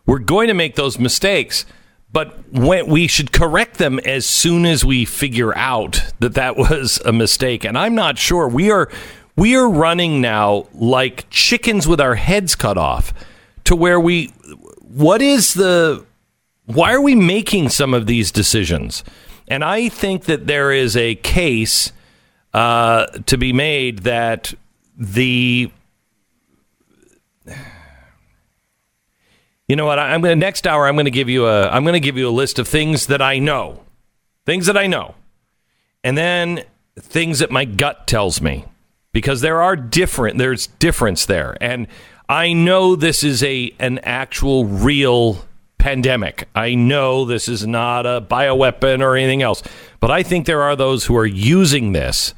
We're 0.06 0.20
going 0.20 0.48
to 0.48 0.54
make 0.54 0.74
those 0.74 0.98
mistakes, 0.98 1.66
but 2.10 2.50
when 2.50 2.86
we 2.86 3.08
should 3.08 3.30
correct 3.30 3.76
them 3.76 3.98
as 3.98 4.24
soon 4.24 4.64
as 4.64 4.82
we 4.82 5.04
figure 5.04 5.54
out 5.54 6.02
that 6.20 6.32
that 6.32 6.56
was 6.56 6.98
a 7.04 7.12
mistake. 7.12 7.62
And 7.64 7.76
I'm 7.76 7.94
not 7.94 8.16
sure 8.16 8.48
we 8.48 8.70
are 8.70 8.90
we 9.36 9.54
are 9.54 9.68
running 9.68 10.22
now 10.22 10.66
like 10.72 11.28
chickens 11.28 11.86
with 11.86 12.00
our 12.00 12.14
heads 12.14 12.54
cut 12.54 12.78
off 12.78 13.12
to 13.64 13.76
where 13.76 14.00
we 14.00 14.28
what 14.80 15.20
is 15.20 15.52
the 15.52 16.06
why 16.64 16.92
are 16.92 17.02
we 17.02 17.14
making 17.14 17.68
some 17.68 17.92
of 17.92 18.06
these 18.06 18.32
decisions? 18.32 19.04
And 19.46 19.62
I 19.62 19.88
think 19.88 20.24
that 20.24 20.46
there 20.46 20.72
is 20.72 20.96
a 20.96 21.16
case 21.16 21.92
uh, 22.58 23.06
to 23.26 23.38
be 23.38 23.52
made 23.52 24.00
that 24.00 24.52
the 24.96 25.70
you 29.68 29.76
know 29.76 29.86
what 29.86 30.00
I'm 30.00 30.22
going 30.22 30.36
to 30.36 30.44
next 30.44 30.66
hour 30.66 30.88
I'm 30.88 30.96
going 30.96 31.04
to 31.04 31.12
give 31.12 31.28
you 31.28 31.46
a 31.46 31.68
I'm 31.68 31.84
going 31.84 31.92
to 31.92 32.00
give 32.00 32.16
you 32.16 32.28
a 32.28 32.30
list 32.30 32.58
of 32.58 32.66
things 32.66 33.06
that 33.06 33.22
I 33.22 33.38
know. 33.38 33.84
Things 34.44 34.66
that 34.66 34.76
I 34.76 34.88
know. 34.88 35.14
And 36.02 36.18
then 36.18 36.64
things 36.98 37.38
that 37.38 37.52
my 37.52 37.64
gut 37.64 38.08
tells 38.08 38.40
me. 38.40 38.64
Because 39.12 39.40
there 39.40 39.62
are 39.62 39.76
different 39.76 40.38
there's 40.38 40.66
difference 40.66 41.26
there. 41.26 41.56
And 41.60 41.86
I 42.28 42.54
know 42.54 42.96
this 42.96 43.22
is 43.22 43.44
a 43.44 43.72
an 43.78 44.00
actual 44.00 44.64
real 44.64 45.46
pandemic. 45.78 46.48
I 46.56 46.74
know 46.74 47.24
this 47.24 47.46
is 47.46 47.64
not 47.64 48.04
a 48.04 48.20
bioweapon 48.20 49.00
or 49.00 49.14
anything 49.14 49.42
else, 49.42 49.62
but 50.00 50.10
I 50.10 50.24
think 50.24 50.46
there 50.46 50.62
are 50.62 50.74
those 50.74 51.04
who 51.04 51.16
are 51.16 51.24
using 51.24 51.92
this 51.92 52.34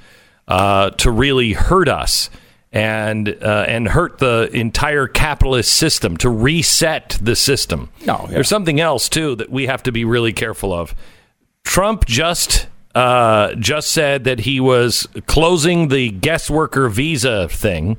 uh, 0.51 0.91
to 0.91 1.11
really 1.11 1.53
hurt 1.53 1.89
us 1.89 2.29
and 2.73 3.29
uh, 3.43 3.65
and 3.69 3.89
hurt 3.89 4.19
the 4.19 4.51
entire 4.53 5.07
capitalist 5.07 5.73
system 5.73 6.17
to 6.19 6.29
reset 6.29 7.19
the 7.23 7.37
system. 7.37 7.89
No, 8.05 8.21
yeah. 8.23 8.35
There's 8.35 8.49
something 8.49 8.81
else 8.81 9.09
too 9.09 9.37
that 9.37 9.51
we 9.51 9.67
have 9.67 9.83
to 9.85 9.93
be 9.93 10.05
really 10.05 10.33
careful 10.33 10.73
of. 10.73 10.95
Trump 11.65 12.05
just 12.05 12.67
uh, 12.95 13.55
just 13.55 13.91
said 13.91 14.25
that 14.25 14.41
he 14.41 14.59
was 14.59 15.07
closing 15.27 15.89
the 15.89 16.11
guest 16.11 16.51
worker 16.51 16.89
visa 16.89 17.49
thing 17.49 17.97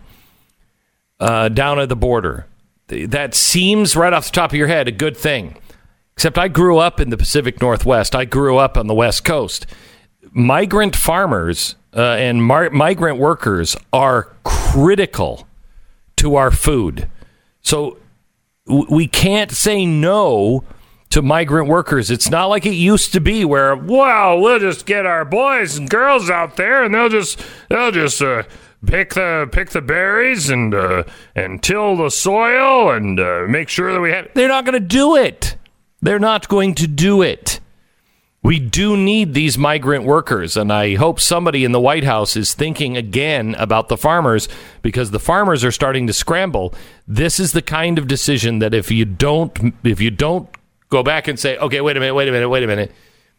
uh, 1.21 1.47
down 1.49 1.79
at 1.79 1.87
the 1.87 1.95
border. 1.95 2.47
That 2.87 3.33
seems 3.33 3.95
right 3.95 4.11
off 4.11 4.25
the 4.25 4.31
top 4.33 4.51
of 4.51 4.57
your 4.57 4.67
head 4.67 4.89
a 4.89 4.91
good 4.91 5.15
thing. 5.15 5.57
Except 6.17 6.37
I 6.37 6.49
grew 6.49 6.77
up 6.77 6.99
in 6.99 7.09
the 7.09 7.17
Pacific 7.17 7.61
Northwest. 7.61 8.13
I 8.13 8.25
grew 8.25 8.57
up 8.57 8.77
on 8.77 8.87
the 8.87 8.93
West 8.93 9.23
Coast. 9.23 9.65
Migrant 10.31 10.95
farmers 10.95 11.75
uh, 11.95 12.01
and 12.01 12.43
mar- 12.43 12.69
migrant 12.69 13.17
workers 13.17 13.75
are 13.91 14.31
critical 14.43 15.47
to 16.17 16.35
our 16.35 16.51
food. 16.51 17.09
So 17.61 17.97
w- 18.67 18.87
we 18.89 19.07
can't 19.07 19.51
say 19.51 19.85
no 19.85 20.63
to 21.09 21.21
migrant 21.21 21.67
workers. 21.67 22.09
It's 22.09 22.29
not 22.29 22.45
like 22.45 22.65
it 22.65 22.75
used 22.75 23.11
to 23.13 23.19
be 23.19 23.43
where, 23.43 23.75
well, 23.75 24.39
we'll 24.39 24.59
just 24.59 24.85
get 24.85 25.05
our 25.05 25.25
boys 25.25 25.77
and 25.77 25.89
girls 25.89 26.29
out 26.29 26.55
there 26.55 26.83
and 26.83 26.95
they'll 26.95 27.09
just 27.09 27.43
they'll 27.69 27.91
just 27.91 28.21
uh, 28.21 28.43
pick 28.85 29.13
the 29.15 29.49
pick 29.51 29.71
the 29.71 29.81
berries 29.81 30.49
and 30.49 30.73
uh, 30.73 31.03
and 31.35 31.61
till 31.61 31.97
the 31.97 32.09
soil 32.09 32.91
and 32.91 33.19
uh, 33.19 33.45
make 33.49 33.67
sure 33.67 33.91
that 33.91 33.99
we 33.99 34.11
have. 34.11 34.29
They're 34.33 34.47
not 34.47 34.63
going 34.63 34.79
to 34.81 34.87
do 34.87 35.17
it. 35.17 35.57
They're 36.01 36.19
not 36.19 36.47
going 36.47 36.75
to 36.75 36.87
do 36.87 37.21
it. 37.21 37.59
We 38.43 38.59
do 38.59 38.97
need 38.97 39.35
these 39.35 39.55
migrant 39.55 40.03
workers, 40.03 40.57
and 40.57 40.73
I 40.73 40.95
hope 40.95 41.19
somebody 41.19 41.63
in 41.63 41.73
the 41.73 41.80
White 41.80 42.03
House 42.03 42.35
is 42.35 42.55
thinking 42.55 42.97
again 42.97 43.53
about 43.59 43.88
the 43.88 43.97
farmers 43.97 44.49
because 44.81 45.11
the 45.11 45.19
farmers 45.19 45.63
are 45.63 45.72
starting 45.72 46.07
to 46.07 46.13
scramble. 46.13 46.73
This 47.07 47.39
is 47.39 47.51
the 47.51 47.61
kind 47.61 47.99
of 47.99 48.07
decision 48.07 48.57
that 48.57 48.73
if 48.73 48.89
you 48.89 49.05
don't, 49.05 49.76
if 49.84 50.01
you 50.01 50.09
don't 50.09 50.49
go 50.89 51.03
back 51.03 51.27
and 51.27 51.39
say, 51.39 51.55
okay, 51.57 51.81
wait 51.81 51.97
a 51.97 51.99
minute, 51.99 52.15
wait 52.15 52.30
a 52.30 52.31
minute, 52.31 52.49
wait 52.49 52.63
a 52.63 52.68
minute, 52.68 52.91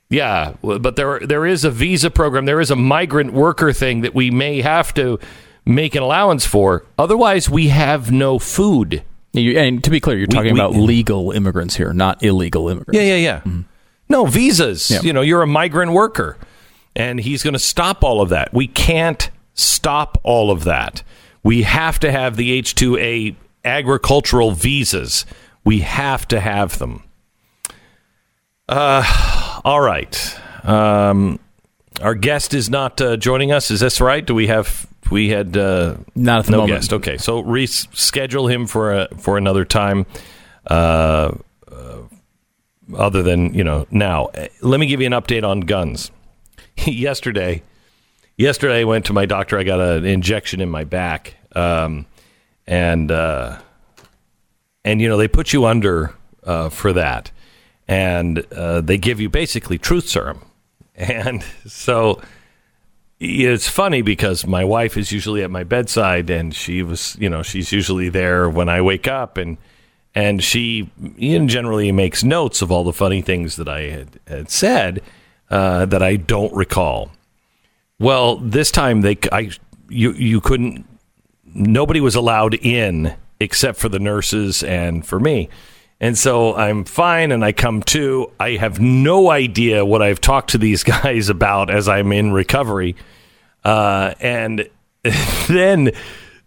yeah, 0.09 0.55
but 0.63 0.95
there 0.95 1.19
there 1.19 1.47
is 1.47 1.65
a 1.65 1.71
visa 1.71 2.09
program, 2.09 2.45
there 2.45 2.61
is 2.61 2.71
a 2.71 2.77
migrant 2.77 3.33
worker 3.33 3.73
thing 3.73 4.03
that 4.03 4.15
we 4.15 4.31
may 4.31 4.61
have 4.61 4.95
to 4.95 5.19
make 5.67 5.97
an 5.97 6.03
allowance 6.05 6.47
for. 6.47 6.85
Otherwise, 6.97 7.51
we 7.51 7.69
have 7.69 8.13
no 8.13 8.39
food. 8.39 9.03
You- 9.33 9.59
And 9.59 9.83
to 9.83 9.91
be 9.91 9.99
clear, 9.99 10.17
you're 10.17 10.29
We- 10.31 10.35
talking 10.37 10.55
we- 10.55 10.61
about 10.61 10.77
legal 10.77 11.33
immigrants 11.33 11.75
here, 11.77 11.93
not 11.93 12.23
illegal 12.23 12.69
immigrants. 12.69 12.97
Yeah, 12.97 13.17
yeah, 13.17 13.17
yeah. 13.17 13.37
Mm-hmm. 13.39 13.61
No 14.13 14.27
visas. 14.27 14.91
Yeah. 14.91 15.01
You 15.03 15.13
know, 15.13 15.23
you're 15.23 15.43
a 15.43 15.47
migrant 15.47 15.93
worker, 15.93 16.37
and 16.95 17.19
he's 17.19 17.43
going 17.43 17.55
to 17.55 17.59
stop 17.59 18.05
all 18.05 18.21
of 18.21 18.29
that. 18.29 18.53
We 18.55 18.69
can't 18.69 19.29
stop 19.55 20.19
all 20.23 20.51
of 20.51 20.65
that. 20.65 21.03
We 21.43 21.63
have 21.63 21.99
to 22.01 22.13
have 22.13 22.37
the 22.37 22.53
H 22.53 22.75
two 22.77 22.97
A 22.99 23.35
agricultural 23.65 24.53
visas. 24.53 25.27
We 25.65 25.81
have 25.81 26.29
to 26.29 26.39
have 26.41 26.79
them. 26.79 27.03
Uh, 28.69 29.61
all 29.65 29.81
right. 29.81 30.39
Um, 30.65 31.39
our 32.01 32.15
guest 32.15 32.55
is 32.55 32.71
not 32.71 33.01
uh, 33.01 33.17
joining 33.17 33.51
us. 33.53 33.71
Is 33.71 33.81
this 33.81 34.01
right? 34.01 34.25
Do 34.25 34.35
we 34.35 34.47
have? 34.47 34.87
We 35.11 35.29
had 35.31 35.57
uh, 35.57 35.97
Not 36.15 36.41
at 36.41 36.45
the 36.47 36.53
no 36.53 36.59
moment. 36.59 36.81
guest. 36.81 36.93
Okay, 36.93 37.19
so 37.19 37.43
reschedule 37.43 38.51
him 38.51 38.67
for 38.67 38.93
a, 38.93 39.09
for 39.19 39.37
another 39.37 39.65
time. 39.65 40.07
Uh, 40.67 41.33
other 42.97 43.23
than 43.23 43.55
you 43.55 43.65
know 43.65 43.87
now. 43.91 44.31
Let 44.61 44.81
me 44.81 44.87
give 44.87 45.01
you 45.01 45.07
an 45.07 45.13
update 45.13 45.45
on 45.45 45.61
guns. 45.61 46.11
Yesterday 46.87 47.63
yesterday 48.37 48.81
i 48.81 48.85
went 48.85 49.07
to 49.07 49.13
my 49.13 49.27
doctor. 49.27 49.59
I 49.59 49.63
got 49.63 49.81
an 49.81 50.05
injection 50.05 50.61
in 50.61 50.71
my 50.71 50.85
back 50.85 51.37
um, 51.55 52.07
and 52.67 53.11
uh, 53.11 53.59
and 54.85 55.01
you 55.01 55.09
know 55.09 55.17
they 55.17 55.29
put 55.29 55.53
you 55.53 55.65
under 55.65 56.15
uh, 56.45 56.69
for 56.69 56.93
that. 56.93 57.31
And 57.89 58.47
uh, 58.53 58.81
they 58.81 58.97
give 58.97 59.21
you 59.21 59.29
basically 59.29 59.79
truth 59.79 60.09
serum. 60.09 60.43
And 60.95 61.43
so 61.67 62.21
it's 63.19 63.67
funny 63.67 64.03
because 64.03 64.47
my 64.47 64.63
wife 64.63 64.99
is 64.99 65.11
usually 65.11 65.43
at 65.43 65.51
my 65.51 65.65
bedside 65.65 66.29
and 66.29 66.55
she 66.55 66.83
was 66.83 67.17
you 67.19 67.31
know 67.31 67.43
she's 67.43 67.73
usually 67.73 68.11
there 68.11 68.49
when 68.49 68.69
i 68.69 68.83
wake 68.83 69.09
up 69.09 69.39
and 69.39 69.57
and 70.15 70.43
she 70.43 70.91
generally 71.19 71.91
makes 71.93 72.23
notes 72.23 72.63
of 72.63 72.71
all 72.71 72.85
the 72.85 72.93
funny 72.93 73.23
things 73.23 73.57
that 73.57 73.69
I 73.69 73.83
had, 73.83 74.21
had 74.27 74.51
said 74.51 75.03
uh, 75.51 75.87
that 75.87 76.03
I 76.03 76.17
don't 76.17 76.55
recall. 76.55 77.11
Well, 77.99 78.37
this 78.37 78.71
time 78.71 79.03
they 79.03 79.17
I 79.31 79.51
you 79.89 80.13
you 80.13 80.41
couldn't 80.41 80.87
nobody 81.45 82.01
was 82.01 82.15
allowed 82.15 82.55
in 82.55 83.15
except 83.41 83.79
for 83.79 83.89
the 83.89 83.99
nurses 83.99 84.63
and 84.63 85.07
for 85.07 85.21
me. 85.21 85.49
And 86.01 86.19
so 86.19 86.57
I'm 86.57 86.85
fine 86.85 87.31
and 87.31 87.45
I 87.45 87.53
come 87.53 87.83
to. 87.85 88.33
I 88.41 88.53
have 88.53 88.81
no 88.81 89.31
idea 89.31 89.85
what 89.85 90.03
I've 90.03 90.21
talked 90.21 90.51
to 90.51 90.59
these 90.59 90.83
guys 90.85 91.29
about 91.29 91.71
as 91.71 91.89
I'm 91.89 92.13
in 92.13 92.33
recovery. 92.33 92.97
Uh, 93.65 94.15
and 94.21 94.69
then 95.49 95.93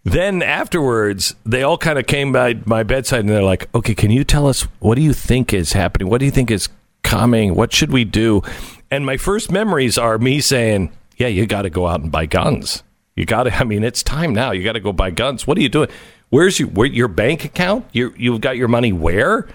then 0.06 0.44
afterwards, 0.44 1.34
they 1.46 1.64
all 1.64 1.80
kind 1.80 1.98
of 1.98 2.06
came 2.06 2.32
by 2.32 2.54
my 2.66 2.84
bedside 2.84 3.22
and 3.22 3.30
they're 3.30 3.42
like, 3.42 3.68
okay, 3.74 3.96
can 3.96 4.12
you 4.12 4.24
tell 4.24 4.48
us 4.48 4.62
what 4.80 4.96
do 4.96 5.02
you 5.02 5.14
think 5.14 5.52
is 5.52 5.74
happening? 5.74 6.08
What 6.08 6.20
do 6.20 6.26
you 6.26 6.32
think 6.32 6.52
is 6.52 6.70
coming? 7.02 7.56
What 7.56 7.74
should 7.74 7.92
we 7.92 8.06
do? 8.06 8.44
And 8.92 9.04
my 9.04 9.18
first 9.18 9.52
memories 9.52 9.98
are 9.98 10.20
me 10.20 10.42
saying, 10.42 10.92
yeah, 11.18 11.28
you 11.28 11.48
got 11.48 11.64
to 11.64 11.72
go 11.72 11.88
out 11.88 12.02
and 12.02 12.12
buy 12.12 12.28
guns. 12.28 12.84
You 13.16 13.26
got 13.26 13.44
to, 13.44 13.56
I 13.60 13.64
mean, 13.64 13.84
it's 13.84 14.04
time 14.04 14.34
now. 14.34 14.52
You 14.52 14.64
got 14.64 14.74
to 14.74 14.80
go 14.80 14.94
buy 14.94 15.10
guns. 15.10 15.48
What 15.48 15.58
are 15.58 15.62
you 15.62 15.70
doing? 15.70 15.90
Where's 16.30 16.60
your, 16.60 16.70
where, 16.70 16.88
your 16.88 17.08
bank 17.08 17.44
account? 17.44 17.86
You, 17.92 18.14
you've 18.16 18.42
got 18.42 18.58
your 18.58 18.68
money 18.68 18.94
where? 18.94 19.48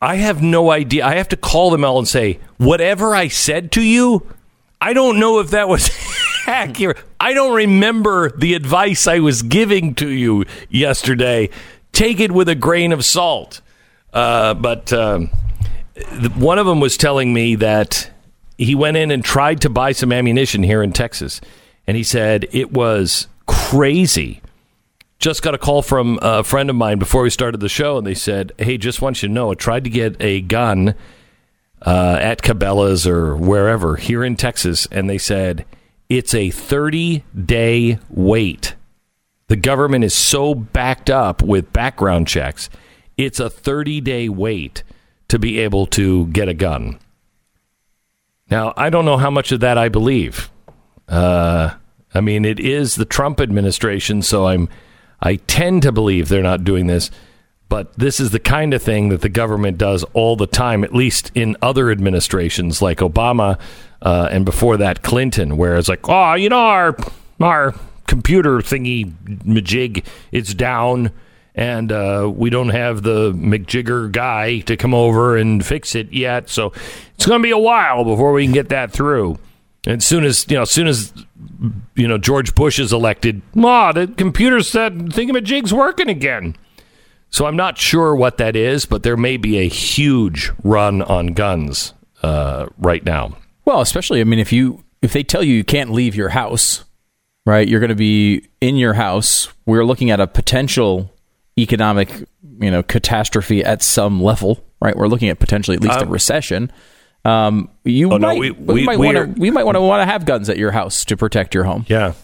I 0.00 0.16
have 0.16 0.40
no 0.40 0.70
idea. 0.70 1.04
I 1.04 1.16
have 1.16 1.28
to 1.30 1.36
call 1.36 1.70
them 1.70 1.84
all 1.84 1.98
and 1.98 2.06
say, 2.06 2.38
whatever 2.58 3.14
I 3.14 3.26
said 3.26 3.72
to 3.72 3.82
you, 3.82 4.24
I 4.80 4.92
don't 4.92 5.18
know 5.18 5.40
if 5.40 5.50
that 5.50 5.68
was 5.68 5.88
I 7.18 7.32
don't 7.32 7.54
remember 7.54 8.30
the 8.30 8.54
advice 8.54 9.06
I 9.06 9.20
was 9.20 9.42
giving 9.42 9.94
to 9.96 10.08
you 10.08 10.44
yesterday. 10.68 11.50
Take 11.92 12.20
it 12.20 12.32
with 12.32 12.48
a 12.48 12.54
grain 12.54 12.92
of 12.92 13.04
salt. 13.04 13.60
Uh, 14.12 14.54
but 14.54 14.92
um, 14.92 15.30
one 16.36 16.58
of 16.58 16.66
them 16.66 16.80
was 16.80 16.96
telling 16.96 17.32
me 17.32 17.54
that 17.56 18.10
he 18.58 18.74
went 18.74 18.96
in 18.96 19.10
and 19.10 19.24
tried 19.24 19.60
to 19.62 19.70
buy 19.70 19.92
some 19.92 20.12
ammunition 20.12 20.62
here 20.62 20.82
in 20.82 20.92
Texas. 20.92 21.40
and 21.86 21.96
he 21.96 22.04
said 22.04 22.46
it 22.52 22.72
was 22.72 23.26
crazy. 23.46 24.40
Just 25.18 25.42
got 25.42 25.54
a 25.54 25.58
call 25.58 25.82
from 25.82 26.20
a 26.22 26.44
friend 26.44 26.70
of 26.70 26.76
mine 26.76 27.00
before 27.00 27.22
we 27.22 27.30
started 27.30 27.58
the 27.58 27.68
show, 27.68 27.98
and 27.98 28.06
they 28.06 28.14
said, 28.14 28.52
"Hey, 28.58 28.78
just 28.78 29.02
want 29.02 29.22
you 29.22 29.28
to 29.28 29.34
know, 29.34 29.50
I 29.50 29.54
tried 29.54 29.82
to 29.84 29.90
get 29.90 30.14
a 30.20 30.40
gun 30.40 30.94
uh, 31.84 32.16
at 32.20 32.42
Cabela's 32.42 33.08
or 33.08 33.36
wherever 33.36 33.96
here 33.96 34.22
in 34.24 34.36
Texas, 34.36 34.86
and 34.92 35.10
they 35.10 35.18
said 35.18 35.66
it's 36.10 36.34
a 36.34 36.50
30 36.50 37.24
day 37.46 37.98
wait. 38.10 38.74
The 39.46 39.56
government 39.56 40.04
is 40.04 40.14
so 40.14 40.54
backed 40.54 41.08
up 41.08 41.42
with 41.42 41.72
background 41.72 42.28
checks, 42.28 42.68
it's 43.16 43.40
a 43.40 43.48
30 43.48 44.02
day 44.02 44.28
wait 44.28 44.82
to 45.28 45.38
be 45.38 45.58
able 45.60 45.86
to 45.86 46.26
get 46.26 46.48
a 46.48 46.54
gun." 46.54 46.98
Now, 48.50 48.74
I 48.76 48.90
don't 48.90 49.04
know 49.04 49.16
how 49.16 49.30
much 49.30 49.52
of 49.52 49.60
that 49.60 49.78
I 49.78 49.88
believe. 49.88 50.50
Uh, 51.08 51.74
I 52.12 52.20
mean, 52.20 52.44
it 52.44 52.58
is 52.58 52.96
the 52.96 53.04
Trump 53.04 53.40
administration, 53.40 54.22
so 54.22 54.48
I'm 54.48 54.68
I 55.22 55.36
tend 55.36 55.82
to 55.82 55.92
believe 55.92 56.28
they're 56.28 56.42
not 56.42 56.64
doing 56.64 56.86
this, 56.86 57.10
but 57.68 57.96
this 57.98 58.20
is 58.20 58.30
the 58.30 58.40
kind 58.40 58.74
of 58.74 58.82
thing 58.82 59.10
that 59.10 59.20
the 59.20 59.28
government 59.28 59.78
does 59.78 60.02
all 60.12 60.34
the 60.34 60.46
time, 60.46 60.82
at 60.82 60.94
least 60.94 61.30
in 61.34 61.56
other 61.62 61.90
administrations 61.90 62.80
like 62.80 62.98
Obama 62.98 63.58
uh, 64.02 64.28
and 64.30 64.44
before 64.44 64.76
that 64.78 65.02
Clinton, 65.02 65.56
where 65.56 65.76
it's 65.76 65.88
like, 65.88 66.08
oh, 66.08 66.34
you 66.34 66.48
know, 66.48 66.58
our 66.58 66.96
our 67.40 67.74
computer 68.06 68.58
thingy 68.58 69.12
majig, 69.44 70.04
it's 70.32 70.54
down. 70.54 71.12
And 71.52 71.90
uh, 71.90 72.30
we 72.32 72.48
don't 72.48 72.68
have 72.68 73.02
the 73.02 73.32
McJigger 73.32 74.10
guy 74.10 74.60
to 74.60 74.76
come 74.76 74.94
over 74.94 75.36
and 75.36 75.66
fix 75.66 75.96
it 75.96 76.12
yet, 76.12 76.48
so 76.48 76.72
it's 77.16 77.26
going 77.26 77.40
to 77.40 77.42
be 77.42 77.50
a 77.50 77.58
while 77.58 78.04
before 78.04 78.32
we 78.32 78.44
can 78.44 78.52
get 78.52 78.68
that 78.68 78.92
through. 78.92 79.36
And 79.86 80.02
soon 80.02 80.24
as 80.24 80.46
you 80.48 80.56
know, 80.56 80.62
as 80.62 80.70
soon 80.70 80.86
as 80.86 81.12
you 81.96 82.06
know 82.06 82.18
George 82.18 82.54
Bush 82.54 82.78
is 82.78 82.92
elected, 82.92 83.42
ah, 83.58 83.92
the 83.92 84.06
computer 84.06 84.60
said 84.60 84.96
thingamajig's 85.10 85.74
working 85.74 86.08
again. 86.08 86.56
So 87.30 87.46
I'm 87.46 87.56
not 87.56 87.78
sure 87.78 88.14
what 88.14 88.38
that 88.38 88.56
is, 88.56 88.86
but 88.86 89.02
there 89.02 89.16
may 89.16 89.36
be 89.36 89.58
a 89.58 89.68
huge 89.68 90.50
run 90.62 91.00
on 91.02 91.28
guns 91.28 91.94
uh, 92.22 92.66
right 92.78 93.04
now. 93.04 93.36
Well, 93.70 93.80
especially 93.82 94.20
I 94.20 94.24
mean, 94.24 94.40
if 94.40 94.52
you 94.52 94.82
if 95.00 95.12
they 95.12 95.22
tell 95.22 95.44
you 95.44 95.54
you 95.54 95.62
can't 95.62 95.92
leave 95.92 96.16
your 96.16 96.30
house, 96.30 96.84
right? 97.46 97.68
You're 97.68 97.78
going 97.78 97.90
to 97.90 97.94
be 97.94 98.48
in 98.60 98.74
your 98.74 98.94
house. 98.94 99.46
We're 99.64 99.84
looking 99.84 100.10
at 100.10 100.18
a 100.18 100.26
potential 100.26 101.14
economic, 101.56 102.10
you 102.60 102.70
know, 102.72 102.82
catastrophe 102.82 103.62
at 103.64 103.80
some 103.80 104.20
level, 104.20 104.64
right? 104.82 104.96
We're 104.96 105.06
looking 105.06 105.28
at 105.28 105.38
potentially 105.38 105.76
at 105.76 105.82
least 105.84 106.00
a 106.00 106.02
Um, 106.06 106.08
recession. 106.10 106.72
Um, 107.24 107.68
you 107.84 108.10
Oh, 108.12 108.16
no, 108.16 108.26
might, 108.26 108.40
we- 108.40 108.50
we, 108.50 108.74
we- 108.74 108.84
might 108.84 108.98
we 108.98 109.06
want 109.06 109.18
are- 109.18 109.26
to 109.28 109.40
we 109.40 109.50
might 109.52 109.64
want 109.64 109.76
to 109.76 109.80
want 109.82 110.00
to 110.00 110.12
have 110.12 110.24
guns 110.24 110.48
at 110.48 110.58
your 110.58 110.72
house 110.72 111.04
to 111.04 111.16
protect 111.16 111.54
your 111.54 111.62
home. 111.62 111.86
Yeah. 111.88 112.14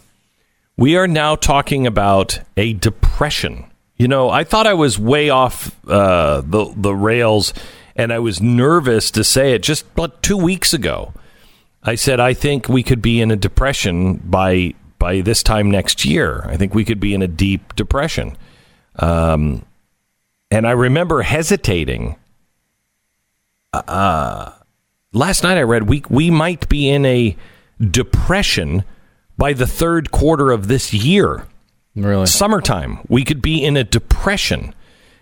We 0.77 0.97
are 0.97 1.07
now 1.07 1.37
talking 1.37 1.87
about 1.87 2.41
a 2.57 2.73
depression. 2.73 3.67
You 3.97 4.09
know, 4.09 4.31
I 4.31 4.43
thought 4.43 4.67
I 4.67 4.75
was 4.75 4.99
way 4.99 5.31
off 5.31 5.71
uh, 5.89 6.41
the 6.45 6.73
the 6.77 6.93
rails, 6.95 7.55
and 7.95 8.13
I 8.13 8.19
was 8.19 8.43
nervous 8.43 9.13
to 9.13 9.23
say 9.23 9.53
it 9.53 9.63
just 9.63 9.85
about 9.93 10.25
two 10.25 10.37
weeks 10.37 10.75
ago. 10.75 11.13
I 11.87 11.95
said 11.95 12.19
I 12.19 12.35
think 12.35 12.69
we 12.69 12.83
could 12.83 13.01
be 13.01 13.21
in 13.21 13.31
a 13.31 13.37
depression 13.37 14.17
by 14.17 14.75
by 14.99 15.21
this 15.21 15.43
time 15.43 15.71
next 15.71 16.05
year. 16.05 16.45
I 16.47 16.57
think 16.57 16.75
we 16.75 16.85
could 16.85 16.99
be 16.99 17.15
in 17.15 17.23
a 17.23 17.29
deep 17.29 17.77
depression. 17.77 18.37
Um, 18.97 19.65
and 20.51 20.67
I 20.67 20.73
remember 20.73 21.23
hesitating. 21.23 22.17
Uh, 23.73 24.53
last 25.13 25.45
night 25.45 25.59
I 25.59 25.63
read 25.63 25.89
we 25.89 26.03
we 26.11 26.31
might 26.31 26.69
be 26.69 26.89
in 26.89 27.07
a 27.07 27.37
depression 27.81 28.85
by 29.39 29.53
the 29.53 29.67
third 29.67 30.11
quarter 30.11 30.51
of 30.51 30.67
this 30.67 30.93
year. 30.93 31.47
Really? 31.95 32.27
Summertime, 32.27 32.99
we 33.09 33.25
could 33.25 33.41
be 33.41 33.65
in 33.65 33.77
a 33.77 33.85
depression. 33.85 34.75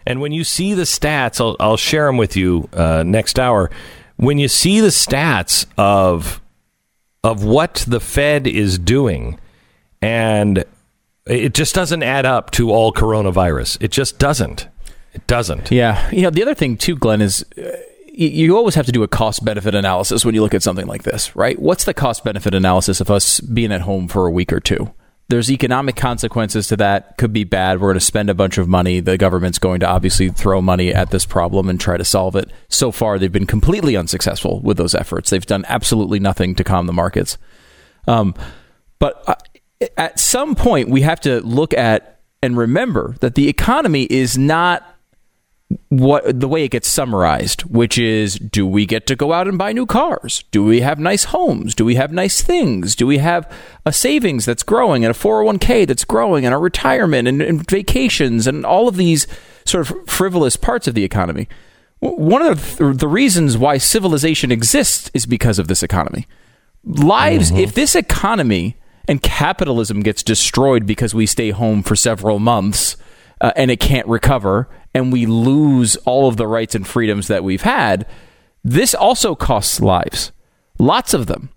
And 0.07 0.21
when 0.21 0.33
you 0.33 0.45
see 0.45 0.75
the 0.75 0.83
stats, 0.83 1.41
I'll, 1.41 1.57
I'll 1.61 1.77
share 1.77 2.07
them 2.07 2.17
with 2.17 2.37
you 2.37 2.69
uh, 2.73 3.05
next 3.05 3.39
hour. 3.39 3.71
When 4.17 4.39
you 4.39 4.49
see 4.49 4.81
the 4.81 4.89
stats 4.89 5.67
of 5.79 6.41
of 7.25 7.43
what 7.43 7.85
the 7.89 7.99
Fed 7.99 8.47
is 8.47 8.79
doing, 8.79 9.41
and 10.01 10.65
it 11.27 11.55
just 11.55 11.75
doesn't 11.75 12.03
add 12.03 12.27
up 12.27 12.51
to 12.53 12.71
all 12.71 12.93
coronavirus. 12.93 13.79
It 13.81 13.91
just 13.91 14.19
doesn't. 14.19 14.69
It 15.15 15.27
doesn't. 15.27 15.71
Yeah. 15.71 16.11
You 16.11 16.23
know, 16.23 16.31
the 16.31 16.43
other 16.43 16.55
thing 16.55 16.77
too, 16.77 16.97
Glenn, 16.97 17.23
is 17.23 17.45
uh, 17.57 17.77
you, 18.13 18.29
you 18.29 18.57
always 18.57 18.75
have 18.75 18.85
to 18.87 18.93
do 18.93 19.03
a 19.03 19.09
cost 19.09 19.45
benefit 19.45 19.75
analysis 19.75 20.25
when 20.25 20.35
you 20.35 20.43
look 20.43 20.55
at 20.55 20.63
something 20.63 20.87
like 20.87 21.05
this, 21.05 21.35
right? 21.35 21.59
What's 21.59 21.85
the 21.85 21.95
cost 21.95 22.25
benefit 22.25 22.55
analysis 22.55 23.01
of 23.01 23.11
us 23.11 23.41
being 23.41 23.73
at 23.73 23.81
home 23.81 24.07
for 24.07 24.27
a 24.27 24.31
week 24.31 24.53
or 24.53 24.61
two? 24.61 24.93
There's 25.29 25.51
economic 25.51 25.97
consequences 25.97 26.69
to 26.69 26.77
that. 26.77 27.17
Could 27.17 27.33
be 27.33 27.45
bad. 27.45 27.81
We're 27.81 27.89
going 27.89 27.95
to 27.95 28.01
spend 28.01 28.29
a 28.29 28.35
bunch 28.35 28.59
of 28.59 28.69
money. 28.69 29.01
The 29.01 29.17
government's 29.17 29.59
going 29.59 29.81
to 29.81 29.87
obviously 29.87 30.29
throw 30.29 30.61
money 30.61 30.93
at 30.93 31.11
this 31.11 31.25
problem 31.25 31.71
and 31.71 31.81
try 31.81 31.97
to 31.97 32.05
solve 32.05 32.37
it. 32.37 32.51
So 32.69 32.93
far, 32.93 33.19
they've 33.19 33.33
been 33.33 33.47
completely 33.47 33.97
unsuccessful 33.97 34.61
with 34.61 34.77
those 34.77 34.95
efforts. 34.95 35.31
They've 35.31 35.45
done 35.45 35.65
absolutely 35.67 36.21
nothing 36.21 36.55
to 36.57 36.65
calm 36.65 36.87
the 36.87 36.93
markets. 36.93 37.39
Um, 38.07 38.35
but 38.99 39.23
uh, 39.27 39.35
at 39.97 40.21
some 40.21 40.55
point, 40.55 40.91
we 40.91 41.01
have 41.01 41.21
to 41.21 41.41
look 41.41 41.73
at 41.73 42.21
and 42.43 42.59
remember 42.59 43.17
that 43.21 43.35
the 43.35 43.49
economy 43.49 44.05
is 44.05 44.37
not 44.37 44.94
what 45.89 46.41
the 46.41 46.49
way 46.49 46.65
it 46.65 46.71
gets 46.71 46.89
summarized, 46.89 47.63
which 47.63 47.99
is 47.99 48.37
do 48.37 48.67
we 48.67 48.87
get 48.87 49.07
to 49.07 49.17
go 49.17 49.33
out 49.33 49.49
and 49.49 49.59
buy 49.59 49.73
new 49.73 49.87
cars? 49.87 50.45
Do 50.51 50.65
we 50.65 50.81
have 50.81 50.99
nice 50.99 51.25
homes? 51.25 51.75
Do 51.75 51.85
we 51.85 51.95
have 51.95 52.13
nice 52.13 52.43
things? 52.43 52.95
Do 52.95 53.07
we 53.07 53.19
have 53.19 53.51
a 53.87 53.93
savings 53.93 54.45
that's 54.45 54.63
growing 54.63 55.05
and 55.05 55.15
a 55.15 55.19
401k 55.19 55.87
that's 55.87 56.05
growing 56.05 56.45
and 56.45 56.55
a 56.55 56.59
retirement 56.59 57.29
and, 57.29 57.41
and 57.43 57.69
vacations 57.69 58.47
and 58.47 58.65
all 58.67 58.89
of 58.89 58.97
these 58.97 59.27
sort 59.65 59.89
of 59.89 60.09
frivolous 60.09 60.57
parts 60.57 60.87
of 60.87 60.95
the 60.95 61.05
economy? 61.05 61.49
One 62.01 62.43
of 62.43 62.77
the, 62.77 62.93
the 62.93 63.09
reasons 63.09 63.57
why 63.57 63.79
civilization 63.79 64.53
exists 64.53 65.11
is 65.15 65.27
because 65.27 65.59
of 65.59 65.69
this 65.69 65.83
economy. 65.83 66.27
Lives, 66.85 67.51
mm-hmm. 67.51 67.61
if 67.61 67.75
this 67.75 67.95
economy 67.95 68.77
and 69.09 69.23
capitalism 69.23 70.01
gets 70.01 70.23
destroyed 70.23 70.87
because 70.87 71.15
we 71.15 71.27
stay 71.27 71.51
home 71.51 71.83
for 71.83 71.97
several 71.97 72.39
months 72.39 72.97
uh, 73.41 73.53
and 73.57 73.71
it 73.71 73.81
can't 73.81 74.07
recover 74.07 74.69
and 74.95 75.13
we 75.13 75.27
lose 75.27 75.97
all 75.97 76.29
of 76.29 76.37
the 76.37 76.47
rights 76.47 76.75
and 76.75 76.87
freedoms 76.87 77.27
that 77.29 77.43
we've 77.43 77.63
had, 77.63 78.07
this 78.63 78.95
also 78.95 79.35
costs 79.35 79.81
lives. 79.81 80.33
Lots 80.79 81.13
of 81.13 81.27
them. 81.27 81.51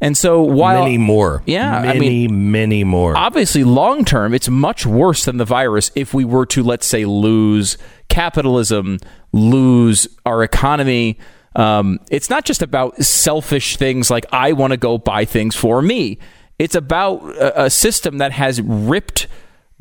And 0.00 0.14
so 0.16 0.42
while 0.42 0.82
many 0.82 0.98
more. 0.98 1.42
Yeah, 1.46 1.78
I 1.78 1.94
many, 1.94 2.28
many 2.28 2.84
more. 2.84 3.16
obviously 3.16 3.64
long 3.64 4.04
term 4.04 4.34
it's 4.34 4.48
much 4.48 4.84
worse 4.84 5.24
than 5.24 5.38
the 5.38 5.46
virus 5.46 5.90
if 5.94 6.12
we 6.12 6.22
were 6.22 6.44
to 6.46 6.62
let's 6.62 6.84
say 6.84 7.06
lose 7.06 7.78
capitalism 8.10 8.98
lose 9.32 10.06
our 10.26 10.42
economy 10.42 11.18
um, 11.54 11.98
it's 12.10 12.28
not 12.28 12.44
just 12.44 12.60
about 12.60 13.02
selfish 13.02 13.78
things 13.78 14.10
like 14.10 14.26
i 14.32 14.52
want 14.52 14.72
to 14.72 14.76
go 14.76 14.98
buy 14.98 15.24
things 15.24 15.56
for 15.56 15.80
me 15.80 16.18
it's 16.58 16.74
about 16.74 17.22
a, 17.36 17.64
a 17.64 17.70
system 17.70 18.18
that 18.18 18.32
has 18.32 18.60
ripped 18.60 19.28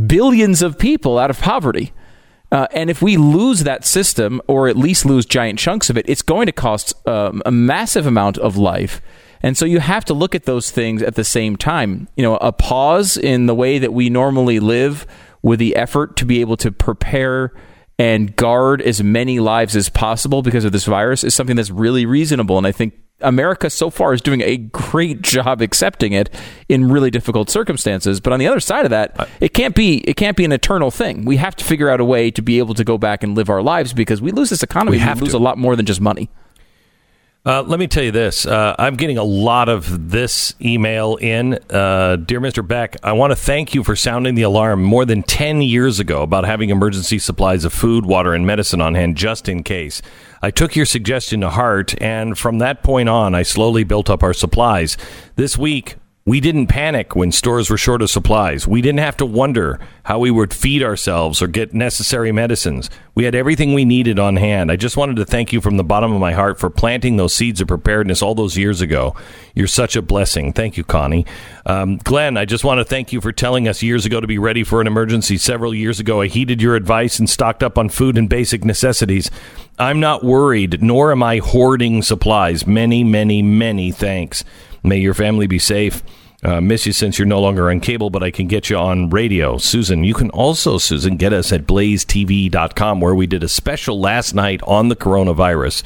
billions 0.03 0.61
of 0.61 0.77
people 0.77 1.17
out 1.17 1.29
of 1.29 1.39
poverty 1.39 1.93
uh, 2.51 2.67
and 2.71 2.89
if 2.89 3.01
we 3.01 3.17
lose 3.17 3.61
that 3.61 3.83
system, 3.83 4.41
or 4.47 4.67
at 4.67 4.77
least 4.77 5.05
lose 5.05 5.25
giant 5.25 5.59
chunks 5.59 5.89
of 5.89 5.97
it, 5.97 6.07
it's 6.07 6.21
going 6.21 6.45
to 6.45 6.51
cost 6.51 6.93
um, 7.07 7.41
a 7.45 7.51
massive 7.51 8.05
amount 8.05 8.37
of 8.37 8.55
life. 8.55 9.01
And 9.41 9.57
so 9.57 9.65
you 9.65 9.79
have 9.79 10.05
to 10.05 10.13
look 10.13 10.33
at 10.33 10.45
those 10.45 10.71
things 10.71 11.01
at 11.01 11.15
the 11.15 11.23
same 11.23 11.55
time. 11.55 12.07
You 12.15 12.23
know, 12.23 12.37
a 12.37 12.51
pause 12.51 13.17
in 13.17 13.47
the 13.47 13.55
way 13.55 13.79
that 13.79 13.93
we 13.93 14.09
normally 14.09 14.59
live 14.59 15.05
with 15.41 15.59
the 15.59 15.75
effort 15.75 16.15
to 16.17 16.25
be 16.25 16.41
able 16.41 16.57
to 16.57 16.71
prepare 16.71 17.51
and 17.97 18.35
guard 18.35 18.81
as 18.81 19.03
many 19.03 19.39
lives 19.39 19.75
as 19.75 19.89
possible 19.89 20.41
because 20.41 20.65
of 20.65 20.71
this 20.71 20.85
virus 20.85 21.23
is 21.23 21.33
something 21.33 21.55
that's 21.55 21.71
really 21.71 22.05
reasonable. 22.05 22.57
And 22.57 22.65
I 22.67 22.71
think 22.71 22.93
America 23.25 23.69
so 23.69 23.89
far 23.89 24.13
is 24.13 24.21
doing 24.21 24.41
a 24.41 24.57
great 24.57 25.21
job 25.21 25.61
accepting 25.61 26.13
it 26.13 26.29
in 26.69 26.89
really 26.89 27.11
difficult 27.11 27.49
circumstances. 27.49 28.19
But 28.19 28.33
on 28.33 28.39
the 28.39 28.47
other 28.47 28.59
side 28.59 28.85
of 28.85 28.91
that, 28.91 29.29
it 29.41 29.53
can't 29.53 29.75
be 29.75 29.97
it 29.99 30.15
can't 30.15 30.37
be 30.37 30.45
an 30.45 30.51
eternal 30.51 30.91
thing. 30.91 31.25
We 31.25 31.37
have 31.37 31.55
to 31.57 31.65
figure 31.65 31.89
out 31.89 31.99
a 31.99 32.05
way 32.05 32.31
to 32.31 32.41
be 32.41 32.59
able 32.59 32.73
to 32.75 32.83
go 32.83 32.97
back 32.97 33.23
and 33.23 33.35
live 33.35 33.49
our 33.49 33.61
lives 33.61 33.93
because 33.93 34.21
we 34.21 34.31
lose 34.31 34.49
this 34.49 34.63
economy. 34.63 34.97
We 34.97 34.99
have 34.99 35.21
lose 35.21 35.31
to. 35.31 35.37
a 35.37 35.39
lot 35.39 35.57
more 35.57 35.75
than 35.75 35.85
just 35.85 35.99
money. 36.01 36.29
Uh, 37.45 37.61
let 37.61 37.79
me 37.79 37.85
tell 37.85 38.03
you 38.03 38.11
this. 38.11 38.47
Uh, 38.47 38.75
I'm 38.79 38.95
getting 38.95 39.19
a 39.19 39.23
lot 39.23 39.69
of 39.69 40.09
this 40.09 40.55
email 40.59 41.15
in. 41.17 41.59
Uh, 41.69 42.15
Dear 42.15 42.41
Mr. 42.41 42.67
Beck, 42.67 42.95
I 43.03 43.11
want 43.11 43.29
to 43.29 43.35
thank 43.35 43.75
you 43.75 43.83
for 43.83 43.95
sounding 43.95 44.33
the 44.33 44.41
alarm 44.41 44.81
more 44.81 45.05
than 45.05 45.21
10 45.21 45.61
years 45.61 45.99
ago 45.99 46.23
about 46.23 46.45
having 46.45 46.71
emergency 46.71 47.19
supplies 47.19 47.63
of 47.63 47.71
food, 47.71 48.03
water, 48.03 48.33
and 48.33 48.47
medicine 48.47 48.81
on 48.81 48.95
hand 48.95 49.15
just 49.15 49.47
in 49.47 49.61
case. 49.61 50.01
I 50.41 50.51
took 50.51 50.75
your 50.75 50.85
suggestion 50.85 51.41
to 51.41 51.49
heart, 51.49 51.99
and 52.01 52.37
from 52.37 52.59
that 52.59 52.83
point 52.83 53.09
on, 53.09 53.33
I 53.33 53.43
slowly 53.43 53.83
built 53.83 54.09
up 54.09 54.23
our 54.23 54.33
supplies. 54.33 54.97
This 55.35 55.57
week, 55.57 55.95
We 56.27 56.39
didn't 56.39 56.65
panic 56.65 57.15
when 57.15 57.31
stores 57.31 57.69
were 57.69 57.77
short 57.77 58.01
of 58.01 58.09
supplies. 58.09 58.67
We 58.67 58.81
didn't 58.81 59.01
have 59.01 59.15
to 59.17 59.27
wonder 59.27 59.79
how 60.01 60.17
we 60.17 60.31
would 60.31 60.55
feed 60.55 60.81
ourselves 60.81 61.39
or 61.39 61.45
get 61.45 61.75
necessary 61.75 62.31
medicines. 62.31 62.89
We 63.13 63.25
had 63.25 63.35
everything 63.35 63.75
we 63.75 63.85
needed 63.85 64.17
on 64.17 64.35
hand. 64.35 64.71
I 64.71 64.75
just 64.75 64.97
wanted 64.97 65.17
to 65.17 65.25
thank 65.25 65.53
you 65.53 65.61
from 65.61 65.77
the 65.77 65.83
bottom 65.83 66.11
of 66.11 66.19
my 66.19 66.31
heart 66.31 66.59
for 66.59 66.71
planting 66.71 67.17
those 67.17 67.35
seeds 67.35 67.61
of 67.61 67.67
preparedness 67.67 68.23
all 68.23 68.33
those 68.33 68.57
years 68.57 68.81
ago. 68.81 69.15
You're 69.53 69.67
such 69.67 69.95
a 69.95 70.01
blessing. 70.01 70.51
Thank 70.51 70.77
you, 70.77 70.83
Connie. 70.83 71.27
Um, 71.67 71.97
Glenn, 71.97 72.37
I 72.37 72.45
just 72.45 72.63
want 72.63 72.79
to 72.79 72.85
thank 72.85 73.13
you 73.13 73.21
for 73.21 73.31
telling 73.31 73.67
us 73.67 73.83
years 73.83 74.07
ago 74.07 74.19
to 74.19 74.25
be 74.25 74.39
ready 74.39 74.63
for 74.63 74.81
an 74.81 74.87
emergency. 74.87 75.37
Several 75.37 75.75
years 75.75 75.99
ago, 75.99 76.21
I 76.21 76.27
heeded 76.27 76.59
your 76.59 76.75
advice 76.75 77.19
and 77.19 77.29
stocked 77.29 77.61
up 77.61 77.77
on 77.77 77.87
food 77.87 78.17
and 78.17 78.27
basic 78.27 78.65
necessities. 78.65 79.29
I'm 79.77 79.99
not 79.99 80.23
worried, 80.23 80.81
nor 80.81 81.11
am 81.11 81.21
I 81.21 81.37
hoarding 81.37 82.01
supplies. 82.01 82.65
Many, 82.65 83.03
many, 83.03 83.43
many 83.43 83.91
thanks. 83.91 84.43
May 84.85 84.99
your 84.99 85.13
family 85.13 85.47
be 85.47 85.59
safe. 85.59 86.03
Uh, 86.43 86.61
miss 86.61 86.85
you 86.85 86.93
since 86.93 87.17
you're 87.17 87.25
no 87.25 87.41
longer 87.41 87.71
on 87.71 87.79
cable, 87.79 88.11
but 88.11 88.21
I 88.21 88.29
can 88.29 88.45
get 88.45 88.69
you 88.69 88.77
on 88.77 89.09
radio. 89.09 89.57
Susan, 89.57 90.03
you 90.03 90.13
can 90.13 90.29
also, 90.29 90.77
Susan, 90.77 91.17
get 91.17 91.33
us 91.33 91.51
at 91.51 91.65
blazetv.com, 91.65 93.01
where 93.01 93.15
we 93.15 93.25
did 93.25 93.43
a 93.43 93.47
special 93.47 93.99
last 93.99 94.35
night 94.35 94.61
on 94.63 94.89
the 94.89 94.95
coronavirus. 94.95 95.81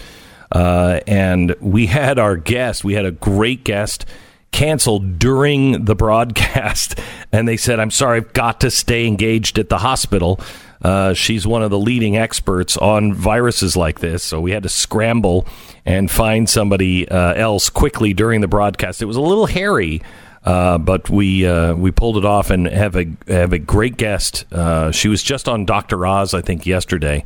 Uh, 0.51 0.99
and 1.07 1.55
we 1.61 1.85
had 1.85 2.19
our 2.19 2.35
guest, 2.35 2.84
we 2.84 2.95
had 2.95 3.05
a 3.05 3.11
great 3.11 3.63
guest 3.63 4.05
canceled 4.51 5.17
during 5.17 5.85
the 5.85 5.95
broadcast. 5.95 6.99
And 7.31 7.47
they 7.47 7.57
said, 7.57 7.80
I'm 7.80 7.91
sorry, 7.91 8.17
I've 8.17 8.34
got 8.34 8.59
to 8.61 8.71
stay 8.71 9.05
engaged 9.05 9.59
at 9.59 9.69
the 9.69 9.77
hospital. 9.77 10.39
Uh, 10.81 11.14
she's 11.14 11.45
one 11.45 11.61
of 11.61 11.72
the 11.72 11.80
leading 11.80 12.18
experts 12.18 12.77
on 12.77 13.14
viruses 13.14 13.76
like 13.76 13.99
this. 13.99 14.23
So 14.23 14.39
we 14.39 14.51
had 14.51 14.64
to 14.64 14.69
scramble 14.69 15.45
and 15.85 16.10
find 16.10 16.49
somebody 16.49 17.07
uh, 17.10 17.34
else 17.34 17.69
quickly 17.69 18.14
during 18.14 18.41
the 18.41 18.47
broadcast. 18.47 19.01
It 19.01 19.06
was 19.06 19.18
a 19.18 19.22
little 19.22 19.45
hairy. 19.45 20.01
Uh, 20.45 20.77
but 20.77 21.10
we 21.10 21.45
uh, 21.45 21.73
we 21.73 21.91
pulled 21.91 22.15
it 22.15 22.23
off 22.23 22.49
and 22.49 22.65
have 22.65 22.95
a 22.95 23.06
have 23.27 23.51
a 23.51 23.60
great 23.60 23.97
guest. 23.97 24.45
Uh, 24.53 24.89
she 24.89 25.10
was 25.10 25.22
just 25.22 25.49
on 25.49 25.65
Dr. 25.65 26.06
Oz, 26.06 26.34
I 26.34 26.41
think, 26.41 26.65
yesterday, 26.65 27.26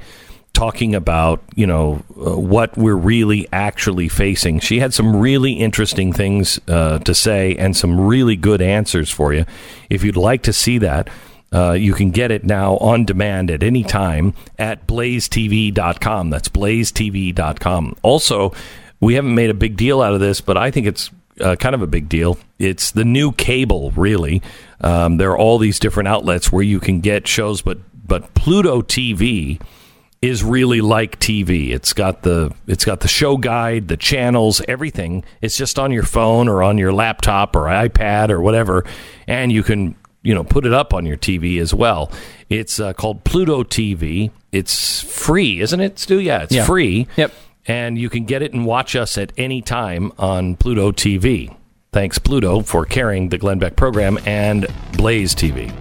talking 0.53 0.95
about 0.95 1.43
you 1.53 1.67
know 1.67 2.03
uh, 2.17 2.35
what 2.38 2.75
we're 2.75 2.95
really 2.95 3.47
actually 3.53 4.09
facing. 4.09 4.59
She 4.61 4.80
had 4.80 4.95
some 4.95 5.15
really 5.15 5.53
interesting 5.53 6.11
things 6.11 6.59
to 6.65 7.13
say 7.13 7.55
and 7.55 7.77
some 7.77 8.01
really 8.01 8.35
good 8.35 8.63
answers 8.63 9.11
for 9.11 9.31
you. 9.31 9.45
If 9.91 10.03
you'd 10.03 10.17
like 10.17 10.41
to 10.43 10.53
see 10.53 10.80
that. 10.80 11.07
Uh, 11.53 11.73
you 11.73 11.93
can 11.93 12.11
get 12.11 12.31
it 12.31 12.43
now 12.43 12.77
on 12.77 13.05
demand 13.05 13.51
at 13.51 13.61
any 13.61 13.84
time 13.84 14.34
at 14.57 14.88
blazetv.com. 14.88 16.30
That's 16.30 16.49
blazetv.com. 16.49 17.95
Also, 18.01 18.53
we 18.99 19.13
haven't 19.15 19.35
made 19.35 19.49
a 19.49 19.53
big 19.53 19.77
deal 19.77 20.01
out 20.01 20.13
of 20.13 20.19
this, 20.19 20.41
but 20.41 20.57
I 20.57 20.71
think 20.71 20.88
it's 20.88 21.11
uh, 21.39 21.55
kind 21.55 21.75
of 21.75 21.81
a 21.81 21.88
big 21.88 22.09
deal. 22.09 22.38
It's 22.57 22.91
the 22.91 23.05
new 23.05 23.31
cable, 23.31 23.91
really. 23.91 24.41
Um, 24.81 25.17
there 25.17 25.31
are 25.31 25.38
all 25.38 25.57
these 25.57 25.80
different 25.80 26.07
outlets 26.07 26.51
where 26.51 26.63
you 26.63 26.80
can 26.80 27.01
get 27.01 27.27
shows, 27.27 27.61
but 27.61 27.77
but 28.05 28.34
Pluto 28.34 28.81
TV 28.81 29.61
is 30.21 30.43
really 30.43 30.80
like 30.81 31.19
TV. 31.19 31.71
It's 31.71 31.93
got 31.93 32.21
the 32.21 32.53
it's 32.67 32.85
got 32.85 33.01
the 33.01 33.07
show 33.07 33.38
guide, 33.38 33.88
the 33.89 33.97
channels, 33.97 34.61
everything. 34.67 35.23
It's 35.41 35.57
just 35.57 35.77
on 35.77 35.91
your 35.91 36.03
phone 36.03 36.47
or 36.47 36.63
on 36.63 36.77
your 36.77 36.93
laptop 36.93 37.55
or 37.55 37.63
iPad 37.63 38.30
or 38.30 38.41
whatever, 38.41 38.85
and 39.27 39.51
you 39.51 39.63
can 39.63 39.95
you 40.23 40.33
know 40.33 40.43
put 40.43 40.65
it 40.65 40.73
up 40.73 40.93
on 40.93 41.05
your 41.05 41.17
TV 41.17 41.59
as 41.59 41.73
well. 41.73 42.11
It's 42.49 42.79
uh, 42.79 42.93
called 42.93 43.23
Pluto 43.23 43.63
TV. 43.63 44.31
It's 44.51 45.01
free, 45.01 45.59
isn't 45.61 45.79
it, 45.79 45.99
Stu? 45.99 46.19
Yeah, 46.19 46.43
it's 46.43 46.53
Yeah. 46.53 46.65
free. 46.65 47.07
Yep. 47.17 47.31
And 47.67 47.97
you 47.97 48.09
can 48.09 48.25
get 48.25 48.41
it 48.41 48.53
and 48.53 48.65
watch 48.65 48.95
us 48.95 49.17
at 49.17 49.31
any 49.37 49.61
time 49.61 50.11
on 50.17 50.55
Pluto 50.55 50.91
TV. 50.91 51.55
Thanks, 51.93 52.17
Pluto, 52.17 52.61
for 52.61 52.85
carrying 52.85 53.29
the 53.29 53.37
Glenn 53.37 53.59
Beck 53.59 53.75
program 53.75 54.17
and 54.25 54.67
Blaze 54.97 55.33
TV. 55.35 55.71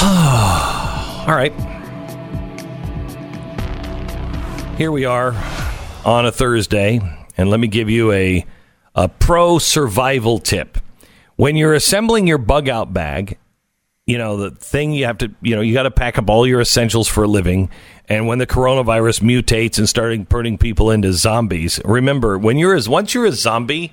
All 0.00 1.34
right. 1.34 1.52
Here 4.78 4.92
we 4.92 5.04
are 5.04 5.34
on 6.04 6.24
a 6.24 6.30
Thursday, 6.32 7.00
and 7.36 7.50
let 7.50 7.58
me 7.58 7.66
give 7.66 7.90
you 7.90 8.12
a, 8.12 8.46
a 8.94 9.08
pro 9.08 9.58
survival 9.58 10.38
tip. 10.38 10.78
When 11.38 11.54
you're 11.54 11.74
assembling 11.74 12.26
your 12.26 12.38
bug 12.38 12.68
out 12.68 12.92
bag, 12.92 13.38
you 14.06 14.18
know 14.18 14.38
the 14.38 14.50
thing 14.50 14.92
you 14.92 15.04
have 15.04 15.18
to 15.18 15.30
you 15.40 15.54
know 15.54 15.60
you 15.60 15.72
got 15.72 15.84
to 15.84 15.90
pack 15.92 16.18
up 16.18 16.28
all 16.28 16.44
your 16.44 16.60
essentials 16.60 17.06
for 17.06 17.22
a 17.22 17.28
living. 17.28 17.70
And 18.08 18.26
when 18.26 18.38
the 18.38 18.46
coronavirus 18.46 19.20
mutates 19.20 19.78
and 19.78 19.88
starting 19.88 20.26
turning 20.26 20.58
people 20.58 20.90
into 20.90 21.12
zombies 21.12 21.80
remember 21.84 22.38
when 22.38 22.58
you're 22.58 22.74
as 22.74 22.88
once 22.88 23.14
you're 23.14 23.24
a 23.24 23.30
zombie 23.30 23.92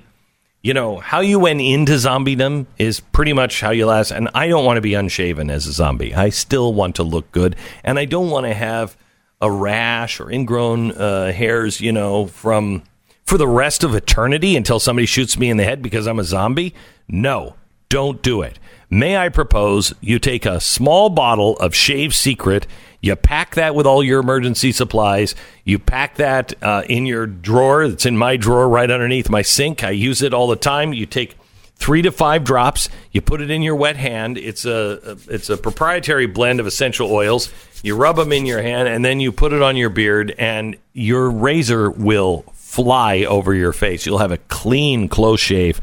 you 0.60 0.74
know 0.74 0.96
how 0.96 1.20
you 1.20 1.38
went 1.38 1.60
into 1.60 1.92
zombiedom 1.92 2.66
is 2.78 2.98
pretty 2.98 3.32
much 3.32 3.60
how 3.60 3.70
you 3.70 3.86
last. 3.86 4.10
And 4.10 4.28
i 4.34 4.48
don't 4.48 4.64
want 4.64 4.78
to 4.78 4.80
be 4.80 4.94
unshaven 4.94 5.48
as 5.48 5.68
a 5.68 5.72
zombie. 5.72 6.16
I 6.16 6.30
still 6.30 6.74
want 6.74 6.96
to 6.96 7.04
look 7.04 7.30
good. 7.30 7.54
And 7.84 7.96
i 7.96 8.06
don't 8.06 8.28
want 8.28 8.46
to 8.46 8.54
have 8.54 8.96
a 9.40 9.52
rash 9.52 10.18
or 10.18 10.32
ingrown 10.32 10.90
uh, 10.90 11.30
hairs 11.30 11.80
you 11.80 11.92
know 11.92 12.26
from 12.26 12.82
for 13.24 13.38
the 13.38 13.46
rest 13.46 13.84
of 13.84 13.94
eternity 13.94 14.56
until 14.56 14.80
somebody 14.80 15.06
shoots 15.06 15.38
me 15.38 15.48
in 15.48 15.58
the 15.58 15.64
head 15.64 15.80
because 15.80 16.08
i'm 16.08 16.18
a 16.18 16.24
zombie 16.24 16.74
no 17.08 17.54
don't 17.88 18.22
do 18.22 18.42
it. 18.42 18.58
May 18.90 19.16
I 19.16 19.28
propose 19.28 19.94
you 20.00 20.18
take 20.18 20.46
a 20.46 20.60
small 20.60 21.08
bottle 21.08 21.56
of 21.58 21.74
Shave 21.74 22.14
Secret, 22.14 22.66
you 23.00 23.14
pack 23.16 23.54
that 23.54 23.74
with 23.74 23.86
all 23.86 24.02
your 24.02 24.20
emergency 24.20 24.72
supplies, 24.72 25.34
you 25.64 25.78
pack 25.78 26.16
that 26.16 26.54
uh, 26.62 26.82
in 26.88 27.06
your 27.06 27.26
drawer. 27.26 27.84
It's 27.84 28.06
in 28.06 28.16
my 28.16 28.36
drawer 28.36 28.68
right 28.68 28.90
underneath 28.90 29.28
my 29.28 29.42
sink. 29.42 29.84
I 29.84 29.90
use 29.90 30.22
it 30.22 30.34
all 30.34 30.46
the 30.48 30.56
time. 30.56 30.92
You 30.92 31.06
take 31.06 31.36
three 31.76 32.02
to 32.02 32.10
five 32.10 32.42
drops. 32.42 32.88
You 33.12 33.20
put 33.20 33.40
it 33.40 33.50
in 33.50 33.62
your 33.62 33.76
wet 33.76 33.96
hand. 33.96 34.38
It's 34.38 34.64
a 34.64 35.16
it's 35.28 35.50
a 35.50 35.56
proprietary 35.56 36.26
blend 36.26 36.58
of 36.58 36.66
essential 36.66 37.12
oils. 37.12 37.52
You 37.82 37.94
rub 37.96 38.16
them 38.16 38.32
in 38.32 38.46
your 38.46 38.62
hand, 38.62 38.88
and 38.88 39.04
then 39.04 39.20
you 39.20 39.30
put 39.30 39.52
it 39.52 39.62
on 39.62 39.76
your 39.76 39.90
beard, 39.90 40.34
and 40.38 40.76
your 40.92 41.30
razor 41.30 41.90
will 41.90 42.42
fly 42.54 43.24
over 43.24 43.54
your 43.54 43.72
face. 43.72 44.06
You'll 44.06 44.18
have 44.18 44.32
a 44.32 44.38
clean, 44.38 45.08
close 45.08 45.40
shave. 45.40 45.80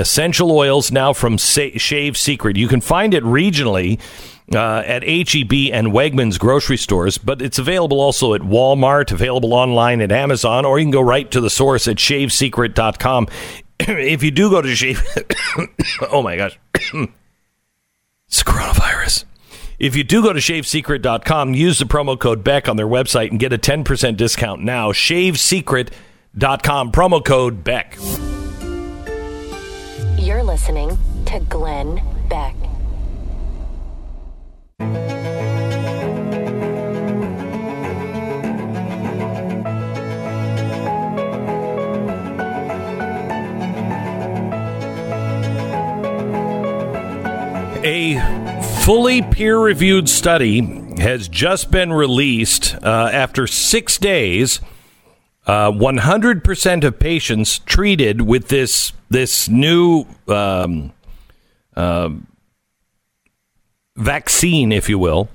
Essential 0.00 0.50
oils 0.50 0.90
now 0.90 1.12
from 1.12 1.36
Sa- 1.36 1.76
Shave 1.76 2.16
Secret. 2.16 2.56
You 2.56 2.68
can 2.68 2.80
find 2.80 3.12
it 3.12 3.22
regionally 3.22 4.00
uh, 4.54 4.82
at 4.86 5.02
HEB 5.02 5.72
and 5.72 5.88
Wegmans 5.88 6.38
grocery 6.38 6.78
stores, 6.78 7.18
but 7.18 7.42
it's 7.42 7.58
available 7.58 8.00
also 8.00 8.34
at 8.34 8.40
Walmart, 8.40 9.12
available 9.12 9.52
online 9.52 10.00
at 10.00 10.10
Amazon, 10.10 10.64
or 10.64 10.78
you 10.78 10.86
can 10.86 10.90
go 10.90 11.02
right 11.02 11.30
to 11.30 11.40
the 11.40 11.50
source 11.50 11.86
at 11.86 11.96
shavesecret.com. 11.96 13.28
if 13.78 14.22
you 14.22 14.30
do 14.30 14.50
go 14.50 14.62
to 14.62 14.74
Shave, 14.74 15.06
oh 16.10 16.22
my 16.22 16.36
gosh, 16.36 16.58
it's 16.74 18.42
coronavirus. 18.42 19.24
If 19.78 19.96
you 19.96 20.04
do 20.04 20.22
go 20.22 20.32
to 20.32 20.40
shavesecret.com, 20.40 21.54
use 21.54 21.78
the 21.78 21.84
promo 21.84 22.18
code 22.18 22.42
Beck 22.42 22.68
on 22.68 22.76
their 22.76 22.86
website 22.86 23.30
and 23.30 23.38
get 23.38 23.52
a 23.52 23.58
10% 23.58 24.16
discount 24.16 24.62
now. 24.62 24.92
Shavesecret.com, 24.92 26.92
promo 26.92 27.24
code 27.24 27.64
Beck. 27.64 27.98
You're 30.20 30.42
listening 30.42 30.98
to 31.24 31.40
Glenn 31.48 32.02
Beck. 32.28 32.54
A 47.82 48.20
fully 48.84 49.22
peer 49.22 49.58
reviewed 49.58 50.06
study 50.10 50.60
has 50.98 51.28
just 51.28 51.70
been 51.70 51.94
released 51.94 52.74
uh, 52.82 53.08
after 53.10 53.46
six 53.46 53.96
days. 53.96 54.60
Uh, 55.50 55.72
100% 55.72 56.84
of 56.84 57.00
patients 57.00 57.58
treated 57.58 58.20
with 58.20 58.46
this 58.46 58.92
this 59.08 59.48
new 59.48 60.06
um, 60.28 60.92
uh, 61.74 62.08
vaccine, 63.96 64.70
if 64.70 64.88
you 64.88 64.96
will, 64.96 65.28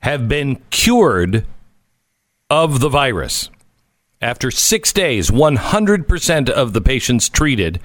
have 0.00 0.28
been 0.28 0.56
cured 0.68 1.46
of 2.50 2.80
the 2.80 2.90
virus. 2.90 3.48
After 4.20 4.50
six 4.50 4.92
days, 4.92 5.30
100% 5.30 6.50
of 6.50 6.74
the 6.74 6.82
patients 6.82 7.30
treated. 7.30 7.80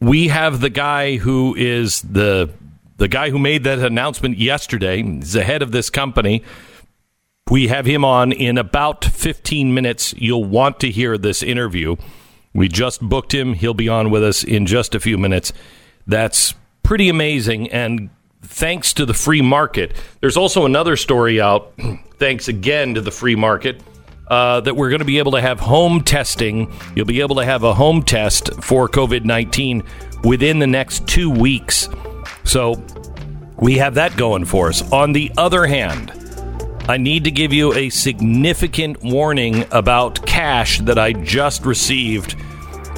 We 0.00 0.26
have 0.26 0.60
the 0.60 0.70
guy 0.70 1.18
who 1.18 1.54
is 1.56 2.02
the 2.02 2.50
the 2.96 3.06
guy 3.06 3.30
who 3.30 3.38
made 3.38 3.62
that 3.62 3.78
announcement 3.78 4.38
yesterday. 4.38 5.04
He's 5.04 5.34
the 5.34 5.44
head 5.44 5.62
of 5.62 5.70
this 5.70 5.88
company. 5.88 6.42
We 7.48 7.68
have 7.68 7.86
him 7.86 8.04
on 8.04 8.32
in 8.32 8.58
about 8.58 9.04
15 9.04 9.72
minutes. 9.72 10.12
You'll 10.18 10.44
want 10.44 10.80
to 10.80 10.90
hear 10.90 11.16
this 11.16 11.44
interview. 11.44 11.94
We 12.52 12.66
just 12.68 13.00
booked 13.00 13.32
him. 13.32 13.54
He'll 13.54 13.72
be 13.74 13.88
on 13.88 14.10
with 14.10 14.24
us 14.24 14.42
in 14.42 14.66
just 14.66 14.96
a 14.96 15.00
few 15.00 15.16
minutes. 15.16 15.52
That's 16.08 16.54
pretty 16.82 17.08
amazing. 17.08 17.70
And 17.70 18.10
thanks 18.42 18.92
to 18.94 19.06
the 19.06 19.14
free 19.14 19.42
market, 19.42 19.94
there's 20.20 20.36
also 20.36 20.64
another 20.66 20.96
story 20.96 21.40
out. 21.40 21.72
thanks 22.18 22.48
again 22.48 22.94
to 22.94 23.00
the 23.00 23.12
free 23.12 23.36
market. 23.36 23.80
uh, 24.28 24.60
that 24.60 24.74
we're 24.74 24.88
going 24.88 25.00
to 25.00 25.04
be 25.04 25.18
able 25.18 25.32
to 25.32 25.40
have 25.40 25.60
home 25.60 26.02
testing. 26.02 26.72
You'll 26.94 27.06
be 27.06 27.20
able 27.20 27.36
to 27.36 27.44
have 27.44 27.62
a 27.62 27.72
home 27.74 28.02
test 28.02 28.52
for 28.62 28.88
COVID 28.88 29.24
19 29.24 29.82
within 30.24 30.58
the 30.58 30.66
next 30.66 31.06
two 31.06 31.30
weeks. 31.30 31.88
So 32.44 32.84
we 33.56 33.78
have 33.78 33.94
that 33.94 34.16
going 34.16 34.44
for 34.44 34.68
us. 34.68 34.90
On 34.92 35.12
the 35.12 35.30
other 35.38 35.66
hand, 35.66 36.12
I 36.88 36.98
need 36.98 37.24
to 37.24 37.32
give 37.32 37.52
you 37.52 37.74
a 37.74 37.90
significant 37.90 39.02
warning 39.02 39.64
about 39.72 40.24
cash 40.24 40.78
that 40.82 41.00
I 41.00 41.14
just 41.14 41.66
received. 41.66 42.36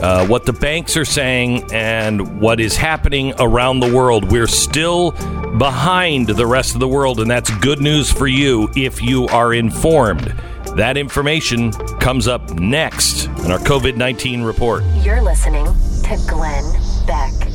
Uh, 0.03 0.27
what 0.27 0.45
the 0.45 0.53
banks 0.53 0.97
are 0.97 1.07
saying 1.07 1.73
and 1.73 2.39
what 2.41 2.61
is 2.61 2.77
happening 2.77 3.33
around 3.39 3.81
the 3.81 3.93
world. 3.93 4.31
We're 4.31 4.47
still 4.47 5.13
behind 5.57 6.29
the 6.29 6.47
rest 6.47 6.75
of 6.75 6.81
the 6.81 6.87
world, 6.87 7.19
and 7.19 7.31
that's 7.31 7.51
good 7.59 7.81
news 7.81 8.13
for 8.13 8.27
you 8.27 8.69
if 8.77 9.03
you 9.03 9.27
are 9.29 9.55
informed. 9.55 10.35
That 10.77 10.99
information 10.99 11.73
comes 11.99 12.29
up 12.29 12.51
next 12.61 13.25
in 13.25 13.51
our 13.51 13.59
COVID 13.59 13.97
19 13.97 14.43
report. 14.43 14.85
You're 15.03 15.23
listening 15.23 15.65
to 15.65 16.19
Glenn 16.29 16.65
Beck. 17.07 17.48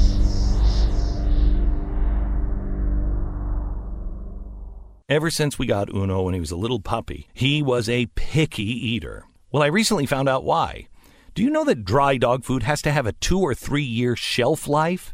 Ever 5.14 5.30
since 5.30 5.60
we 5.60 5.68
got 5.68 5.94
Uno 5.94 6.24
when 6.24 6.34
he 6.34 6.40
was 6.40 6.50
a 6.50 6.56
little 6.56 6.80
puppy, 6.80 7.28
he 7.36 7.62
was 7.62 7.88
a 7.88 8.08
picky 8.16 8.64
eater. 8.64 9.26
Well, 9.52 9.62
I 9.62 9.68
recently 9.68 10.08
found 10.08 10.28
out 10.28 10.44
why. 10.44 10.88
Do 11.36 11.44
you 11.44 11.52
know 11.52 11.64
that 11.66 11.86
dry 11.86 12.18
dog 12.18 12.44
food 12.44 12.64
has 12.64 12.82
to 12.82 12.92
have 12.92 13.06
a 13.06 13.12
two 13.12 13.40
or 13.40 13.54
three 13.54 13.84
year 13.84 14.16
shelf 14.16 14.68
life? 14.68 15.14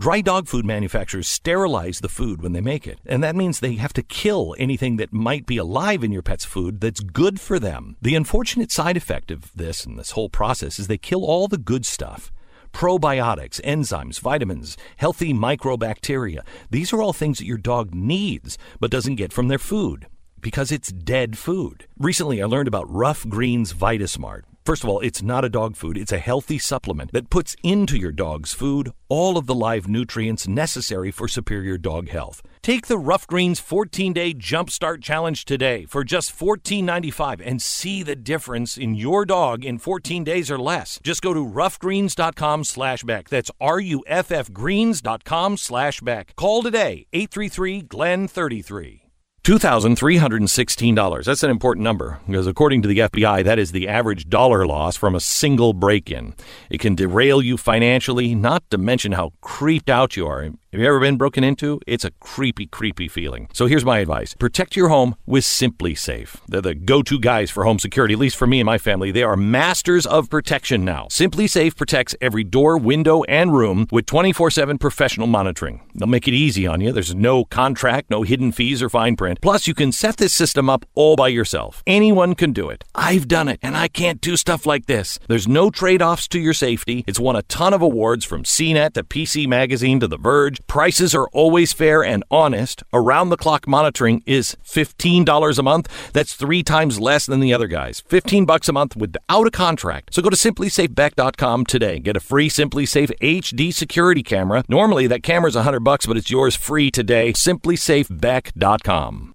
Dry 0.00 0.22
dog 0.22 0.48
food 0.48 0.64
manufacturers 0.64 1.28
sterilize 1.28 2.00
the 2.00 2.08
food 2.08 2.40
when 2.40 2.54
they 2.54 2.62
make 2.62 2.86
it, 2.86 3.00
and 3.04 3.22
that 3.22 3.36
means 3.36 3.60
they 3.60 3.74
have 3.74 3.92
to 3.92 4.02
kill 4.02 4.56
anything 4.58 4.96
that 4.96 5.12
might 5.12 5.44
be 5.44 5.58
alive 5.58 6.02
in 6.02 6.10
your 6.10 6.22
pet's 6.22 6.46
food 6.46 6.80
that's 6.80 7.00
good 7.00 7.38
for 7.38 7.58
them. 7.58 7.98
The 8.00 8.14
unfortunate 8.14 8.72
side 8.72 8.96
effect 8.96 9.30
of 9.30 9.54
this 9.54 9.84
and 9.84 9.98
this 9.98 10.12
whole 10.12 10.30
process 10.30 10.78
is 10.78 10.86
they 10.86 10.96
kill 10.96 11.22
all 11.22 11.48
the 11.48 11.58
good 11.58 11.84
stuff 11.84 12.32
probiotics, 12.74 13.60
enzymes, 13.62 14.20
vitamins, 14.20 14.76
healthy 14.96 15.32
microbacteria. 15.32 16.40
These 16.70 16.92
are 16.92 17.00
all 17.00 17.12
things 17.12 17.38
that 17.38 17.46
your 17.46 17.56
dog 17.56 17.94
needs 17.94 18.58
but 18.80 18.90
doesn't 18.90 19.14
get 19.14 19.32
from 19.32 19.48
their 19.48 19.58
food 19.58 20.06
because 20.40 20.70
it's 20.70 20.92
dead 20.92 21.38
food. 21.38 21.86
Recently, 21.98 22.42
I 22.42 22.46
learned 22.46 22.68
about 22.68 22.92
Ruff 22.92 23.26
Greens 23.28 23.72
Vitasmart. 23.72 24.42
First 24.66 24.82
of 24.82 24.90
all, 24.90 25.00
it's 25.00 25.22
not 25.22 25.44
a 25.44 25.48
dog 25.50 25.76
food. 25.76 25.96
It's 25.96 26.12
a 26.12 26.18
healthy 26.18 26.58
supplement 26.58 27.12
that 27.12 27.30
puts 27.30 27.54
into 27.62 27.96
your 27.96 28.12
dog's 28.12 28.52
food 28.52 28.92
all 29.08 29.38
of 29.38 29.46
the 29.46 29.54
live 29.54 29.88
nutrients 29.88 30.48
necessary 30.48 31.10
for 31.10 31.28
superior 31.28 31.78
dog 31.78 32.08
health. 32.08 32.42
Take 32.64 32.86
the 32.86 32.96
Ruff 32.96 33.26
Greens 33.26 33.60
14-day 33.60 34.32
Jumpstart 34.32 35.02
Challenge 35.02 35.44
today 35.44 35.84
for 35.84 36.02
just 36.02 36.34
$14.95 36.34 37.42
and 37.44 37.60
see 37.60 38.02
the 38.02 38.16
difference 38.16 38.78
in 38.78 38.94
your 38.94 39.26
dog 39.26 39.66
in 39.66 39.76
14 39.76 40.24
days 40.24 40.50
or 40.50 40.58
less. 40.58 40.98
Just 41.02 41.20
go 41.20 41.34
to 41.34 41.44
ruffgreens.com 41.44 42.64
slash 42.64 43.04
Beck. 43.04 43.28
That's 43.28 43.50
R-U-F-F 43.60 44.50
greens.com 44.50 45.58
slash 45.58 46.00
Beck. 46.00 46.34
Call 46.36 46.62
today, 46.62 47.06
833-GLEN-33. 47.12 49.00
$2,316. 49.44 51.24
That's 51.26 51.42
an 51.42 51.50
important 51.50 51.84
number 51.84 52.18
because, 52.26 52.46
according 52.46 52.80
to 52.80 52.88
the 52.88 53.00
FBI, 53.00 53.44
that 53.44 53.58
is 53.58 53.72
the 53.72 53.88
average 53.88 54.30
dollar 54.30 54.66
loss 54.66 54.96
from 54.96 55.14
a 55.14 55.20
single 55.20 55.74
break 55.74 56.10
in. 56.10 56.34
It 56.70 56.80
can 56.80 56.94
derail 56.94 57.42
you 57.42 57.58
financially, 57.58 58.34
not 58.34 58.62
to 58.70 58.78
mention 58.78 59.12
how 59.12 59.32
creeped 59.42 59.90
out 59.90 60.16
you 60.16 60.26
are. 60.26 60.48
Have 60.74 60.80
you 60.80 60.88
ever 60.88 60.98
been 60.98 61.16
broken 61.16 61.44
into? 61.44 61.80
It's 61.86 62.04
a 62.04 62.10
creepy, 62.18 62.66
creepy 62.66 63.06
feeling. 63.06 63.48
So 63.52 63.66
here's 63.66 63.84
my 63.84 64.00
advice 64.00 64.34
protect 64.34 64.74
your 64.74 64.88
home 64.88 65.14
with 65.24 65.44
SimpliSafe. 65.44 66.38
They're 66.48 66.62
the 66.62 66.74
go 66.74 67.00
to 67.00 67.20
guys 67.20 67.48
for 67.48 67.62
home 67.62 67.78
security, 67.78 68.14
at 68.14 68.18
least 68.18 68.34
for 68.34 68.48
me 68.48 68.58
and 68.58 68.66
my 68.66 68.78
family. 68.78 69.12
They 69.12 69.22
are 69.22 69.36
masters 69.36 70.04
of 70.04 70.28
protection 70.28 70.84
now. 70.84 71.06
SimpliSafe 71.10 71.76
protects 71.76 72.16
every 72.20 72.42
door, 72.42 72.76
window, 72.76 73.22
and 73.22 73.54
room 73.54 73.86
with 73.92 74.06
24 74.06 74.50
7 74.50 74.76
professional 74.78 75.28
monitoring. 75.28 75.80
They'll 75.94 76.08
make 76.08 76.26
it 76.26 76.34
easy 76.34 76.66
on 76.66 76.80
you. 76.80 76.90
There's 76.90 77.14
no 77.14 77.44
contract, 77.44 78.10
no 78.10 78.22
hidden 78.22 78.50
fees 78.50 78.82
or 78.82 78.88
fine 78.88 79.14
print. 79.14 79.40
Plus, 79.40 79.68
you 79.68 79.74
can 79.74 79.92
set 79.92 80.16
this 80.16 80.32
system 80.32 80.68
up 80.68 80.84
all 80.96 81.14
by 81.14 81.28
yourself. 81.28 81.84
Anyone 81.86 82.34
can 82.34 82.52
do 82.52 82.68
it. 82.68 82.82
I've 82.96 83.28
done 83.28 83.46
it, 83.46 83.60
and 83.62 83.76
I 83.76 83.86
can't 83.86 84.20
do 84.20 84.36
stuff 84.36 84.66
like 84.66 84.86
this. 84.86 85.20
There's 85.28 85.46
no 85.46 85.70
trade 85.70 86.02
offs 86.02 86.26
to 86.28 86.40
your 86.40 86.52
safety. 86.52 87.04
It's 87.06 87.20
won 87.20 87.36
a 87.36 87.42
ton 87.42 87.74
of 87.74 87.80
awards 87.80 88.24
from 88.24 88.42
CNET 88.42 88.94
to 88.94 89.04
PC 89.04 89.46
Magazine 89.46 90.00
to 90.00 90.08
The 90.08 90.18
Verge. 90.18 90.63
Prices 90.66 91.14
are 91.14 91.28
always 91.28 91.72
fair 91.72 92.04
and 92.04 92.24
honest. 92.30 92.82
Around 92.92 93.28
the 93.28 93.36
clock 93.36 93.68
monitoring 93.68 94.22
is 94.26 94.56
$15 94.64 95.58
a 95.58 95.62
month. 95.62 96.12
That's 96.12 96.34
three 96.34 96.62
times 96.62 97.00
less 97.00 97.26
than 97.26 97.40
the 97.40 97.54
other 97.54 97.68
guys. 97.68 98.02
15 98.08 98.44
bucks 98.44 98.68
a 98.68 98.72
month 98.72 98.96
without 98.96 99.46
a 99.46 99.50
contract. 99.50 100.14
So 100.14 100.22
go 100.22 100.30
to 100.30 100.36
simplisafebeck.com 100.36 101.66
today. 101.66 101.98
Get 101.98 102.16
a 102.16 102.20
free 102.20 102.48
SimpliSafe 102.48 103.12
HD 103.20 103.72
security 103.72 104.22
camera. 104.22 104.64
Normally 104.68 105.06
that 105.06 105.22
camera's 105.22 105.56
100 105.56 105.80
bucks, 105.80 106.06
but 106.06 106.16
it's 106.16 106.30
yours 106.30 106.56
free 106.56 106.90
today. 106.90 107.32
simplisafebeck.com. 107.32 109.30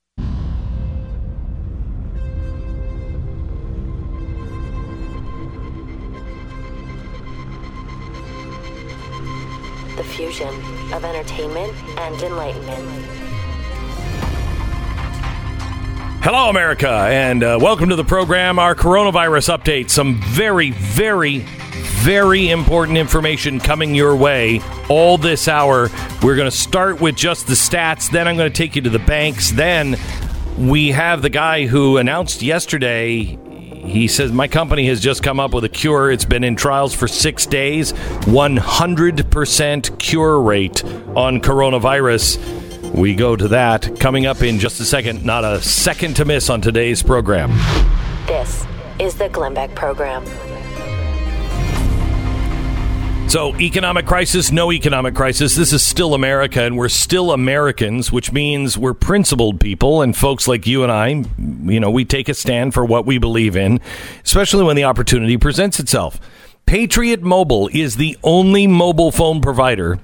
The 9.96 10.04
fusion 10.06 10.48
of 10.94 11.06
entertainment 11.06 11.74
and 11.98 12.22
enlightenment. 12.22 13.10
Hello, 16.22 16.50
America, 16.50 16.90
and 16.90 17.44
uh, 17.44 17.58
welcome 17.62 17.90
to 17.90 17.96
the 17.96 18.04
program. 18.04 18.60
Our 18.60 18.76
coronavirus 18.76 19.58
update. 19.58 19.90
Some 19.90 20.22
very, 20.22 20.72
very, 20.72 21.40
very 22.04 22.50
important 22.50 22.98
information 22.98 23.60
coming 23.60 23.96
your 23.96 24.16
way 24.16 24.62
all 24.90 25.18
this 25.18 25.48
hour. 25.48 25.90
We're 26.22 26.36
going 26.36 26.50
to 26.50 26.56
start 26.56 27.00
with 27.00 27.16
just 27.16 27.48
the 27.48 27.54
stats, 27.54 28.10
then 28.10 28.28
I'm 28.28 28.36
going 28.36 28.52
to 28.52 28.58
take 28.58 28.76
you 28.76 28.82
to 28.82 28.90
the 28.90 29.00
banks. 29.00 29.52
Then 29.52 29.98
we 30.58 30.90
have 30.90 31.22
the 31.22 31.30
guy 31.30 31.68
who 31.68 31.98
announced 31.98 32.42
yesterday. 32.42 33.40
He 33.80 34.08
says, 34.08 34.32
My 34.32 34.48
company 34.48 34.88
has 34.88 35.00
just 35.00 35.24
come 35.24 35.40
up 35.40 35.54
with 35.54 35.64
a 35.64 35.70
cure. 35.70 36.12
It's 36.12 36.26
been 36.26 36.44
in 36.44 36.56
trials 36.56 36.94
for 36.94 37.08
six 37.08 37.46
days. 37.46 37.94
100% 37.94 40.00
cure 40.00 40.42
rate 40.42 40.84
on 41.16 41.40
coronavirus. 41.40 42.94
We 42.94 43.16
go 43.16 43.36
to 43.36 43.48
that 43.50 44.00
coming 44.00 44.26
up 44.26 44.42
in 44.42 44.60
just 44.60 44.80
a 44.80 44.86
second. 44.86 45.26
Not 45.26 45.44
a 45.44 45.62
second 45.62 46.16
to 46.18 46.26
miss 46.26 46.50
on 46.50 46.62
today's 46.62 47.04
program. 47.04 47.52
This 48.28 48.66
is 49.00 49.16
the 49.16 49.30
Glenn 49.30 49.54
Beck 49.54 49.74
Program. 49.76 50.26
So, 53.30 53.56
economic 53.58 54.08
crisis, 54.08 54.52
no 54.52 54.72
economic 54.72 55.14
crisis. 55.14 55.56
This 55.56 55.72
is 55.72 55.86
still 55.86 56.16
America, 56.16 56.64
and 56.64 56.76
we're 56.76 56.90
still 56.90 57.32
Americans, 57.32 58.12
which 58.12 58.32
means 58.32 58.76
we're 58.76 58.96
principled 58.96 59.60
people. 59.60 60.02
And 60.02 60.18
folks 60.18 60.48
like 60.48 60.66
you 60.66 60.82
and 60.82 60.92
I, 60.92 61.10
you 61.38 61.80
know, 61.80 61.92
we 61.92 62.06
take 62.06 62.28
a 62.28 62.34
stand 62.34 62.74
for 62.74 62.84
what 62.84 63.06
we 63.06 63.20
believe 63.20 63.56
in, 63.56 63.82
especially 64.26 64.64
when 64.64 64.76
the 64.76 64.86
opportunity 64.86 65.38
presents 65.38 65.80
itself. 65.80 66.20
Patriot 66.66 67.22
Mobile 67.22 67.70
is 67.72 67.98
the 67.98 68.18
only 68.24 68.66
mobile 68.66 69.12
phone 69.12 69.42
provider 69.42 70.00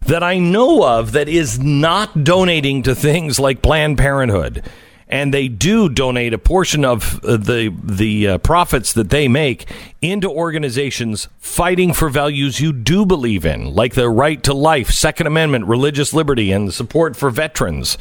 that 0.00 0.22
I 0.22 0.38
know 0.38 0.82
of 0.82 1.12
that 1.12 1.28
is 1.28 1.58
not 1.58 2.24
donating 2.24 2.84
to 2.84 2.94
things 2.94 3.38
like 3.38 3.60
Planned 3.60 3.98
Parenthood. 3.98 4.64
And 5.12 5.32
they 5.32 5.46
do 5.46 5.90
donate 5.90 6.32
a 6.32 6.38
portion 6.38 6.86
of 6.86 7.22
uh, 7.22 7.36
the 7.36 7.72
the 7.84 8.28
uh, 8.28 8.38
profits 8.38 8.94
that 8.94 9.10
they 9.10 9.28
make 9.28 9.70
into 10.00 10.30
organizations 10.30 11.28
fighting 11.38 11.92
for 11.92 12.08
values 12.08 12.60
you 12.60 12.72
do 12.72 13.04
believe 13.04 13.44
in, 13.44 13.74
like 13.74 13.92
the 13.94 14.08
right 14.08 14.42
to 14.42 14.54
life, 14.54 14.90
Second 14.90 15.26
Amendment, 15.26 15.66
religious 15.66 16.14
liberty, 16.14 16.50
and 16.50 16.72
support 16.72 17.14
for 17.14 17.28
veterans. 17.28 17.98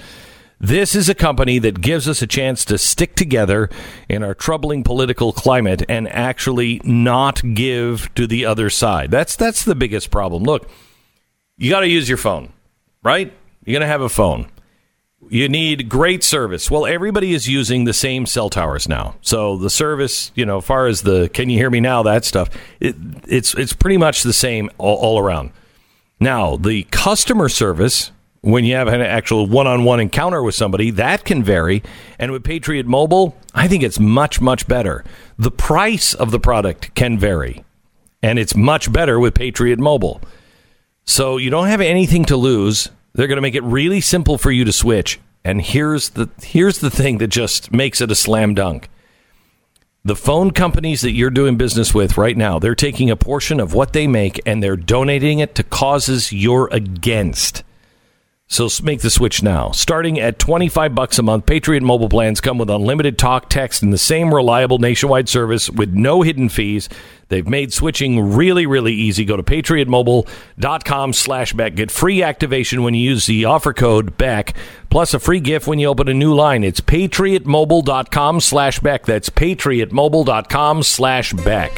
This 0.57 0.95
is 0.95 1.09
a 1.09 1.15
company 1.15 1.59
that 1.59 1.81
gives 1.81 2.07
us 2.07 2.21
a 2.21 2.27
chance 2.27 2.63
to 2.65 2.77
stick 2.77 3.15
together 3.15 3.67
in 4.07 4.23
our 4.23 4.35
troubling 4.35 4.83
political 4.83 5.33
climate 5.33 5.83
and 5.89 6.07
actually 6.07 6.79
not 6.83 7.41
give 7.55 8.13
to 8.13 8.25
the 8.25 8.45
other 8.45 8.69
side. 8.69 9.11
That's 9.11 9.35
that's 9.35 9.65
the 9.65 9.75
biggest 9.75 10.11
problem. 10.11 10.43
Look, 10.43 10.69
you 11.57 11.71
got 11.71 11.81
to 11.81 11.89
use 11.89 12.07
your 12.07 12.19
phone, 12.19 12.53
right? 13.03 13.33
You're 13.65 13.73
going 13.73 13.81
to 13.81 13.87
have 13.87 14.01
a 14.01 14.07
phone. 14.07 14.47
You 15.29 15.47
need 15.47 15.87
great 15.87 16.23
service. 16.23 16.69
Well, 16.69 16.85
everybody 16.85 17.33
is 17.33 17.47
using 17.47 17.85
the 17.85 17.93
same 17.93 18.25
cell 18.25 18.49
towers 18.49 18.89
now. 18.89 19.15
So 19.21 19.57
the 19.57 19.69
service, 19.69 20.31
you 20.35 20.45
know, 20.45 20.57
as 20.57 20.65
far 20.65 20.87
as 20.87 21.03
the 21.03 21.29
can 21.29 21.49
you 21.49 21.57
hear 21.57 21.69
me 21.69 21.79
now, 21.79 22.03
that 22.03 22.25
stuff, 22.25 22.49
it, 22.79 22.95
it's 23.27 23.53
it's 23.53 23.73
pretty 23.73 23.97
much 23.97 24.23
the 24.23 24.33
same 24.33 24.69
all, 24.77 24.97
all 24.97 25.19
around. 25.19 25.51
Now, 26.19 26.57
the 26.57 26.83
customer 26.91 27.49
service 27.49 28.11
when 28.41 28.65
you 28.65 28.75
have 28.75 28.87
an 28.87 29.01
actual 29.01 29.45
one-on-one 29.45 29.99
encounter 29.99 30.41
with 30.41 30.55
somebody, 30.55 30.89
that 30.91 31.23
can 31.23 31.43
vary. 31.43 31.83
And 32.17 32.31
with 32.31 32.43
Patriot 32.43 32.87
Mobile, 32.87 33.35
I 33.53 33.67
think 33.67 33.83
it's 33.83 33.99
much 33.99 34.41
much 34.41 34.67
better. 34.67 35.03
The 35.37 35.51
price 35.51 36.13
of 36.13 36.31
the 36.31 36.39
product 36.39 36.93
can 36.95 37.17
vary, 37.17 37.63
and 38.21 38.39
it's 38.39 38.55
much 38.55 38.91
better 38.91 39.19
with 39.19 39.35
Patriot 39.35 39.79
Mobile. 39.79 40.21
So 41.05 41.37
you 41.37 41.49
don't 41.49 41.67
have 41.67 41.81
anything 41.81 42.25
to 42.25 42.37
lose. 42.37 42.89
They're 43.13 43.27
going 43.27 43.37
to 43.37 43.41
make 43.41 43.55
it 43.55 43.63
really 43.63 44.01
simple 44.01 44.37
for 44.37 44.51
you 44.51 44.65
to 44.65 44.71
switch. 44.71 45.19
And 45.43 45.61
here's 45.61 46.09
the 46.09 46.29
here's 46.41 46.79
the 46.79 46.91
thing 46.91 47.17
that 47.17 47.27
just 47.27 47.71
makes 47.71 47.99
it 47.99 48.11
a 48.11 48.15
slam 48.15 48.53
dunk. 48.53 48.89
The 50.03 50.15
phone 50.15 50.51
companies 50.51 51.01
that 51.01 51.11
you're 51.11 51.29
doing 51.29 51.57
business 51.57 51.93
with 51.93 52.17
right 52.17 52.35
now, 52.35 52.57
they're 52.57 52.73
taking 52.73 53.11
a 53.11 53.15
portion 53.15 53.59
of 53.59 53.73
what 53.73 53.93
they 53.93 54.07
make 54.07 54.39
and 54.47 54.61
they're 54.61 54.75
donating 54.75 55.39
it 55.39 55.53
to 55.55 55.63
causes 55.63 56.31
you're 56.31 56.69
against. 56.71 57.63
So 58.51 58.67
make 58.83 58.99
the 58.99 59.09
switch 59.09 59.41
now. 59.41 59.71
Starting 59.71 60.19
at 60.19 60.37
25 60.37 60.93
bucks 60.93 61.17
a 61.17 61.23
month, 61.23 61.45
Patriot 61.45 61.83
mobile 61.83 62.09
plans 62.09 62.41
come 62.41 62.57
with 62.57 62.69
unlimited 62.69 63.17
talk, 63.17 63.49
text, 63.49 63.81
and 63.81 63.93
the 63.93 63.97
same 63.97 64.35
reliable 64.35 64.77
nationwide 64.77 65.29
service 65.29 65.69
with 65.69 65.93
no 65.93 66.21
hidden 66.21 66.49
fees. 66.49 66.89
They've 67.29 67.47
made 67.47 67.71
switching 67.71 68.33
really, 68.33 68.65
really 68.65 68.91
easy. 68.91 69.23
Go 69.23 69.37
to 69.37 69.43
patriotmobile.com 69.43 71.13
slash 71.13 71.53
Beck. 71.53 71.75
Get 71.75 71.91
free 71.91 72.21
activation 72.21 72.83
when 72.83 72.93
you 72.93 73.09
use 73.09 73.25
the 73.25 73.45
offer 73.45 73.71
code 73.71 74.17
Beck, 74.17 74.53
plus 74.89 75.13
a 75.13 75.19
free 75.19 75.39
gift 75.39 75.65
when 75.65 75.79
you 75.79 75.87
open 75.87 76.09
a 76.09 76.13
new 76.13 76.33
line. 76.33 76.65
It's 76.65 76.81
patriotmobile.com 76.81 78.41
slash 78.41 78.79
Beck. 78.81 79.05
That's 79.05 79.29
patriotmobile.com 79.29 80.83
slash 80.83 81.31
Beck. 81.31 81.71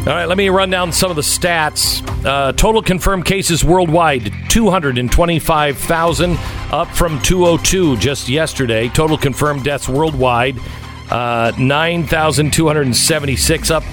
All 0.00 0.06
right, 0.06 0.24
let 0.24 0.38
me 0.38 0.48
run 0.48 0.70
down 0.70 0.92
some 0.92 1.10
of 1.10 1.16
the 1.16 1.22
stats. 1.22 2.02
Uh, 2.24 2.52
total 2.52 2.80
confirmed 2.80 3.26
cases 3.26 3.62
worldwide 3.62 4.32
225,000, 4.48 6.38
up 6.72 6.88
from 6.88 7.20
202 7.20 7.98
just 7.98 8.26
yesterday. 8.26 8.88
Total 8.88 9.18
confirmed 9.18 9.62
deaths 9.62 9.90
worldwide 9.90 10.56
uh, 11.10 11.52
9,276, 11.58 13.70
up 13.70 13.84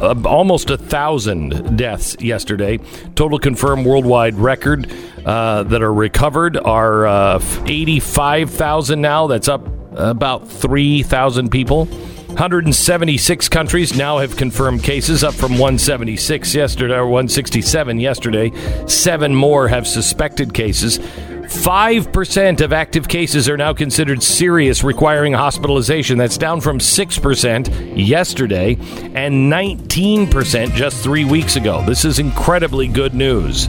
uh, 0.00 0.14
almost 0.24 0.70
a 0.70 0.78
thousand 0.78 1.76
deaths 1.76 2.16
yesterday. 2.20 2.78
Total 3.14 3.38
confirmed 3.38 3.84
worldwide 3.84 4.36
record 4.36 4.90
uh, 5.26 5.64
that 5.64 5.82
are 5.82 5.92
recovered 5.92 6.56
are 6.56 7.06
uh, 7.06 7.38
85,000 7.66 8.98
now. 8.98 9.26
That's 9.26 9.48
up 9.48 9.68
about 9.92 10.48
3,000 10.48 11.50
people. 11.50 11.86
176 12.30 13.48
countries 13.48 13.96
now 13.96 14.18
have 14.18 14.36
confirmed 14.36 14.82
cases, 14.82 15.22
up 15.22 15.34
from 15.34 15.52
176 15.52 16.54
yesterday 16.54 16.94
or 16.94 17.04
167 17.04 18.00
yesterday. 18.00 18.50
Seven 18.86 19.34
more 19.34 19.68
have 19.68 19.86
suspected 19.86 20.54
cases. 20.54 20.98
5% 20.98 22.60
of 22.60 22.72
active 22.72 23.08
cases 23.08 23.48
are 23.48 23.56
now 23.56 23.74
considered 23.74 24.22
serious, 24.22 24.84
requiring 24.84 25.32
hospitalization. 25.32 26.16
That's 26.16 26.38
down 26.38 26.60
from 26.60 26.78
6% 26.78 28.06
yesterday 28.08 28.74
and 29.14 29.52
19% 29.52 30.74
just 30.74 31.02
three 31.02 31.24
weeks 31.24 31.56
ago. 31.56 31.84
This 31.84 32.04
is 32.04 32.20
incredibly 32.20 32.86
good 32.86 33.14
news. 33.14 33.68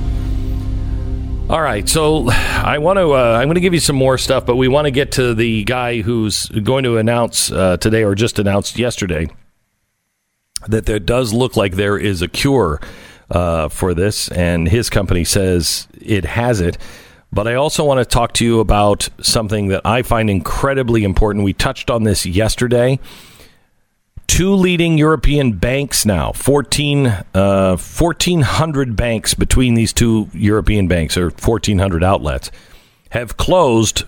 All 1.51 1.61
right, 1.61 1.87
so 1.89 2.29
I 2.29 2.77
want 2.77 2.95
to. 2.95 3.11
Uh, 3.11 3.37
I'm 3.37 3.49
going 3.49 3.55
to 3.55 3.61
give 3.61 3.73
you 3.73 3.81
some 3.81 3.97
more 3.97 4.17
stuff, 4.17 4.45
but 4.45 4.55
we 4.55 4.69
want 4.69 4.85
to 4.85 4.91
get 4.91 5.11
to 5.13 5.33
the 5.33 5.65
guy 5.65 5.99
who's 5.99 6.45
going 6.47 6.85
to 6.85 6.95
announce 6.95 7.51
uh, 7.51 7.75
today, 7.75 8.05
or 8.05 8.15
just 8.15 8.39
announced 8.39 8.79
yesterday, 8.79 9.29
that 10.69 10.85
there 10.85 10.97
does 10.97 11.33
look 11.33 11.57
like 11.57 11.75
there 11.75 11.97
is 11.97 12.21
a 12.21 12.29
cure 12.29 12.79
uh, 13.29 13.67
for 13.67 13.93
this, 13.93 14.29
and 14.29 14.69
his 14.69 14.89
company 14.89 15.25
says 15.25 15.89
it 15.99 16.23
has 16.23 16.61
it. 16.61 16.77
But 17.33 17.49
I 17.49 17.55
also 17.55 17.83
want 17.83 17.97
to 17.97 18.05
talk 18.05 18.31
to 18.35 18.45
you 18.45 18.61
about 18.61 19.09
something 19.19 19.67
that 19.67 19.81
I 19.83 20.03
find 20.03 20.29
incredibly 20.29 21.03
important. 21.03 21.43
We 21.43 21.51
touched 21.51 21.89
on 21.89 22.03
this 22.03 22.25
yesterday 22.25 22.97
two 24.31 24.55
leading 24.55 24.97
European 24.97 25.51
banks 25.51 26.05
now, 26.05 26.31
14, 26.31 27.07
uh, 27.07 27.75
1,400 27.75 28.95
banks 28.95 29.33
between 29.33 29.73
these 29.73 29.91
two 29.91 30.29
European 30.31 30.87
banks, 30.87 31.17
or 31.17 31.31
1,400 31.31 32.01
outlets, 32.01 32.49
have 33.09 33.35
closed 33.35 34.05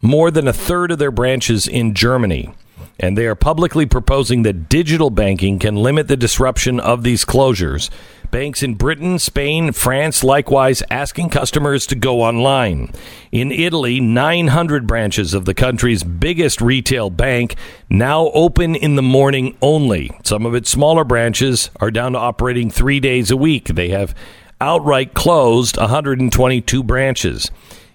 more 0.00 0.30
than 0.30 0.46
a 0.46 0.52
third 0.52 0.92
of 0.92 1.00
their 1.00 1.10
branches 1.10 1.66
in 1.66 1.92
Germany. 1.92 2.54
And 3.00 3.18
they 3.18 3.26
are 3.26 3.34
publicly 3.34 3.84
proposing 3.84 4.44
that 4.44 4.68
digital 4.68 5.10
banking 5.10 5.58
can 5.58 5.74
limit 5.74 6.06
the 6.06 6.16
disruption 6.16 6.78
of 6.78 7.02
these 7.02 7.24
closures. 7.24 7.90
Banks 8.30 8.62
in 8.62 8.74
Britain, 8.74 9.18
Spain, 9.18 9.72
France, 9.72 10.24
likewise 10.24 10.82
asking 10.90 11.30
customers 11.30 11.86
to 11.86 11.94
go 11.94 12.22
online. 12.22 12.92
In 13.30 13.52
Italy, 13.52 14.00
900 14.00 14.86
branches 14.86 15.34
of 15.34 15.44
the 15.44 15.54
country's 15.54 16.02
biggest 16.02 16.60
retail 16.60 17.10
bank 17.10 17.54
now 17.88 18.30
open 18.30 18.74
in 18.74 18.96
the 18.96 19.02
morning 19.02 19.56
only. 19.62 20.10
Some 20.24 20.46
of 20.46 20.54
its 20.54 20.70
smaller 20.70 21.04
branches 21.04 21.70
are 21.80 21.90
down 21.90 22.12
to 22.12 22.18
operating 22.18 22.70
three 22.70 23.00
days 23.00 23.30
a 23.30 23.36
week. 23.36 23.66
They 23.68 23.90
have 23.90 24.14
outright 24.60 25.14
closed 25.14 25.76
122 25.76 26.82
branches. 26.82 27.50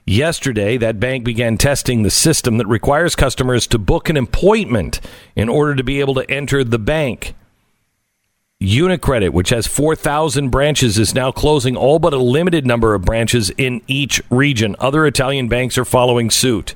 Yesterday, 0.06 0.76
that 0.77 0.99
bank 0.99 1.23
began 1.23 1.57
testing 1.57 2.01
the 2.01 2.10
system 2.10 2.57
that 2.57 2.65
requires 2.65 3.15
customers 3.15 3.68
to 3.68 3.77
book 3.77 4.10
an 4.10 4.18
appointment 4.18 4.99
in 5.35 5.49
order 5.49 5.76
to 5.76 5.84
be 5.84 5.99
able 5.99 6.15
to 6.15 6.31
enter 6.31 6.64
the 6.64 6.80
bank. 6.80 7.35
Unicredit, 8.61 9.30
which 9.30 9.49
has 9.49 9.68
4,000 9.68 10.49
branches, 10.49 10.98
is 10.98 11.15
now 11.15 11.31
closing 11.31 11.77
all 11.77 11.98
but 11.98 12.14
a 12.14 12.18
limited 12.18 12.65
number 12.65 12.94
of 12.94 13.03
branches 13.03 13.49
in 13.52 13.81
each 13.88 14.22
region. 14.30 14.76
Other 14.80 15.06
Italian 15.06 15.48
banks 15.48 15.77
are 15.77 15.86
following 15.86 16.30
suit. 16.30 16.76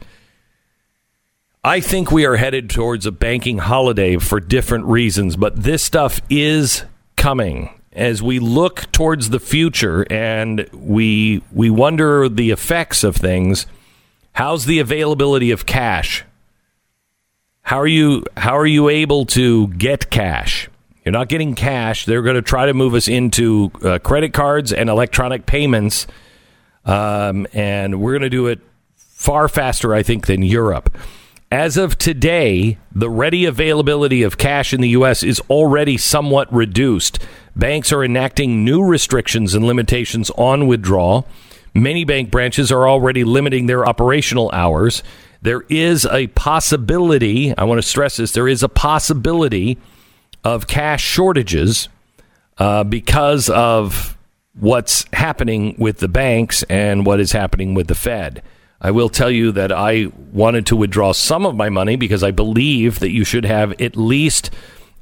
I 1.61 1.81
think 1.81 2.10
we 2.10 2.26
are 2.26 2.38
headed 2.38 2.69
towards 2.69 3.05
a 3.05 3.11
banking 3.11 3.57
holiday 3.57 4.18
for 4.18 4.39
different 4.39 4.85
reasons, 4.85 5.35
but 5.35 5.64
this 5.64 5.84
stuff 5.84 6.22
is 6.30 6.84
coming. 7.18 7.69
As 7.91 8.23
we 8.23 8.39
look 8.39 8.91
towards 8.91 9.30
the 9.30 9.39
future 9.39 10.05
and 10.10 10.68
we 10.73 11.43
we 11.51 11.69
wonder 11.69 12.27
the 12.27 12.51
effects 12.51 13.03
of 13.03 13.15
things, 13.15 13.68
how's 14.34 14.65
the 14.65 14.80
availability 14.80 15.51
of 15.51 15.65
cash? 15.65 16.23
How 17.61 17.80
are 17.80 17.88
you 17.88 18.26
how 18.35 18.57
are 18.57 18.65
you 18.65 18.89
able 18.89 19.26
to 19.27 19.68
get 19.68 20.10
cash? 20.10 20.69
You're 21.03 21.11
not 21.11 21.27
getting 21.27 21.53
cash. 21.53 22.05
They're 22.05 22.21
going 22.21 22.35
to 22.35 22.41
try 22.41 22.65
to 22.65 22.73
move 22.73 22.93
us 22.93 23.07
into 23.07 23.71
uh, 23.84 23.99
credit 23.99 24.34
cards 24.34 24.71
and 24.71 24.89
electronic 24.89 25.45
payments, 25.45 26.07
um, 26.85 27.45
and 27.53 27.99
we're 27.99 28.13
going 28.13 28.21
to 28.21 28.30
do 28.30 28.47
it 28.47 28.61
far 28.95 29.47
faster, 29.47 29.93
I 29.93 30.03
think, 30.03 30.27
than 30.27 30.43
Europe. 30.43 30.95
As 31.51 31.77
of 31.77 31.97
today, 31.97 32.77
the 32.91 33.09
ready 33.09 33.45
availability 33.45 34.23
of 34.23 34.38
cash 34.38 34.73
in 34.73 34.81
the 34.81 34.89
U.S. 34.89 35.21
is 35.21 35.39
already 35.49 35.97
somewhat 35.97 36.51
reduced. 36.51 37.19
Banks 37.55 37.91
are 37.91 38.03
enacting 38.03 38.65
new 38.65 38.84
restrictions 38.84 39.53
and 39.53 39.63
limitations 39.63 40.31
on 40.31 40.67
withdrawal. 40.67 41.27
Many 41.75 42.05
bank 42.05 42.31
branches 42.31 42.71
are 42.71 42.88
already 42.88 43.23
limiting 43.23 43.67
their 43.67 43.85
operational 43.85 44.49
hours. 44.51 45.03
There 45.41 45.61
is 45.69 46.05
a 46.05 46.27
possibility, 46.27 47.55
I 47.57 47.65
want 47.65 47.77
to 47.80 47.88
stress 47.88 48.17
this, 48.17 48.31
there 48.31 48.47
is 48.47 48.63
a 48.63 48.69
possibility 48.69 49.77
of 50.44 50.68
cash 50.68 51.03
shortages 51.03 51.90
uh, 52.57 52.84
because 52.84 53.49
of 53.49 54.18
what's 54.60 55.06
happening 55.14 55.76
with 55.78 55.98
the 55.98 56.07
banks 56.07 56.64
and 56.64 57.06
what 57.06 57.20
is 57.20 57.32
happening 57.32 57.74
with 57.74 57.88
the 57.88 57.95
Fed. 57.95 58.44
I 58.80 58.91
will 58.91 59.10
tell 59.10 59.32
you 59.32 59.52
that 59.53 59.72
I 59.72 60.11
wanted 60.32 60.65
to 60.68 60.76
withdraw 60.76 61.14
some 61.14 61.45
of 61.45 61.56
my 61.56 61.70
money 61.70 61.95
because 61.95 62.22
I 62.22 62.32
believe 62.32 62.99
that 62.99 63.11
you 63.11 63.24
should 63.24 63.45
have 63.45 63.80
at 63.82 63.95
least 63.95 64.52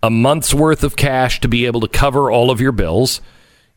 a 0.04 0.10
month's 0.10 0.54
worth 0.54 0.84
of 0.84 0.96
cash 0.96 1.42
to 1.42 1.48
be 1.48 1.66
able 1.66 1.82
to 1.82 1.88
cover 1.88 2.32
all 2.32 2.52
of 2.52 2.62
your 2.62 2.72
bills. 2.72 3.22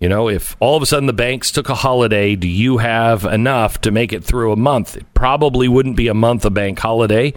You 0.01 0.09
know, 0.09 0.29
if 0.29 0.57
all 0.61 0.77
of 0.77 0.83
a 0.83 0.87
sudden 0.87 1.07
the 1.07 1.13
banks 1.13 1.51
took 1.51 1.71
a 1.71 1.75
holiday, 1.75 2.37
do 2.37 2.49
you 2.49 2.79
have 2.79 3.25
enough 3.25 3.81
to 3.83 3.91
make 3.91 4.13
it 4.13 4.23
through 4.23 4.53
a 4.53 4.57
month? 4.57 4.97
It 4.97 5.07
probably 5.15 5.69
wouldn't 5.69 5.97
be 5.97 6.09
a 6.09 6.15
month 6.15 6.45
of 6.45 6.53
bank 6.53 6.79
holiday, 6.79 7.33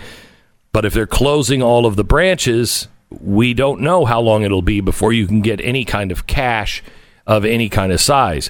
but 0.74 0.84
if 0.84 0.94
they're 0.94 1.08
closing 1.08 1.62
all 1.62 1.86
of 1.86 1.96
the 1.96 2.04
branches, 2.04 2.90
we 3.10 3.54
don't 3.54 3.82
know 3.82 4.06
how 4.06 4.20
long 4.20 4.44
it'll 4.44 4.62
be 4.62 4.82
before 4.82 5.14
you 5.14 5.28
can 5.28 5.42
get 5.42 5.62
any 5.62 5.86
kind 5.86 6.12
of 6.12 6.28
cash 6.28 6.84
of 7.26 7.46
any 7.46 7.70
kind 7.70 7.92
of 7.92 8.02
size. 8.02 8.50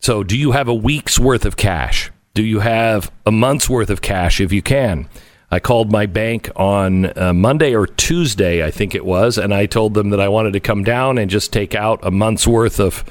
So, 0.00 0.22
do 0.22 0.36
you 0.36 0.52
have 0.52 0.68
a 0.68 0.74
week's 0.74 1.18
worth 1.18 1.44
of 1.44 1.56
cash? 1.56 2.10
Do 2.34 2.42
you 2.44 2.60
have 2.60 3.10
a 3.26 3.32
month's 3.32 3.68
worth 3.68 3.90
of 3.90 4.00
cash 4.00 4.40
if 4.40 4.52
you 4.52 4.62
can? 4.62 5.08
I 5.50 5.60
called 5.60 5.90
my 5.90 6.06
bank 6.06 6.50
on 6.56 7.18
uh, 7.18 7.32
Monday 7.32 7.74
or 7.74 7.86
Tuesday, 7.86 8.62
I 8.64 8.70
think 8.70 8.94
it 8.94 9.04
was, 9.04 9.38
and 9.38 9.54
I 9.54 9.66
told 9.66 9.94
them 9.94 10.10
that 10.10 10.20
I 10.20 10.28
wanted 10.28 10.52
to 10.52 10.60
come 10.60 10.84
down 10.84 11.16
and 11.16 11.30
just 11.30 11.52
take 11.52 11.74
out 11.74 12.00
a 12.02 12.10
month's 12.10 12.46
worth 12.46 12.78
of 12.78 13.04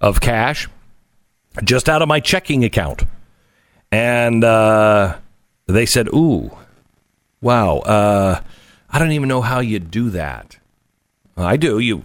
of 0.00 0.20
cash 0.20 0.68
just 1.64 1.88
out 1.88 2.02
of 2.02 2.08
my 2.08 2.20
checking 2.20 2.62
account. 2.62 3.04
And 3.90 4.44
uh, 4.44 5.16
they 5.66 5.86
said, 5.86 6.08
"Ooh, 6.08 6.56
wow, 7.40 7.78
uh, 7.78 8.40
I 8.90 8.98
don't 8.98 9.12
even 9.12 9.28
know 9.28 9.42
how 9.42 9.60
you 9.60 9.78
do 9.78 10.10
that." 10.10 10.58
I 11.36 11.56
do. 11.56 11.78
You, 11.78 12.04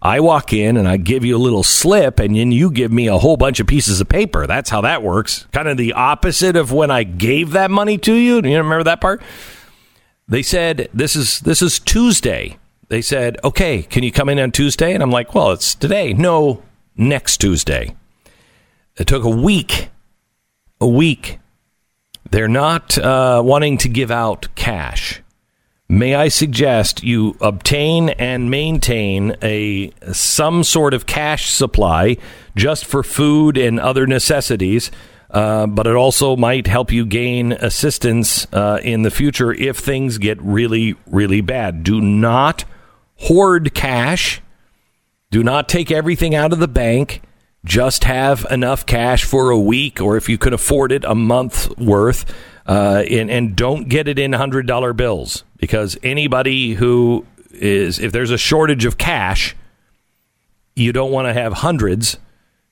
I 0.00 0.20
walk 0.20 0.52
in 0.52 0.76
and 0.76 0.88
I 0.88 0.96
give 0.96 1.24
you 1.24 1.36
a 1.36 1.38
little 1.38 1.62
slip, 1.62 2.18
and 2.18 2.36
then 2.36 2.52
you 2.52 2.70
give 2.70 2.92
me 2.92 3.06
a 3.06 3.18
whole 3.18 3.36
bunch 3.36 3.60
of 3.60 3.66
pieces 3.66 4.00
of 4.00 4.08
paper. 4.08 4.46
That's 4.46 4.70
how 4.70 4.80
that 4.82 5.02
works. 5.02 5.46
Kind 5.52 5.68
of 5.68 5.76
the 5.76 5.92
opposite 5.92 6.56
of 6.56 6.72
when 6.72 6.90
I 6.90 7.04
gave 7.04 7.52
that 7.52 7.70
money 7.70 7.98
to 7.98 8.14
you. 8.14 8.42
Do 8.42 8.48
you 8.48 8.58
remember 8.58 8.84
that 8.84 9.00
part? 9.00 9.22
They 10.28 10.42
said 10.42 10.88
this 10.94 11.16
is 11.16 11.40
this 11.40 11.62
is 11.62 11.78
Tuesday. 11.78 12.58
They 12.88 13.02
said, 13.02 13.38
"Okay, 13.44 13.82
can 13.82 14.02
you 14.02 14.12
come 14.12 14.28
in 14.28 14.38
on 14.38 14.50
Tuesday?" 14.50 14.92
And 14.92 15.02
I'm 15.02 15.10
like, 15.10 15.34
"Well, 15.34 15.52
it's 15.52 15.74
today." 15.74 16.12
No, 16.12 16.62
next 16.96 17.38
Tuesday. 17.38 17.94
It 18.96 19.06
took 19.06 19.24
a 19.24 19.30
week. 19.30 19.88
A 20.80 20.86
week. 20.86 21.38
They're 22.30 22.48
not 22.48 22.98
uh, 22.98 23.42
wanting 23.44 23.78
to 23.78 23.88
give 23.88 24.10
out 24.10 24.48
cash. 24.54 25.21
May 25.92 26.14
I 26.14 26.28
suggest 26.28 27.04
you 27.04 27.36
obtain 27.42 28.08
and 28.08 28.50
maintain 28.50 29.36
a 29.42 29.92
some 30.10 30.64
sort 30.64 30.94
of 30.94 31.04
cash 31.04 31.50
supply 31.50 32.16
just 32.56 32.86
for 32.86 33.02
food 33.02 33.58
and 33.58 33.78
other 33.78 34.06
necessities. 34.06 34.90
Uh, 35.30 35.66
but 35.66 35.86
it 35.86 35.94
also 35.94 36.36
might 36.36 36.66
help 36.66 36.92
you 36.92 37.06
gain 37.06 37.52
assistance 37.52 38.46
uh, 38.52 38.78
in 38.82 39.02
the 39.02 39.10
future 39.10 39.52
if 39.52 39.78
things 39.78 40.18
get 40.18 40.40
really, 40.42 40.94
really 41.06 41.40
bad. 41.40 41.82
Do 41.84 42.00
not 42.00 42.64
hoard 43.16 43.72
cash. 43.72 44.42
Do 45.30 45.42
not 45.42 45.70
take 45.70 45.90
everything 45.90 46.34
out 46.34 46.52
of 46.52 46.58
the 46.58 46.68
bank. 46.68 47.22
Just 47.64 48.04
have 48.04 48.46
enough 48.50 48.84
cash 48.84 49.24
for 49.24 49.50
a 49.50 49.58
week, 49.58 50.00
or 50.02 50.16
if 50.16 50.28
you 50.28 50.36
can 50.36 50.52
afford 50.52 50.92
it, 50.92 51.04
a 51.04 51.14
month 51.14 51.78
worth. 51.78 52.26
Uh, 52.66 53.02
and, 53.10 53.30
and 53.30 53.56
don't 53.56 53.88
get 53.88 54.06
it 54.06 54.18
in 54.18 54.32
hundred 54.32 54.66
dollar 54.66 54.92
bills 54.92 55.44
because 55.56 55.98
anybody 56.02 56.74
who 56.74 57.26
is 57.50 57.98
if 57.98 58.12
there's 58.12 58.30
a 58.30 58.38
shortage 58.38 58.84
of 58.84 58.98
cash, 58.98 59.56
you 60.76 60.92
don't 60.92 61.10
want 61.10 61.26
to 61.26 61.32
have 61.32 61.54
hundreds. 61.54 62.18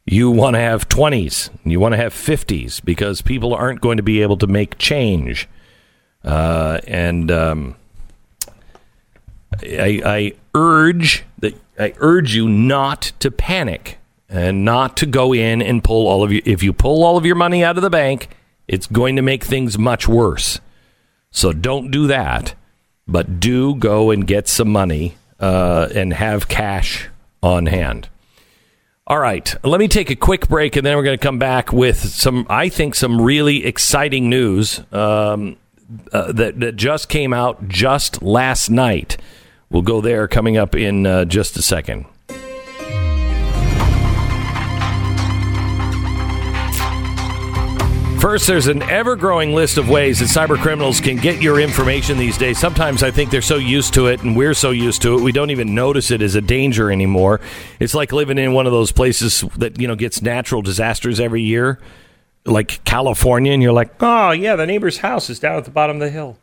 You 0.06 0.30
want 0.30 0.54
to 0.54 0.60
have 0.60 0.88
twenties. 0.88 1.50
You 1.64 1.80
want 1.80 1.92
to 1.92 1.96
have 1.96 2.12
fifties 2.12 2.80
because 2.80 3.20
people 3.20 3.52
aren't 3.54 3.80
going 3.80 3.96
to 3.96 4.02
be 4.02 4.22
able 4.22 4.36
to 4.38 4.46
make 4.46 4.78
change. 4.78 5.48
Uh, 6.24 6.80
and 6.86 7.30
um, 7.30 7.76
I, 9.62 10.02
I 10.04 10.32
urge 10.54 11.24
that 11.38 11.54
I 11.78 11.94
urge 11.98 12.34
you 12.34 12.48
not 12.48 13.12
to 13.20 13.30
panic 13.30 13.98
and 14.28 14.64
not 14.64 14.96
to 14.98 15.06
go 15.06 15.32
in 15.32 15.60
and 15.60 15.82
pull 15.82 16.06
all 16.06 16.22
of 16.22 16.30
you. 16.30 16.42
If 16.44 16.62
you 16.62 16.72
pull 16.72 17.02
all 17.02 17.16
of 17.16 17.26
your 17.26 17.34
money 17.34 17.64
out 17.64 17.76
of 17.76 17.82
the 17.82 17.90
bank, 17.90 18.28
it's 18.70 18.86
going 18.86 19.16
to 19.16 19.22
make 19.22 19.42
things 19.42 19.76
much 19.76 20.06
worse. 20.06 20.60
So 21.32 21.52
don't 21.52 21.90
do 21.90 22.06
that, 22.06 22.54
but 23.06 23.40
do 23.40 23.74
go 23.74 24.12
and 24.12 24.24
get 24.24 24.46
some 24.46 24.70
money 24.70 25.16
uh, 25.40 25.88
and 25.92 26.12
have 26.12 26.46
cash 26.46 27.08
on 27.42 27.66
hand. 27.66 28.08
All 29.08 29.18
right, 29.18 29.52
let 29.64 29.80
me 29.80 29.88
take 29.88 30.08
a 30.08 30.14
quick 30.14 30.46
break, 30.48 30.76
and 30.76 30.86
then 30.86 30.96
we're 30.96 31.02
going 31.02 31.18
to 31.18 31.22
come 31.22 31.40
back 31.40 31.72
with 31.72 31.98
some, 31.98 32.46
I 32.48 32.68
think, 32.68 32.94
some 32.94 33.20
really 33.20 33.66
exciting 33.66 34.30
news 34.30 34.80
um, 34.92 35.56
uh, 36.12 36.30
that 36.30 36.60
that 36.60 36.76
just 36.76 37.08
came 37.08 37.32
out 37.32 37.66
just 37.66 38.22
last 38.22 38.70
night. 38.70 39.16
We'll 39.68 39.82
go 39.82 40.00
there 40.00 40.28
coming 40.28 40.56
up 40.56 40.76
in 40.76 41.06
uh, 41.06 41.24
just 41.24 41.56
a 41.56 41.62
second. 41.62 42.06
First, 48.20 48.46
there's 48.46 48.66
an 48.66 48.82
ever 48.82 49.16
growing 49.16 49.54
list 49.54 49.78
of 49.78 49.88
ways 49.88 50.18
that 50.18 50.26
cyber 50.26 50.60
criminals 50.60 51.00
can 51.00 51.16
get 51.16 51.40
your 51.40 51.58
information 51.58 52.18
these 52.18 52.36
days. 52.36 52.58
Sometimes 52.58 53.02
I 53.02 53.10
think 53.10 53.30
they're 53.30 53.40
so 53.40 53.56
used 53.56 53.94
to 53.94 54.08
it, 54.08 54.22
and 54.22 54.36
we're 54.36 54.52
so 54.52 54.72
used 54.72 55.00
to 55.02 55.16
it, 55.16 55.22
we 55.22 55.32
don't 55.32 55.48
even 55.48 55.74
notice 55.74 56.10
it 56.10 56.20
as 56.20 56.34
a 56.34 56.42
danger 56.42 56.92
anymore. 56.92 57.40
It's 57.78 57.94
like 57.94 58.12
living 58.12 58.36
in 58.36 58.52
one 58.52 58.66
of 58.66 58.72
those 58.72 58.92
places 58.92 59.40
that, 59.56 59.80
you 59.80 59.88
know, 59.88 59.96
gets 59.96 60.20
natural 60.20 60.60
disasters 60.60 61.18
every 61.18 61.40
year, 61.40 61.80
like 62.44 62.84
California, 62.84 63.52
and 63.52 63.62
you're 63.62 63.72
like, 63.72 63.90
oh, 64.00 64.32
yeah, 64.32 64.54
the 64.54 64.66
neighbor's 64.66 64.98
house 64.98 65.30
is 65.30 65.40
down 65.40 65.56
at 65.56 65.64
the 65.64 65.70
bottom 65.70 65.96
of 65.96 66.00
the 66.00 66.10
hill. 66.10 66.36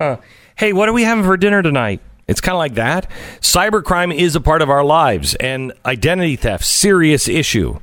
Huh. 0.00 0.16
Hey, 0.56 0.72
what 0.72 0.88
are 0.88 0.94
we 0.94 1.02
having 1.02 1.24
for 1.24 1.36
dinner 1.36 1.62
tonight? 1.62 2.00
It's 2.28 2.40
kind 2.40 2.54
of 2.54 2.60
like 2.60 2.74
that. 2.76 3.10
Cybercrime 3.42 4.14
is 4.14 4.36
a 4.36 4.40
part 4.40 4.62
of 4.62 4.70
our 4.70 4.82
lives, 4.82 5.34
and 5.34 5.74
identity 5.84 6.36
theft, 6.36 6.64
serious 6.64 7.28
issue. 7.28 7.78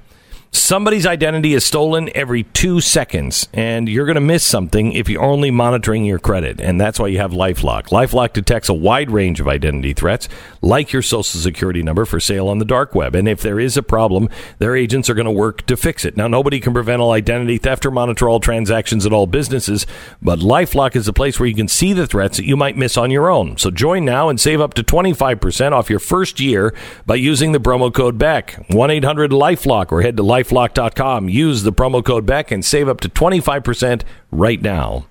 Somebody's 0.51 1.05
identity 1.05 1.53
is 1.53 1.65
stolen 1.65 2.09
every 2.15 2.43
two 2.43 2.79
seconds, 2.79 3.47
and 3.53 3.89
you're 3.89 4.05
going 4.05 4.15
to 4.15 4.21
miss 4.21 4.45
something 4.45 4.93
if 4.93 5.09
you're 5.09 5.21
only 5.21 5.51
monitoring 5.51 6.05
your 6.05 6.19
credit. 6.19 6.61
And 6.61 6.79
that's 6.79 6.99
why 6.99 7.07
you 7.07 7.19
have 7.19 7.31
Lifelock. 7.31 7.87
Lifelock 7.89 8.33
detects 8.33 8.69
a 8.69 8.73
wide 8.73 9.11
range 9.11 9.41
of 9.41 9.47
identity 9.47 9.93
threats, 9.93 10.29
like 10.61 10.93
your 10.93 11.01
social 11.01 11.39
security 11.39 11.83
number 11.83 12.05
for 12.05 12.19
sale 12.19 12.47
on 12.47 12.59
the 12.59 12.65
dark 12.65 12.95
web. 12.95 13.13
And 13.13 13.27
if 13.27 13.41
there 13.41 13.59
is 13.59 13.75
a 13.75 13.83
problem, 13.83 14.29
their 14.59 14.75
agents 14.75 15.09
are 15.09 15.13
going 15.13 15.25
to 15.25 15.31
work 15.31 15.65
to 15.67 15.75
fix 15.75 16.05
it. 16.05 16.15
Now, 16.15 16.27
nobody 16.27 16.59
can 16.59 16.73
prevent 16.73 17.01
all 17.01 17.11
identity 17.11 17.57
theft 17.57 17.85
or 17.85 17.91
monitor 17.91 18.29
all 18.29 18.39
transactions 18.39 19.05
at 19.05 19.13
all 19.13 19.27
businesses, 19.27 19.85
but 20.21 20.39
Lifelock 20.39 20.95
is 20.95 21.07
a 21.07 21.13
place 21.13 21.39
where 21.39 21.47
you 21.47 21.55
can 21.55 21.67
see 21.67 21.91
the 21.91 22.07
threats 22.07 22.37
that 22.37 22.45
you 22.45 22.55
might 22.55 22.77
miss 22.77 22.97
on 22.97 23.11
your 23.11 23.29
own. 23.29 23.57
So 23.57 23.69
join 23.69 24.05
now 24.05 24.29
and 24.29 24.39
save 24.39 24.61
up 24.61 24.73
to 24.75 24.83
25% 24.83 25.71
off 25.73 25.89
your 25.89 25.99
first 25.99 26.39
year 26.39 26.73
by 27.05 27.15
using 27.15 27.51
the 27.51 27.59
promo 27.59 27.93
code 27.93 28.17
BECK. 28.17 28.65
1 28.69 28.91
800 28.91 29.31
Lifelock 29.31 29.91
or 29.91 30.01
head 30.01 30.17
to 30.17 30.23
lifelock.com. 30.43 31.29
Use 31.29 31.63
the 31.63 31.73
promo 31.73 32.03
code 32.03 32.25
BECK 32.25 32.51
and 32.51 32.63
save 32.63 32.87
up 32.87 32.99
to 33.01 33.09
25% 33.09 34.03
right 34.31 34.61
now. 34.61 35.07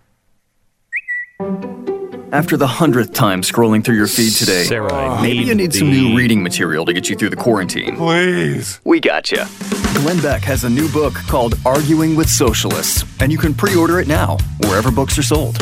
After 2.33 2.57
the 2.57 2.67
hundredth 2.67 3.13
time 3.13 3.43
scrolling 3.43 3.85
through 3.85 3.97
your 3.97 4.09
feed 4.09 4.33
today, 4.33 4.65
Sarah, 4.65 4.93
I 4.93 5.23
maybe 5.23 5.39
need 5.39 5.49
you 5.49 5.55
need 5.55 5.75
some 5.75 5.91
new 5.91 6.17
reading 6.17 6.43
material 6.43 6.85
to 6.85 6.93
get 6.93 7.09
you 7.09 7.17
through 7.17 7.31
the 7.31 7.37
quarantine. 7.37 7.97
Please. 7.97 8.81
We 8.85 9.01
gotcha. 9.01 9.49
Glenn 9.95 10.21
Beck 10.21 10.43
has 10.43 10.65
a 10.65 10.71
new 10.71 10.89
book 10.91 11.15
called 11.15 11.55
Arguing 11.65 12.17
with 12.17 12.29
Socialists, 12.29 13.05
and 13.21 13.31
you 13.31 13.39
can 13.39 13.55
pre 13.55 13.77
order 13.77 14.01
it 14.01 14.09
now, 14.09 14.39
wherever 14.61 14.91
books 14.91 15.19
are 15.19 15.23
sold. 15.23 15.57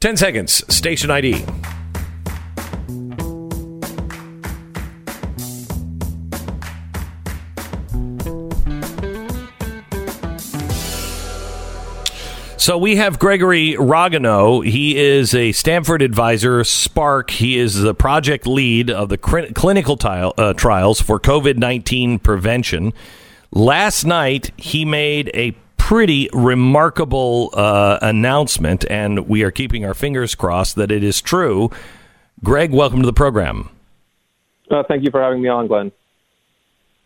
10 0.00 0.16
seconds. 0.16 0.74
Station 0.74 1.10
ID. 1.10 1.44
So 12.62 12.78
we 12.78 12.94
have 12.94 13.18
Gregory 13.18 13.72
Rigano. 13.72 14.64
He 14.64 14.96
is 14.96 15.34
a 15.34 15.50
Stanford 15.50 16.00
advisor, 16.00 16.62
Spark. 16.62 17.32
He 17.32 17.58
is 17.58 17.80
the 17.80 17.92
project 17.92 18.46
lead 18.46 18.88
of 18.88 19.08
the 19.08 19.18
clinical 19.18 19.96
tile, 19.96 20.32
uh, 20.38 20.52
trials 20.52 21.00
for 21.00 21.18
COVID 21.18 21.56
19 21.56 22.20
prevention. 22.20 22.92
Last 23.50 24.04
night, 24.04 24.52
he 24.56 24.84
made 24.84 25.28
a 25.34 25.56
pretty 25.76 26.30
remarkable 26.32 27.50
uh, 27.52 27.98
announcement, 28.00 28.84
and 28.88 29.26
we 29.26 29.42
are 29.42 29.50
keeping 29.50 29.84
our 29.84 29.92
fingers 29.92 30.36
crossed 30.36 30.76
that 30.76 30.92
it 30.92 31.02
is 31.02 31.20
true. 31.20 31.68
Greg, 32.44 32.70
welcome 32.70 33.00
to 33.00 33.06
the 33.06 33.12
program. 33.12 33.70
Uh, 34.70 34.84
thank 34.84 35.02
you 35.02 35.10
for 35.10 35.20
having 35.20 35.42
me 35.42 35.48
on, 35.48 35.66
Glenn. 35.66 35.90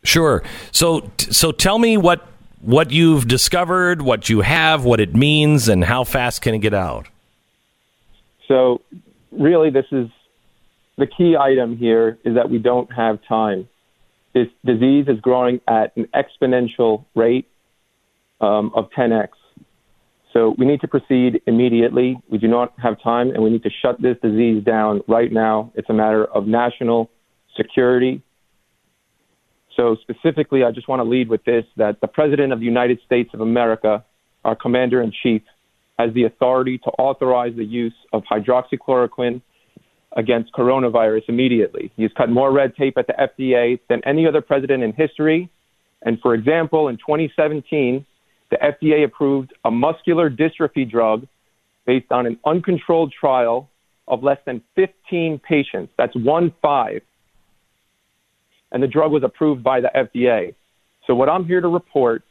Sure. 0.05 0.43
So, 0.71 1.11
so 1.17 1.51
tell 1.51 1.79
me 1.79 1.97
what 1.97 2.29
what 2.61 2.91
you've 2.91 3.29
discovered, 3.29 4.03
what 4.03 4.29
you 4.29 4.41
have, 4.41 4.85
what 4.85 5.01
it 5.01 5.15
means, 5.15 5.69
and 5.69 5.85
how 5.85 6.05
fast 6.05 6.43
can 6.43 6.55
it 6.55 6.59
get 6.59 6.75
out? 6.75 7.09
So, 8.49 8.81
really, 9.31 9.71
this 9.71 9.87
is 9.93 10.09
the 10.97 11.07
key 11.07 11.37
item 11.37 11.77
here 11.77 12.19
is 12.25 12.35
that 12.37 12.49
we 12.51 12.59
don't 12.59 12.91
have 12.93 13.19
time. 13.29 13.69
This 14.35 14.49
disease 14.65 15.07
is 15.09 15.21
growing 15.21 15.61
at 15.69 15.97
an 15.97 16.09
exponential 16.15 17.05
rate 17.15 17.49
um, 18.41 18.71
of 18.75 18.91
10x. 18.91 19.29
So, 20.33 20.55
we 20.59 20.67
need 20.67 20.81
to 20.83 20.89
proceed 20.89 21.43
immediately. 21.47 22.19
We 22.29 22.39
do 22.39 22.49
not 22.49 22.73
have 22.79 23.01
time, 23.03 23.31
and 23.31 23.43
we 23.43 23.51
need 23.51 23.63
to 23.65 23.71
shut 23.83 24.01
this 24.01 24.17
disease 24.23 24.65
down 24.65 25.03
right 25.09 25.33
now. 25.33 25.73
It's 25.75 25.91
a 25.91 25.95
matter 25.95 26.25
of 26.25 26.47
national 26.47 27.11
security 27.57 28.23
so 29.77 29.97
specifically, 30.01 30.65
I 30.65 30.71
just 30.73 30.89
want 30.89 31.01
to 31.01 31.05
lead 31.05 31.29
with 31.29 31.45
this 31.45 31.65
that 31.77 32.01
the 32.01 32.07
President 32.07 32.53
of 32.53 32.61
the 32.61 32.65
United 32.65 32.99
States 33.05 33.31
of 33.35 33.41
America, 33.41 34.05
our 34.45 34.57
Commander 34.57 35.03
in 35.03 35.13
Chief, 35.23 35.43
has 35.99 36.13
the 36.15 36.25
authority 36.25 36.79
to 36.79 36.91
authorize 36.99 37.55
the 37.57 37.65
use 37.65 37.95
of 38.13 38.23
hydroxychloroquine 38.25 39.41
against 40.17 40.53
coronavirus 40.53 41.23
immediately. 41.29 41.93
He's 41.97 42.11
cut 42.17 42.31
more 42.31 42.53
red 42.53 42.75
tape 42.75 42.97
at 42.97 43.07
the 43.07 43.13
FDA 43.13 43.79
than 43.89 44.03
any 44.05 44.27
other 44.27 44.41
president 44.41 44.83
in 44.83 44.93
history. 44.93 45.51
And 46.03 46.19
for 46.21 46.35
example, 46.35 46.89
in 46.89 46.97
2017, 46.97 48.05
the 48.51 48.57
FDA 48.57 49.05
approved 49.05 49.53
a 49.65 49.71
muscular 49.71 50.31
dystrophy 50.31 50.91
drug 50.91 51.27
based 51.87 52.11
on 52.11 52.27
an 52.27 52.39
uncontrolled 52.47 53.13
trial 53.19 53.69
of 54.09 54.23
less 54.23 54.39
than 54.47 54.63
15 54.75 55.41
patients. 55.47 55.93
That's 55.99 56.15
one 56.15 56.55
five 56.63 57.03
and 58.73 58.83
the 58.83 58.87
drug 58.87 59.13
was 59.13 59.23
approved 59.23 59.63
by 59.63 59.81
the 59.81 59.91
FDA. 59.95 60.55
So 61.07 61.15
what 61.15 61.29
I'm 61.29 61.45
here 61.45 61.61
to 61.61 61.69
report 61.69 62.23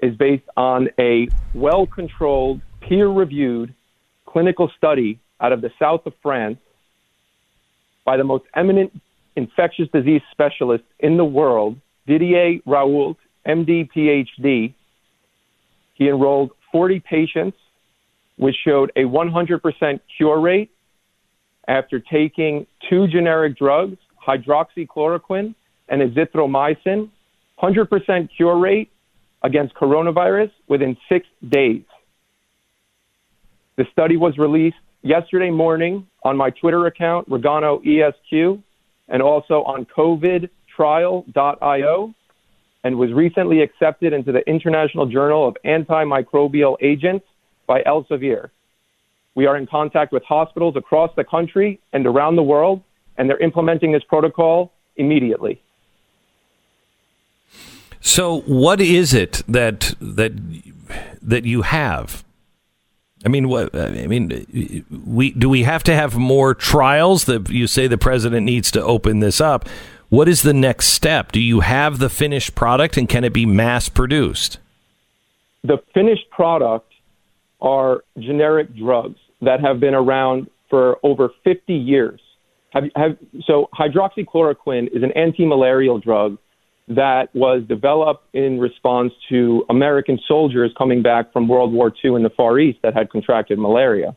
is 0.00 0.14
based 0.16 0.44
on 0.56 0.88
a 0.98 1.32
well-controlled, 1.54 2.60
peer-reviewed 2.80 3.74
clinical 4.26 4.70
study 4.76 5.18
out 5.40 5.52
of 5.52 5.60
the 5.60 5.70
south 5.78 6.06
of 6.06 6.12
France 6.22 6.58
by 8.04 8.16
the 8.16 8.24
most 8.24 8.44
eminent 8.54 8.92
infectious 9.36 9.88
disease 9.92 10.22
specialist 10.30 10.84
in 10.98 11.16
the 11.16 11.24
world, 11.24 11.76
Didier 12.06 12.60
Raoult, 12.66 13.16
MD, 13.46 13.88
PhD. 13.94 14.74
He 15.94 16.08
enrolled 16.08 16.50
40 16.72 17.00
patients, 17.00 17.56
which 18.36 18.56
showed 18.64 18.92
a 18.96 19.02
100% 19.02 20.00
cure 20.16 20.40
rate 20.40 20.70
after 21.66 22.00
taking 22.00 22.66
two 22.88 23.08
generic 23.08 23.58
drugs 23.58 23.98
hydroxychloroquine 24.28 25.54
and 25.88 26.02
azithromycin, 26.02 27.08
100% 27.62 28.28
cure 28.36 28.58
rate 28.58 28.90
against 29.42 29.74
coronavirus 29.74 30.50
within 30.68 30.96
six 31.08 31.26
days. 31.48 31.82
The 33.76 33.86
study 33.92 34.16
was 34.16 34.36
released 34.38 34.76
yesterday 35.02 35.50
morning 35.50 36.06
on 36.24 36.36
my 36.36 36.50
Twitter 36.50 36.86
account, 36.86 37.30
Rigano 37.30 37.78
ESQ, 37.86 38.60
and 39.08 39.22
also 39.22 39.62
on 39.62 39.86
covidtrial.io, 39.86 42.14
and 42.84 42.98
was 42.98 43.12
recently 43.12 43.62
accepted 43.62 44.12
into 44.12 44.32
the 44.32 44.46
International 44.48 45.06
Journal 45.06 45.48
of 45.48 45.56
Antimicrobial 45.64 46.76
Agents 46.80 47.24
by 47.66 47.82
Elsevier. 47.82 48.50
We 49.34 49.46
are 49.46 49.56
in 49.56 49.66
contact 49.66 50.12
with 50.12 50.22
hospitals 50.24 50.76
across 50.76 51.10
the 51.16 51.24
country 51.24 51.80
and 51.92 52.06
around 52.06 52.36
the 52.36 52.42
world, 52.42 52.82
and 53.18 53.28
they're 53.28 53.38
implementing 53.38 53.92
this 53.92 54.04
protocol 54.04 54.72
immediately. 54.96 55.60
So, 58.00 58.40
what 58.42 58.80
is 58.80 59.12
it 59.12 59.42
that 59.48 59.94
that 60.00 60.32
that 61.20 61.44
you 61.44 61.62
have? 61.62 62.24
I 63.26 63.28
mean, 63.28 63.48
what? 63.48 63.74
I 63.74 64.06
mean, 64.06 64.86
we 65.04 65.32
do 65.32 65.48
we 65.48 65.64
have 65.64 65.82
to 65.84 65.94
have 65.94 66.16
more 66.16 66.54
trials? 66.54 67.24
That 67.24 67.50
you 67.50 67.66
say 67.66 67.88
the 67.88 67.98
president 67.98 68.46
needs 68.46 68.70
to 68.70 68.82
open 68.82 69.18
this 69.18 69.40
up. 69.40 69.68
What 70.08 70.28
is 70.28 70.42
the 70.42 70.54
next 70.54 70.86
step? 70.88 71.32
Do 71.32 71.40
you 71.40 71.60
have 71.60 71.98
the 71.98 72.08
finished 72.08 72.54
product, 72.54 72.96
and 72.96 73.08
can 73.08 73.24
it 73.24 73.32
be 73.32 73.44
mass 73.44 73.88
produced? 73.88 74.58
The 75.64 75.78
finished 75.92 76.30
product 76.30 76.90
are 77.60 78.04
generic 78.18 78.74
drugs 78.74 79.18
that 79.42 79.60
have 79.60 79.80
been 79.80 79.94
around 79.94 80.48
for 80.70 80.98
over 81.02 81.30
50 81.44 81.74
years. 81.74 82.20
Have, 82.70 82.84
have, 82.96 83.16
so 83.44 83.68
hydroxychloroquine 83.74 84.94
is 84.94 85.02
an 85.02 85.12
anti-malarial 85.12 86.00
drug 86.00 86.38
that 86.88 87.34
was 87.34 87.62
developed 87.68 88.24
in 88.34 88.58
response 88.58 89.12
to 89.28 89.64
American 89.68 90.18
soldiers 90.26 90.72
coming 90.76 91.02
back 91.02 91.32
from 91.32 91.48
World 91.48 91.72
War 91.72 91.92
II 92.04 92.14
in 92.14 92.22
the 92.22 92.30
Far 92.30 92.58
East 92.58 92.78
that 92.82 92.94
had 92.94 93.10
contracted 93.10 93.58
malaria. 93.58 94.16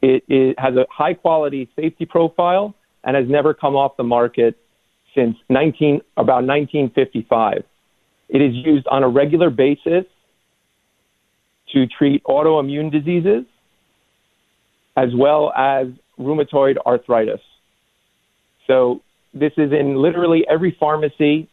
It, 0.00 0.24
it 0.28 0.58
has 0.58 0.76
a 0.76 0.86
high 0.90 1.14
quality 1.14 1.68
safety 1.76 2.06
profile 2.06 2.74
and 3.04 3.16
has 3.16 3.26
never 3.28 3.52
come 3.52 3.76
off 3.76 3.96
the 3.96 4.04
market 4.04 4.56
since 5.14 5.36
19, 5.48 6.00
about 6.16 6.44
1955. 6.44 7.64
It 8.28 8.42
is 8.42 8.54
used 8.54 8.86
on 8.86 9.02
a 9.02 9.08
regular 9.08 9.50
basis 9.50 10.04
to 11.72 11.86
treat 11.86 12.22
autoimmune 12.24 12.90
diseases 12.90 13.44
as 14.96 15.10
well 15.14 15.52
as 15.56 15.88
rheumatoid 16.18 16.76
arthritis. 16.86 17.40
So 18.66 19.00
this 19.34 19.52
is 19.56 19.72
in 19.72 19.96
literally 19.96 20.44
every 20.48 20.76
pharmacy 20.78 21.48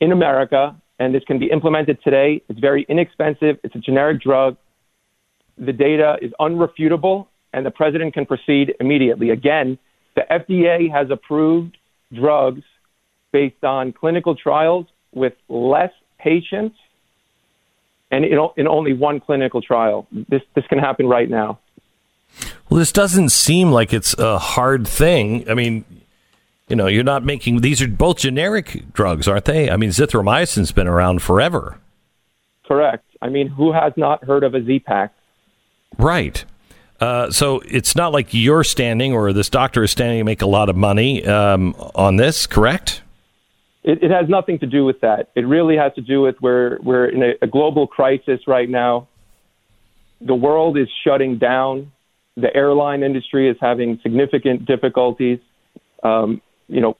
in 0.00 0.12
America, 0.12 0.76
and 0.98 1.14
this 1.14 1.22
can 1.26 1.38
be 1.38 1.46
implemented 1.50 1.98
today. 2.02 2.42
It's 2.48 2.60
very 2.60 2.86
inexpensive. 2.88 3.58
It's 3.62 3.74
a 3.74 3.78
generic 3.78 4.20
drug. 4.20 4.56
The 5.58 5.72
data 5.72 6.16
is 6.22 6.32
unrefutable, 6.40 7.26
and 7.52 7.66
the 7.66 7.70
president 7.70 8.14
can 8.14 8.26
proceed 8.26 8.74
immediately. 8.80 9.30
Again, 9.30 9.78
the 10.14 10.22
FDA 10.30 10.90
has 10.90 11.10
approved 11.10 11.76
drugs 12.12 12.62
based 13.32 13.62
on 13.62 13.92
clinical 13.92 14.34
trials 14.34 14.86
with 15.12 15.34
less 15.48 15.92
patients 16.18 16.76
and 18.10 18.24
in, 18.24 18.38
in 18.56 18.66
only 18.66 18.92
one 18.92 19.20
clinical 19.20 19.62
trial. 19.62 20.06
This, 20.28 20.42
this 20.54 20.64
can 20.68 20.78
happen 20.78 21.06
right 21.06 21.30
now. 21.30 21.60
Well, 22.70 22.78
this 22.78 22.92
doesn't 22.92 23.30
seem 23.30 23.72
like 23.72 23.92
it's 23.92 24.14
a 24.14 24.38
hard 24.38 24.86
thing. 24.86 25.50
I 25.50 25.54
mean, 25.54 25.84
you 26.68 26.76
know, 26.76 26.86
you're 26.86 27.02
not 27.02 27.24
making 27.24 27.62
these 27.62 27.82
are 27.82 27.88
both 27.88 28.18
generic 28.18 28.84
drugs, 28.92 29.26
aren't 29.26 29.46
they? 29.46 29.68
I 29.68 29.76
mean, 29.76 29.90
zithromycin's 29.90 30.70
been 30.70 30.86
around 30.86 31.20
forever. 31.20 31.78
Correct. 32.64 33.04
I 33.20 33.28
mean, 33.28 33.48
who 33.48 33.72
has 33.72 33.92
not 33.96 34.22
heard 34.24 34.44
of 34.44 34.54
a 34.54 34.64
Z-Pak? 34.64 35.12
Right. 35.98 36.44
Uh, 37.00 37.32
so 37.32 37.60
it's 37.66 37.96
not 37.96 38.12
like 38.12 38.32
you're 38.32 38.62
standing 38.62 39.12
or 39.12 39.32
this 39.32 39.48
doctor 39.48 39.82
is 39.82 39.90
standing 39.90 40.18
to 40.18 40.24
make 40.24 40.40
a 40.40 40.46
lot 40.46 40.68
of 40.68 40.76
money 40.76 41.26
um, 41.26 41.74
on 41.96 42.16
this, 42.16 42.46
correct? 42.46 43.02
It, 43.82 44.04
it, 44.04 44.10
has 44.12 44.28
nothing 44.28 44.58
to 44.60 44.66
do 44.66 44.84
with 44.84 45.00
that. 45.00 45.30
It 45.34 45.46
really 45.46 45.76
has 45.76 45.92
to 45.94 46.02
do 46.02 46.20
with 46.20 46.36
where 46.40 46.78
we're 46.82 47.06
in 47.06 47.22
a, 47.22 47.32
a 47.42 47.46
global 47.48 47.86
crisis 47.86 48.46
right 48.46 48.68
now. 48.68 49.08
The 50.20 50.34
world 50.34 50.78
is 50.78 50.88
shutting 51.02 51.38
down. 51.38 51.90
The 52.40 52.54
airline 52.54 53.02
industry 53.02 53.48
is 53.48 53.56
having 53.60 53.98
significant 54.02 54.66
difficulties. 54.66 55.38
Um, 56.02 56.40
you 56.68 56.80
know, 56.80 56.96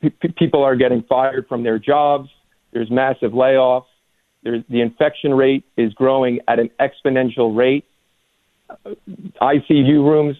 p- 0.00 0.28
people 0.36 0.62
are 0.62 0.76
getting 0.76 1.02
fired 1.02 1.46
from 1.48 1.62
their 1.62 1.78
jobs. 1.78 2.28
There's 2.72 2.90
massive 2.90 3.32
layoffs. 3.32 3.86
There's, 4.42 4.62
the 4.68 4.80
infection 4.80 5.34
rate 5.34 5.64
is 5.76 5.92
growing 5.94 6.40
at 6.46 6.58
an 6.58 6.70
exponential 6.80 7.56
rate. 7.56 7.84
ICU 9.40 10.04
rooms 10.04 10.36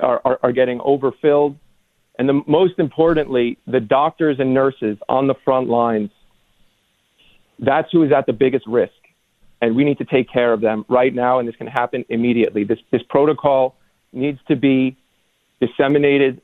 are, 0.00 0.20
are, 0.24 0.38
are 0.42 0.52
getting 0.52 0.80
overfilled. 0.80 1.56
And 2.18 2.28
the, 2.28 2.42
most 2.46 2.78
importantly, 2.78 3.58
the 3.66 3.80
doctors 3.80 4.36
and 4.38 4.54
nurses 4.54 4.98
on 5.08 5.26
the 5.26 5.34
front 5.44 5.68
lines, 5.68 6.10
that's 7.58 7.88
who 7.92 8.02
is 8.04 8.12
at 8.12 8.26
the 8.26 8.32
biggest 8.32 8.66
risk. 8.66 8.92
And 9.60 9.74
we 9.76 9.84
need 9.84 9.98
to 9.98 10.04
take 10.04 10.30
care 10.30 10.52
of 10.52 10.60
them 10.60 10.84
right 10.88 11.14
now, 11.14 11.38
and 11.38 11.48
this 11.48 11.56
can 11.56 11.66
happen 11.66 12.04
immediately. 12.08 12.64
This, 12.64 12.78
this 12.90 13.02
protocol 13.08 13.76
needs 14.12 14.38
to 14.48 14.56
be 14.56 14.96
disseminated 15.60 16.40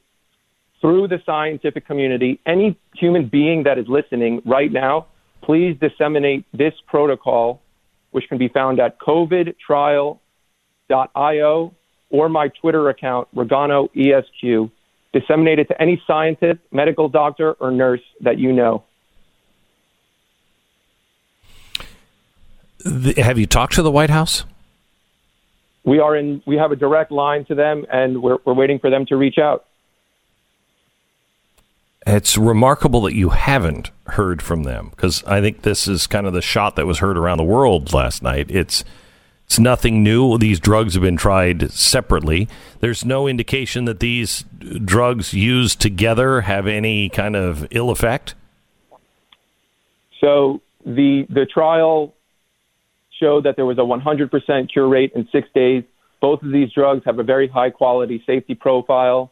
through 0.80 1.08
the 1.08 1.18
scientific 1.26 1.86
community. 1.86 2.40
Any 2.46 2.78
human 2.94 3.28
being 3.28 3.64
that 3.64 3.78
is 3.78 3.86
listening 3.88 4.40
right 4.46 4.72
now, 4.72 5.06
please 5.42 5.76
disseminate 5.80 6.44
this 6.52 6.72
protocol, 6.86 7.60
which 8.12 8.28
can 8.28 8.38
be 8.38 8.48
found 8.48 8.80
at 8.80 8.98
covidtrial.io 8.98 10.18
or 12.10 12.28
my 12.28 12.48
Twitter 12.48 12.88
account, 12.88 13.28
Rigano 13.34 13.88
ESQ. 13.94 14.70
Disseminate 15.12 15.58
it 15.58 15.68
to 15.68 15.82
any 15.82 16.00
scientist, 16.06 16.60
medical 16.70 17.08
doctor, 17.08 17.54
or 17.54 17.70
nurse 17.70 18.00
that 18.20 18.38
you 18.38 18.52
know. 18.52 18.84
Have 23.16 23.38
you 23.38 23.46
talked 23.46 23.74
to 23.74 23.82
the 23.82 23.90
White 23.90 24.10
House? 24.10 24.44
We 25.84 25.98
are 25.98 26.16
in. 26.16 26.42
We 26.46 26.56
have 26.56 26.72
a 26.72 26.76
direct 26.76 27.10
line 27.10 27.44
to 27.46 27.54
them, 27.54 27.86
and 27.90 28.22
we're, 28.22 28.38
we're 28.44 28.54
waiting 28.54 28.78
for 28.78 28.90
them 28.90 29.06
to 29.06 29.16
reach 29.16 29.38
out. 29.38 29.66
It's 32.06 32.38
remarkable 32.38 33.02
that 33.02 33.14
you 33.14 33.30
haven't 33.30 33.90
heard 34.08 34.42
from 34.42 34.62
them 34.62 34.90
because 34.90 35.22
I 35.24 35.40
think 35.40 35.62
this 35.62 35.86
is 35.86 36.06
kind 36.06 36.26
of 36.26 36.32
the 36.32 36.42
shot 36.42 36.76
that 36.76 36.86
was 36.86 36.98
heard 36.98 37.18
around 37.18 37.38
the 37.38 37.44
world 37.44 37.92
last 37.92 38.22
night. 38.22 38.50
It's 38.50 38.84
it's 39.44 39.58
nothing 39.58 40.02
new. 40.02 40.38
These 40.38 40.60
drugs 40.60 40.94
have 40.94 41.02
been 41.02 41.16
tried 41.16 41.72
separately. 41.72 42.48
There's 42.80 43.04
no 43.04 43.26
indication 43.26 43.84
that 43.84 44.00
these 44.00 44.44
drugs 44.84 45.34
used 45.34 45.80
together 45.80 46.42
have 46.42 46.66
any 46.66 47.08
kind 47.08 47.36
of 47.36 47.66
ill 47.70 47.90
effect. 47.90 48.34
So 50.20 50.60
the 50.86 51.26
the 51.28 51.46
trial 51.46 52.14
showed 53.20 53.44
that 53.44 53.56
there 53.56 53.66
was 53.66 53.78
a 53.78 53.82
100% 53.82 54.72
cure 54.72 54.88
rate 54.88 55.12
in 55.14 55.28
six 55.30 55.48
days. 55.54 55.84
Both 56.20 56.42
of 56.42 56.52
these 56.52 56.72
drugs 56.72 57.02
have 57.04 57.18
a 57.18 57.22
very 57.22 57.48
high 57.48 57.70
quality 57.70 58.22
safety 58.26 58.54
profile 58.54 59.30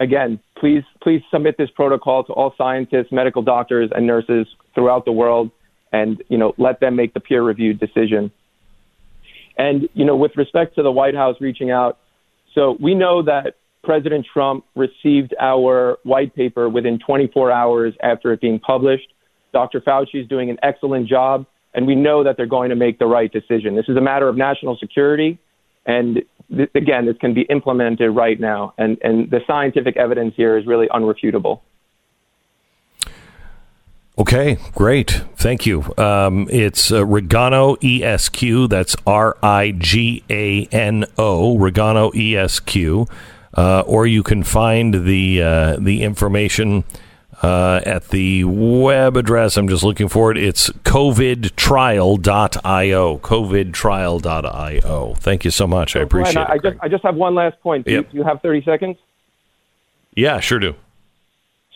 again, 0.00 0.40
please 0.58 0.82
please 1.02 1.22
submit 1.30 1.56
this 1.58 1.70
protocol 1.70 2.24
to 2.24 2.32
all 2.32 2.54
scientists, 2.56 3.12
medical 3.12 3.42
doctors, 3.42 3.90
and 3.94 4.06
nurses 4.06 4.46
throughout 4.74 5.04
the 5.04 5.12
world, 5.12 5.50
and 5.92 6.22
you 6.28 6.38
know 6.38 6.54
let 6.58 6.80
them 6.80 6.96
make 6.96 7.14
the 7.14 7.20
peer 7.20 7.42
reviewed 7.42 7.78
decision. 7.78 8.30
And 9.56 9.88
you 9.94 10.04
know, 10.04 10.16
with 10.16 10.36
respect 10.36 10.74
to 10.76 10.82
the 10.82 10.92
White 10.92 11.14
House 11.14 11.36
reaching 11.40 11.70
out, 11.70 11.98
so 12.54 12.76
we 12.80 12.94
know 12.94 13.22
that 13.22 13.56
President 13.82 14.26
Trump 14.30 14.64
received 14.74 15.34
our 15.40 15.98
white 16.02 16.34
paper 16.34 16.68
within 16.68 16.98
24 16.98 17.52
hours 17.52 17.94
after 18.02 18.32
it 18.32 18.40
being 18.40 18.58
published. 18.58 19.06
Dr. 19.52 19.80
Fauci 19.80 20.22
is 20.22 20.28
doing 20.28 20.50
an 20.50 20.58
excellent 20.62 21.08
job, 21.08 21.46
and 21.76 21.86
we 21.86 21.94
know 21.94 22.24
that 22.24 22.36
they're 22.36 22.46
going 22.46 22.70
to 22.70 22.76
make 22.76 22.98
the 22.98 23.06
right 23.06 23.30
decision. 23.30 23.76
This 23.76 23.88
is 23.88 23.96
a 23.96 24.00
matter 24.00 24.28
of 24.28 24.36
national 24.36 24.76
security, 24.78 25.38
and 25.84 26.22
th- 26.48 26.70
again, 26.74 27.04
this 27.04 27.16
can 27.18 27.34
be 27.34 27.42
implemented 27.42 28.10
right 28.16 28.40
now, 28.40 28.72
and, 28.78 28.98
and 29.02 29.30
the 29.30 29.40
scientific 29.46 29.96
evidence 29.96 30.34
here 30.36 30.56
is 30.56 30.66
really 30.66 30.88
unrefutable. 30.88 31.60
Okay, 34.18 34.56
great. 34.74 35.22
Thank 35.36 35.66
you. 35.66 35.84
Um, 35.98 36.48
it's 36.50 36.90
uh, 36.90 37.02
Rigano 37.02 37.76
ESQ. 37.84 38.70
That's 38.70 38.96
R 39.06 39.36
I 39.42 39.72
G 39.76 40.24
A 40.30 40.64
N 40.72 41.04
O, 41.18 41.58
Rigano 41.58 42.10
ESQ. 42.16 43.10
Uh, 43.52 43.80
or 43.86 44.06
you 44.06 44.22
can 44.22 44.42
find 44.42 45.04
the 45.06 45.42
uh, 45.42 45.76
the 45.78 46.02
information 46.02 46.84
uh, 47.42 47.80
at 47.84 48.08
the 48.08 48.44
web 48.44 49.16
address. 49.16 49.56
I'm 49.56 49.68
just 49.68 49.82
looking 49.82 50.08
for 50.08 50.30
it. 50.30 50.36
It's 50.36 50.68
covidtrial.io. 50.70 53.18
Covidtrial.io. 53.18 55.14
Thank 55.14 55.44
you 55.44 55.50
so 55.50 55.66
much. 55.66 55.96
I 55.96 56.00
appreciate 56.00 56.34
Brian, 56.34 56.50
I, 56.50 56.54
it. 56.54 56.56
I 56.56 56.58
just, 56.70 56.84
I 56.84 56.88
just 56.88 57.02
have 57.04 57.16
one 57.16 57.34
last 57.34 57.60
point. 57.60 57.86
Do, 57.86 57.92
yep. 57.92 58.06
you, 58.06 58.12
do 58.12 58.18
you 58.18 58.24
have 58.24 58.40
30 58.42 58.64
seconds? 58.64 58.96
Yeah, 60.14 60.40
sure 60.40 60.58
do. 60.58 60.74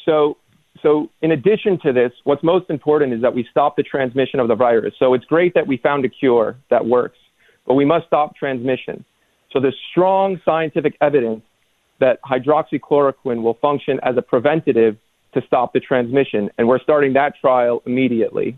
So, 0.07 0.39
so 0.83 1.11
in 1.21 1.33
addition 1.33 1.79
to 1.81 1.93
this, 1.93 2.13
what's 2.25 2.43
most 2.43 2.71
important 2.71 3.13
is 3.13 3.21
that 3.23 3.35
we 3.35 3.47
stop 3.51 3.77
the 3.77 3.83
transmission 3.83 4.41
of 4.41 4.49
the 4.49 4.55
virus. 4.55 4.95
So 4.99 5.13
it's 5.15 5.27
great 5.27 5.53
that 5.55 5.67
we 5.67 5.77
found 5.77 6.07
a 6.07 6.09
cure 6.09 6.57
that 6.71 6.87
works. 6.87 7.19
but 7.67 7.75
we 7.75 7.85
must 7.85 8.07
stop 8.07 8.35
transmission. 8.35 9.05
So 9.53 9.61
there's 9.61 9.77
strong 9.91 10.41
scientific 10.45 10.97
evidence 11.01 11.43
that 11.99 12.21
hydroxychloroquine 12.23 13.43
will 13.43 13.55
function 13.55 13.99
as 14.03 14.17
a 14.17 14.23
preventative 14.23 14.97
to 15.35 15.43
stop 15.47 15.73
the 15.73 15.81
transmission, 15.81 16.51
and 16.59 16.67
we're 16.67 16.81
starting 16.81 17.13
that 17.15 17.35
trial 17.41 17.83
immediately. 17.87 18.57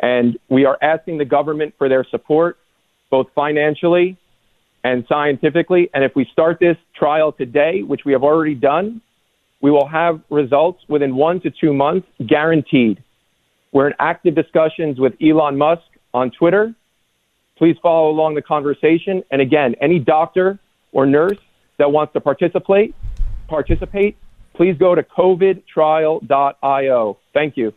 And 0.00 0.38
we 0.48 0.64
are 0.64 0.78
asking 0.82 1.18
the 1.18 1.24
government 1.24 1.74
for 1.78 1.88
their 1.88 2.04
support, 2.04 2.58
both 3.10 3.28
financially 3.34 4.16
and 4.84 5.04
scientifically. 5.08 5.90
And 5.94 6.04
if 6.04 6.14
we 6.14 6.26
start 6.32 6.58
this 6.60 6.76
trial 6.94 7.32
today, 7.32 7.82
which 7.82 8.04
we 8.04 8.12
have 8.12 8.22
already 8.22 8.54
done, 8.54 9.00
we 9.60 9.70
will 9.70 9.86
have 9.86 10.20
results 10.28 10.82
within 10.88 11.16
one 11.16 11.40
to 11.40 11.50
two 11.50 11.72
months, 11.72 12.06
guaranteed. 12.24 13.02
We're 13.72 13.88
in 13.88 13.94
active 13.98 14.34
discussions 14.34 14.98
with 14.98 15.14
Elon 15.22 15.56
Musk 15.56 15.82
on 16.12 16.30
Twitter. 16.30 16.74
Please 17.56 17.76
follow 17.82 18.10
along 18.10 18.34
the 18.34 18.42
conversation. 18.42 19.22
And 19.30 19.40
again, 19.40 19.74
any 19.80 19.98
doctor 19.98 20.58
or 20.92 21.06
nurse 21.06 21.38
that 21.78 21.90
wants 21.90 22.12
to 22.12 22.20
participate, 22.20 22.94
participate, 23.48 24.16
please 24.56 24.76
go 24.78 24.94
to 24.94 25.02
covidtrial.io. 25.02 27.18
Thank 27.34 27.56
you. 27.56 27.72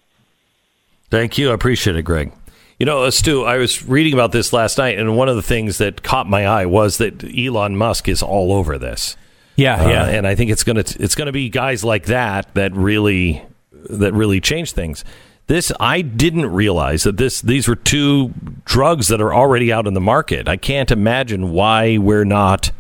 Thank 1.10 1.38
you. 1.38 1.52
I 1.52 1.54
appreciate 1.54 1.96
it, 1.96 2.04
Greg. 2.04 2.32
You 2.78 2.86
know, 2.86 3.04
uh, 3.04 3.12
Stu, 3.12 3.44
I 3.44 3.58
was 3.58 3.86
reading 3.88 4.14
about 4.14 4.32
this 4.32 4.54
last 4.54 4.78
night, 4.78 4.98
and 4.98 5.18
one 5.18 5.28
of 5.28 5.36
the 5.36 5.42
things 5.42 5.80
that 5.80 6.02
caught 6.04 6.30
my 6.30 6.46
eye 6.48 6.66
was 6.66 6.98
that 7.00 7.24
Elon 7.38 7.76
Musk 7.76 8.08
is 8.08 8.24
all 8.24 8.54
over 8.54 8.78
this. 8.78 9.18
Yeah, 9.58 9.84
Uh, 9.84 9.90
yeah. 9.90 10.06
and 10.06 10.26
I 10.26 10.36
think 10.36 10.52
it's 10.52 10.64
gonna 10.64 10.86
it's 11.00 11.16
gonna 11.16 11.34
be 11.34 11.50
guys 11.50 11.84
like 11.84 12.06
that 12.06 12.54
that 12.54 12.74
really 12.74 13.42
that 13.90 14.14
really 14.14 14.40
change 14.40 14.72
things. 14.72 15.04
This 15.48 15.70
I 15.82 16.02
didn't 16.02 16.46
realize 16.46 17.04
that 17.04 17.18
this 17.18 17.42
these 17.42 17.68
were 17.68 17.76
two 17.76 18.34
drugs 18.64 19.10
that 19.10 19.20
are 19.20 19.34
already 19.34 19.74
out 19.74 19.86
in 19.86 19.96
the 19.96 20.00
market. 20.00 20.48
I 20.48 20.56
can't 20.56 20.92
imagine 20.92 21.52
why 21.52 21.98
we're 21.98 22.24
not 22.24 22.72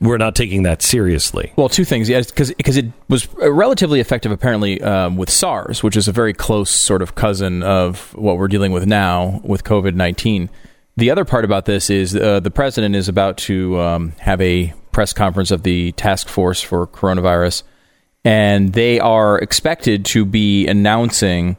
we're 0.00 0.16
not 0.16 0.34
taking 0.34 0.62
that 0.62 0.82
seriously. 0.82 1.52
Well, 1.56 1.68
two 1.68 1.84
things. 1.84 2.08
Yeah, 2.08 2.20
because 2.22 2.52
because 2.54 2.76
it 2.76 2.86
was 3.08 3.28
relatively 3.34 4.00
effective 4.00 4.32
apparently 4.32 4.80
um, 4.80 5.16
with 5.16 5.30
SARS, 5.30 5.82
which 5.82 5.96
is 5.96 6.08
a 6.08 6.12
very 6.12 6.32
close 6.32 6.70
sort 6.70 7.02
of 7.02 7.14
cousin 7.14 7.62
of 7.62 8.14
what 8.14 8.38
we're 8.38 8.48
dealing 8.48 8.72
with 8.72 8.86
now 8.86 9.40
with 9.44 9.64
COVID 9.64 9.94
nineteen. 9.94 10.48
The 10.96 11.10
other 11.10 11.24
part 11.24 11.44
about 11.44 11.66
this 11.66 11.90
is 11.90 12.16
uh, 12.16 12.40
the 12.40 12.50
president 12.50 12.96
is 12.96 13.08
about 13.08 13.36
to 13.38 13.78
um, 13.80 14.12
have 14.18 14.40
a 14.40 14.74
press 14.92 15.12
conference 15.12 15.50
of 15.50 15.62
the 15.62 15.92
task 15.92 16.28
force 16.28 16.60
for 16.60 16.86
coronavirus, 16.86 17.62
and 18.24 18.72
they 18.72 18.98
are 19.00 19.38
expected 19.38 20.04
to 20.06 20.24
be 20.24 20.66
announcing 20.66 21.56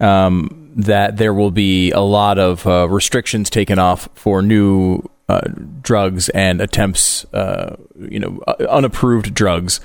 um, 0.00 0.72
that 0.76 1.16
there 1.18 1.32
will 1.32 1.50
be 1.50 1.90
a 1.92 2.00
lot 2.00 2.38
of 2.38 2.66
uh, 2.66 2.88
restrictions 2.88 3.50
taken 3.50 3.78
off 3.78 4.08
for 4.14 4.42
new 4.42 5.02
uh, 5.32 5.40
drugs 5.80 6.28
and 6.30 6.60
attempts, 6.60 7.24
uh, 7.32 7.76
you 7.98 8.18
know, 8.18 8.42
uh, 8.46 8.54
unapproved 8.68 9.32
drugs, 9.32 9.80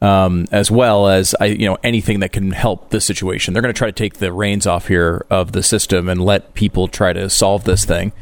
um, 0.00 0.46
as 0.52 0.70
well 0.70 1.08
as 1.08 1.34
I, 1.40 1.46
you 1.46 1.66
know, 1.66 1.78
anything 1.82 2.20
that 2.20 2.32
can 2.32 2.52
help 2.52 2.90
the 2.90 3.00
situation. 3.00 3.52
They're 3.52 3.62
going 3.62 3.74
to 3.74 3.78
try 3.78 3.88
to 3.88 3.92
take 3.92 4.14
the 4.14 4.32
reins 4.32 4.66
off 4.66 4.88
here 4.88 5.26
of 5.30 5.52
the 5.52 5.62
system 5.62 6.08
and 6.08 6.24
let 6.24 6.54
people 6.54 6.86
try 6.86 7.12
to 7.12 7.28
solve 7.28 7.64
this 7.64 7.84
thing. 7.84 8.12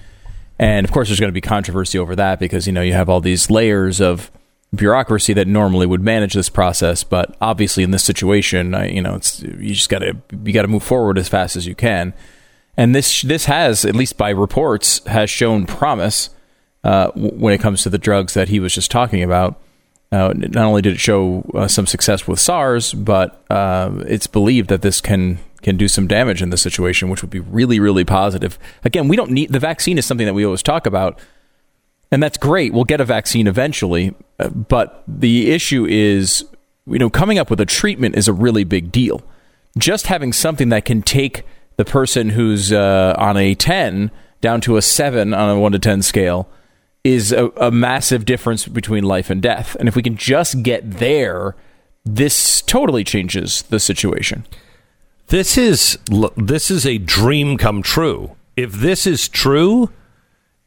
And 0.58 0.86
of 0.86 0.92
course, 0.92 1.08
there's 1.08 1.20
going 1.20 1.28
to 1.28 1.34
be 1.34 1.40
controversy 1.42 1.98
over 1.98 2.16
that 2.16 2.38
because 2.38 2.66
you 2.66 2.72
know 2.72 2.82
you 2.82 2.92
have 2.94 3.08
all 3.08 3.20
these 3.20 3.50
layers 3.50 4.00
of 4.00 4.30
bureaucracy 4.74 5.34
that 5.34 5.46
normally 5.46 5.86
would 5.86 6.00
manage 6.00 6.32
this 6.32 6.48
process, 6.48 7.04
but 7.04 7.36
obviously 7.40 7.82
in 7.82 7.90
this 7.90 8.04
situation, 8.04 8.74
I, 8.74 8.88
you 8.88 9.02
know, 9.02 9.16
it's 9.16 9.42
you 9.42 9.74
just 9.74 9.90
got 9.90 9.98
to 9.98 10.16
you 10.42 10.52
got 10.52 10.62
to 10.62 10.68
move 10.68 10.82
forward 10.82 11.18
as 11.18 11.28
fast 11.28 11.56
as 11.56 11.66
you 11.66 11.74
can. 11.74 12.14
And 12.76 12.94
this 12.94 13.22
this 13.22 13.44
has, 13.46 13.84
at 13.84 13.94
least 13.94 14.16
by 14.16 14.30
reports, 14.30 15.04
has 15.06 15.28
shown 15.28 15.66
promise 15.66 16.30
uh, 16.84 17.10
when 17.14 17.54
it 17.54 17.60
comes 17.60 17.82
to 17.82 17.90
the 17.90 17.98
drugs 17.98 18.34
that 18.34 18.48
he 18.48 18.60
was 18.60 18.74
just 18.74 18.90
talking 18.90 19.22
about. 19.22 19.60
Uh, 20.10 20.32
not 20.36 20.64
only 20.64 20.82
did 20.82 20.92
it 20.92 21.00
show 21.00 21.42
uh, 21.54 21.66
some 21.66 21.86
success 21.86 22.28
with 22.28 22.38
SARS, 22.38 22.92
but 22.92 23.42
uh, 23.50 23.90
it's 24.06 24.26
believed 24.26 24.68
that 24.68 24.82
this 24.82 25.00
can 25.00 25.38
can 25.62 25.76
do 25.76 25.88
some 25.88 26.06
damage 26.06 26.42
in 26.42 26.50
this 26.50 26.60
situation, 26.60 27.08
which 27.08 27.22
would 27.22 27.30
be 27.30 27.40
really, 27.40 27.78
really 27.78 28.04
positive. 28.04 28.58
Again, 28.84 29.08
we 29.08 29.16
don't 29.16 29.30
need 29.30 29.52
the 29.52 29.60
vaccine 29.60 29.96
is 29.96 30.04
something 30.04 30.26
that 30.26 30.34
we 30.34 30.44
always 30.44 30.62
talk 30.62 30.86
about, 30.86 31.18
and 32.10 32.22
that's 32.22 32.36
great. 32.36 32.74
We'll 32.74 32.84
get 32.84 33.00
a 33.00 33.06
vaccine 33.06 33.46
eventually, 33.46 34.14
uh, 34.38 34.48
but 34.48 35.02
the 35.08 35.50
issue 35.50 35.86
is, 35.86 36.44
you 36.86 36.98
know, 36.98 37.08
coming 37.08 37.38
up 37.38 37.48
with 37.48 37.60
a 37.60 37.66
treatment 37.66 38.16
is 38.16 38.28
a 38.28 38.32
really 38.34 38.64
big 38.64 38.92
deal. 38.92 39.22
Just 39.78 40.08
having 40.08 40.32
something 40.34 40.68
that 40.68 40.84
can 40.84 41.00
take 41.00 41.44
the 41.76 41.86
person 41.86 42.30
who's 42.30 42.70
uh, 42.70 43.14
on 43.16 43.38
a 43.38 43.54
ten 43.54 44.10
down 44.42 44.60
to 44.62 44.76
a 44.76 44.82
seven 44.82 45.32
on 45.32 45.56
a 45.56 45.58
one 45.58 45.72
to 45.72 45.78
ten 45.78 46.02
scale 46.02 46.50
is 47.04 47.32
a, 47.32 47.48
a 47.56 47.70
massive 47.70 48.24
difference 48.24 48.66
between 48.66 49.04
life 49.04 49.30
and 49.30 49.42
death. 49.42 49.76
And 49.78 49.88
if 49.88 49.96
we 49.96 50.02
can 50.02 50.16
just 50.16 50.62
get 50.62 50.98
there, 50.98 51.56
this 52.04 52.62
totally 52.62 53.04
changes 53.04 53.62
the 53.62 53.80
situation. 53.80 54.44
This 55.28 55.56
is 55.56 55.98
this 56.36 56.70
is 56.70 56.86
a 56.86 56.98
dream 56.98 57.56
come 57.56 57.82
true. 57.82 58.36
If 58.56 58.72
this 58.72 59.06
is 59.06 59.28
true, 59.28 59.90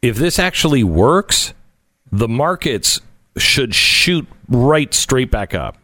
if 0.01 0.15
this 0.17 0.39
actually 0.39 0.83
works, 0.83 1.53
the 2.11 2.27
markets 2.27 2.99
should 3.37 3.75
shoot 3.75 4.27
right 4.47 4.93
straight 4.93 5.29
back 5.29 5.53
up. 5.53 5.77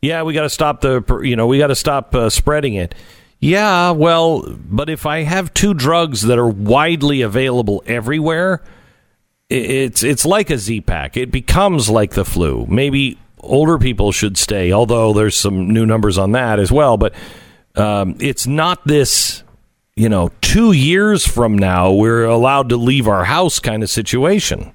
Yeah, 0.00 0.22
we 0.22 0.32
got 0.32 0.42
to 0.42 0.50
stop 0.50 0.80
the 0.80 1.02
you 1.22 1.36
know, 1.36 1.46
we 1.46 1.58
got 1.58 1.68
to 1.68 1.76
stop 1.76 2.14
uh, 2.14 2.30
spreading 2.30 2.74
it. 2.74 2.94
Yeah, 3.40 3.90
well, 3.90 4.44
but 4.56 4.88
if 4.88 5.04
I 5.04 5.22
have 5.22 5.52
two 5.52 5.74
drugs 5.74 6.22
that 6.22 6.38
are 6.38 6.48
widely 6.48 7.22
available 7.22 7.82
everywhere, 7.86 8.62
it's 9.52 10.02
it's 10.02 10.24
like 10.24 10.50
a 10.50 10.58
Z-Pak. 10.58 11.16
It 11.16 11.30
becomes 11.30 11.88
like 11.90 12.12
the 12.12 12.24
flu. 12.24 12.66
Maybe 12.68 13.18
older 13.40 13.78
people 13.78 14.12
should 14.12 14.38
stay, 14.38 14.72
although 14.72 15.12
there's 15.12 15.36
some 15.36 15.70
new 15.70 15.84
numbers 15.84 16.18
on 16.18 16.32
that 16.32 16.58
as 16.58 16.70
well, 16.70 16.96
but 16.96 17.14
um, 17.76 18.16
it's 18.20 18.46
not 18.46 18.86
this, 18.86 19.42
you 19.96 20.08
know, 20.08 20.30
two 20.40 20.72
years 20.72 21.26
from 21.26 21.58
now 21.58 21.92
we're 21.92 22.24
allowed 22.24 22.68
to 22.70 22.76
leave 22.76 23.08
our 23.08 23.24
house 23.24 23.58
kind 23.58 23.82
of 23.82 23.90
situation. 23.90 24.72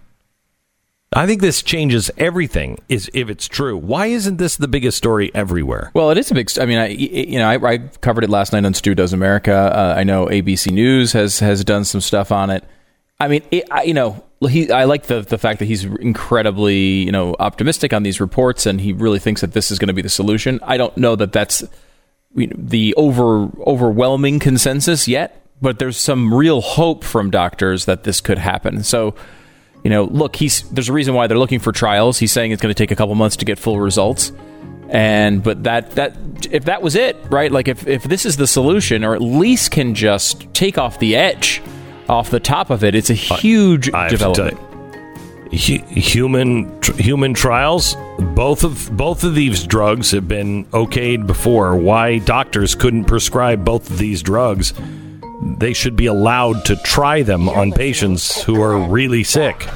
I 1.14 1.26
think 1.26 1.42
this 1.42 1.64
changes 1.64 2.12
everything. 2.18 2.80
Is 2.90 3.10
if 3.14 3.30
it's 3.30 3.48
true. 3.48 3.78
Why 3.78 4.08
isn't 4.08 4.38
this 4.38 4.58
the 4.58 4.68
biggest 4.68 4.98
story 4.98 5.32
everywhere? 5.34 5.90
Well, 5.94 6.12
it 6.12 6.18
is 6.18 6.30
a 6.32 6.34
big. 6.34 6.52
I 6.60 6.66
mean, 6.66 6.78
I 6.78 6.88
you 6.90 7.40
know 7.40 7.48
I, 7.48 7.56
I 7.56 7.78
covered 7.78 8.26
it 8.26 8.30
last 8.30 8.52
night 8.52 8.66
on 8.66 8.74
Stu 8.74 8.94
Does 8.94 9.14
America. 9.14 9.54
Uh, 9.54 9.96
I 9.98 10.04
know 10.04 10.26
ABC 10.26 10.72
News 10.72 11.14
has 11.14 11.40
has 11.40 11.64
done 11.64 11.86
some 11.86 12.02
stuff 12.02 12.32
on 12.32 12.50
it. 12.50 12.66
I 13.20 13.28
mean, 13.28 13.44
it, 13.52 13.66
I, 13.72 13.84
you 13.84 13.94
know, 13.94 14.24
he. 14.42 14.72
I 14.72 14.84
like 14.84 15.08
the 15.08 15.22
the 15.22 15.38
fact 15.38 15.60
that 15.60 15.66
he's 15.66 15.84
incredibly 15.84 16.78
you 16.78 17.12
know 17.12 17.36
optimistic 17.40 17.94
on 17.94 18.04
these 18.04 18.20
reports, 18.20 18.66
and 18.66 18.80
he 18.80 18.94
really 18.94 19.20
thinks 19.20 19.42
that 19.42 19.54
this 19.54 19.72
is 19.72 19.80
going 19.80 19.88
to 19.88 19.94
be 19.94 20.04
the 20.04 20.10
solution. 20.10 20.60
I 20.64 20.78
don't 20.78 20.96
know 20.98 21.16
that 21.16 21.32
that's 21.32 21.64
the 22.36 22.94
over 22.96 23.50
overwhelming 23.66 24.40
consensus 24.40 25.08
yet, 25.08 25.42
but 25.62 25.80
there's 25.80 25.98
some 25.98 26.32
real 26.32 26.62
hope 26.62 27.04
from 27.04 27.32
doctors 27.32 27.86
that 27.86 28.04
this 28.04 28.22
could 28.22 28.38
happen. 28.38 28.84
So 28.84 29.16
you 29.84 29.90
know, 29.90 30.04
look, 30.04 30.36
he's 30.36 30.64
there's 30.70 30.90
a 30.90 30.94
reason 30.94 31.14
why 31.14 31.28
they're 31.28 31.38
looking 31.38 31.60
for 31.60 31.72
trials. 31.72 32.20
He's 32.20 32.32
saying 32.32 32.52
it's 32.52 32.62
going 32.62 32.74
to 32.74 32.78
take 32.78 32.92
a 32.92 32.96
couple 32.96 33.16
months 33.16 33.38
to 33.38 33.46
get 33.46 33.58
full 33.58 33.80
results. 33.80 34.32
And 34.90 35.42
but 35.42 35.64
that 35.64 35.92
that 35.92 36.18
if 36.52 36.66
that 36.66 36.82
was 36.82 36.96
it, 36.96 37.16
right? 37.30 37.52
Like 37.52 37.68
if 37.68 37.88
if 37.88 38.04
this 38.04 38.26
is 38.26 38.38
the 38.38 38.48
solution 38.48 39.04
or 39.04 39.16
at 39.16 39.22
least 39.22 39.72
can 39.72 39.96
just 39.96 40.54
take 40.54 40.78
off 40.78 41.00
the 41.00 41.16
edge 41.16 41.62
off 42.10 42.30
the 42.30 42.40
top 42.40 42.70
of 42.70 42.84
it, 42.84 42.96
it's 42.96 43.10
a 43.10 43.14
huge 43.14 43.90
I 43.94 44.10
tell 44.10 44.34
development. 44.34 44.60
human 45.52 46.80
tr- 46.82 46.94
human 46.94 47.34
trials. 47.34 47.96
Both 48.20 48.64
of 48.64 48.96
both 48.96 49.24
of 49.24 49.36
these 49.36 49.64
drugs 49.66 50.12
have 50.12 50.28
been 50.28 50.66
okayed 50.66 51.28
before. 51.28 51.76
Why 51.76 52.20
doctors 52.20 52.76
couldn't 52.76 53.06
prescribe 53.06 53.64
both 53.64 53.90
of 53.90 53.98
these 53.98 54.22
drugs? 54.22 54.74
They 55.58 55.74
should 55.74 55.96
be 55.96 56.08
allowed 56.08 56.66
to 56.66 56.76
try 56.78 57.22
them 57.22 57.48
on 57.48 57.72
patients 57.72 58.42
who 58.42 58.62
are 58.62 58.78
really 58.78 59.24
sick. 59.24 59.68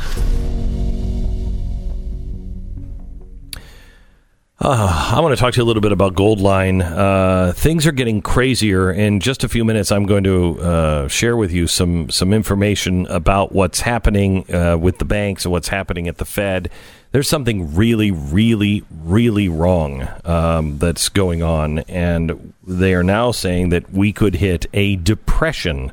Uh, 4.63 5.13
I 5.15 5.19
want 5.21 5.35
to 5.35 5.41
talk 5.41 5.55
to 5.55 5.57
you 5.57 5.63
a 5.63 5.65
little 5.65 5.81
bit 5.81 5.91
about 5.91 6.13
Goldline. 6.13 6.83
Uh, 6.83 7.51
things 7.51 7.87
are 7.87 7.91
getting 7.91 8.21
crazier. 8.21 8.91
In 8.91 9.19
just 9.19 9.43
a 9.43 9.49
few 9.49 9.65
minutes, 9.65 9.91
I'm 9.91 10.05
going 10.05 10.23
to 10.25 10.59
uh, 10.59 11.07
share 11.07 11.35
with 11.35 11.51
you 11.51 11.65
some 11.65 12.11
some 12.11 12.31
information 12.31 13.07
about 13.07 13.53
what's 13.53 13.81
happening 13.81 14.45
uh, 14.53 14.77
with 14.77 14.99
the 14.99 15.05
banks 15.05 15.45
and 15.45 15.51
what's 15.51 15.69
happening 15.69 16.07
at 16.07 16.19
the 16.19 16.25
Fed. 16.25 16.69
There's 17.11 17.27
something 17.27 17.73
really, 17.73 18.11
really, 18.11 18.83
really 18.91 19.49
wrong 19.49 20.07
um, 20.25 20.77
that's 20.77 21.09
going 21.09 21.41
on, 21.41 21.79
and 21.79 22.53
they 22.63 22.93
are 22.93 23.03
now 23.03 23.31
saying 23.31 23.69
that 23.69 23.91
we 23.91 24.13
could 24.13 24.35
hit 24.35 24.67
a 24.75 24.95
depression 24.95 25.91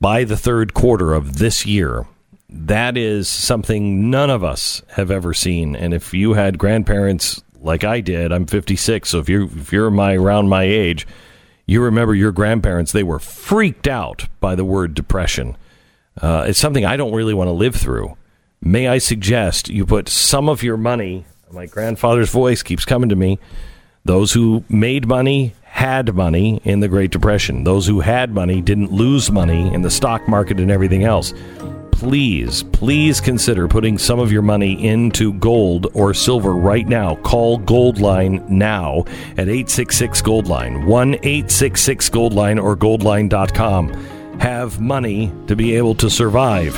by 0.00 0.24
the 0.24 0.36
third 0.38 0.72
quarter 0.72 1.12
of 1.12 1.36
this 1.36 1.66
year. 1.66 2.06
That 2.50 2.96
is 2.96 3.28
something 3.28 4.10
none 4.10 4.30
of 4.30 4.42
us 4.42 4.82
have 4.88 5.10
ever 5.10 5.34
seen. 5.34 5.76
And 5.76 5.92
if 5.92 6.14
you 6.14 6.32
had 6.32 6.58
grandparents 6.58 7.42
like 7.60 7.84
I 7.84 8.00
did, 8.00 8.32
I'm 8.32 8.46
56, 8.46 9.08
so 9.08 9.18
if 9.18 9.28
you're 9.28 9.44
if 9.44 9.72
you're 9.72 9.90
my 9.90 10.14
around 10.14 10.48
my 10.48 10.62
age, 10.62 11.06
you 11.66 11.82
remember 11.82 12.14
your 12.14 12.32
grandparents. 12.32 12.92
They 12.92 13.02
were 13.02 13.18
freaked 13.18 13.86
out 13.86 14.26
by 14.40 14.54
the 14.54 14.64
word 14.64 14.94
depression. 14.94 15.56
uh, 16.22 16.46
it's 16.48 16.58
something 16.58 16.84
I 16.86 16.96
don't 16.96 17.12
really 17.14 17.34
want 17.34 17.48
to 17.48 17.52
live 17.52 17.76
through. 17.76 18.16
May 18.62 18.88
I 18.88 18.98
suggest 18.98 19.68
you 19.68 19.84
put 19.84 20.08
some 20.08 20.48
of 20.48 20.62
your 20.62 20.76
money? 20.76 21.26
My 21.52 21.66
grandfather's 21.66 22.30
voice 22.30 22.62
keeps 22.62 22.84
coming 22.84 23.08
to 23.10 23.16
me. 23.16 23.38
Those 24.04 24.32
who 24.32 24.64
made 24.68 25.06
money 25.06 25.54
had 25.62 26.14
money 26.14 26.60
in 26.64 26.80
the 26.80 26.88
Great 26.88 27.10
Depression. 27.10 27.64
Those 27.64 27.86
who 27.86 28.00
had 28.00 28.32
money 28.34 28.60
didn't 28.62 28.90
lose 28.90 29.30
money 29.30 29.72
in 29.72 29.82
the 29.82 29.90
stock 29.90 30.26
market 30.26 30.58
and 30.58 30.70
everything 30.70 31.04
else. 31.04 31.34
Please, 31.98 32.62
please 32.62 33.20
consider 33.20 33.66
putting 33.66 33.98
some 33.98 34.20
of 34.20 34.30
your 34.30 34.40
money 34.40 34.86
into 34.86 35.32
gold 35.34 35.88
or 35.94 36.14
silver 36.14 36.54
right 36.54 36.86
now. 36.86 37.16
Call 37.16 37.58
Goldline 37.58 38.48
now 38.48 39.00
at 39.36 39.48
866 39.48 40.22
Goldline, 40.22 40.86
1 40.86 41.14
866 41.14 42.08
Goldline 42.10 42.62
or 42.62 42.76
goldline.com. 42.76 43.92
Have 44.38 44.80
money 44.80 45.32
to 45.48 45.56
be 45.56 45.74
able 45.74 45.96
to 45.96 46.08
survive. 46.08 46.72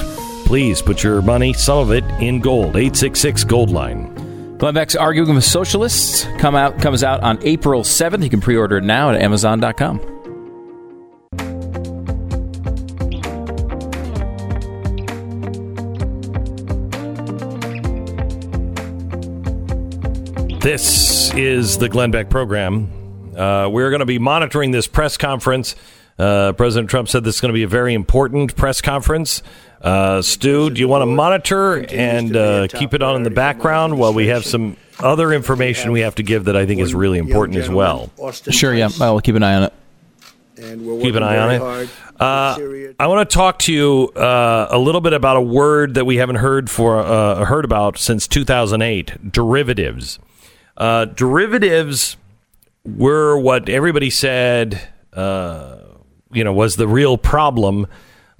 Please 0.46 0.80
put 0.80 1.04
your 1.04 1.20
money, 1.20 1.52
some 1.52 1.76
of 1.76 1.92
it, 1.92 2.04
in 2.22 2.40
gold. 2.40 2.76
866 2.76 3.44
Goldline. 3.44 4.56
Glenn 4.56 4.72
Beck's 4.72 4.96
Arguing 4.96 5.34
with 5.34 5.44
Socialists 5.44 6.24
come 6.38 6.54
out 6.54 6.80
comes 6.80 7.04
out 7.04 7.20
on 7.20 7.38
April 7.42 7.82
7th. 7.82 8.24
You 8.24 8.30
can 8.30 8.40
pre-order 8.40 8.78
it 8.78 8.84
now 8.84 9.10
at 9.10 9.20
Amazon.com. 9.20 10.09
This 20.60 21.32
is 21.34 21.78
the 21.78 21.88
Glenn 21.88 22.10
Beck 22.10 22.28
program. 22.28 23.32
Uh, 23.34 23.70
we're 23.72 23.88
going 23.88 24.00
to 24.00 24.06
be 24.06 24.18
monitoring 24.18 24.72
this 24.72 24.86
press 24.86 25.16
conference. 25.16 25.74
Uh, 26.18 26.52
President 26.52 26.90
Trump 26.90 27.08
said 27.08 27.24
this 27.24 27.36
is 27.36 27.40
going 27.40 27.48
to 27.48 27.54
be 27.54 27.62
a 27.62 27.68
very 27.68 27.94
important 27.94 28.54
press 28.56 28.82
conference. 28.82 29.42
Uh, 29.80 30.20
Stu, 30.20 30.68
do 30.68 30.78
you 30.78 30.86
want 30.86 31.00
to 31.00 31.06
monitor 31.06 31.76
and 31.90 32.36
uh, 32.36 32.68
keep 32.68 32.92
it 32.92 33.00
on 33.00 33.16
in 33.16 33.22
the 33.22 33.30
background 33.30 33.98
while 33.98 34.12
we 34.12 34.26
have 34.26 34.44
some 34.44 34.76
other 34.98 35.32
information 35.32 35.92
we 35.92 36.00
have 36.00 36.16
to 36.16 36.22
give 36.22 36.44
that 36.44 36.56
I 36.56 36.66
think 36.66 36.82
is 36.82 36.94
really 36.94 37.16
important 37.18 37.56
as 37.56 37.70
well? 37.70 38.10
Sure, 38.52 38.74
yeah. 38.74 38.90
I'll 39.00 39.20
keep 39.20 39.36
an 39.36 39.42
eye 39.42 39.54
on 39.54 39.62
it. 39.62 39.72
Keep 41.02 41.14
an 41.14 41.22
eye 41.22 41.38
on 41.38 41.50
it. 41.52 41.88
Uh, 42.20 42.54
I 43.00 43.06
want 43.06 43.30
to 43.30 43.34
talk 43.34 43.60
to 43.60 43.72
you 43.72 44.08
uh, 44.14 44.66
a 44.70 44.78
little 44.78 45.00
bit 45.00 45.14
about 45.14 45.38
a 45.38 45.40
word 45.40 45.94
that 45.94 46.04
we 46.04 46.16
haven't 46.16 46.36
heard 46.36 46.68
for 46.68 46.98
uh, 46.98 47.46
heard 47.46 47.64
about 47.64 47.96
since 47.96 48.28
2008: 48.28 49.32
derivatives. 49.32 50.18
Uh, 50.80 51.04
derivatives 51.04 52.16
were 52.86 53.38
what 53.38 53.68
everybody 53.68 54.08
said, 54.08 54.80
uh, 55.12 55.76
you 56.32 56.42
know, 56.42 56.54
was 56.54 56.76
the 56.76 56.88
real 56.88 57.18
problem 57.18 57.86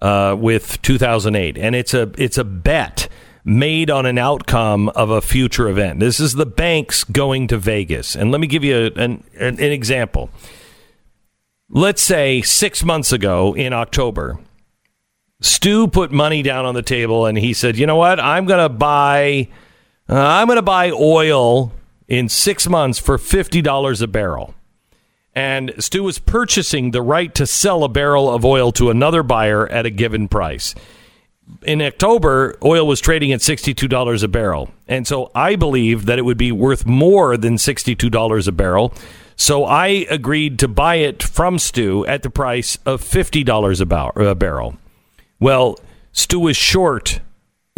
uh, 0.01 0.35
with 0.39 0.81
2008, 0.81 1.59
and 1.59 1.77
it's 1.77 1.93
a 1.93 2.11
it's 2.17 2.39
a 2.39 2.45
bet 2.45 3.09
made 3.45 3.91
on 3.91 4.07
an 4.07 4.17
outcome 4.17 4.89
of 4.91 5.11
a 5.11 5.21
future 5.21 5.69
event. 5.69 6.01
This 6.01 6.19
is 6.19 6.33
the 6.33 6.47
banks 6.47 7.05
going 7.05 7.47
to 7.49 7.59
Vegas, 7.59 8.17
and 8.17 8.33
let 8.33 8.41
me 8.41 8.47
give 8.47 8.65
you 8.65 8.87
an, 8.97 9.23
an 9.39 9.61
an 9.61 9.73
example. 9.73 10.31
Let's 11.69 12.01
say 12.01 12.41
six 12.41 12.83
months 12.83 13.13
ago 13.13 13.55
in 13.55 13.75
October, 13.75 14.39
Stu 15.43 15.89
put 15.89 16.11
money 16.11 16.43
down 16.43 16.65
on 16.65 16.73
the 16.73 16.81
table, 16.81 17.27
and 17.27 17.37
he 17.37 17.53
said, 17.53 17.77
"You 17.77 17.87
know 17.87 17.97
what? 17.97 18.19
I'm 18.19 18.47
going 18.47 18.63
to 18.63 18.71
buy, 18.71 19.49
uh, 20.09 20.15
I'm 20.15 20.47
going 20.47 20.57
to 20.57 20.63
buy 20.63 20.91
oil." 20.91 21.73
In 22.11 22.29
six 22.29 22.69
months 22.69 22.99
for 22.99 23.17
$50 23.17 24.03
a 24.03 24.07
barrel. 24.07 24.55
And 25.35 25.73
Stu 25.79 26.03
was 26.03 26.19
purchasing 26.19 26.91
the 26.91 27.03
right 27.03 27.33
to 27.37 27.47
sell 27.47 27.85
a 27.85 27.89
barrel 27.89 28.29
of 28.29 28.45
oil 28.45 28.73
to 28.73 28.91
another 28.91 29.23
buyer 29.23 29.67
at 29.69 29.87
a 29.87 29.91
given 29.91 30.27
price. 30.27 30.75
In 31.63 31.81
October, 31.81 32.59
oil 32.65 32.87
was 32.87 33.01
trading 33.01 33.33
at 33.33 33.41
$62 33.41 34.23
a 34.23 34.29
barrel. 34.29 34.71
And 34.89 35.07
so 35.07 35.31
I 35.35 35.55
believe 35.55 36.07
that 36.07 36.19
it 36.19 36.23
would 36.23 36.37
be 36.37 36.53
worth 36.53 36.85
more 36.85 37.37
than 37.37 37.57
$62 37.57 38.49
a 38.49 38.53
barrel. 38.53 38.93
So 39.37 39.65
I 39.65 39.87
agreed 40.11 40.59
to 40.59 40.69
buy 40.69 40.97
it 40.97 41.23
from 41.23 41.59
Stu 41.59 42.05
at 42.07 42.23
the 42.23 42.31
price 42.31 42.77
of 42.85 43.03
$50 43.03 43.81
a, 43.81 44.29
a 44.29 44.35
barrel. 44.35 44.77
Well, 45.39 45.79
Stu 46.13 46.41
was 46.41 46.57
short 46.57 47.21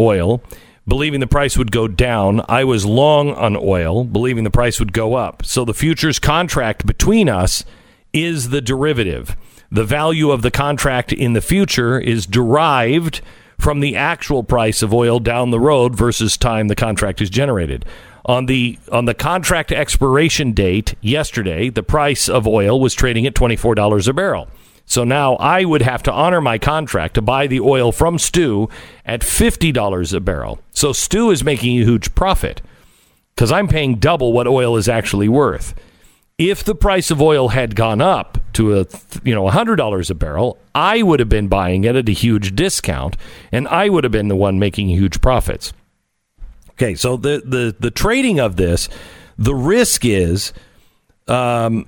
oil 0.00 0.42
believing 0.86 1.20
the 1.20 1.26
price 1.26 1.56
would 1.56 1.72
go 1.72 1.88
down. 1.88 2.42
I 2.48 2.64
was 2.64 2.84
long 2.84 3.34
on 3.34 3.56
oil, 3.56 4.04
believing 4.04 4.44
the 4.44 4.50
price 4.50 4.78
would 4.78 4.92
go 4.92 5.14
up. 5.14 5.44
So 5.44 5.64
the 5.64 5.74
futures 5.74 6.18
contract 6.18 6.86
between 6.86 7.28
us 7.28 7.64
is 8.12 8.50
the 8.50 8.60
derivative. 8.60 9.36
The 9.70 9.84
value 9.84 10.30
of 10.30 10.42
the 10.42 10.50
contract 10.50 11.12
in 11.12 11.32
the 11.32 11.40
future 11.40 11.98
is 11.98 12.26
derived 12.26 13.22
from 13.58 13.80
the 13.80 13.96
actual 13.96 14.42
price 14.42 14.82
of 14.82 14.92
oil 14.92 15.20
down 15.20 15.50
the 15.50 15.60
road 15.60 15.94
versus 15.94 16.36
time 16.36 16.68
the 16.68 16.74
contract 16.74 17.20
is 17.20 17.30
generated. 17.30 17.84
On 18.26 18.46
the 18.46 18.78
on 18.90 19.06
the 19.06 19.14
contract 19.14 19.72
expiration 19.72 20.52
date 20.52 20.94
yesterday, 21.00 21.70
the 21.70 21.82
price 21.82 22.28
of 22.28 22.46
oil 22.46 22.80
was 22.80 22.94
trading 22.94 23.26
at 23.26 23.34
$24 23.34 24.08
a 24.08 24.12
barrel. 24.12 24.48
So 24.92 25.04
now 25.04 25.36
I 25.36 25.64
would 25.64 25.80
have 25.80 26.02
to 26.02 26.12
honor 26.12 26.42
my 26.42 26.58
contract 26.58 27.14
to 27.14 27.22
buy 27.22 27.46
the 27.46 27.60
oil 27.60 27.92
from 27.92 28.18
Stu 28.18 28.68
at 29.06 29.22
$50 29.22 30.12
a 30.12 30.20
barrel. 30.20 30.60
So 30.72 30.92
Stu 30.92 31.30
is 31.30 31.42
making 31.42 31.78
a 31.78 31.84
huge 31.86 32.14
profit 32.14 32.60
because 33.34 33.50
I'm 33.50 33.68
paying 33.68 33.94
double 33.94 34.34
what 34.34 34.46
oil 34.46 34.76
is 34.76 34.90
actually 34.90 35.30
worth. 35.30 35.74
If 36.36 36.62
the 36.62 36.74
price 36.74 37.10
of 37.10 37.22
oil 37.22 37.48
had 37.48 37.74
gone 37.74 38.02
up 38.02 38.36
to 38.52 38.80
a 38.80 38.86
you 39.24 39.34
know 39.34 39.48
$100 39.48 40.10
a 40.10 40.14
barrel, 40.14 40.58
I 40.74 41.02
would 41.02 41.20
have 41.20 41.28
been 41.30 41.48
buying 41.48 41.84
it 41.84 41.96
at 41.96 42.10
a 42.10 42.12
huge 42.12 42.54
discount 42.54 43.16
and 43.50 43.66
I 43.68 43.88
would 43.88 44.04
have 44.04 44.12
been 44.12 44.28
the 44.28 44.36
one 44.36 44.58
making 44.58 44.88
huge 44.88 45.22
profits. 45.22 45.72
Okay, 46.72 46.96
so 46.96 47.16
the 47.16 47.40
the 47.42 47.74
the 47.80 47.90
trading 47.90 48.40
of 48.40 48.56
this, 48.56 48.90
the 49.38 49.54
risk 49.54 50.04
is 50.04 50.52
um, 51.28 51.86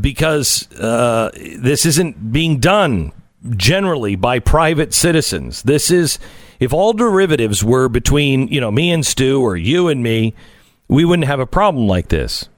because 0.00 0.70
uh, 0.72 1.30
this 1.34 1.86
isn't 1.86 2.32
being 2.32 2.58
done 2.58 3.12
generally 3.56 4.16
by 4.16 4.38
private 4.38 4.94
citizens. 4.94 5.62
This 5.62 5.90
is 5.90 6.18
if 6.60 6.72
all 6.72 6.92
derivatives 6.92 7.64
were 7.64 7.88
between 7.88 8.48
you 8.48 8.60
know 8.60 8.70
me 8.70 8.90
and 8.92 9.04
Stu 9.04 9.42
or 9.42 9.56
you 9.56 9.88
and 9.88 10.02
me, 10.02 10.34
we 10.88 11.04
wouldn't 11.04 11.28
have 11.28 11.40
a 11.40 11.46
problem 11.46 11.86
like 11.86 12.08
this. 12.08 12.48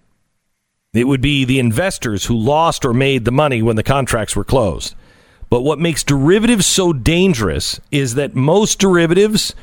It 0.94 1.04
would 1.08 1.20
be 1.20 1.44
the 1.44 1.58
investors 1.58 2.24
who 2.24 2.36
lost 2.36 2.84
or 2.84 2.94
made 2.94 3.24
the 3.24 3.32
money 3.32 3.60
when 3.62 3.76
the 3.76 3.82
contracts 3.82 4.34
were 4.34 4.44
closed. 4.44 4.94
But 5.50 5.62
what 5.62 5.78
makes 5.78 6.02
derivatives 6.02 6.66
so 6.66 6.92
dangerous 6.92 7.80
is 7.90 8.14
that 8.14 8.34
most 8.34 8.78
derivatives 8.78 9.54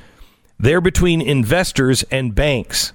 they're 0.60 0.82
between 0.82 1.22
investors 1.22 2.04
and 2.04 2.36
banks. 2.36 2.94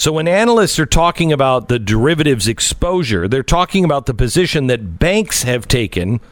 So 0.00 0.12
when 0.12 0.28
analysts 0.28 0.78
are 0.78 0.86
talking 0.86 1.30
about 1.30 1.68
the 1.68 1.78
derivatives 1.78 2.48
exposure, 2.48 3.28
they're 3.28 3.42
talking 3.42 3.84
about 3.84 4.06
the 4.06 4.14
position 4.14 4.66
that 4.68 4.98
banks 4.98 5.42
have 5.42 5.68
taken 5.68 6.22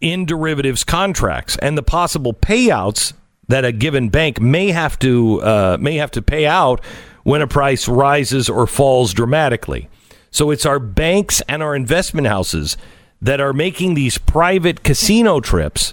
in 0.00 0.24
derivatives 0.24 0.82
contracts 0.82 1.58
and 1.58 1.76
the 1.76 1.82
possible 1.82 2.32
payouts 2.32 3.12
that 3.48 3.66
a 3.66 3.70
given 3.70 4.08
bank 4.08 4.40
may 4.40 4.68
have 4.68 4.98
to 5.00 5.42
uh, 5.42 5.76
may 5.78 5.96
have 5.96 6.10
to 6.12 6.22
pay 6.22 6.46
out 6.46 6.82
when 7.22 7.42
a 7.42 7.46
price 7.46 7.86
rises 7.86 8.48
or 8.48 8.66
falls 8.66 9.12
dramatically. 9.12 9.90
So 10.30 10.50
it's 10.50 10.64
our 10.64 10.78
banks 10.78 11.42
and 11.46 11.62
our 11.62 11.76
investment 11.76 12.28
houses 12.28 12.78
that 13.20 13.42
are 13.42 13.52
making 13.52 13.92
these 13.92 14.16
private 14.16 14.82
casino 14.82 15.40
trips 15.40 15.92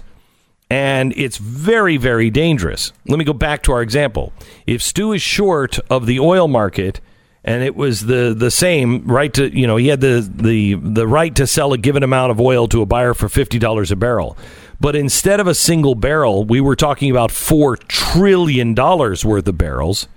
and 0.70 1.12
it's 1.18 1.36
very 1.36 1.98
very 1.98 2.30
dangerous. 2.30 2.94
Let 3.06 3.18
me 3.18 3.26
go 3.26 3.34
back 3.34 3.62
to 3.64 3.72
our 3.72 3.82
example. 3.82 4.32
If 4.66 4.82
Stu 4.82 5.12
is 5.12 5.20
short 5.20 5.78
of 5.90 6.06
the 6.06 6.18
oil 6.18 6.48
market 6.48 7.02
and 7.44 7.62
it 7.62 7.74
was 7.74 8.06
the 8.06 8.34
the 8.36 8.50
same 8.50 9.06
right 9.06 9.32
to 9.34 9.56
you 9.56 9.66
know 9.66 9.76
he 9.76 9.88
had 9.88 10.00
the 10.00 10.28
the 10.34 10.74
the 10.74 11.06
right 11.06 11.34
to 11.36 11.46
sell 11.46 11.72
a 11.72 11.78
given 11.78 12.02
amount 12.02 12.30
of 12.30 12.40
oil 12.40 12.68
to 12.68 12.82
a 12.82 12.86
buyer 12.86 13.14
for 13.14 13.28
fifty 13.28 13.58
dollars 13.58 13.90
a 13.90 13.96
barrel. 13.96 14.36
But 14.80 14.96
instead 14.96 15.40
of 15.40 15.46
a 15.46 15.54
single 15.54 15.94
barrel, 15.94 16.44
we 16.44 16.60
were 16.60 16.76
talking 16.76 17.10
about 17.10 17.30
four 17.30 17.76
trillion 17.76 18.74
dollars 18.74 19.24
worth 19.24 19.46
of 19.46 19.58
barrels. 19.58 20.08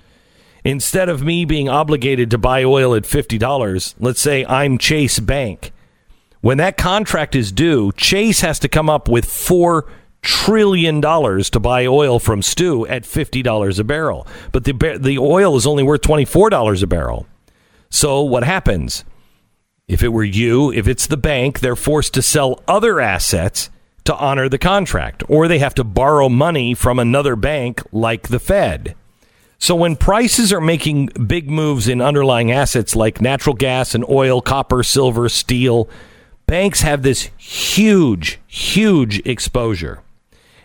Instead 0.64 1.10
of 1.10 1.22
me 1.22 1.44
being 1.44 1.68
obligated 1.68 2.32
to 2.32 2.38
buy 2.38 2.64
oil 2.64 2.96
at 2.96 3.06
fifty 3.06 3.38
dollars, 3.38 3.96
let's 4.00 4.22
say 4.22 4.46
I'm 4.46 4.78
Chase 4.78 5.20
Bank. 5.20 5.72
When 6.42 6.58
that 6.58 6.76
contract 6.76 7.36
is 7.36 7.54
due, 7.54 7.94
Chase 7.94 8.42
has 8.42 8.60
to 8.60 8.68
come 8.68 8.90
up 8.90 9.08
with 9.08 9.26
four 9.26 9.86
trillion 10.24 11.00
dollars 11.00 11.50
to 11.52 11.60
buy 11.60 11.86
oil 11.86 12.18
from 12.18 12.42
Stu 12.42 12.88
at 12.88 13.06
fifty 13.06 13.44
dollars 13.44 13.78
a 13.78 13.84
barrel, 13.84 14.26
but 14.52 14.64
the 14.64 14.74
the 15.00 15.20
oil 15.20 15.56
is 15.56 15.68
only 15.68 15.84
worth 15.84 16.02
twenty 16.02 16.26
four 16.26 16.50
dollars 16.50 16.82
a 16.82 16.88
barrel. 16.88 17.28
So 17.90 18.22
what 18.22 18.44
happens? 18.44 19.06
If 19.88 20.02
it 20.02 20.10
were 20.10 20.24
you, 20.24 20.72
if 20.72 20.88
it's 20.88 21.08
the 21.08 21.18
bank, 21.18 21.60
they're 21.60 21.76
forced 21.76 22.14
to 22.16 22.22
sell 22.22 22.64
other 22.68 23.00
assets 23.00 23.70
to 24.06 24.16
honor 24.16 24.50
the 24.50 24.58
contract, 24.58 25.24
or 25.30 25.48
they 25.48 25.60
have 25.60 25.76
to 25.76 25.84
borrow 25.84 26.30
money 26.30 26.74
from 26.74 27.00
another 27.00 27.36
bank 27.36 27.82
like 27.92 28.30
the 28.30 28.40
Fed. 28.40 28.96
So 29.60 29.76
when 29.76 29.96
prices 29.96 30.52
are 30.52 30.60
making 30.60 31.06
big 31.06 31.50
moves 31.50 31.88
in 31.88 32.02
underlying 32.02 32.52
assets 32.52 32.98
like 32.98 33.22
natural 33.22 33.56
gas 33.56 33.96
and 33.96 34.04
oil, 34.10 34.42
copper, 34.42 34.84
silver, 34.84 35.30
steel, 35.30 35.88
banks 36.48 36.82
have 36.82 37.02
this 37.02 37.30
huge, 37.38 38.40
huge 38.46 39.20
exposure. 39.26 40.03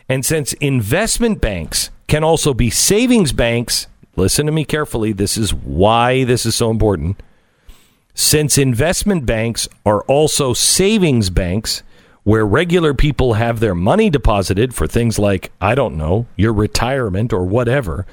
And 0.09 0.25
since 0.25 0.55
investment 0.55 1.41
banks 1.41 1.91
can 2.07 2.25
also 2.25 2.55
be 2.55 2.71
savings 2.71 3.33
banks, 3.33 3.87
listen 4.17 4.47
to 4.47 4.53
me 4.53 4.65
carefully. 4.65 5.13
This 5.13 5.37
is 5.37 5.53
why 5.53 6.25
this 6.25 6.47
is 6.47 6.55
so 6.55 6.71
important. 6.71 7.23
Since 8.15 8.59
investment 8.59 9.27
banks 9.27 9.69
are 9.85 10.03
also 10.05 10.55
savings 10.55 11.31
banks, 11.31 11.83
where 12.25 12.45
regular 12.45 12.93
people 12.93 13.35
have 13.35 13.61
their 13.61 13.75
money 13.75 14.11
deposited 14.11 14.75
for 14.75 14.87
things 14.87 15.19
like, 15.19 15.51
I 15.61 15.75
don't 15.75 15.97
know, 15.97 16.27
your 16.37 16.53
retirement 16.53 17.33
or 17.33 17.45
whatever, 17.45 18.07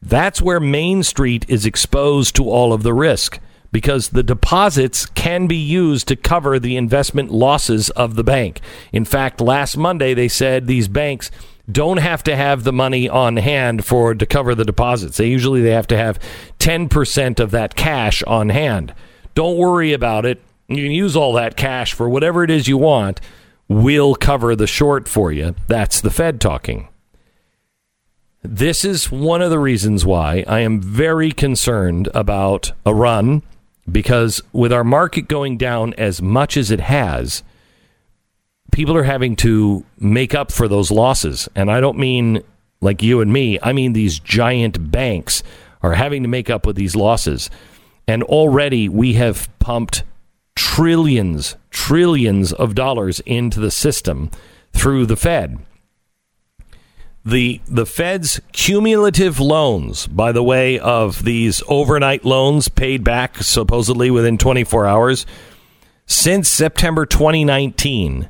that's 0.00 0.42
where 0.42 0.58
Main 0.58 1.02
Street 1.02 1.44
is 1.48 1.64
exposed 1.66 2.34
to 2.36 2.50
all 2.50 2.72
of 2.72 2.82
the 2.82 2.94
risk 2.94 3.38
because 3.72 4.10
the 4.10 4.22
deposits 4.22 5.06
can 5.06 5.46
be 5.46 5.56
used 5.56 6.06
to 6.08 6.16
cover 6.16 6.58
the 6.58 6.76
investment 6.76 7.30
losses 7.30 7.90
of 7.90 8.14
the 8.14 8.22
bank. 8.22 8.60
In 8.92 9.04
fact, 9.04 9.40
last 9.40 9.76
Monday 9.76 10.14
they 10.14 10.28
said 10.28 10.66
these 10.66 10.88
banks 10.88 11.30
don't 11.70 11.98
have 11.98 12.22
to 12.24 12.36
have 12.36 12.64
the 12.64 12.72
money 12.72 13.08
on 13.08 13.38
hand 13.38 13.84
for 13.84 14.14
to 14.14 14.26
cover 14.26 14.54
the 14.54 14.64
deposits. 14.64 15.16
They 15.16 15.28
usually 15.28 15.62
they 15.62 15.70
have 15.70 15.86
to 15.88 15.96
have 15.96 16.18
10% 16.58 17.40
of 17.40 17.50
that 17.52 17.74
cash 17.74 18.22
on 18.24 18.50
hand. 18.50 18.94
Don't 19.34 19.56
worry 19.56 19.92
about 19.92 20.26
it. 20.26 20.40
You 20.68 20.84
can 20.84 20.92
use 20.92 21.16
all 21.16 21.32
that 21.34 21.56
cash 21.56 21.92
for 21.92 22.08
whatever 22.08 22.44
it 22.44 22.50
is 22.50 22.68
you 22.68 22.78
want 22.78 23.20
We'll 23.72 24.14
cover 24.16 24.54
the 24.54 24.66
short 24.66 25.08
for 25.08 25.32
you. 25.32 25.54
That's 25.66 26.02
the 26.02 26.10
Fed 26.10 26.42
talking. 26.42 26.88
This 28.42 28.84
is 28.84 29.10
one 29.10 29.40
of 29.40 29.50
the 29.50 29.58
reasons 29.58 30.04
why 30.04 30.44
I 30.46 30.60
am 30.60 30.78
very 30.78 31.32
concerned 31.32 32.10
about 32.12 32.72
a 32.84 32.94
run 32.94 33.42
because 33.90 34.42
with 34.52 34.72
our 34.72 34.84
market 34.84 35.28
going 35.28 35.56
down 35.56 35.94
as 35.94 36.22
much 36.22 36.56
as 36.56 36.70
it 36.70 36.80
has, 36.80 37.42
people 38.70 38.96
are 38.96 39.02
having 39.02 39.36
to 39.36 39.84
make 39.98 40.34
up 40.34 40.52
for 40.52 40.68
those 40.68 40.90
losses. 40.90 41.48
And 41.54 41.70
I 41.70 41.80
don't 41.80 41.98
mean 41.98 42.42
like 42.80 43.02
you 43.02 43.20
and 43.20 43.32
me, 43.32 43.58
I 43.62 43.72
mean 43.72 43.92
these 43.92 44.18
giant 44.18 44.90
banks 44.90 45.42
are 45.82 45.94
having 45.94 46.22
to 46.22 46.28
make 46.28 46.50
up 46.50 46.66
with 46.66 46.76
these 46.76 46.96
losses. 46.96 47.50
And 48.06 48.22
already 48.22 48.88
we 48.88 49.14
have 49.14 49.48
pumped 49.58 50.04
trillions, 50.54 51.56
trillions 51.70 52.52
of 52.52 52.74
dollars 52.74 53.20
into 53.20 53.60
the 53.60 53.70
system 53.70 54.30
through 54.72 55.06
the 55.06 55.16
Fed. 55.16 55.58
The 57.24 57.60
the 57.68 57.86
Fed's 57.86 58.40
cumulative 58.52 59.38
loans, 59.38 60.08
by 60.08 60.32
the 60.32 60.42
way, 60.42 60.78
of 60.78 61.24
these 61.24 61.62
overnight 61.68 62.24
loans 62.24 62.68
paid 62.68 63.04
back 63.04 63.36
supposedly 63.38 64.10
within 64.10 64.38
24 64.38 64.86
hours, 64.86 65.26
since 66.06 66.48
September 66.48 67.06
2019, 67.06 68.28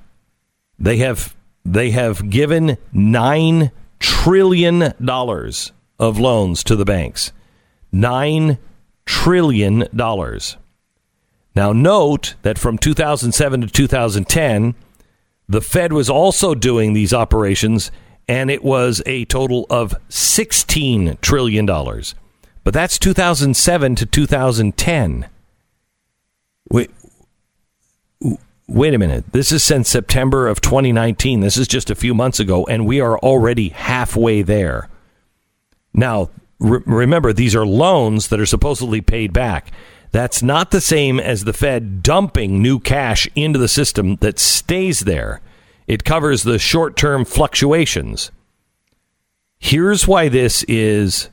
they 0.78 0.98
have 0.98 1.34
they 1.64 1.90
have 1.92 2.28
given 2.28 2.76
nine 2.92 3.70
trillion 3.98 4.92
dollars 5.02 5.72
of 5.98 6.18
loans 6.18 6.62
to 6.64 6.76
the 6.76 6.84
banks. 6.84 7.32
Nine 7.90 8.58
trillion 9.06 9.84
dollars. 9.94 10.56
Now, 11.54 11.72
note 11.72 12.34
that 12.42 12.58
from 12.58 12.78
2007 12.78 13.60
to 13.60 13.66
2010, 13.66 14.74
the 15.48 15.60
Fed 15.60 15.92
was 15.92 16.08
also 16.08 16.54
doing 16.54 16.92
these 16.92 17.12
operations, 17.12 17.90
and 18.28 18.50
it 18.50 18.62
was 18.62 19.02
a 19.06 19.24
total 19.26 19.66
of 19.68 19.94
$16 20.08 21.20
trillion. 21.20 21.66
But 21.66 22.74
that's 22.74 22.98
2007 22.98 23.94
to 23.96 24.06
2010. 24.06 25.28
Wait, 26.70 26.90
wait 28.68 28.94
a 28.94 28.98
minute. 28.98 29.24
This 29.32 29.52
is 29.52 29.62
since 29.62 29.88
September 29.88 30.46
of 30.46 30.60
2019. 30.60 31.40
This 31.40 31.56
is 31.56 31.68
just 31.68 31.90
a 31.90 31.94
few 31.94 32.14
months 32.14 32.40
ago, 32.40 32.64
and 32.66 32.86
we 32.86 33.00
are 33.00 33.18
already 33.18 33.70
halfway 33.70 34.42
there. 34.42 34.88
Now, 35.92 36.30
re- 36.58 36.82
remember, 36.86 37.32
these 37.32 37.54
are 37.54 37.66
loans 37.66 38.28
that 38.28 38.40
are 38.40 38.46
supposedly 38.46 39.00
paid 39.00 39.32
back. 39.32 39.72
That's 40.12 40.42
not 40.42 40.70
the 40.70 40.80
same 40.80 41.18
as 41.18 41.44
the 41.44 41.52
Fed 41.52 42.02
dumping 42.02 42.62
new 42.62 42.78
cash 42.78 43.28
into 43.34 43.58
the 43.58 43.68
system 43.68 44.16
that 44.16 44.38
stays 44.38 45.00
there. 45.00 45.40
It 45.92 46.04
covers 46.04 46.42
the 46.42 46.58
short 46.58 46.96
term 46.96 47.26
fluctuations. 47.26 48.30
Here's 49.58 50.08
why 50.08 50.30
this 50.30 50.62
is 50.62 51.28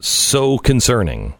so 0.00 0.58
concerning. 0.58 1.34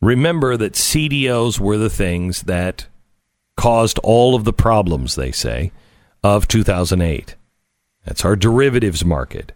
Remember 0.00 0.56
that 0.56 0.72
CDOs 0.72 1.60
were 1.60 1.78
the 1.78 1.88
things 1.88 2.42
that 2.42 2.88
caused 3.56 4.00
all 4.00 4.34
of 4.34 4.42
the 4.42 4.52
problems, 4.52 5.14
they 5.14 5.30
say, 5.30 5.70
of 6.20 6.48
2008. 6.48 7.36
That's 8.04 8.24
our 8.24 8.34
derivatives 8.34 9.04
market. 9.04 9.52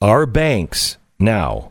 Our 0.00 0.26
banks 0.26 0.98
now 1.20 1.70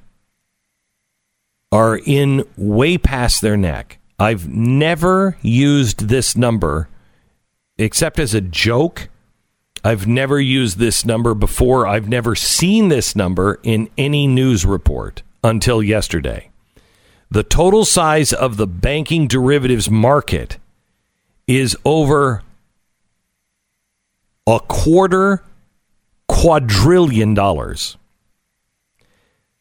are 1.70 2.00
in 2.06 2.46
way 2.56 2.98
past 2.98 3.42
their 3.42 3.58
neck. 3.58 4.00
I've 4.18 4.48
never 4.48 5.36
used 5.42 6.08
this 6.08 6.38
number 6.38 6.88
except 7.78 8.20
as 8.20 8.34
a 8.34 8.42
joke. 8.42 9.10
I've 9.84 10.08
never 10.08 10.40
used 10.40 10.78
this 10.78 11.06
number 11.06 11.34
before. 11.34 11.86
I've 11.86 12.08
never 12.08 12.36
seen 12.36 12.88
this 12.88 13.16
number 13.16 13.60
in 13.64 13.90
any 13.98 14.28
news 14.28 14.66
report 14.66 15.24
until 15.44 15.84
yesterday. 15.84 16.50
The 17.30 17.44
total 17.44 17.84
size 17.84 18.32
of 18.32 18.58
the 18.58 18.68
banking 18.68 19.28
derivatives 19.28 19.90
market 19.90 20.58
is 21.48 21.76
over 21.84 22.44
a 24.48 24.60
quarter 24.60 25.44
quadrillion 26.28 27.34
dollars. 27.34 27.98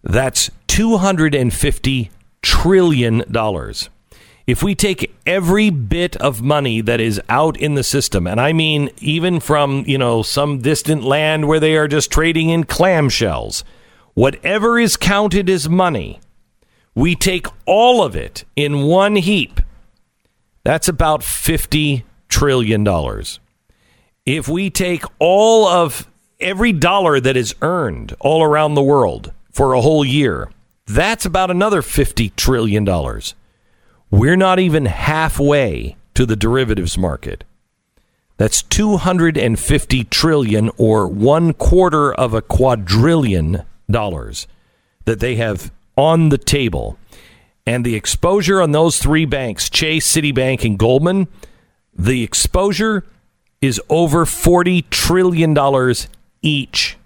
That's 0.02 0.50
$250 0.68 2.10
trillion. 2.42 3.22
If 4.46 4.62
we 4.62 4.74
take 4.74 5.14
every 5.24 5.70
bit 5.70 6.16
of 6.16 6.42
money 6.42 6.80
that 6.80 7.00
is 7.00 7.20
out 7.28 7.56
in 7.56 7.74
the 7.74 7.84
system, 7.84 8.26
and 8.26 8.40
I 8.40 8.52
mean 8.52 8.90
even 8.98 9.38
from, 9.38 9.84
you 9.86 9.98
know, 9.98 10.22
some 10.22 10.58
distant 10.58 11.04
land 11.04 11.46
where 11.46 11.60
they 11.60 11.76
are 11.76 11.86
just 11.86 12.10
trading 12.10 12.50
in 12.50 12.64
clamshells, 12.64 13.62
whatever 14.14 14.78
is 14.78 14.96
counted 14.96 15.48
as 15.48 15.68
money, 15.68 16.20
we 16.94 17.14
take 17.14 17.46
all 17.66 18.02
of 18.02 18.16
it 18.16 18.44
in 18.56 18.82
one 18.82 19.16
heap. 19.16 19.60
That's 20.64 20.88
about 20.88 21.20
$50 21.20 22.02
trillion. 22.28 22.86
If 24.26 24.48
we 24.48 24.70
take 24.70 25.04
all 25.18 25.66
of 25.66 26.08
every 26.40 26.72
dollar 26.72 27.20
that 27.20 27.36
is 27.36 27.54
earned 27.62 28.14
all 28.20 28.42
around 28.42 28.74
the 28.74 28.82
world 28.82 29.32
for 29.52 29.72
a 29.72 29.80
whole 29.80 30.04
year, 30.04 30.50
that's 30.86 31.24
about 31.24 31.50
another 31.50 31.80
$50 31.82 32.34
trillion. 32.36 32.84
We're 34.12 34.36
not 34.36 34.60
even 34.60 34.84
halfway 34.84 35.96
to 36.14 36.24
the 36.24 36.36
derivatives 36.36 36.96
market. 36.96 37.42
That's 38.36 38.62
250 38.62 40.04
trillion 40.04 40.70
or 40.76 41.08
one 41.08 41.52
quarter 41.52 42.14
of 42.14 42.32
a 42.32 42.42
quadrillion 42.42 43.62
dollars 43.90 44.46
that 45.06 45.18
they 45.18 45.34
have 45.36 45.72
on 45.96 46.28
the 46.28 46.38
table. 46.38 46.96
And 47.66 47.84
the 47.84 47.96
exposure 47.96 48.60
on 48.60 48.70
those 48.70 48.98
three 48.98 49.24
banks, 49.24 49.68
Chase, 49.68 50.06
Citibank, 50.06 50.64
and 50.64 50.78
Goldman, 50.78 51.26
the 51.92 52.22
exposure 52.22 53.04
is 53.60 53.80
over 53.88 54.24
$40 54.24 54.88
trillion 54.90 55.56
each. 56.42 56.96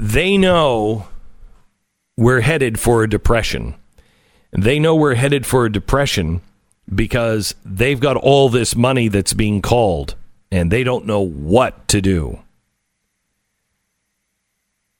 they 0.00 0.38
know 0.38 1.06
we're 2.20 2.42
headed 2.42 2.78
for 2.78 3.02
a 3.02 3.08
depression. 3.08 3.74
They 4.52 4.78
know 4.78 4.94
we're 4.94 5.14
headed 5.14 5.46
for 5.46 5.64
a 5.64 5.72
depression 5.72 6.42
because 6.94 7.54
they've 7.64 7.98
got 7.98 8.18
all 8.18 8.50
this 8.50 8.76
money 8.76 9.08
that's 9.08 9.32
being 9.32 9.62
called 9.62 10.16
and 10.52 10.70
they 10.70 10.84
don't 10.84 11.06
know 11.06 11.22
what 11.22 11.88
to 11.88 12.02
do. 12.02 12.40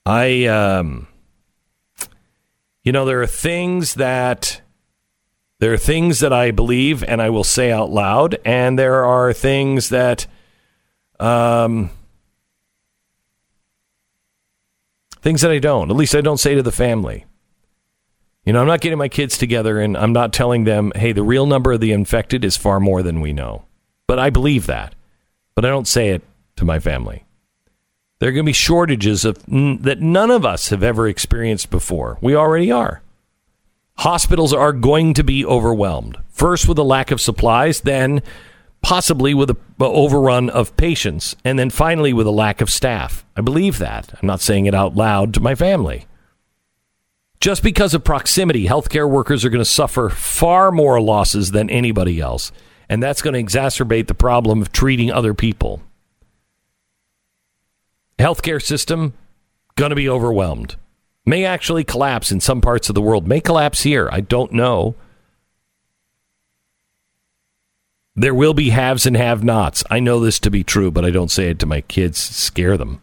I, 0.07 0.47
um, 0.47 1.09
you 2.85 2.91
know, 2.91 3.05
there 3.05 3.21
are 3.21 3.27
things 3.27 3.95
that 3.97 4.63
there 5.59 5.75
are 5.75 5.79
things 5.79 6.21
that 6.21 6.33
I 6.33 6.53
believe 6.53 7.05
and 7.05 7.21
I 7.21 7.29
will 7.29 7.45
say 7.45 7.71
out 7.71 7.91
loud, 7.91 8.39
and 8.47 8.79
there 8.79 9.05
are 9.05 9.35
things 9.35 9.91
that, 9.91 10.27
um, 11.19 11.91
Things 15.23 15.43
that 15.43 15.51
I 15.51 15.59
don't. 15.59 15.91
At 15.91 15.97
least 15.97 16.15
I 16.15 16.21
don't 16.21 16.41
say 16.41 16.55
to 16.55 16.63
the 16.63 16.73
family. 16.73 17.27
You 18.45 18.55
know, 18.55 18.61
I'm 18.61 18.67
not 18.67 18.81
getting 18.81 18.99
my 18.99 19.09
kids 19.09 19.37
together 19.37 19.81
and 19.81 19.97
I'm 19.97 20.13
not 20.13 20.33
telling 20.33 20.65
them, 20.65 20.93
hey, 20.97 21.13
the 21.13 21.23
real 21.23 21.47
number 21.47 21.73
of 21.73 21.81
the 21.81 21.93
infected 21.93 22.45
is 22.45 22.57
far 22.57 22.81
more 22.81 23.03
than 23.03 23.21
we 23.21 23.33
know. 23.33 23.65
But 24.07 24.19
I 24.19 24.31
believe 24.31 24.67
that. 24.67 24.95
But 25.55 25.65
I 25.65 25.69
don't 25.69 25.87
say 25.87 26.11
it 26.11 26.23
to 26.57 26.65
my 26.65 26.79
family. 26.79 27.25
There 28.19 28.29
are 28.29 28.33
going 28.33 28.45
to 28.45 28.49
be 28.49 28.55
shortages 28.55 29.25
of 29.25 29.37
that 29.47 29.99
none 30.01 30.31
of 30.31 30.45
us 30.45 30.69
have 30.71 30.83
ever 30.83 31.09
experienced 31.09 31.71
before. 31.71 32.19
We 32.21 32.35
already 32.35 32.71
are. 32.71 33.03
Hospitals 33.99 34.53
are 34.53 34.73
going 34.73 35.15
to 35.15 35.23
be 35.23 35.45
overwhelmed. 35.45 36.19
First 36.31 36.67
with 36.67 36.79
a 36.79 36.83
lack 36.83 37.11
of 37.11 37.21
supplies, 37.21 37.83
then 37.83 38.23
possibly 38.82 39.35
with 39.35 39.51
a, 39.51 39.57
a 39.78 39.85
overrun 39.85 40.51
of 40.51 40.77
patients, 40.77 41.36
and 41.44 41.59
then 41.59 41.70
finally 41.70 42.12
with 42.12 42.27
a 42.27 42.32
lack 42.32 42.61
of 42.61 42.70
staff. 42.70 43.24
I 43.36 43.40
believe 43.40 43.78
that. 43.78 44.12
I'm 44.20 44.27
not 44.27 44.40
saying 44.40 44.66
it 44.66 44.74
out 44.74 44.94
loud 44.94 45.35
to 45.35 45.40
my 45.40 45.55
family. 45.55 46.07
Just 47.40 47.62
because 47.62 47.94
of 47.94 48.05
proximity, 48.05 48.66
healthcare 48.66 49.09
workers 49.09 49.44
are 49.44 49.51
going 49.51 49.65
to 49.65 49.70
suffer 49.70 50.11
far 50.11 50.70
more 50.70 51.01
losses 51.01 51.52
than 51.52 51.70
anybody 51.70 52.20
else. 52.20 52.52
And 52.89 53.02
that's 53.02 53.23
going 53.23 53.35
to 53.35 53.43
exacerbate 53.43 54.09
the 54.09 54.15
problem 54.15 54.61
of 54.61 54.73
treating 54.73 55.11
other 55.11 55.32
people. 55.32 55.81
Healthcare 58.19 58.62
system 58.62 59.15
going 59.77 59.90
to 59.90 59.97
be 59.97 60.09
overwhelmed. 60.09 60.77
May 61.24 61.44
actually 61.44 61.85
collapse 61.85 62.31
in 62.31 62.40
some 62.40 62.61
parts 62.61 62.89
of 62.89 62.94
the 62.94 63.01
world. 63.01 63.27
May 63.27 63.40
collapse 63.40 63.82
here. 63.82 64.11
I 64.12 64.20
don't 64.20 64.52
know. 64.52 64.97
There 68.21 68.35
will 68.35 68.53
be 68.53 68.69
haves 68.69 69.07
and 69.07 69.17
have 69.17 69.43
nots. 69.43 69.83
I 69.91 69.99
know 69.99 70.21
this 70.21 70.39
to 70.41 70.51
be 70.51 70.63
true, 70.63 70.91
but 70.91 71.07
I 71.07 71.11
don't 71.11 71.31
say 71.31 71.49
it 71.49 71.59
to 71.61 71.67
my 71.67 71.81
kids, 71.81 72.19
scare 72.19 72.77
them. 72.77 73.01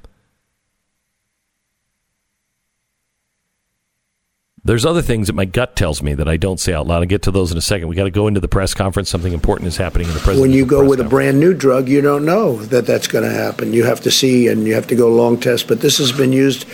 There's 4.64 4.86
other 4.86 5.02
things 5.02 5.26
that 5.26 5.34
my 5.34 5.46
gut 5.46 5.76
tells 5.76 6.04
me 6.04 6.14
that 6.14 6.28
I 6.28 6.38
don't 6.38 6.60
say 6.60 6.72
out 6.72 6.86
loud. 6.86 7.00
I'll 7.00 7.06
get 7.06 7.24
to 7.24 7.32
those 7.32 7.52
in 7.52 7.58
a 7.58 7.62
second. 7.62 7.88
We 7.88 7.96
got 7.96 8.04
to 8.04 8.12
go 8.12 8.28
into 8.28 8.40
the 8.40 8.48
press 8.48 8.76
conference. 8.76 9.10
Something 9.10 9.34
important 9.34 9.70
is 9.70 9.78
happening 9.78 10.08
in 10.08 10.14
the 10.14 10.20
president's 10.20 10.42
When 10.42 10.52
you 10.52 10.68
go 10.68 10.82
press 10.82 10.90
with 10.90 11.00
a 11.00 11.10
brand 11.10 11.40
new 11.40 11.56
drug, 11.56 11.90
you 11.90 12.02
don't 12.02 12.24
know 12.24 12.58
that 12.66 12.86
that's 12.86 13.08
going 13.08 13.24
to 13.24 13.34
happen. 13.34 13.74
You 13.74 13.86
have 13.86 14.02
to 14.02 14.12
see 14.12 14.48
and 14.50 14.68
you 14.68 14.76
have 14.76 14.86
to 14.88 14.96
go 14.96 15.10
long 15.10 15.40
test. 15.40 15.68
But 15.68 15.82
this 15.82 15.98
has 15.98 16.12
been 16.12 16.32
used 16.32 16.68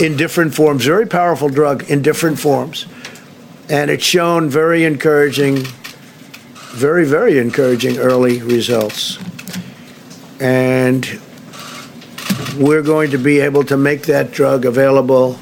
in 0.00 0.16
different 0.16 0.54
forms, 0.54 0.84
very 0.84 1.06
powerful 1.06 1.48
drug 1.48 1.90
in 1.90 2.02
different 2.02 2.38
forms. 2.38 2.86
And 3.68 3.90
it's 3.90 4.04
shown 4.04 4.48
very 4.48 4.84
encouraging, 4.84 5.66
very, 6.78 7.04
very 7.04 7.38
encouraging 7.38 7.98
early 7.98 8.40
results. 8.40 9.18
And 10.38 11.04
we're 12.56 12.82
going 12.82 13.10
to 13.10 13.18
be 13.18 13.40
able 13.40 13.64
to 13.64 13.76
make 13.76 14.02
that 14.02 14.30
drug 14.30 14.64
available 14.64 15.40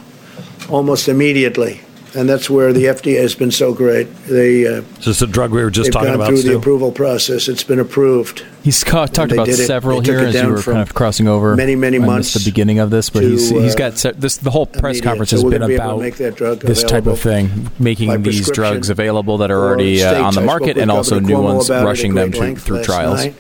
almost 0.71 1.09
immediately. 1.09 1.83
And 2.17 2.27
that's 2.27 2.49
where 2.49 2.73
the 2.73 2.85
FDA 2.85 3.21
has 3.21 3.35
been 3.35 3.51
so 3.51 3.75
great. 3.75 4.05
They 4.25 4.67
uh, 4.67 4.81
Is 4.99 5.05
this 5.05 5.23
a 5.23 5.27
drug 5.27 5.51
we 5.51 5.63
were 5.63 5.71
just 5.71 5.89
they've 5.89 5.93
talking 5.93 6.09
gone 6.09 6.15
about, 6.15 6.29
through 6.29 6.43
the 6.43 6.57
approval 6.57 6.91
process. 6.91 7.47
It's 7.47 7.63
been 7.63 7.79
approved. 7.79 8.43
He's 8.63 8.83
ca- 8.83 9.05
talked 9.05 9.33
about 9.33 9.45
did 9.45 9.61
it. 9.61 9.67
several 9.67 10.01
here 10.01 10.21
as 10.21 10.35
you 10.35 10.49
were 10.49 10.63
kind 10.63 10.79
of 10.79 10.95
crossing 10.95 11.29
over. 11.29 11.55
many, 11.55 11.77
many 11.77 11.99
months 11.99 12.33
the 12.33 12.51
beginning 12.51 12.79
of 12.79 12.89
this, 12.89 13.11
but 13.11 13.21
to, 13.21 13.29
he's 13.29 13.51
he's 13.51 13.75
uh, 13.75 13.79
got 13.79 13.99
se- 13.99 14.15
this. 14.17 14.39
The 14.39 14.51
whole 14.51 14.65
press 14.65 14.83
immediate. 14.83 15.05
conference 15.05 15.31
has 15.33 15.45
we're 15.45 15.51
been 15.51 15.69
be 15.69 15.75
about 15.75 16.01
make 16.01 16.17
that 16.17 16.37
drug 16.37 16.61
this 16.61 16.83
type 16.83 17.07
of 17.07 17.21
thing, 17.21 17.71
making 17.79 18.23
these 18.23 18.51
drugs 18.51 18.89
available 18.89 19.37
that 19.39 19.51
are 19.51 19.63
already 19.63 20.03
uh, 20.03 20.23
on 20.23 20.35
the 20.35 20.41
market, 20.41 20.77
with 20.77 20.79
and 20.79 20.91
also 20.91 21.21
new 21.21 21.35
Cuomo 21.35 21.55
ones 21.57 21.69
about 21.69 21.81
it 21.81 21.83
at 21.83 21.85
rushing 21.85 22.15
them 22.15 22.33
to, 22.33 22.57
through 22.57 22.83
trials. 22.83 23.27
night. 23.27 23.35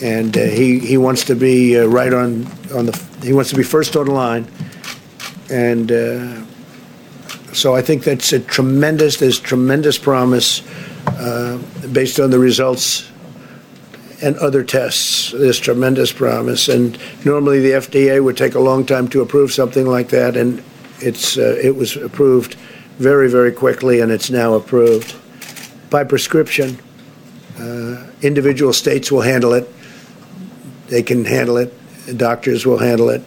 And 0.00 0.38
uh, 0.38 0.42
he 0.42 0.78
he 0.78 0.96
wants 0.96 1.24
to 1.24 1.34
be 1.34 1.76
uh, 1.76 1.86
right 1.86 2.12
on 2.14 2.46
on 2.72 2.86
the 2.86 3.04
he 3.24 3.32
wants 3.32 3.50
to 3.50 3.56
be 3.56 3.64
first 3.64 3.96
on 3.96 4.06
the 4.06 4.12
line, 4.12 4.46
and 5.50 5.90
uh, 5.90 6.44
so 7.52 7.74
I 7.74 7.82
think 7.82 8.04
that's 8.04 8.32
a 8.32 8.40
tremendous. 8.40 9.16
There's 9.16 9.40
tremendous 9.40 9.98
promise 9.98 10.62
uh, 11.06 11.58
based 11.92 12.20
on 12.20 12.30
the 12.30 12.38
results 12.38 13.08
and 14.22 14.36
other 14.36 14.64
tests. 14.64 15.32
There's 15.32 15.58
tremendous 15.58 16.12
promise, 16.12 16.68
and 16.68 16.98
normally 17.24 17.60
the 17.60 17.70
FDA 17.70 18.22
would 18.22 18.36
take 18.36 18.54
a 18.54 18.60
long 18.60 18.84
time 18.84 19.08
to 19.08 19.22
approve 19.22 19.52
something 19.52 19.86
like 19.86 20.08
that, 20.10 20.36
and 20.36 20.62
it's 20.98 21.38
uh, 21.38 21.58
it 21.62 21.76
was 21.76 21.96
approved 21.96 22.54
very 22.98 23.30
very 23.30 23.52
quickly, 23.52 24.00
and 24.00 24.12
it's 24.12 24.30
now 24.30 24.54
approved 24.54 25.14
by 25.90 26.04
prescription. 26.04 26.78
Uh, 27.58 28.06
individual 28.22 28.72
states 28.72 29.10
will 29.10 29.22
handle 29.22 29.52
it. 29.52 29.68
They 30.88 31.02
can 31.02 31.24
handle 31.24 31.56
it. 31.56 31.74
Doctors 32.16 32.66
will 32.66 32.78
handle 32.78 33.08
it, 33.08 33.22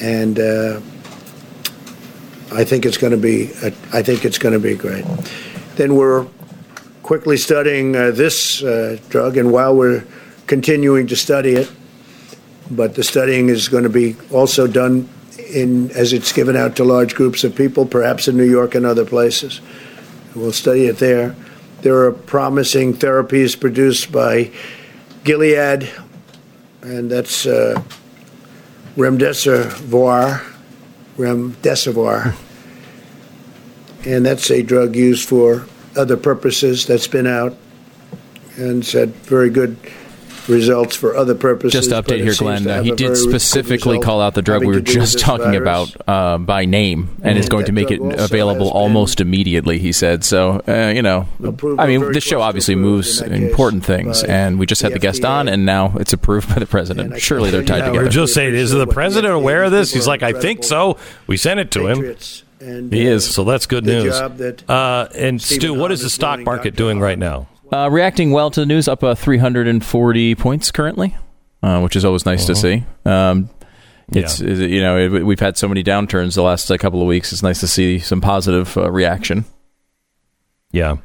and 0.00 0.38
uh, 0.38 0.80
I 2.52 2.64
think 2.64 2.84
it's 2.84 2.98
going 2.98 3.12
to 3.12 3.16
be. 3.16 3.50
I 3.92 4.02
think 4.02 4.24
it's 4.24 4.38
going 4.38 4.52
to 4.52 4.58
be 4.58 4.74
great. 4.74 5.04
Then 5.76 5.96
we're 5.96 6.26
quickly 7.02 7.36
studying 7.36 7.96
uh, 7.96 8.10
this 8.10 8.62
uh, 8.62 8.98
drug, 9.08 9.36
and 9.36 9.52
while 9.52 9.74
we're 9.74 10.04
continuing 10.46 11.06
to 11.06 11.16
study 11.16 11.54
it, 11.54 11.70
but 12.70 12.94
the 12.94 13.02
studying 13.02 13.48
is 13.48 13.68
going 13.68 13.84
to 13.84 13.90
be 13.90 14.16
also 14.30 14.66
done 14.66 15.08
in 15.38 15.90
as 15.92 16.12
it's 16.12 16.32
given 16.32 16.56
out 16.56 16.76
to 16.76 16.84
large 16.84 17.14
groups 17.14 17.44
of 17.44 17.54
people, 17.54 17.86
perhaps 17.86 18.28
in 18.28 18.36
New 18.36 18.48
York 18.48 18.74
and 18.74 18.84
other 18.84 19.04
places. 19.04 19.60
We'll 20.34 20.52
study 20.52 20.86
it 20.86 20.98
there. 20.98 21.34
There 21.82 22.04
are 22.04 22.12
promising 22.12 22.94
therapies 22.94 23.58
produced 23.58 24.12
by 24.12 24.50
Gilead, 25.24 25.90
and 26.82 27.10
that's 27.10 27.46
uh, 27.46 27.82
remdesivir, 28.96 30.51
remdesivir, 31.16 32.34
and 34.04 34.26
that's 34.26 34.50
a 34.50 34.62
drug 34.62 34.96
used 34.96 35.28
for 35.28 35.66
other 35.96 36.16
purposes 36.16 36.86
that's 36.86 37.06
been 37.06 37.26
out 37.26 37.56
and 38.56 38.84
said 38.84 39.10
very 39.16 39.50
good 39.50 39.76
results 40.48 40.96
for 40.96 41.16
other 41.16 41.34
purposes. 41.34 41.72
Just 41.72 41.90
to 41.90 42.02
update 42.02 42.22
here, 42.22 42.34
Glenn. 42.34 42.66
Uh, 42.66 42.82
he 42.82 42.92
did 42.92 43.16
specifically 43.16 43.98
call 44.00 44.20
out 44.20 44.34
the 44.34 44.42
drug 44.42 44.60
we 44.60 44.66
were 44.68 44.74
to 44.74 44.80
do 44.80 44.98
with 45.00 45.10
just 45.10 45.18
talking 45.18 45.52
virus. 45.52 45.94
about 45.94 46.08
uh, 46.08 46.38
by 46.38 46.64
name, 46.64 47.16
and 47.22 47.38
is 47.38 47.48
going 47.48 47.66
to 47.66 47.72
make 47.72 47.90
it 47.90 48.00
available 48.00 48.70
almost 48.70 49.20
immediately. 49.20 49.78
He 49.78 49.92
said 49.92 50.24
so. 50.24 50.62
Uh, 50.66 50.92
you 50.94 51.02
know, 51.02 51.28
I 51.78 51.86
mean, 51.86 52.00
very 52.00 52.12
this 52.14 52.24
show 52.24 52.40
obviously 52.40 52.74
moves 52.74 53.20
in 53.20 53.30
that 53.30 53.38
case 53.38 53.50
important 53.50 53.84
things, 53.84 54.22
and 54.24 54.58
we 54.58 54.66
just 54.66 54.82
had 54.82 54.90
the 54.92 54.96
the 54.96 55.00
guest 55.00 55.24
on, 55.24 55.48
and 55.48 55.64
now 55.66 55.94
it's 55.96 56.12
approved 56.12 56.48
by 56.48 56.56
the 56.56 56.66
president. 56.66 57.20
Surely 57.20 57.50
they're 57.50 57.62
tied 57.62 57.78
Yeah, 57.78 57.84
we 57.84 57.88
together. 57.98 58.04
were 58.04 58.10
just 58.10 58.34
saying, 58.34 58.54
is 58.54 58.70
the 58.70 58.86
president 58.86 59.34
aware 59.34 59.64
of 59.64 59.72
this? 59.72 59.92
He's 59.92 60.06
like, 60.06 60.22
I 60.22 60.32
think 60.32 60.64
so. 60.64 60.98
We 61.26 61.36
sent 61.36 61.60
it 61.60 61.70
to 61.72 61.86
him. 61.86 62.16
And, 62.60 62.92
He 62.92 63.08
uh, 63.08 63.12
is, 63.12 63.28
so 63.34 63.42
that's 63.44 63.66
good 63.66 63.84
news. 63.84 64.18
that 64.18 64.62
Uh, 64.70 65.08
and 65.16 65.42
Stephen 65.42 65.60
Stu, 65.60 65.74
what 65.74 65.90
is 65.90 66.02
the 66.02 66.10
stock 66.10 66.40
market 66.40 66.70
Dr. 66.70 66.76
doing 66.76 67.00
right 67.00 67.18
now? 67.18 67.48
Uh, 67.72 67.88
reacting 67.90 68.30
well 68.32 68.50
to 68.50 68.60
the 68.60 68.66
news, 68.66 68.86
up 68.86 69.02
uh, 69.02 69.14
340 69.14 70.34
points 70.34 70.70
currently, 70.70 71.16
uh, 71.62 71.80
which 71.80 71.96
is 71.96 72.04
always 72.04 72.26
nice 72.26 72.44
to 72.46 72.54
see. 72.54 72.84
Um, 73.06 73.48
it's 74.12 74.40
Yeah. 74.40 74.52
you 74.52 74.82
know 74.82 74.98
it, 74.98 75.24
we've 75.24 75.40
had 75.40 75.56
so 75.56 75.68
many 75.68 75.82
downturns 75.82 76.34
the 76.34 76.42
last 76.42 76.70
uh, 76.70 76.76
couple 76.76 77.00
of 77.00 77.06
weeks. 77.08 77.32
It's 77.32 77.42
nice 77.42 77.60
to 77.60 77.66
see 77.66 77.98
some 77.98 78.20
positive 78.20 78.76
uh, 78.76 78.90
reaction. 78.90 79.46
Yeah. 80.70 80.96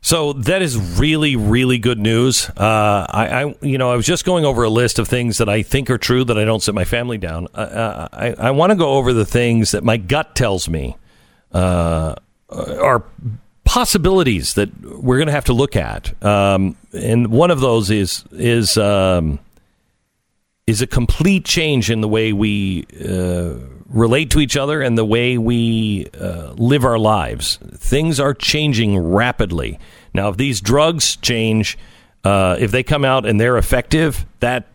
So 0.00 0.32
that 0.32 0.62
is 0.62 0.76
really, 0.98 1.36
really 1.36 1.78
good 1.78 1.98
news. 1.98 2.48
Uh, 2.56 3.06
I, 3.10 3.42
I, 3.44 3.54
you 3.62 3.78
know, 3.78 3.90
I 3.92 3.96
was 3.96 4.06
just 4.06 4.24
going 4.24 4.44
over 4.44 4.62
a 4.62 4.70
list 4.70 4.98
of 4.98 5.08
things 5.08 5.38
that 5.38 5.48
I 5.48 5.62
think 5.62 5.90
are 5.90 5.98
true 5.98 6.24
that 6.24 6.38
I 6.38 6.44
don't 6.44 6.62
sit 6.62 6.74
my 6.74 6.84
family 6.84 7.18
down. 7.18 7.48
Uh, 7.52 8.08
I, 8.12 8.32
I 8.38 8.50
want 8.52 8.70
to 8.70 8.76
go 8.76 8.90
over 8.94 9.12
the 9.12 9.24
things 9.26 9.72
that 9.72 9.82
my 9.84 9.96
gut 9.98 10.34
tells 10.36 10.68
me 10.68 10.96
uh, 11.52 12.14
are 12.48 13.04
possibilities 13.68 14.54
that 14.54 14.70
we're 14.80 15.18
going 15.18 15.26
to 15.26 15.32
have 15.32 15.44
to 15.44 15.52
look 15.52 15.76
at. 15.76 16.10
Um, 16.24 16.74
and 16.94 17.28
one 17.28 17.50
of 17.50 17.60
those 17.60 17.90
is 17.90 18.24
is 18.32 18.78
um, 18.78 19.38
is 20.66 20.80
a 20.80 20.86
complete 20.86 21.44
change 21.44 21.90
in 21.90 22.00
the 22.00 22.08
way 22.08 22.32
we 22.32 22.86
uh, 23.06 23.52
relate 23.90 24.30
to 24.30 24.40
each 24.40 24.56
other 24.56 24.80
and 24.80 24.96
the 24.96 25.04
way 25.04 25.36
we 25.36 26.08
uh, 26.18 26.54
live 26.56 26.82
our 26.82 26.98
lives. 26.98 27.58
Things 27.74 28.18
are 28.18 28.32
changing 28.32 28.98
rapidly. 28.98 29.78
Now, 30.14 30.30
if 30.30 30.38
these 30.38 30.62
drugs 30.62 31.16
change, 31.16 31.76
uh, 32.24 32.56
if 32.58 32.70
they 32.70 32.82
come 32.82 33.04
out 33.04 33.26
and 33.26 33.38
they're 33.38 33.58
effective, 33.58 34.24
that 34.40 34.66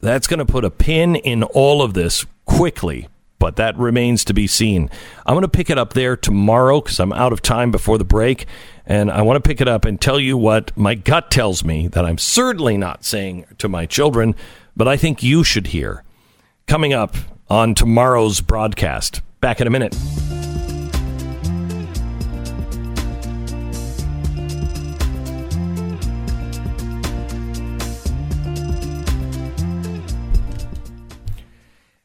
that's 0.00 0.26
going 0.26 0.44
to 0.44 0.52
put 0.52 0.64
a 0.64 0.70
pin 0.70 1.14
in 1.14 1.44
all 1.44 1.82
of 1.82 1.94
this 1.94 2.26
quickly. 2.46 3.06
But 3.44 3.56
that 3.56 3.76
remains 3.76 4.24
to 4.24 4.32
be 4.32 4.46
seen. 4.46 4.88
I'm 5.26 5.34
going 5.34 5.42
to 5.42 5.48
pick 5.48 5.68
it 5.68 5.76
up 5.76 5.92
there 5.92 6.16
tomorrow 6.16 6.80
because 6.80 6.98
I'm 6.98 7.12
out 7.12 7.30
of 7.30 7.42
time 7.42 7.70
before 7.70 7.98
the 7.98 8.04
break. 8.04 8.46
And 8.86 9.10
I 9.10 9.20
want 9.20 9.36
to 9.36 9.46
pick 9.46 9.60
it 9.60 9.68
up 9.68 9.84
and 9.84 10.00
tell 10.00 10.18
you 10.18 10.38
what 10.38 10.74
my 10.78 10.94
gut 10.94 11.30
tells 11.30 11.62
me 11.62 11.88
that 11.88 12.06
I'm 12.06 12.16
certainly 12.16 12.78
not 12.78 13.04
saying 13.04 13.44
to 13.58 13.68
my 13.68 13.84
children, 13.84 14.34
but 14.74 14.88
I 14.88 14.96
think 14.96 15.22
you 15.22 15.44
should 15.44 15.66
hear. 15.66 16.04
Coming 16.66 16.94
up 16.94 17.16
on 17.50 17.74
tomorrow's 17.74 18.40
broadcast. 18.40 19.20
Back 19.42 19.60
in 19.60 19.66
a 19.66 19.70
minute. 19.70 19.94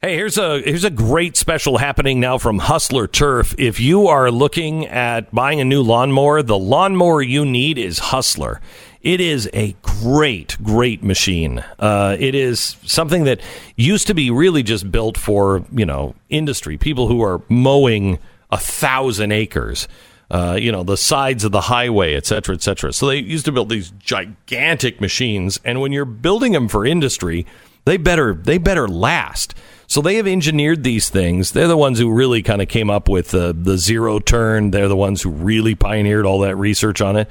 Hey, 0.02 0.16
here's 0.16 0.38
a 0.38 0.62
here's 0.62 0.86
a 0.86 0.90
great 0.90 1.36
special 1.36 1.78
happening 1.78 2.22
now 2.22 2.38
from 2.38 2.60
Hustler 2.60 3.06
Turf. 3.06 3.54
If 3.58 3.82
you 3.82 4.08
are 4.08 4.32
looking 4.32 4.86
at 4.88 5.30
buying 5.36 5.60
a 5.60 5.66
new 5.66 5.82
lawnmower, 5.82 6.42
the 6.42 6.58
lawnmower 6.58 7.22
you 7.22 7.44
need 7.44 7.78
is 7.78 8.00
Hustler. 8.00 8.62
It 9.02 9.20
is 9.20 9.50
a 9.54 9.76
great, 9.82 10.56
great 10.64 11.04
machine. 11.04 11.66
Uh, 11.78 12.16
it 12.18 12.34
is 12.34 12.78
something 12.86 13.26
that 13.26 13.42
used 13.76 14.08
to 14.08 14.14
be 14.14 14.32
really 14.32 14.64
just 14.64 14.90
built 14.90 15.18
for 15.18 15.66
you 15.70 15.86
know 15.86 16.16
industry 16.30 16.78
people 16.78 17.10
who 17.10 17.22
are 17.22 17.42
mowing 17.50 18.20
a 18.52 18.58
thousand 18.58 19.34
acres. 19.34 19.90
uh, 20.32 20.58
you 20.60 20.72
know, 20.72 20.84
the 20.84 20.98
sides 20.98 21.44
of 21.44 21.52
the 21.52 21.62
highway, 21.62 22.16
et 22.16 22.26
cetera, 22.26 22.54
et 22.54 22.62
cetera. 22.62 22.94
So 22.94 23.08
they 23.08 23.18
used 23.18 23.46
to 23.46 23.52
build 23.52 23.70
these 23.70 23.92
gigantic 24.00 25.02
machines, 25.02 25.60
and 25.66 25.82
when 25.82 25.92
you're 25.92 26.06
building 26.06 26.52
them 26.54 26.68
for 26.68 26.86
industry, 26.86 27.46
they 27.86 27.98
better 27.98 28.34
they 28.34 28.58
better 28.58 28.88
last. 28.88 29.56
So 29.90 30.02
they 30.02 30.18
have 30.18 30.28
engineered 30.28 30.84
these 30.84 31.10
things. 31.10 31.52
They're 31.52 31.68
the 31.68 31.76
ones 31.76 31.98
who 31.98 32.12
really 32.12 32.44
kind 32.44 32.62
of 32.62 32.68
came 32.68 32.92
up 32.92 33.10
with 33.10 33.30
the 33.30 33.56
the 33.60 33.76
zero 33.78 34.20
turn. 34.20 34.70
They're 34.70 34.88
the 34.88 34.96
ones 34.96 35.24
who 35.24 35.32
really 35.32 35.74
pioneered 35.74 36.28
all 36.28 36.42
that 36.42 36.56
research 36.56 37.02
on 37.02 37.18
it 37.18 37.28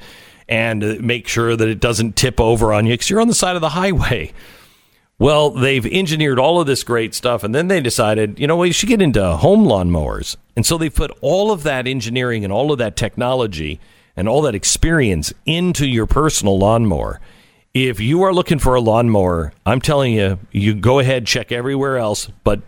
and 0.49 0.83
uh, 0.83 0.95
make 0.99 1.25
sure 1.29 1.55
that 1.55 1.69
it 1.69 1.79
doesn't 1.79 2.17
tip 2.17 2.37
over 2.41 2.73
on 2.73 2.85
you 2.85 2.93
because 2.93 3.09
you're 3.09 3.21
on 3.21 3.29
the 3.29 3.33
side 3.33 3.55
of 3.55 3.61
the 3.61 3.69
highway. 3.69 4.33
Well, 5.21 5.49
they've 5.49 5.85
engineered 5.85 6.39
all 6.39 6.61
of 6.61 6.67
this 6.67 6.81
great 6.81 7.13
stuff, 7.13 7.43
and 7.43 7.53
then 7.53 7.67
they 7.67 7.81
decided, 7.81 8.39
you 8.39 8.47
know, 8.47 8.55
we 8.55 8.71
should 8.71 8.87
get 8.87 9.01
into 9.01 9.35
home 9.35 9.65
lawn 9.65 9.91
mowers. 9.91 10.37
And 10.55 10.65
so 10.65 10.77
they 10.77 10.89
put 10.89 11.11
all 11.19 11.51
of 11.51 11.63
that 11.63 11.87
engineering 11.87 12.45
and 12.45 12.53
all 12.53 12.71
of 12.71 12.77
that 12.77 12.95
technology 12.95 13.81
and 14.15 14.29
all 14.29 14.41
that 14.43 14.55
experience 14.55 15.33
into 15.45 15.85
your 15.85 16.05
personal 16.05 16.57
lawnmower. 16.57 17.19
If 17.73 17.99
you 17.99 18.23
are 18.23 18.33
looking 18.33 18.59
for 18.59 18.75
a 18.75 18.81
lawnmower, 18.81 19.53
I'm 19.65 19.79
telling 19.79 20.13
you, 20.13 20.39
you 20.51 20.73
go 20.73 20.99
ahead, 20.99 21.27
check 21.27 21.51
everywhere 21.51 21.97
else, 21.97 22.27
but 22.43 22.61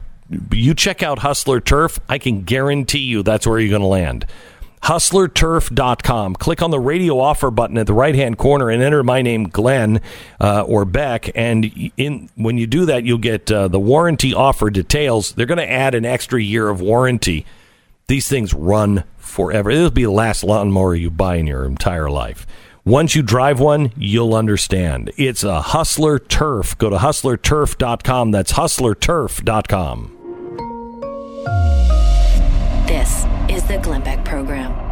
you 0.52 0.74
check 0.74 1.02
out 1.04 1.20
Hustler 1.20 1.60
Turf, 1.60 2.00
I 2.08 2.18
can 2.18 2.44
guarantee 2.44 3.00
you 3.00 3.24
that's 3.24 3.46
where 3.48 3.60
you're 3.60 3.70
going 3.70 3.82
to 3.82 3.88
land 3.88 4.26
hustlerturf.com. 4.84 6.36
Click 6.36 6.62
on 6.62 6.72
the 6.72 6.80
radio 6.80 7.20
offer 7.20 7.52
button 7.52 7.78
at 7.78 7.88
the 7.88 7.94
right 7.94 8.16
hand 8.16 8.38
corner 8.38 8.70
and 8.70 8.82
enter 8.82 9.04
my 9.04 9.22
name, 9.22 9.46
Glenn 9.46 10.02
uh, 10.40 10.64
or 10.64 10.86
Beck. 10.86 11.30
And 11.36 11.92
in 11.98 12.30
when 12.36 12.58
you 12.58 12.68
do 12.68 12.86
that, 12.86 13.04
you'll 13.04 13.20
get 13.20 13.52
uh, 13.52 13.68
the 13.68 13.80
warranty 13.80 14.34
offer 14.34 14.70
details. 14.70 15.34
They're 15.34 15.46
going 15.46 15.60
to 15.60 15.72
add 15.72 15.96
an 15.96 16.06
extra 16.06 16.42
year 16.42 16.70
of 16.70 16.82
warranty. 16.82 17.46
These 18.08 18.28
things 18.28 18.54
run 18.54 19.04
forever. 19.18 19.70
It'll 19.70 19.92
be 19.92 20.04
the 20.04 20.12
last 20.12 20.44
lawnmower 20.44 20.96
you 20.96 21.12
buy 21.12 21.36
in 21.36 21.48
your 21.48 21.66
entire 21.66 22.10
life. 22.10 22.48
Once 22.84 23.16
you 23.16 23.22
drive 23.22 23.60
one, 23.60 23.92
you'll 23.96 24.34
understand. 24.34 25.12
It's 25.16 25.44
a 25.44 25.62
Hustler 25.62 26.18
Turf. 26.18 26.76
Go 26.80 26.90
to 26.90 26.98
hustlerturf.com. 26.98 28.32
That's 28.32 28.54
hustlerturf.com. 28.54 30.18
This 32.88 33.26
is 33.50 33.64
the 33.68 33.78
Glenn 33.84 34.02
Beck 34.02 34.26
Program. 34.26 34.91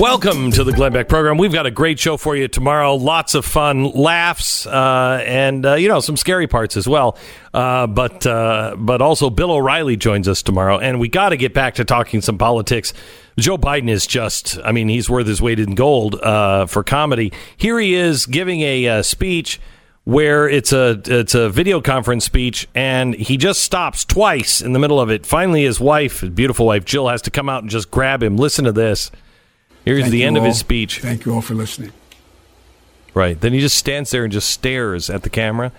Welcome 0.00 0.50
to 0.52 0.64
the 0.64 0.72
Glenn 0.72 0.94
Beck 0.94 1.08
program. 1.08 1.36
We've 1.36 1.52
got 1.52 1.66
a 1.66 1.70
great 1.70 2.00
show 2.00 2.16
for 2.16 2.34
you 2.34 2.48
tomorrow. 2.48 2.94
Lots 2.94 3.34
of 3.34 3.44
fun, 3.44 3.84
laughs, 3.90 4.64
uh, 4.64 5.22
and 5.26 5.66
uh, 5.66 5.74
you 5.74 5.88
know 5.88 6.00
some 6.00 6.16
scary 6.16 6.46
parts 6.46 6.78
as 6.78 6.88
well. 6.88 7.18
Uh, 7.52 7.86
but 7.86 8.26
uh, 8.26 8.76
but 8.78 9.02
also 9.02 9.28
Bill 9.28 9.52
O'Reilly 9.52 9.98
joins 9.98 10.26
us 10.26 10.42
tomorrow, 10.42 10.78
and 10.78 11.00
we 11.00 11.08
got 11.08 11.28
to 11.28 11.36
get 11.36 11.52
back 11.52 11.74
to 11.74 11.84
talking 11.84 12.22
some 12.22 12.38
politics. 12.38 12.94
Joe 13.38 13.58
Biden 13.58 13.90
is 13.90 14.06
just—I 14.06 14.72
mean, 14.72 14.88
he's 14.88 15.10
worth 15.10 15.26
his 15.26 15.42
weight 15.42 15.60
in 15.60 15.74
gold 15.74 16.14
uh, 16.14 16.64
for 16.64 16.82
comedy. 16.82 17.30
Here 17.58 17.78
he 17.78 17.92
is 17.92 18.24
giving 18.24 18.62
a 18.62 18.88
uh, 18.88 19.02
speech 19.02 19.60
where 20.04 20.48
it's 20.48 20.72
a 20.72 20.98
it's 21.08 21.34
a 21.34 21.50
video 21.50 21.82
conference 21.82 22.24
speech 22.24 22.66
and 22.74 23.14
he 23.16 23.36
just 23.36 23.60
stops 23.60 24.06
twice 24.06 24.62
in 24.62 24.72
the 24.72 24.78
middle 24.78 24.98
of 24.98 25.10
it. 25.10 25.26
Finally 25.26 25.64
his 25.64 25.78
wife, 25.78 26.20
his 26.20 26.30
beautiful 26.30 26.64
wife 26.64 26.86
Jill 26.86 27.06
has 27.08 27.20
to 27.20 27.30
come 27.30 27.50
out 27.50 27.62
and 27.62 27.70
just 27.70 27.90
grab 27.90 28.22
him. 28.22 28.38
Listen 28.38 28.64
to 28.64 28.72
this. 28.72 29.10
Here's 29.84 30.02
Thank 30.02 30.12
the 30.12 30.24
end 30.24 30.36
of 30.36 30.44
his 30.44 30.58
speech. 30.58 31.00
Thank 31.00 31.24
you 31.24 31.34
all 31.34 31.40
for 31.40 31.54
listening. 31.54 31.92
Right. 33.14 33.40
Then 33.40 33.52
he 33.52 33.60
just 33.60 33.76
stands 33.76 34.10
there 34.10 34.24
and 34.24 34.32
just 34.32 34.50
stares 34.50 35.10
at 35.10 35.22
the 35.22 35.30
camera. 35.30 35.72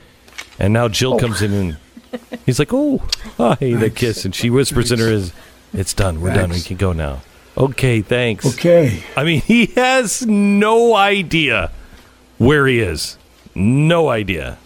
And 0.59 0.73
now 0.73 0.87
Jill 0.87 1.13
oh. 1.13 1.19
comes 1.19 1.41
in 1.41 1.53
and 1.53 1.77
he's 2.45 2.59
like, 2.59 2.73
"Oh, 2.73 3.01
hi," 3.37 3.55
the 3.55 3.89
kiss, 3.89 4.25
and 4.25 4.35
she 4.35 4.49
whispers 4.49 4.91
in 4.91 4.99
her 4.99 5.07
ears, 5.07 5.33
"It's 5.73 5.93
done. 5.93 6.21
We're 6.21 6.33
done. 6.33 6.49
We 6.49 6.61
can 6.61 6.77
go 6.77 6.93
now." 6.93 7.21
Okay, 7.57 8.01
thanks. 8.01 8.45
Okay. 8.45 9.03
I 9.15 9.23
mean, 9.23 9.41
he 9.41 9.67
has 9.67 10.25
no 10.25 10.95
idea 10.95 11.71
where 12.37 12.65
he 12.67 12.79
is. 12.79 13.17
No 13.53 14.09
idea. 14.09 14.57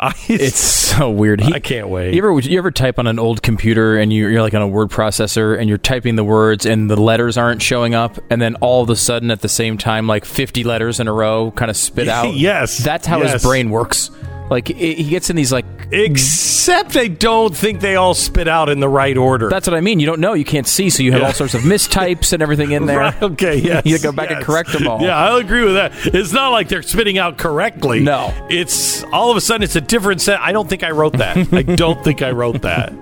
I, 0.00 0.14
It's 0.28 0.58
so 0.58 1.10
weird. 1.10 1.40
He, 1.40 1.52
I 1.52 1.60
can't 1.60 1.88
wait. 1.88 2.14
You 2.14 2.18
ever 2.18 2.38
you 2.38 2.58
ever 2.58 2.70
type 2.70 2.98
on 2.98 3.06
an 3.06 3.18
old 3.18 3.42
computer 3.42 3.98
and 3.98 4.12
you, 4.12 4.28
you're 4.28 4.42
like 4.42 4.54
on 4.54 4.62
a 4.62 4.68
word 4.68 4.90
processor 4.90 5.58
and 5.58 5.68
you're 5.68 5.78
typing 5.78 6.16
the 6.16 6.24
words 6.24 6.66
and 6.66 6.90
the 6.90 7.00
letters 7.00 7.36
aren't 7.36 7.62
showing 7.62 7.94
up 7.94 8.18
and 8.30 8.40
then 8.40 8.54
all 8.56 8.82
of 8.82 8.90
a 8.90 8.96
sudden 8.96 9.30
at 9.30 9.40
the 9.40 9.48
same 9.48 9.76
time 9.76 10.06
like 10.06 10.24
50 10.24 10.64
letters 10.64 11.00
in 11.00 11.08
a 11.08 11.12
row 11.12 11.50
kind 11.52 11.70
of 11.70 11.76
spit 11.76 12.08
out. 12.08 12.34
Yes, 12.34 12.78
that's 12.78 13.06
how 13.06 13.18
yes. 13.20 13.34
his 13.34 13.42
brain 13.42 13.70
works. 13.70 14.10
Like 14.50 14.70
it, 14.70 14.76
he 14.98 15.10
gets 15.10 15.30
in 15.30 15.36
these 15.36 15.52
like 15.52 15.64
Except 15.90 16.96
I 16.96 17.08
don't 17.08 17.56
think 17.56 17.80
they 17.80 17.96
all 17.96 18.12
spit 18.12 18.46
out 18.46 18.68
in 18.68 18.78
the 18.80 18.88
right 18.88 19.16
order. 19.16 19.48
that's 19.48 19.66
what 19.66 19.74
I 19.74 19.80
mean. 19.80 20.00
You 20.00 20.06
don't 20.06 20.20
know, 20.20 20.34
you 20.34 20.44
can't 20.44 20.66
see, 20.66 20.90
so 20.90 21.02
you 21.02 21.12
have 21.12 21.20
Yeah. 21.22 21.26
all 21.28 21.32
sorts 21.32 21.54
of 21.54 21.62
mistypes 21.62 22.32
and 22.34 22.42
everything 22.42 22.72
in 22.72 22.84
there. 22.86 22.98
Right, 22.98 23.22
okay, 23.22 23.56
Yeah. 23.56 23.80
you 23.86 23.98
go 23.98 24.12
back 24.12 24.30
and 24.30 24.44
correct 24.44 24.72
them 24.72 24.86
all. 24.86 25.00
Yeah, 25.00 25.16
I'll 25.16 25.36
agree 25.36 25.64
with 25.64 25.74
that. 25.74 25.92
It's 26.14 26.32
not 26.32 26.50
like 26.50 26.68
they're 26.68 26.82
spitting 26.82 27.16
out 27.18 27.38
correctly. 27.38 28.00
No. 28.00 28.34
It's 28.50 29.02
all 29.04 29.30
of 29.30 29.36
a 29.36 29.40
sudden 29.40 29.62
it's 29.62 29.76
a 29.76 29.80
different 29.80 30.20
set. 30.20 30.40
I 30.40 30.52
don't 30.52 30.68
think 30.68 30.82
I 30.82 30.90
wrote 30.90 31.14
that. 31.14 31.36
I 31.54 31.62
don't 31.76 32.02
think 32.04 32.20
I 32.22 32.32
wrote 32.32 32.62
that. 32.62 32.92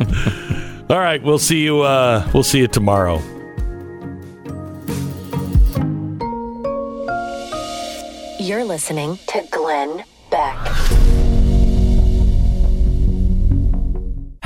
All 0.89 0.98
right, 0.98 1.20
we'll 1.23 1.39
see 1.40 1.62
you 1.64 1.81
uh 1.81 2.28
we'll 2.32 2.44
see 2.44 2.59
you 2.59 2.68
tomorrow. 2.68 3.20
You're 8.39 8.64
listening 8.64 9.18
to 9.28 9.43
Glenn 9.51 10.05
Beck. 10.31 10.56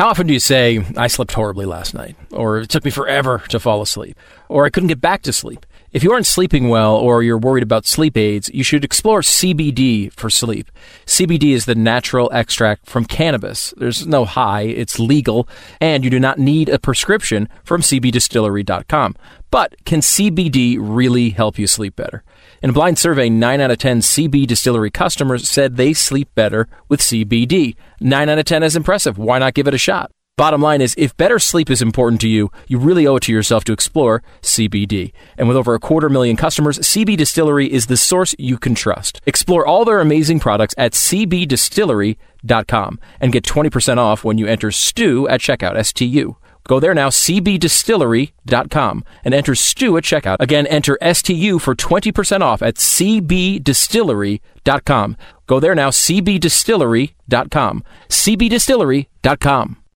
How 0.01 0.09
often 0.09 0.27
do 0.27 0.33
you 0.33 0.41
say, 0.41 0.83
I 0.97 1.09
slept 1.09 1.33
horribly 1.33 1.67
last 1.67 1.93
night? 1.93 2.17
Or 2.31 2.57
it 2.57 2.71
took 2.71 2.87
me 2.87 2.91
forever 2.91 3.43
to 3.51 3.61
fall 3.61 3.83
asleep? 3.83 4.19
Or 4.49 4.65
I 4.65 4.71
couldn't 4.71 4.89
get 4.89 5.03
back 5.03 5.21
to 5.25 5.31
sleep? 5.31 5.67
If 5.93 6.03
you 6.03 6.11
aren't 6.11 6.25
sleeping 6.25 6.71
well 6.71 6.97
or 6.97 7.23
you're 7.23 7.37
worried 7.37 7.63
about 7.63 7.85
sleep 7.85 8.17
aids, 8.17 8.49
you 8.55 8.65
should 8.65 8.83
explore 8.83 9.21
CBD 9.21 10.11
for 10.15 10.31
sleep. 10.31 10.71
CBD 11.05 11.53
is 11.53 11.67
the 11.67 11.75
natural 11.75 12.31
extract 12.33 12.87
from 12.87 13.05
cannabis. 13.05 13.75
There's 13.77 14.07
no 14.07 14.25
high, 14.25 14.63
it's 14.63 14.99
legal, 14.99 15.47
and 15.83 16.03
you 16.03 16.09
do 16.09 16.19
not 16.19 16.39
need 16.39 16.71
a 16.71 16.79
prescription 16.79 17.47
from 17.63 17.83
cbdistillery.com. 17.83 19.17
But 19.51 19.85
can 19.85 20.01
CBD 20.01 20.79
really 20.81 21.29
help 21.29 21.59
you 21.59 21.67
sleep 21.67 21.97
better? 21.97 22.25
In 22.63 22.69
a 22.69 22.75
blind 22.75 22.99
survey, 22.99 23.31
9 23.31 23.59
out 23.63 23.71
of 23.71 23.79
10 23.79 24.01
CB 24.01 24.47
Distillery 24.47 24.91
customers 24.91 25.49
said 25.49 25.79
they 25.79 25.95
sleep 25.95 26.29
better 26.35 26.69
with 26.91 27.01
CBD. 27.01 27.75
9 28.03 28.29
out 28.29 28.39
of 28.39 28.45
10 28.45 28.63
is 28.63 28.77
impressive. 28.77 29.17
Why 29.17 29.39
not 29.39 29.55
give 29.55 29.67
it 29.67 29.73
a 29.73 29.79
shot? 29.79 30.13
Bottom 30.37 30.61
line 30.61 30.83
is, 30.83 30.95
if 30.99 31.17
better 31.17 31.39
sleep 31.39 31.71
is 31.71 31.81
important 31.81 32.21
to 32.21 32.29
you, 32.29 32.53
you 32.67 32.79
really 32.79 33.07
owe 33.07 33.17
it 33.17 33.23
to 33.23 33.33
yourself 33.33 33.65
to 33.65 33.73
explore 33.73 34.23
CBD. 34.43 35.13
And 35.39 35.49
with 35.49 35.57
over 35.57 35.75
a 35.75 35.81
quarter 35.81 36.11
million 36.11 36.37
customers, 36.37 36.79
CB 36.81 37.17
Distillery 37.17 37.73
is 37.73 37.87
the 37.87 37.97
source 37.97 38.35
you 38.39 38.59
can 38.59 38.75
trust. 38.75 39.23
Explore 39.25 39.67
all 39.67 39.87
their 39.87 40.01
amazing 40.01 40.39
products 40.39 40.75
at 40.77 40.93
cbdistillery.com 40.93 43.01
and 43.21 43.33
get 43.33 43.45
20% 43.45 43.97
off 43.97 44.23
when 44.23 44.37
you 44.37 44.47
enter 44.47 44.71
STU 44.71 45.27
at 45.29 45.41
checkout, 45.41 45.77
S-T-U. 45.77 46.37
Go 46.69 46.79
there 46.81 46.95
now, 46.95 47.09
cbdistillery.com, 47.09 49.05
and 49.25 49.35
enter 49.35 49.55
STU 49.55 49.97
at 49.97 50.05
checkout. 50.05 50.37
Again, 50.41 50.67
enter 50.67 50.99
STU 51.03 51.59
for 51.59 51.75
20% 51.75 52.43
off 52.43 52.61
at 52.63 52.75
cbdistillery.com. 52.77 55.17
Go 55.47 55.61
there 55.61 55.75
now, 55.75 55.91
cbdistillery.com. 55.91 57.85
cbdistillery.com. 58.09 59.80